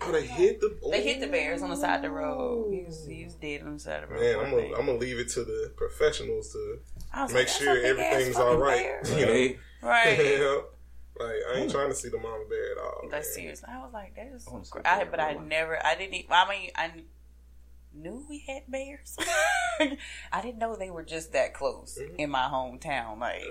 Oh, 0.01 0.11
they 0.11 0.25
hit 0.25 0.59
the. 0.61 0.77
They 0.91 1.03
hit 1.03 1.19
the 1.19 1.27
bears 1.27 1.61
on 1.61 1.69
the 1.69 1.75
side 1.75 1.97
of 1.97 2.01
the 2.03 2.09
road. 2.11 2.71
He 2.73 2.83
was, 2.83 3.05
he 3.05 3.23
was 3.25 3.35
dead 3.35 3.61
on 3.63 3.73
the 3.73 3.79
side 3.79 4.03
of 4.03 4.09
the 4.09 4.15
road. 4.15 4.21
Man, 4.21 4.39
I'm 4.45 4.51
gonna. 4.51 4.75
I'm 4.79 4.85
gonna 4.85 4.97
leave 4.97 5.19
it 5.19 5.29
to 5.29 5.43
the 5.43 5.71
professionals 5.75 6.51
to 6.53 6.79
make 7.27 7.33
like, 7.33 7.47
sure 7.47 7.77
everything's 7.83 8.35
all 8.37 8.57
right. 8.57 9.03
bear. 9.03 9.19
You 9.19 9.25
know? 9.25 9.89
Right. 9.89 10.19
Yeah. 10.39 10.59
Like 11.25 11.35
I 11.53 11.57
ain't 11.59 11.69
trying 11.71 11.89
to 11.89 11.95
see 11.95 12.07
the 12.07 12.17
mama 12.17 12.45
bear 12.49 12.71
at 12.71 12.77
all. 12.77 13.01
Like 13.03 13.11
man. 13.11 13.23
seriously, 13.23 13.67
I 13.69 13.79
was 13.79 13.91
like, 13.91 14.15
that 14.15 14.27
is. 14.33 14.47
I 14.47 14.51
wanna 14.51 14.63
see 14.65 14.71
cra- 14.71 14.81
a 14.85 14.87
I, 14.89 14.97
bear 14.99 15.07
but 15.11 15.19
I 15.19 15.23
in 15.23 15.33
real 15.33 15.39
life. 15.41 15.49
never, 15.49 15.85
I 15.85 15.95
didn't. 15.95 16.13
Even, 16.13 16.31
I 16.31 16.49
mean, 16.49 16.69
I 16.75 16.91
knew 17.93 18.25
we 18.29 18.39
had 18.47 18.63
bears. 18.69 19.17
I 20.31 20.41
didn't 20.41 20.59
know 20.59 20.77
they 20.77 20.89
were 20.91 21.03
just 21.03 21.33
that 21.33 21.53
close 21.53 21.99
Mhm. 22.01 22.15
in 22.19 22.29
my 22.29 22.43
hometown, 22.43 23.19
like 23.19 23.43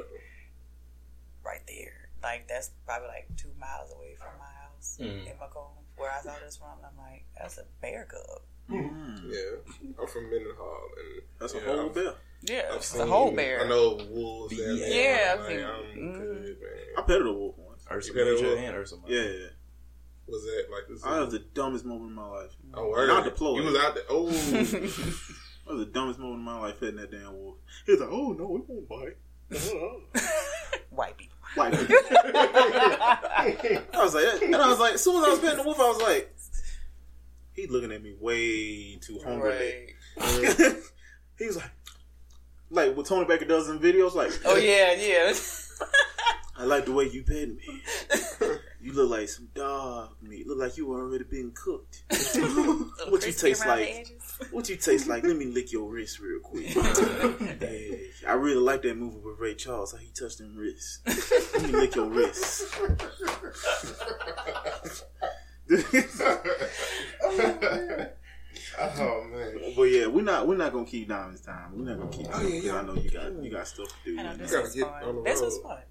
right 1.44 1.60
there. 1.66 2.08
Like 2.22 2.48
that's 2.48 2.70
probably 2.86 3.08
like 3.08 3.28
two 3.36 3.50
miles 3.60 3.92
away 3.94 4.14
from 4.16 4.28
my 4.38 4.46
house 4.62 4.98
Mhm. 5.00 5.26
in 5.26 5.32
McComb, 5.36 5.72
where 5.98 6.10
I 6.10 6.20
saw 6.20 6.34
this 6.44 6.56
from. 6.56 6.68
And 6.78 6.86
I'm 6.86 6.96
like, 7.04 7.24
that's 7.38 7.58
a 7.58 7.64
bear 7.80 8.06
cub. 8.10 8.42
Mm. 8.70 9.22
Yeah, 9.30 9.72
I'm 10.00 10.06
from 10.06 10.30
Mendenhall, 10.30 10.80
and 10.98 11.22
That's 11.40 11.54
yeah, 11.54 11.60
a 11.60 11.76
whole 11.76 11.88
bear. 11.88 12.14
Yeah, 12.42 12.62
I've 12.70 12.76
it's 12.76 12.86
seen, 12.88 13.00
a 13.00 13.06
whole 13.06 13.32
bear. 13.32 13.62
I 13.64 13.68
know 13.68 13.98
wolves. 14.10 14.54
Yeah. 14.54 14.72
Yeah, 14.74 15.30
I've 15.32 15.40
like, 15.40 15.48
seen- 15.48 15.64
I'm 15.64 15.82
mhm. 15.96 16.18
good, 16.18 16.56
I 16.98 17.02
petted 17.02 17.26
a 17.26 17.32
wolf 17.32 17.54
once. 17.58 17.84
Ursa 17.90 18.08
You 18.08 18.14
better 18.14 18.34
Major 18.34 18.48
look. 18.50 18.58
and 18.58 18.76
Ursa 18.76 18.96
Minor. 18.96 19.14
Yeah, 19.14 19.22
yeah. 19.30 19.46
Was 20.26 20.42
that 20.44 20.64
like 20.70 20.82
this? 20.90 21.04
I 21.04 21.20
was 21.20 21.32
the 21.32 21.38
dumbest 21.38 21.86
moment 21.86 22.10
of 22.10 22.16
my 22.16 22.26
life. 22.28 22.50
oh, 22.74 22.88
word. 22.90 23.08
not 23.08 23.24
deployed. 23.24 23.62
You 23.64 23.70
was 23.70 23.76
out 23.82 23.94
there. 23.94 24.04
Oh, 24.10 24.28
That 25.68 25.74
was 25.74 25.86
the 25.86 25.92
dumbest 25.92 26.18
moment 26.18 26.40
of 26.40 26.44
my 26.44 26.58
life 26.60 26.80
petting 26.80 26.96
that 26.96 27.10
damn 27.10 27.32
wolf. 27.34 27.56
He 27.86 27.92
was 27.92 28.00
like, 28.00 28.10
"Oh 28.10 28.32
no, 28.32 28.56
it 28.56 28.62
won't 28.68 28.88
bite." 28.88 29.16
White 31.54 31.72
people. 31.72 31.96
Like, 32.34 32.34
I 33.94 34.02
was 34.02 34.14
like, 34.14 34.42
and 34.42 34.56
I 34.56 34.68
was 34.68 34.78
like, 34.78 34.94
as 34.94 35.04
soon 35.04 35.16
as 35.16 35.24
I 35.24 35.30
was 35.30 35.38
petting 35.40 35.58
the 35.58 35.62
wolf, 35.64 35.80
I 35.80 35.88
was 35.88 36.02
like, 36.02 36.34
he 37.54 37.66
looking 37.66 37.92
at 37.92 38.02
me 38.02 38.14
way 38.20 38.96
too 38.96 39.18
hungry. 39.24 39.96
Right. 40.16 40.46
he 41.38 41.46
was 41.46 41.56
like, 41.56 41.70
like 42.70 42.96
what 42.96 43.06
Tony 43.06 43.24
Baker 43.24 43.46
does 43.46 43.68
in 43.68 43.78
videos, 43.78 44.14
like, 44.14 44.32
Oh 44.44 44.56
yeah, 44.56 44.92
yeah. 44.94 45.32
I 46.56 46.64
like 46.64 46.86
the 46.86 46.92
way 46.92 47.08
you 47.08 47.22
pet 47.22 47.48
me. 47.48 48.57
You 48.80 48.92
look 48.92 49.10
like 49.10 49.28
some 49.28 49.48
dog 49.54 50.10
meat. 50.22 50.46
Look 50.46 50.58
like 50.58 50.76
you 50.76 50.92
already 50.92 51.24
been 51.24 51.50
cooked. 51.52 52.04
what 53.08 53.26
you 53.26 53.32
taste 53.32 53.66
like? 53.66 54.06
What 54.52 54.68
you 54.68 54.76
taste 54.76 55.08
like? 55.08 55.24
Let 55.24 55.36
me 55.36 55.46
lick 55.46 55.72
your 55.72 55.90
wrist 55.90 56.20
real 56.20 56.40
quick. 56.40 56.68
Yeah, 58.20 58.30
I 58.30 58.34
really 58.34 58.60
like 58.60 58.82
that 58.82 58.96
movie 58.96 59.18
with 59.18 59.38
Ray 59.38 59.54
Charles. 59.54 59.92
How 59.92 59.98
he 59.98 60.10
touched 60.10 60.38
them 60.38 60.56
wrists. 60.56 61.00
Let 61.54 61.62
me 61.64 61.72
lick 61.72 61.94
your 61.94 62.08
wrists. 62.08 62.64
oh 68.78 69.24
man. 69.30 69.72
but 69.76 69.82
yeah, 69.84 70.06
we're 70.06 70.22
not 70.22 70.46
we're 70.46 70.56
not 70.56 70.72
gonna 70.72 70.84
keep 70.84 71.08
Diamond's 71.08 71.40
time. 71.40 71.72
We're 71.74 71.84
not 71.84 71.98
gonna 71.98 72.10
keep. 72.10 72.26
Oh, 72.32 72.40
yeah, 72.46 72.60
yeah. 72.60 72.76
I 72.78 72.82
know 72.82 72.94
you 72.94 73.10
got 73.10 73.42
you 73.42 73.50
got 73.50 73.66
stuff 73.66 73.88
to 73.88 73.94
do. 74.14 74.18
I 74.20 74.22
know 74.22 74.36
this 74.36 74.50
gotta 74.50 74.62
was 74.64 74.74
get 74.74 74.84
fun. 74.86 75.02
on 75.04 75.16
the 75.16 75.22
This 75.22 75.40
was 75.40 75.54
road. 75.56 75.62
fun. 75.62 75.82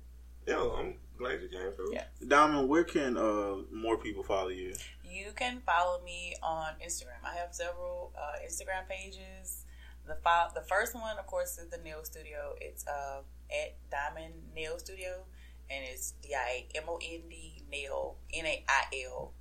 Yeah, 0.48 0.70
I'm 0.78 0.94
glad 1.18 1.42
you 1.42 1.50
came 1.50 1.72
through. 1.76 1.94
Yeah. 1.94 2.04
Diamond, 2.28 2.70
where 2.70 2.84
can 2.84 3.18
uh, 3.18 3.58
more 3.72 3.98
people 3.98 4.24
follow 4.24 4.50
you? 4.50 4.74
You 5.04 5.32
can 5.36 5.62
follow 5.66 6.02
me 6.04 6.36
on 6.44 6.74
Instagram. 6.86 7.24
I 7.24 7.36
have 7.38 7.54
several 7.54 8.14
uh, 8.18 8.38
Instagram 8.46 8.88
pages. 8.90 9.66
The 10.08 10.16
file, 10.24 10.52
the 10.54 10.62
first 10.62 10.96
one, 10.96 11.18
of 11.18 11.26
course, 11.28 11.58
is 11.58 11.70
the 11.70 11.78
Nail 11.80 12.04
Studio. 12.04 12.56
It's 12.62 12.86
uh, 12.88 13.22
at 13.52 13.76
Diamond 13.92 14.34
Nail 14.56 14.80
Studio, 14.80 15.26
and 15.70 15.84
it's 15.84 16.12
D 16.22 16.34
I 16.34 16.66
A 16.74 16.78
M 16.78 16.84
O 16.88 16.98
N 17.04 17.22
D 17.30 17.64
nail 17.70 18.16
N 18.34 18.46
A 18.46 18.64
I 18.70 18.84
L, 19.06 19.34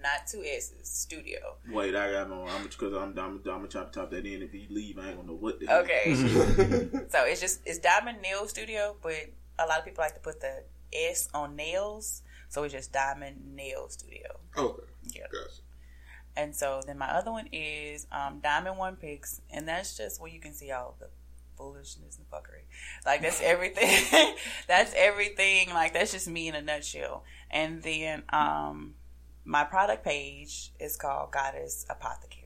not 0.00 0.26
two 0.26 0.42
S's. 0.42 0.88
Studio. 0.88 1.56
Wait, 1.70 1.94
I 1.94 2.12
got 2.12 2.30
no. 2.30 2.46
I'm 2.46 2.62
because 2.64 2.94
I'm, 2.94 3.18
I'm, 3.18 3.18
I'm 3.18 3.40
gonna 3.42 3.68
chop 3.68 3.92
top 3.92 4.10
that 4.12 4.24
in. 4.24 4.42
If 4.42 4.52
he 4.52 4.66
leave, 4.70 4.98
I 4.98 5.08
ain't 5.08 5.16
gonna 5.16 5.28
know 5.28 5.34
what. 5.34 5.60
The 5.60 5.80
Okay. 5.80 6.14
so 7.10 7.24
it's 7.24 7.40
just 7.40 7.60
it's 7.66 7.78
Diamond 7.78 8.22
Nail 8.22 8.46
Studio, 8.48 8.96
but 9.02 9.14
a 9.58 9.66
lot 9.66 9.78
of 9.78 9.84
people 9.84 10.02
like 10.02 10.14
to 10.14 10.20
put 10.20 10.40
the 10.40 10.62
S 10.94 11.28
on 11.34 11.56
nails, 11.56 12.22
so 12.48 12.62
it's 12.62 12.72
just 12.74 12.92
Diamond 12.92 13.54
Nail 13.54 13.88
Studio. 13.88 14.38
okay, 14.56 14.82
Yeah. 15.02 15.22
gotcha. 15.32 15.60
And 16.36 16.54
so 16.54 16.80
then 16.84 16.98
my 16.98 17.10
other 17.10 17.30
one 17.30 17.48
is 17.52 18.06
um, 18.10 18.40
Diamond 18.42 18.76
One 18.78 18.96
Pics, 18.96 19.40
and 19.50 19.68
that's 19.68 19.96
just 19.96 20.20
where 20.20 20.30
you 20.30 20.40
can 20.40 20.52
see 20.52 20.72
all 20.72 20.96
the 20.98 21.08
foolishness 21.56 22.18
and 22.18 22.28
fuckery. 22.28 22.62
Like 23.06 23.22
that's 23.22 23.40
everything. 23.42 24.34
that's 24.66 24.92
everything. 24.96 25.70
Like 25.70 25.92
that's 25.92 26.10
just 26.12 26.26
me 26.26 26.48
in 26.48 26.54
a 26.56 26.62
nutshell. 26.62 27.22
And 27.52 27.82
then 27.84 28.24
um, 28.30 28.94
my 29.44 29.62
product 29.62 30.04
page 30.04 30.72
is 30.80 30.96
called 30.96 31.30
Goddess 31.30 31.86
Apothecary. 31.88 32.40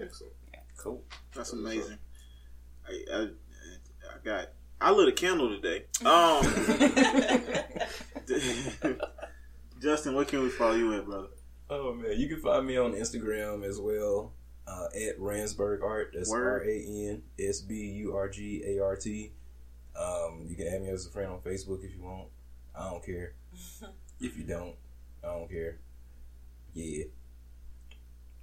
Excellent. 0.00 0.32
Cool. 0.76 1.02
That's 1.34 1.52
amazing. 1.52 1.98
I, 2.88 3.04
I, 3.12 3.22
I 3.22 3.28
got. 4.24 4.48
I 4.80 4.90
lit 4.90 5.08
a 5.08 5.12
candle 5.12 5.48
today. 5.48 5.84
Um, 6.04 6.42
Justin, 9.80 10.14
what 10.14 10.28
can 10.28 10.42
we 10.42 10.50
follow 10.50 10.74
you 10.74 10.92
at, 10.94 11.06
brother? 11.06 11.28
Oh 11.70 11.94
man, 11.94 12.18
you 12.18 12.28
can 12.28 12.40
find 12.40 12.66
me 12.66 12.76
on 12.76 12.92
Instagram 12.92 13.64
as 13.64 13.80
well 13.80 14.32
uh, 14.66 14.86
at 14.94 15.18
Ransburg 15.18 15.82
Art. 15.82 16.12
That's 16.14 16.32
R 16.32 16.62
A 16.62 17.08
N 17.08 17.22
S 17.38 17.60
B 17.60 17.74
U 17.74 18.14
R 18.14 18.28
G 18.28 18.62
A 18.66 18.82
R 18.82 18.96
T. 18.96 19.32
Um, 19.98 20.44
you 20.46 20.56
can 20.56 20.66
add 20.66 20.82
me 20.82 20.90
as 20.90 21.06
a 21.06 21.10
friend 21.10 21.30
on 21.30 21.40
Facebook 21.40 21.84
if 21.84 21.94
you 21.94 22.02
want. 22.02 22.28
I 22.74 22.90
don't 22.90 23.04
care. 23.04 23.34
if 24.20 24.36
you 24.36 24.44
don't, 24.44 24.74
I 25.22 25.28
don't 25.28 25.48
care. 25.48 25.78
Yeah. 26.74 27.04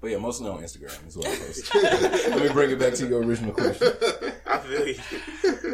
But 0.01 0.09
yeah, 0.09 0.17
mostly 0.17 0.49
on 0.49 0.61
Instagram 0.63 1.07
is 1.07 1.15
what 1.15 1.27
I 1.27 1.35
post. 1.35 1.75
Let 2.29 2.41
me 2.41 2.49
bring 2.49 2.71
it 2.71 2.79
back 2.79 2.95
to 2.95 3.07
your 3.07 3.21
original 3.23 3.53
question. 3.53 3.93
I 4.47 4.57
feel 4.57 4.87
you. 4.87 4.95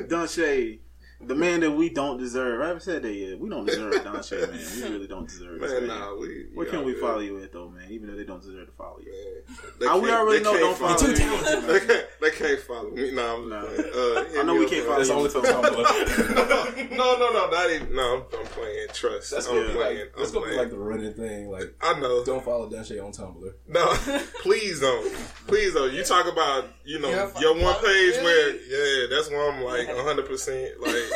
Donche, 0.04 0.80
the 1.20 1.34
man 1.36 1.62
that 1.62 1.72
we 1.72 1.90
don't 1.90 2.18
deserve. 2.18 2.62
I 2.62 2.68
haven't 2.68 2.84
said 2.84 3.02
that 3.02 3.12
yet. 3.14 3.40
We 3.40 3.50
don't 3.50 3.66
deserve 3.66 3.94
Donche, 4.06 4.40
man. 4.52 4.60
We 4.90 4.94
really 4.96 5.08
don't 5.08 5.28
deserve 5.28 5.60
this 5.60 5.72
Man, 5.72 5.88
man. 5.88 6.00
nah, 6.00 6.16
we. 6.16 6.46
Where 6.54 6.66
can 6.68 6.84
we 6.86 6.92
man. 6.94 7.02
follow 7.02 7.20
you 7.20 7.42
at, 7.42 7.52
though, 7.52 7.70
man? 7.70 7.88
Even 7.90 8.10
though 8.10 8.16
they 8.16 8.24
don't 8.24 8.42
deserve 8.42 8.68
to 8.68 8.74
follow 8.74 9.00
you. 9.00 9.12
Man, 9.12 9.72
they 9.80 9.88
Ah, 9.88 9.98
we 9.98 10.12
already 10.12 10.44
know 10.44 10.58
don't 10.58 10.78
follow 10.78 11.00
You're 11.02 11.10
you. 11.12 11.16
too. 11.18 11.62
They 11.68 11.80
can't, 11.80 12.06
they 12.22 12.32
can't 12.32 12.60
follow 12.60 12.90
me. 12.92 13.12
No, 13.14 13.36
I'm 13.38 13.50
Nah. 13.50 13.62
playing. 13.62 13.80
Uh, 13.94 14.40
I 14.40 14.44
know 14.44 14.56
we 14.56 14.68
can't 14.70 14.88
on- 14.88 14.88
follow 14.88 14.98
That's 14.98 15.10
you. 15.10 15.16
only 15.16 15.30
for 15.30 15.42
Tumblr. 15.42 16.92
no, 16.98 17.18
no, 17.18 17.30
no, 17.32 17.50
not 17.50 17.70
even. 17.72 17.96
No, 17.96 18.14
I'm, 18.32 18.40
I'm 18.40 18.46
playing. 18.48 18.88
Trust. 18.94 19.32
That's 19.32 19.48
I'm 19.48 19.56
gonna 19.56 19.70
playing. 19.74 19.98
like 20.00 20.12
I'm 20.16 20.20
that's 20.20 20.32
gonna 20.32 20.48
be 20.50 20.56
like 20.56 20.70
the 20.70 20.78
running 20.78 21.14
thing. 21.14 21.50
Like, 21.50 21.74
I 21.82 22.00
know. 22.00 22.24
don't 22.24 22.44
follow 22.44 22.70
Donche 22.70 23.04
on 23.04 23.12
Tumblr. 23.12 23.54
No, 23.68 23.86
please 24.42 24.80
don't. 24.82 25.14
Please 25.48 25.74
don't. 25.74 25.94
You 25.94 26.04
talk 26.04 26.32
about, 26.32 26.66
you 26.86 27.00
know, 27.00 27.10
Your 27.10 27.32
your, 27.40 27.54
one 27.64 27.76
page 27.76 28.16
where, 28.22 28.56
yeah, 28.56 29.08
that's 29.10 29.30
where 29.30 29.52
I'm 29.52 29.64
like 29.64 29.88
100%. 29.88 30.80
Like, 30.80 31.07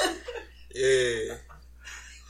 yeah. 0.73 1.35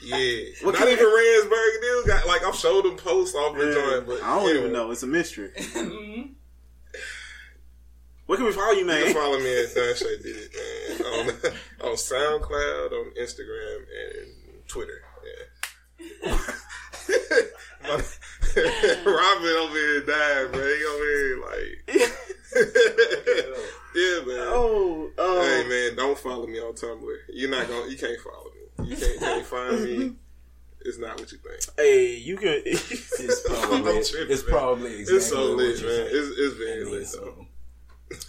Yeah. 0.04 0.46
What 0.64 0.72
Not 0.74 0.80
can- 0.80 0.90
even 0.90 1.06
Ransburg 1.06 1.82
deal. 1.82 2.04
Got, 2.08 2.28
like, 2.28 2.44
I've 2.44 2.56
showed 2.56 2.86
them 2.86 2.98
posts 2.98 3.36
off 3.36 3.56
the 3.56 3.72
joint, 3.74 4.08
but. 4.08 4.24
I 4.24 4.36
don't 4.36 4.44
anyway. 4.50 4.60
even 4.60 4.74
know. 4.74 4.92
It's 4.92 5.04
a 5.04 5.08
mystery. 5.08 5.52
Mm-hmm. 5.60 6.34
Where 8.28 8.38
can 8.38 8.46
we 8.46 8.54
follow 8.54 8.72
you, 8.72 8.80
You 8.80 8.86
man? 8.86 9.04
can 9.06 9.14
follow 9.14 9.38
me 9.40 9.60
at 9.62 9.70
Donche 9.76 10.00
Did 10.24 10.26
It, 10.26 10.54
man. 10.56 11.08
On, 11.12 11.28
on 11.92 11.96
SoundCloud, 11.98 12.92
on 12.94 13.12
Instagram, 13.20 13.78
and 13.78 14.68
Twitter. 14.68 15.02
Yeah. 16.24 16.38
My- 17.84 18.04
Robin 19.06 19.56
over 19.58 19.76
here 19.76 20.02
died, 20.06 20.52
man. 20.52 20.62
He 20.62 20.86
over 20.86 21.06
here 21.06 21.38
like, 21.46 21.78
yeah, 23.96 24.20
man. 24.26 24.48
Oh, 24.52 25.10
um, 25.18 25.42
Hey, 25.46 25.68
man, 25.68 25.96
don't 25.96 26.18
follow 26.18 26.48
me 26.48 26.60
on 26.60 26.74
Tumblr. 26.74 27.16
You're 27.30 27.50
not 27.50 27.68
gonna. 27.68 27.90
You 27.90 27.98
can't 27.98 28.20
follow 28.20 28.52
me. 28.56 28.90
You 28.90 28.96
can't, 28.98 29.20
can't 29.20 29.46
find 29.54 29.84
me. 29.84 30.14
It's 30.84 30.98
not 30.98 31.20
what 31.20 31.32
you 31.32 31.38
think. 31.38 31.64
hey, 31.78 32.16
you 32.16 32.38
can. 32.38 32.62
It's 32.66 33.42
probably 33.48 33.92
it's 34.02 34.44
probably 34.44 35.00
exactly 35.02 35.18
It's 35.18 35.28
so 35.30 35.50
what 35.50 35.58
lit, 35.58 35.80
you 35.80 35.86
man. 35.88 35.96
think. 35.98 36.10
It's, 36.12 36.38
it's 36.40 36.56
very 36.56 36.86
lit, 36.86 37.08
though. 37.14 37.28
um, 37.40 37.48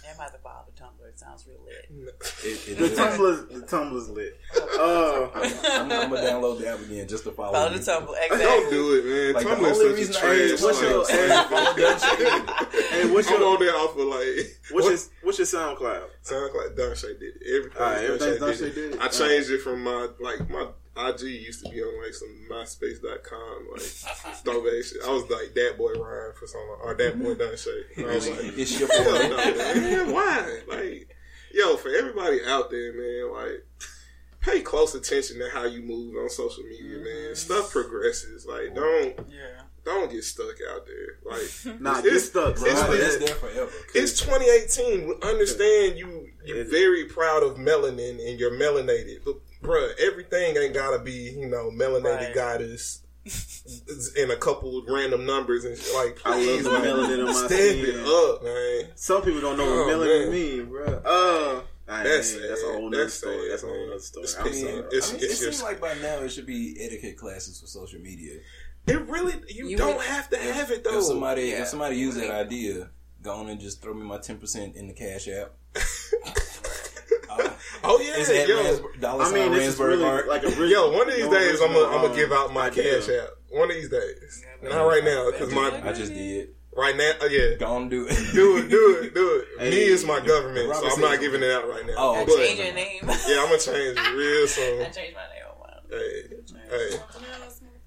I'm 0.07 0.15
about 0.15 0.31
to 0.33 0.37
follow 0.39 0.65
the 0.67 0.81
Tumblr. 0.81 1.02
It 1.13 1.19
sounds 1.19 1.45
real 1.47 1.59
lit. 1.63 2.09
it- 2.43 2.69
it 2.69 2.77
the 2.79 2.85
is. 2.85 2.97
Tumblr's 2.97 3.45
the 3.47 3.65
Tumblr's 3.67 4.09
lit. 4.09 4.35
Uh, 4.57 5.29
I'm, 5.35 5.91
I'm 5.91 6.09
gonna 6.09 6.21
download 6.27 6.59
the 6.59 6.67
app 6.69 6.79
again 6.79 7.07
just 7.07 7.23
to 7.25 7.31
follow. 7.31 7.53
Follow 7.53 7.71
you. 7.71 7.77
the 7.79 7.91
Tumblr. 7.91 8.13
Exactly. 8.23 8.39
Don't 8.39 8.69
do 8.71 8.93
it, 8.97 9.05
man. 9.05 9.33
Like, 9.33 9.43
the 9.43 9.49
Tumblr's 9.49 9.79
only 9.79 10.03
such 10.05 10.13
reason 10.13 10.15
a 10.15 10.17
I 10.17 10.47
trash. 10.47 10.61
what's 10.61 10.81
your- 10.81 11.05
site. 11.05 11.15
hey, 11.15 12.89
hey, 13.03 13.11
what's 13.13 13.27
I'm 13.31 13.39
your 13.39 13.53
on 13.53 13.59
there 13.59 13.75
off 13.75 13.97
of 13.97 14.07
like 14.07 14.57
what's 14.71 14.87
your 14.89 14.97
what's 15.23 15.37
your 15.37 15.47
SoundCloud? 15.47 16.03
Sounds 16.21 16.51
like 16.55 16.75
Donche 16.75 17.01
did 17.19 17.21
it. 17.21 17.57
Everything. 17.57 17.81
All 17.81 17.91
right, 17.91 18.03
everything's 18.03 18.39
Don 18.39 18.47
Don 18.49 18.57
Shay 18.57 18.69
Shay 18.69 18.73
did 18.75 18.93
it. 18.95 19.01
I 19.01 19.07
changed 19.07 19.49
it 19.51 19.61
from 19.61 19.83
my 19.83 20.07
like 20.19 20.49
my 20.49 20.67
IG 20.95 21.21
used 21.21 21.65
to 21.65 21.71
be 21.71 21.81
on 21.81 22.03
like 22.03 22.13
some 22.13 22.29
MySpace.com 22.51 23.67
like 23.71 23.81
throwback 23.81 24.83
shit. 24.83 25.01
I 25.05 25.11
was 25.11 25.29
like 25.29 25.53
that 25.55 25.75
boy 25.77 25.93
Ryan 25.93 26.33
for 26.39 26.45
so 26.47 26.57
long, 26.59 26.79
or 26.83 26.93
that 26.93 27.19
boy 27.21 27.35
Donche. 27.35 27.67
I 27.97 28.15
was 28.15 28.29
like, 28.29 28.57
It's 28.57 28.79
your 28.79 28.87
hell 28.89 29.29
boy. 29.29 29.35
no, 29.35 29.53
man. 29.81 30.11
Why? 30.11 30.59
Like, 30.67 31.15
yo, 31.53 31.77
for 31.77 31.89
everybody 31.89 32.39
out 32.45 32.69
there, 32.69 32.93
man, 32.93 33.33
like. 33.33 33.65
Pay 34.39 34.59
close 34.59 34.93
attention 34.93 35.39
to 35.39 35.49
how 35.53 35.63
you 35.63 35.81
move 35.81 36.17
on 36.17 36.29
social 36.29 36.63
media, 36.65 36.97
man. 36.97 37.33
Stuff 37.33 37.71
progresses. 37.71 38.45
Like, 38.45 38.75
don't 38.75 39.17
Yeah. 39.29 39.61
Don't 39.85 40.11
get 40.11 40.23
stuck 40.23 40.55
out 40.71 40.85
there. 40.87 41.19
Like, 41.25 41.79
Nah, 41.81 41.99
it's- 41.99 42.13
get 42.13 42.19
stuck, 42.19 42.55
bro. 42.55 42.65
it's- 42.65 42.87
Nah, 42.87 42.93
it's- 42.93 43.15
it's 43.15 43.25
there 43.25 43.35
forever. 43.35 43.71
it's 43.95 44.19
2018. 44.19 45.07
We 45.07 45.15
Understand 45.29 45.97
you. 45.97 46.29
You're 46.45 46.65
very 46.65 47.05
proud 47.05 47.43
of 47.43 47.55
melanin 47.57 48.19
and 48.27 48.39
you're 48.39 48.51
melanated, 48.51 49.23
but 49.25 49.35
bruh, 49.61 49.97
everything 49.99 50.57
ain't 50.57 50.73
gotta 50.73 50.99
be 50.99 51.13
you 51.37 51.47
know 51.47 51.71
melanated 51.71 52.27
Right. 52.27 52.35
goddess 52.35 52.99
in 54.17 54.29
a 54.31 54.35
couple 54.35 54.77
of 54.77 54.85
random 54.89 55.25
numbers 55.25 55.63
and 55.65 55.77
shit. 55.77 55.93
like. 55.95 56.19
I 56.25 56.31
love 56.31 56.39
Please, 56.43 56.63
the 56.65 56.71
man, 56.71 56.83
melanin 56.83 57.19
on 57.19 57.25
my 57.25 57.33
step 57.33 57.49
skin. 57.49 57.85
it 57.85 58.05
up, 58.07 58.43
man. 58.43 58.91
Some 58.95 59.21
people 59.21 59.39
don't 59.41 59.57
know 59.57 59.63
what 59.65 59.71
Oh, 59.93 59.97
melanin 59.97 60.23
man. 60.23 60.31
mean, 60.31 60.65
bro. 60.65 60.85
Uh, 61.05 61.61
I- 61.87 62.03
That's 62.03 62.33
man, 62.33 62.47
that's 62.47 62.61
a 62.61 62.65
sad. 62.65 62.75
whole 62.75 62.89
nother 62.89 63.03
That's 63.03 63.13
story. 63.13 63.35
sad, 63.41 63.51
That's 63.51 63.63
a 63.63 63.67
whole 63.67 63.75
man. 63.77 63.87
nother 63.89 63.99
story. 63.99 64.23
It's 64.23 64.35
I'm 64.35 64.53
sorry. 64.53 64.73
it's- 64.79 65.09
I 65.09 65.13
mean, 65.13 65.23
it 65.23 65.31
seems 65.31 65.63
like 65.63 65.79
by 65.81 65.93
now 65.95 66.19
it 66.19 66.29
should 66.29 66.45
be 66.45 66.75
etiquette 66.81 67.17
classes 67.17 67.59
for 67.61 67.67
social 67.67 67.99
media. 68.01 68.39
It 68.85 69.01
really, 69.07 69.33
you, 69.47 69.69
You 69.69 69.77
don't 69.77 69.97
would- 69.97 70.05
have 70.05 70.29
to 70.31 70.37
have 70.37 70.69
it 70.71 70.83
though. 70.83 70.97
If 70.99 71.03
somebody 71.05 71.43
Yeah. 71.43 71.61
if 71.61 71.67
somebody 71.69 71.95
use 71.97 72.15
that 72.15 72.31
idea, 72.31 72.89
go 73.21 73.31
on 73.35 73.49
and 73.49 73.59
just 73.59 73.81
throw 73.81 73.93
me 73.93 74.03
my 74.05 74.17
ten 74.17 74.37
percent 74.37 74.75
in 74.75 74.87
the 74.87 74.93
cash 74.93 75.27
app. 75.27 75.53
Uh, 77.29 77.49
oh 77.83 77.99
yeah, 77.99 78.13
it's 78.17 78.29
at 78.29 78.47
yo, 78.47 78.61
Ransburg, 78.63 78.99
dollar 79.01 79.23
I 79.23 79.25
sign 79.25 79.33
mean, 79.33 79.51
this 79.53 79.73
is 79.73 79.79
really 79.79 80.03
art. 80.05 80.27
like 80.27 80.43
a 80.43 80.49
real, 80.49 80.67
yo. 80.69 80.91
One 80.91 81.09
of 81.09 81.15
these 81.15 81.25
no 81.25 81.31
days, 81.33 81.59
I'm 81.61 81.73
gonna 81.73 81.85
I'm 81.87 82.01
gonna 82.01 82.09
um, 82.09 82.15
give 82.15 82.31
out 82.31 82.53
my 82.53 82.69
cash 82.69 83.09
app. 83.09 83.29
One 83.49 83.71
of 83.71 83.75
these 83.75 83.89
days, 83.89 84.45
Yeah, 84.61 84.69
not 84.69 84.83
right 84.83 85.03
now 85.03 85.31
because 85.31 85.51
I 85.51 85.55
my 85.55 85.69
just, 85.71 85.83
I 85.83 85.93
just 85.93 86.13
did. 86.13 86.49
right 86.77 86.95
now, 86.95 87.11
oh, 87.21 87.25
yeah. 87.25 87.55
Go 87.57 87.65
on, 87.65 87.89
do 87.89 88.05
it. 88.07 88.15
Do 88.33 88.57
it, 88.57 88.69
do 88.69 88.99
it, 89.01 89.13
do 89.15 89.39
it. 89.41 89.47
Hey, 89.59 89.69
Me 89.71 89.77
is 89.85 90.05
my 90.05 90.19
government, 90.19 90.75
so 90.75 90.91
I'm 90.91 91.01
not 91.01 91.19
giving 91.19 91.41
it 91.41 91.49
out 91.49 91.67
right 91.67 91.87
now. 91.87 91.93
Oh, 91.97 92.13
I 92.13 92.25
but, 92.25 92.35
changed 92.37 92.61
your 92.61 92.73
name. 92.75 92.99
yeah, 93.01 93.39
I'm 93.41 93.47
gonna 93.47 93.57
change 93.57 93.97
it 93.97 94.13
real 94.15 94.47
soon. 94.47 94.81
I 94.81 94.83
soon. 94.83 94.93
changed 94.93 95.15
my 95.15 95.21
name. 95.33 95.39
Wow. 95.59 95.79
Hey, 95.89 96.23
hey, 96.69 96.99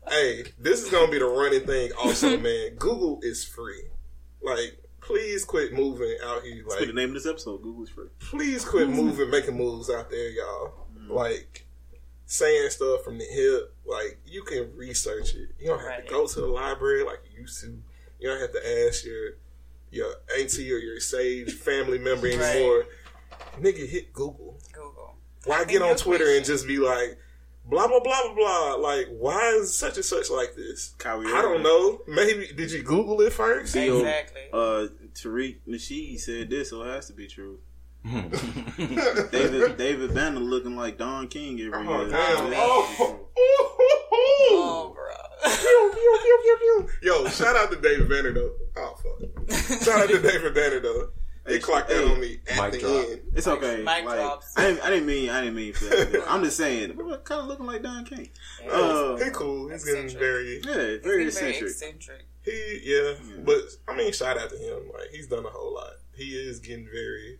hey, 0.09 0.45
this 0.59 0.83
is 0.83 0.91
gonna 0.91 1.11
be 1.11 1.19
the 1.19 1.25
running 1.27 1.67
thing. 1.67 1.91
Also, 1.99 2.37
man, 2.39 2.75
Google 2.77 3.21
is 3.23 3.45
free. 3.45 3.85
Like, 4.43 4.83
please 5.01 5.45
quit 5.45 5.73
moving 5.73 6.17
out 6.25 6.43
here. 6.43 6.63
That's 6.69 6.87
the 6.87 6.93
name 6.93 7.09
of 7.11 7.15
this 7.15 7.27
episode. 7.27 7.63
Google's 7.63 7.91
free. 7.91 8.09
please 8.19 8.65
quit 8.65 8.89
moving, 8.89 9.31
making 9.31 9.57
moves 9.57 9.91
out 9.91 10.11
there, 10.11 10.31
y'all. 10.31 10.87
Mm. 10.99 11.11
Like, 11.11 11.67
saying 12.27 12.71
stuff 12.71 13.03
from 13.05 13.19
the 13.19 13.25
hip. 13.25 13.75
Like, 13.85 14.19
you 14.27 14.43
can 14.43 14.75
research 14.77 15.35
it. 15.35 15.51
You 15.61 15.69
don't 15.69 15.79
have 15.79 15.87
Right. 15.89 16.07
to 16.07 16.11
go 16.13 16.27
to 16.27 16.41
the 16.41 16.47
library 16.47 17.05
like 17.05 17.21
you 17.33 17.43
used 17.43 17.61
to. 17.63 17.69
You 18.19 18.29
don't 18.31 18.41
have 18.41 18.53
to 18.53 18.87
ask 18.89 19.05
your 19.05 19.33
your 19.93 20.13
auntie 20.37 20.71
or 20.73 20.79
your 20.79 20.99
sage 21.01 21.53
family 21.55 21.99
member 21.99 22.27
Right. 22.27 22.39
anymore. 22.39 22.87
Nigga, 23.61 23.87
hit 23.89 24.13
Google. 24.13 24.59
Google. 24.73 25.17
Why 25.45 25.65
get 25.65 25.81
on 25.81 25.97
Twitter 25.97 26.27
and 26.37 26.45
just 26.45 26.67
be 26.67 26.79
like, 26.79 27.17
blah 27.69 27.87
blah 27.89 28.01
blah 28.01 28.23
blah 28.25 28.35
blah? 28.35 28.75
Like, 28.77 29.09
why 29.09 29.49
is 29.61 29.75
such 29.77 29.97
and 29.97 30.05
such 30.05 30.31
like 30.31 30.55
this? 30.57 30.95
Kyrie 30.99 31.27
I 31.33 31.43
don't 31.43 31.63
know. 31.63 32.01
Maybe 32.07 32.49
did 32.57 32.71
you 32.73 32.83
Google 32.83 33.21
it 33.23 33.33
first? 33.33 33.73
Theo, 33.75 33.99
Exactly. 33.99 34.43
Uh, 34.53 34.87
Tariq 35.15 35.57
Nasheed 35.69 36.21
said 36.21 36.51
this, 36.51 36.71
so 36.71 36.83
it 36.83 36.89
has 36.95 37.07
to 37.09 37.13
be 37.13 37.27
true. 37.27 37.59
David. 38.05 38.31
David 39.33 39.77
David 39.77 40.15
Banner 40.15 40.39
looking 40.41 40.77
like 40.77 40.97
Don 40.99 41.27
King 41.29 41.61
every 41.61 41.87
Oh 41.87 42.01
year. 42.03 42.11
damn! 42.11 42.53
Yeah. 42.53 42.59
Oh, 42.61 43.21
Oh, 44.49 44.93
bro. 44.95 45.05
Pew. 45.93 46.89
Yo, 47.03 47.27
shout 47.29 47.57
out 47.57 47.71
to 47.71 47.77
David 47.81 48.09
Banner 48.09 48.33
though. 48.33 48.53
Oh 48.77 48.95
fuck! 48.97 49.83
Shout 49.83 50.01
out 50.03 50.09
to 50.09 50.21
David 50.21 50.55
Banner 50.55 50.81
though. 50.81 51.11
They 51.47 51.59
clocked 51.61 51.89
that 51.89 51.97
hey, 52.05 52.11
on 52.13 52.21
me 52.21 52.39
at 52.49 52.57
mic 52.63 52.73
the 52.73 52.79
drop. 52.81 53.07
end. 53.09 53.21
It's 53.35 53.47
okay. 53.47 53.77
Mic 53.79 53.87
like, 54.05 54.17
drops. 54.17 54.53
I 54.57 54.63
didn't, 54.69 54.81
I 54.85 54.91
didn't 54.91 55.07
mean 55.07 55.31
I 55.31 55.41
didn't 55.41 55.57
mean 55.57 55.73
for 55.73 55.85
that. 55.85 56.25
I'm 56.29 56.43
just 56.43 56.57
saying, 56.57 56.97
kind 57.25 57.41
of 57.41 57.47
looking 57.47 57.67
like 57.67 57.83
Don 57.83 58.05
King. 58.05 58.29
Uh, 58.71 59.17
he 59.17 59.31
cool. 59.31 59.69
He's 59.69 59.85
getting 59.85 60.09
very 60.19 60.57
yeah, 60.65 60.73
Very, 60.73 60.99
very 60.99 61.01
very 61.01 61.27
eccentric. 61.27 61.71
eccentric. 61.71 62.27
he 62.45 62.81
yeah. 62.85 63.13
Yeah. 63.29 63.43
But 63.45 63.61
I 63.89 63.97
mean, 63.97 64.13
shout 64.13 64.37
out 64.39 64.51
to 64.51 64.57
him. 64.57 64.91
Like 64.93 65.11
he's 65.13 65.29
done 65.29 65.45
a 65.47 65.51
whole 65.51 65.75
lot. 65.75 65.93
He 66.15 66.31
is 66.31 66.59
getting 66.61 66.87
very 66.87 67.39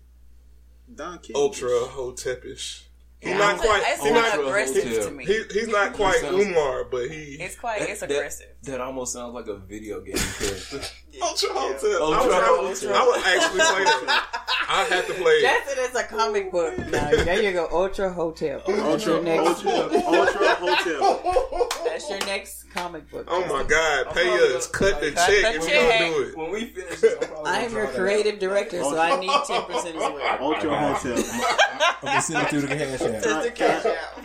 Don 0.95 1.19
King. 1.19 1.35
ultra 1.37 1.69
hotepish. 1.71 2.83
He's 3.19 3.31
Yeah, 3.31 3.39
not 3.39 3.55
It's 3.57 3.65
quite. 3.65 3.83
It's 3.87 4.03
He's 4.03 4.13
not 4.13 4.37
not. 4.37 4.47
aggressive 4.47 4.85
hotel. 4.85 5.05
to 5.07 5.11
me. 5.11 5.25
He, 5.25 5.43
he's 5.53 5.69
not 5.69 5.95
quite 5.95 6.17
sounds- 6.21 6.45
Umar, 6.45 6.85
but 6.85 7.11
he 7.11 7.39
it's 7.41 7.57
quite. 7.57 7.81
It's 7.83 8.01
That- 8.01 8.11
aggressive. 8.11 8.49
That 8.65 8.81
almost 8.83 9.15
sounds 9.15 9.33
like 9.35 9.47
a 9.49 9.57
video 9.57 10.01
game 10.03 10.17
character. 10.17 10.81
ultra 11.23 11.49
hotel. 11.51 12.03
Ultra 12.03 12.33
I, 12.35 12.51
would, 12.61 12.77
Hotel. 12.77 12.95
I 12.95 13.07
would 13.07 13.27
actually 13.27 13.61
play 13.61 13.85
that. 14.07 14.43
I 14.69 14.85
have 14.85 15.07
to 15.07 15.15
play 15.15 15.33
it. 15.33 15.43
That's 15.43 15.73
it. 15.73 15.79
It's 15.79 15.95
a 15.95 16.05
comic 16.05 16.51
book. 16.53 16.77
Now 16.91 17.11
there 17.11 17.43
you 17.43 17.53
go. 17.53 17.69
Ultra 17.71 18.13
Hotel. 18.13 18.63
That's 18.67 18.81
Ultra, 18.81 19.23
next. 19.23 19.65
ultra, 19.65 20.01
ultra 20.07 20.55
hotel. 20.57 21.69
That's 21.85 22.11
your 22.11 22.19
next 22.21 22.65
comic 22.75 23.11
book. 23.11 23.27
Oh 23.29 23.41
my 23.47 23.63
God! 23.69 24.15
Pay 24.15 24.29
us, 24.55 24.67
gonna- 24.67 24.93
cut 24.93 25.01
the 25.01 25.13
Cut 25.13 25.27
check, 25.29 25.43
the 25.43 25.49
and 25.49 25.61
we 25.63 25.69
check. 25.69 25.99
gonna 26.01 26.11
do 26.15 26.23
it. 26.23 26.37
when 26.37 26.51
we 26.51 26.65
finish 26.67 27.01
this, 27.01 27.15
I'm 27.23 27.29
probably 27.29 27.51
I 27.51 27.55
gonna 27.55 27.65
am 27.65 27.71
draw 27.71 27.79
your 27.81 27.87
that 27.87 27.97
creative 27.97 28.39
director, 28.39 28.83
so 28.83 28.99
I 28.99 29.21
need 29.21 29.31
ten 29.47 29.63
percent 29.65 29.97
as 29.97 30.03
well. 30.13 30.39
Ultra 30.41 30.95
hotel. 30.95 31.25
I'm 32.03 32.07
gonna 32.09 32.23
send 32.23 32.47
it 32.47 32.51
through 32.51 32.61
the 32.63 32.67
cash 32.69 33.01
app. 33.03 33.23
Just 33.23 33.47
to 33.47 33.53
cash 33.53 33.87
out. 33.87 34.23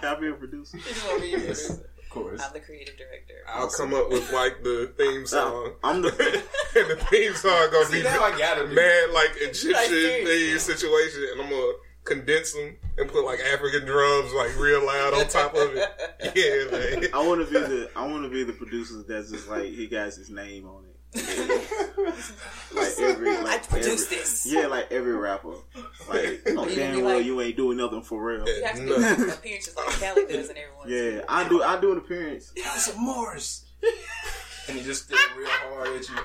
Can 0.00 0.16
I 0.16 0.20
be 0.20 0.28
a 0.28 0.32
producer? 0.34 0.76
You 0.78 0.84
want 1.08 1.20
me 1.22 1.30
your 1.30 1.40
producer. 1.40 1.80
Of 2.16 2.22
course. 2.22 2.42
I'm 2.42 2.52
the 2.52 2.60
creative 2.60 2.96
director. 2.96 3.34
I'll 3.48 3.68
come 3.70 3.94
up 3.94 4.08
with 4.10 4.32
like 4.32 4.62
the 4.62 4.92
theme 4.98 5.26
song, 5.26 5.72
I'm 5.84 6.02
the. 6.02 6.08
and 6.76 6.90
the 6.90 6.96
theme 7.10 7.34
song 7.34 7.68
gonna 7.72 7.86
See, 7.86 7.98
be 7.98 8.02
now 8.04 8.22
I 8.22 8.36
got 8.38 8.58
it. 8.58 8.70
mad 8.70 9.10
like 9.12 9.30
Egyptian 9.36 9.72
Like, 9.72 9.86
seriously. 9.88 10.48
theme 10.48 10.58
situation, 10.58 11.26
and 11.32 11.42
I'm 11.42 11.50
gonna 11.50 11.72
condense 12.04 12.52
them 12.52 12.76
and 12.98 13.08
put 13.10 13.24
like 13.24 13.40
African 13.40 13.84
drums 13.84 14.32
like 14.32 14.56
real 14.58 14.84
loud 14.86 15.14
on 15.14 15.26
top 15.28 15.54
of 15.54 15.74
it. 15.74 15.88
Yeah, 16.34 16.70
man. 17.00 17.08
I 17.14 17.26
want 17.26 17.46
to 17.46 17.52
be 17.52 17.58
the. 17.60 17.90
I 17.96 18.06
want 18.06 18.24
to 18.24 18.28
be 18.28 18.42
the 18.44 18.52
producer 18.52 19.02
that's 19.08 19.30
just 19.30 19.48
like 19.48 19.64
he 19.64 19.86
got 19.86 20.06
his 20.06 20.28
name 20.30 20.66
on 20.66 20.84
it. 20.84 20.95
Like 21.14 22.92
every. 22.98 23.36
Like 23.38 23.46
I 23.46 23.58
produced 23.68 24.06
every- 24.12 24.16
this. 24.18 24.46
Yeah, 24.46 24.66
like 24.66 24.90
every 24.92 25.14
rapper. 25.14 25.54
Like, 26.08 26.42
oh, 26.48 26.66
You 26.68 26.76
damn 26.76 27.02
well, 27.04 27.16
like- 27.16 27.26
you 27.26 27.40
ain't 27.40 27.56
doing 27.56 27.78
nothing 27.78 28.02
for 28.02 28.22
real. 28.22 28.46
You 28.46 28.64
have 28.64 28.76
to 28.76 28.82
No. 28.82 29.16
do 29.16 29.30
appearances 29.30 29.76
like 29.76 29.86
Kelly 30.00 30.26
does 30.26 30.48
and 30.48 30.58
everyone. 30.58 30.88
Yeah, 30.88 31.22
I 31.28 31.48
do. 31.48 31.62
I 31.62 31.80
do 31.80 31.92
an 31.92 31.98
appearance. 31.98 32.52
House 32.62 32.88
of 32.88 32.98
Morris. 32.98 33.64
and 34.68 34.76
he 34.76 34.82
just 34.84 35.04
stare 35.06 35.18
real 35.36 35.48
hard 35.48 35.88
at 35.88 36.08
you. 36.08 36.16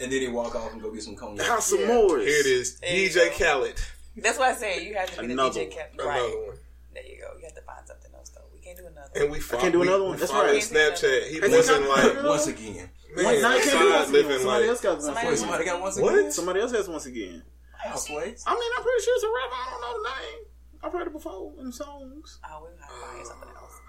And 0.00 0.10
then 0.12 0.20
he 0.20 0.28
walk 0.28 0.54
off 0.56 0.72
and 0.72 0.82
go 0.82 0.90
get 0.90 1.02
some 1.02 1.14
cognac. 1.16 1.46
House 1.46 1.72
of 1.72 1.80
Yeah. 1.80 1.86
Morris. 1.88 2.26
Here 2.26 2.40
it 2.40 2.46
is, 2.46 2.78
There 2.80 2.90
DJ 2.90 3.38
go. 3.38 3.44
Khaled. 3.44 3.80
That's 4.16 4.38
why 4.38 4.50
I 4.50 4.54
say 4.54 4.84
you 4.86 4.94
have 4.94 5.10
to 5.14 5.20
be 5.22 5.32
Another 5.32 5.54
the 5.54 5.60
DJ. 5.60 5.68
one. 5.68 5.76
Cap- 5.76 5.90
Another 5.94 6.08
right. 6.10 6.20
one. 6.48 6.56
There 6.94 7.02
you 7.04 7.18
go. 7.20 7.38
You 7.38 7.44
have 7.44 7.54
to 7.54 7.62
find 7.62 7.86
something 7.86 8.10
else 8.14 8.28
though. 8.30 8.42
We 8.52 8.60
can't 8.60 8.76
do 8.76 8.86
another. 8.86 9.10
And 9.14 9.30
we 9.30 9.38
fought, 9.40 9.60
can't 9.60 9.72
do 9.72 9.82
another 9.82 10.02
we 10.04 10.08
one? 10.10 10.18
That's 10.18 10.30
fought 10.32 10.46
right. 10.46 10.60
Snapchat. 10.62 11.28
He 11.28 11.40
wasn't 11.40 11.88
like 11.88 12.22
Once 12.24 12.46
again. 12.46 12.90
Man, 13.16 13.24
Wait, 13.26 13.42
now 13.42 13.54
you 13.54 13.60
can't 13.62 13.70
do 13.72 13.92
outside 13.92 13.98
once 13.98 14.10
again. 14.10 14.38
Somebody 14.40 14.60
like 14.62 14.68
else 14.68 14.80
got 14.80 14.92
one. 14.92 15.00
Somebody- 15.02 15.26
Wait, 15.28 15.38
somebody 15.38 15.64
got 15.64 15.80
once 15.80 15.98
What? 15.98 16.32
Somebody 16.32 16.60
else 16.60 16.72
has 16.72 16.88
once 16.88 17.06
again. 17.06 17.42
House 17.78 18.06
plays. 18.06 18.44
I 18.46 18.54
mean, 18.54 18.70
I'm 18.76 18.82
pretty 18.82 19.02
sure 19.04 19.14
it's 19.16 19.24
a 19.24 19.28
rapper. 19.28 19.54
I 19.54 19.70
don't 19.70 19.80
know 19.80 20.02
the 20.02 20.08
name. 20.08 20.46
I've 20.84 20.92
heard 20.92 21.06
it 21.08 21.12
before 21.12 21.52
in 21.60 21.72
songs. 21.72 22.38
Oh, 22.44 22.60
we'll 22.62 22.70
have 22.80 22.88
to 22.88 22.94
find 23.06 23.26
something 23.26 23.48
else. 23.56 23.80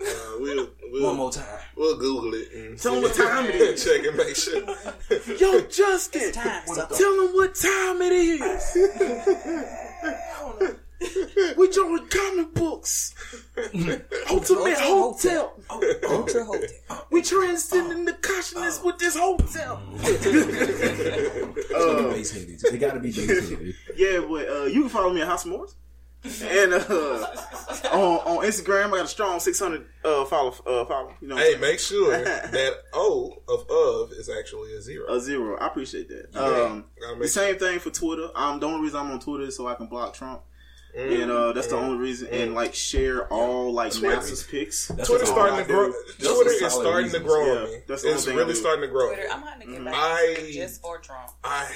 uh, 0.00 0.36
we'll 0.40 0.68
we'll, 0.90 1.02
One 1.04 1.16
more 1.16 1.30
time. 1.32 1.44
we'll 1.76 1.96
Google 1.98 2.34
it 2.34 2.52
and 2.52 2.78
Tell 2.78 2.94
'em 2.96 3.02
send 3.12 3.18
what 3.28 3.30
time 3.34 3.46
it 3.46 3.60
and 3.68 3.78
Check 3.78 4.04
and 4.06 4.16
make 4.16 4.36
sure. 4.36 5.36
Yo, 5.38 5.60
Justin, 5.68 6.22
It's 6.22 6.36
time. 6.36 6.62
What 6.66 6.76
So, 6.76 6.82
up, 6.82 6.88
though? 6.90 6.96
tell 6.96 7.16
them 7.26 7.34
what 7.34 7.54
time 7.54 8.02
it 8.02 8.12
is. 8.12 8.76
we 11.56 11.70
drawing 11.70 12.06
comic 12.08 12.54
books. 12.54 13.14
Ultimate 14.30 14.78
Hotel. 14.78 15.52
Ultra 15.70 16.44
Hotel. 16.44 17.06
We 17.10 17.22
transcending 17.22 18.04
the 18.04 18.12
consciousness 18.14 18.82
with 18.82 18.98
this 18.98 19.16
hotel. 19.16 19.80
It's 20.04 22.02
be 22.04 22.14
bass 22.14 22.30
heavy. 22.32 22.54
It 22.54 22.78
gotta 22.78 23.00
be 23.00 23.10
bass 23.10 23.50
heavy. 23.50 23.74
Yeah, 23.96 24.20
but 24.28 24.48
uh, 24.48 24.64
you 24.64 24.82
can 24.82 24.88
follow 24.88 25.12
me 25.12 25.20
at 25.22 25.28
House 25.28 25.44
of 25.44 25.50
Morris. 25.52 25.74
And 26.24 26.72
uh, 26.72 27.26
on 27.92 28.18
on 28.18 28.44
Instagram, 28.46 28.86
I 28.92 28.98
got 28.98 29.04
a 29.06 29.08
strong 29.08 29.40
600 29.40 29.84
uh, 30.04 30.24
follow. 30.26 30.50
Uh, 30.64 30.84
follow. 30.84 31.14
You 31.20 31.26
know, 31.28 31.36
Hey, 31.36 31.56
make 31.60 31.80
sure 31.80 32.12
that 32.12 32.72
O 32.92 33.42
of 33.48 33.68
of 33.68 34.12
is 34.12 34.28
actually 34.30 34.72
a 34.76 34.80
zero. 34.80 35.06
a 35.12 35.20
zero. 35.20 35.58
I 35.58 35.66
appreciate 35.66 36.08
that. 36.10 36.26
Yeah. 36.32 36.40
Um, 36.40 36.84
the 37.00 37.16
make 37.16 37.28
same 37.28 37.58
thing 37.58 37.80
for 37.80 37.90
Twitter. 37.90 38.28
Um, 38.36 38.60
the 38.60 38.66
only 38.66 38.82
reason 38.82 39.00
I'm 39.00 39.10
on 39.10 39.18
Twitter 39.18 39.44
is 39.44 39.56
so 39.56 39.66
I 39.66 39.74
can 39.74 39.86
block 39.88 40.14
Trump, 40.14 40.42
Mm. 40.96 41.22
and 41.22 41.30
uh, 41.30 41.52
that's 41.52 41.68
the 41.68 41.76
only 41.76 41.96
reason. 41.98 42.28
And 42.28 42.54
like 42.54 42.74
share 42.74 43.26
all 43.28 43.72
like 43.72 43.92
Twitter. 43.92 44.16
NASA's 44.16 44.42
picks. 44.42 44.88
That's 44.88 45.08
Twitter's 45.08 45.28
starting 45.30 45.58
to 45.58 45.64
grow. 45.64 45.92
Twitter 46.18 46.50
is 46.50 46.60
solid 46.60 46.82
starting 46.84 47.10
to 47.12 47.20
grow 47.20 47.46
Yeah, 47.46 47.60
on 47.60 47.64
me. 47.70 47.78
that's 47.88 48.02
the 48.02 48.12
It's 48.12 48.24
thing 48.26 48.36
really 48.36 48.54
starting 48.54 48.82
to 48.82 48.88
grow. 48.88 49.08
Twitter. 49.08 49.28
I'm 49.32 49.42
gonna 49.42 49.64
get 49.66 49.84
back 49.84 49.94
I- 49.94 50.34
to 50.38 50.52
just 50.52 50.82
for 50.82 50.98
Trump. 50.98 51.30
I 51.42 51.66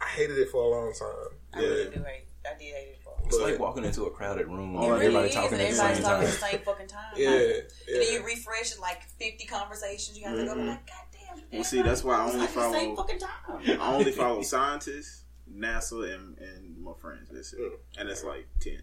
I 0.00 0.04
hated 0.08 0.38
it 0.38 0.50
for 0.50 0.62
a 0.62 0.68
long 0.68 0.92
time. 0.92 1.08
I 1.54 1.60
Yeah. 1.60 1.68
really 1.68 1.84
do 1.96 2.02
hate. 2.04 2.24
I 2.44 2.50
did 2.58 2.60
hate 2.74 2.88
it 2.90 2.98
for. 3.02 3.14
It's 3.24 3.36
But- 3.36 3.50
like 3.50 3.58
walking 3.58 3.84
into 3.84 4.04
a 4.04 4.10
crowded 4.10 4.46
room. 4.46 4.76
It 4.76 4.78
It 4.78 4.82
and 4.84 4.92
really 4.92 5.06
everybody 5.06 5.28
is, 5.30 5.34
talking 5.34 5.52
at 5.54 5.58
the 5.58 5.64
everybody's 5.66 5.96
same 5.96 6.04
talking 6.04 6.04
time. 6.04 6.20
at 6.22 6.26
the 6.26 6.46
same 6.46 6.58
fucking 6.60 6.86
time. 6.86 7.12
Yeah, 7.16 7.30
Like, 7.30 7.38
yeah. 7.40 7.94
And 7.94 8.02
then 8.02 8.12
you 8.12 8.22
refresh 8.24 8.72
it 8.72 8.78
like 8.80 9.02
50 9.18 9.46
conversations. 9.46 10.16
You 10.18 10.24
have 10.28 10.36
to 10.38 10.44
go 10.44 10.54
Mhm. 10.54 10.68
like, 10.68 10.86
God 10.86 10.96
damn. 11.12 11.42
Well, 11.52 11.64
see, 11.64 11.82
that's 11.82 12.04
why 12.04 12.14
I 12.18 12.20
only 12.30 12.44
It's 12.44 12.54
like 12.54 12.54
the 12.54 12.72
same 12.78 12.94
follow- 12.94 12.96
fucking 13.08 13.18
time. 13.18 13.80
I 13.80 13.94
only 13.94 14.12
follow 14.12 14.42
scientists, 14.54 15.24
NASA, 15.52 16.14
and, 16.14 16.38
and 16.38 16.65
my 16.86 16.92
friends. 17.00 17.28
That's 17.30 17.52
it, 17.52 17.58
Yeah. 17.60 18.00
and 18.00 18.08
it's 18.08 18.24
like 18.24 18.46
ten. 18.60 18.80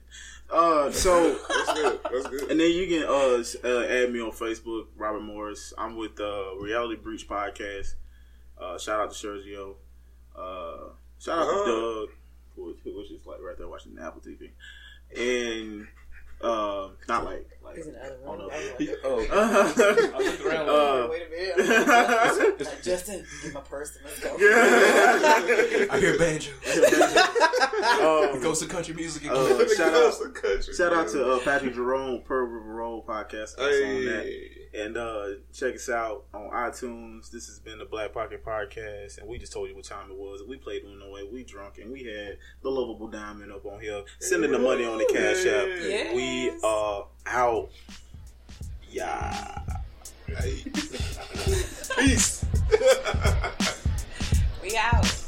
Uh, 0.51 0.91
so 0.91 1.35
That's 1.49 1.73
good. 1.73 1.99
That's 2.11 2.27
good. 2.27 2.51
and 2.51 2.59
then 2.59 2.71
you 2.71 2.87
can 2.87 3.03
uh, 3.07 3.43
uh 3.67 3.83
add 3.87 4.11
me 4.11 4.21
on 4.21 4.31
Facebook, 4.31 4.85
Robert 4.97 5.21
Morris. 5.21 5.73
I'm 5.77 5.95
with 5.97 6.19
uh 6.19 6.55
Reality 6.59 6.95
Breach 7.01 7.27
podcast. 7.27 7.95
Uh, 8.61 8.77
shout 8.77 8.99
out 8.99 9.11
to 9.11 9.27
Sergio. 9.27 9.75
Uh, 10.35 10.89
shout 11.19 11.39
out 11.39 11.47
Oh. 11.49 11.65
to 11.65 12.11
Doug, 12.65 12.75
who- 12.83 12.97
which 12.99 13.11
is 13.11 13.25
like 13.25 13.41
right 13.41 13.57
there 13.57 13.67
watching 13.67 13.95
the 13.95 14.03
Apple 14.03 14.21
TV, 14.21 14.51
and 15.17 15.87
uh, 16.41 16.89
not 17.07 17.25
like. 17.25 17.49
He's 17.75 17.87
in 17.87 17.93
the 17.93 17.99
other 18.03 18.17
Oh, 18.25 18.31
room. 18.37 18.39
no. 18.39 18.49
Oh, 19.03 20.13
I 20.13 20.19
looked 20.19 20.41
around. 20.41 20.69
Uh, 20.73 21.07
Wait 21.09 21.23
a 21.27 21.29
minute. 21.29 21.55
yeah. 21.57 22.65
Like, 22.69 22.83
Justin, 22.83 23.25
give 23.43 23.53
my 23.53 23.59
purse. 23.61 23.97
Let's 24.03 24.19
go. 24.19 24.35
I 24.39 25.97
hear 25.99 26.17
banjo. 26.17 26.51
Um, 27.83 28.37
It 28.37 28.41
goes 28.41 28.59
to 28.59 28.65
country 28.67 28.93
music 28.93 29.23
again. 29.25 29.35
Uh, 29.35 29.67
shout 29.75 29.93
out- 29.93 30.13
to 30.21 30.29
country, 30.29 30.73
Shout 30.73 30.93
out 30.93 31.07
to 31.09 31.31
uh, 31.33 31.39
Patrick 31.39 31.73
Jerome, 31.75 32.21
Per 32.21 32.43
River 32.45 32.73
Road 32.73 33.05
podcast. 33.05 33.57
On 33.59 33.65
that. 33.65 34.23
Hey. 34.25 34.49
And 34.75 34.97
uh, 34.97 35.25
check 35.53 35.75
us 35.75 35.87
out 35.87 36.23
on 36.33 36.49
iTunes. 36.49 37.29
This 37.29 37.45
has 37.45 37.59
been 37.59 37.77
the 37.77 37.85
Black 37.85 38.11
Pocket 38.11 38.43
Podcast, 38.43 39.19
and 39.19 39.27
we 39.27 39.37
just 39.37 39.53
told 39.53 39.69
you 39.69 39.75
what 39.75 39.83
time 39.85 40.09
it 40.09 40.17
was. 40.17 40.41
We 40.47 40.57
played 40.57 40.81
Uno 40.83 41.11
way. 41.11 41.21
We 41.31 41.43
drunk, 41.43 41.77
and 41.77 41.91
we 41.91 42.03
had 42.05 42.39
the 42.63 42.71
lovable 42.71 43.07
diamond 43.07 43.51
up 43.51 43.63
on 43.67 43.79
here, 43.81 44.01
sending 44.19 44.51
the 44.51 44.57
money 44.57 44.83
on 44.83 44.97
the 44.97 45.05
cash 45.05 45.45
app. 45.45 45.67
Yes. 45.79 46.15
We 46.15 46.49
are 46.63 47.05
out. 47.27 47.62
Yeah. 48.91 49.59
Peace. 51.97 52.45
we 54.63 54.77
out. 54.77 55.22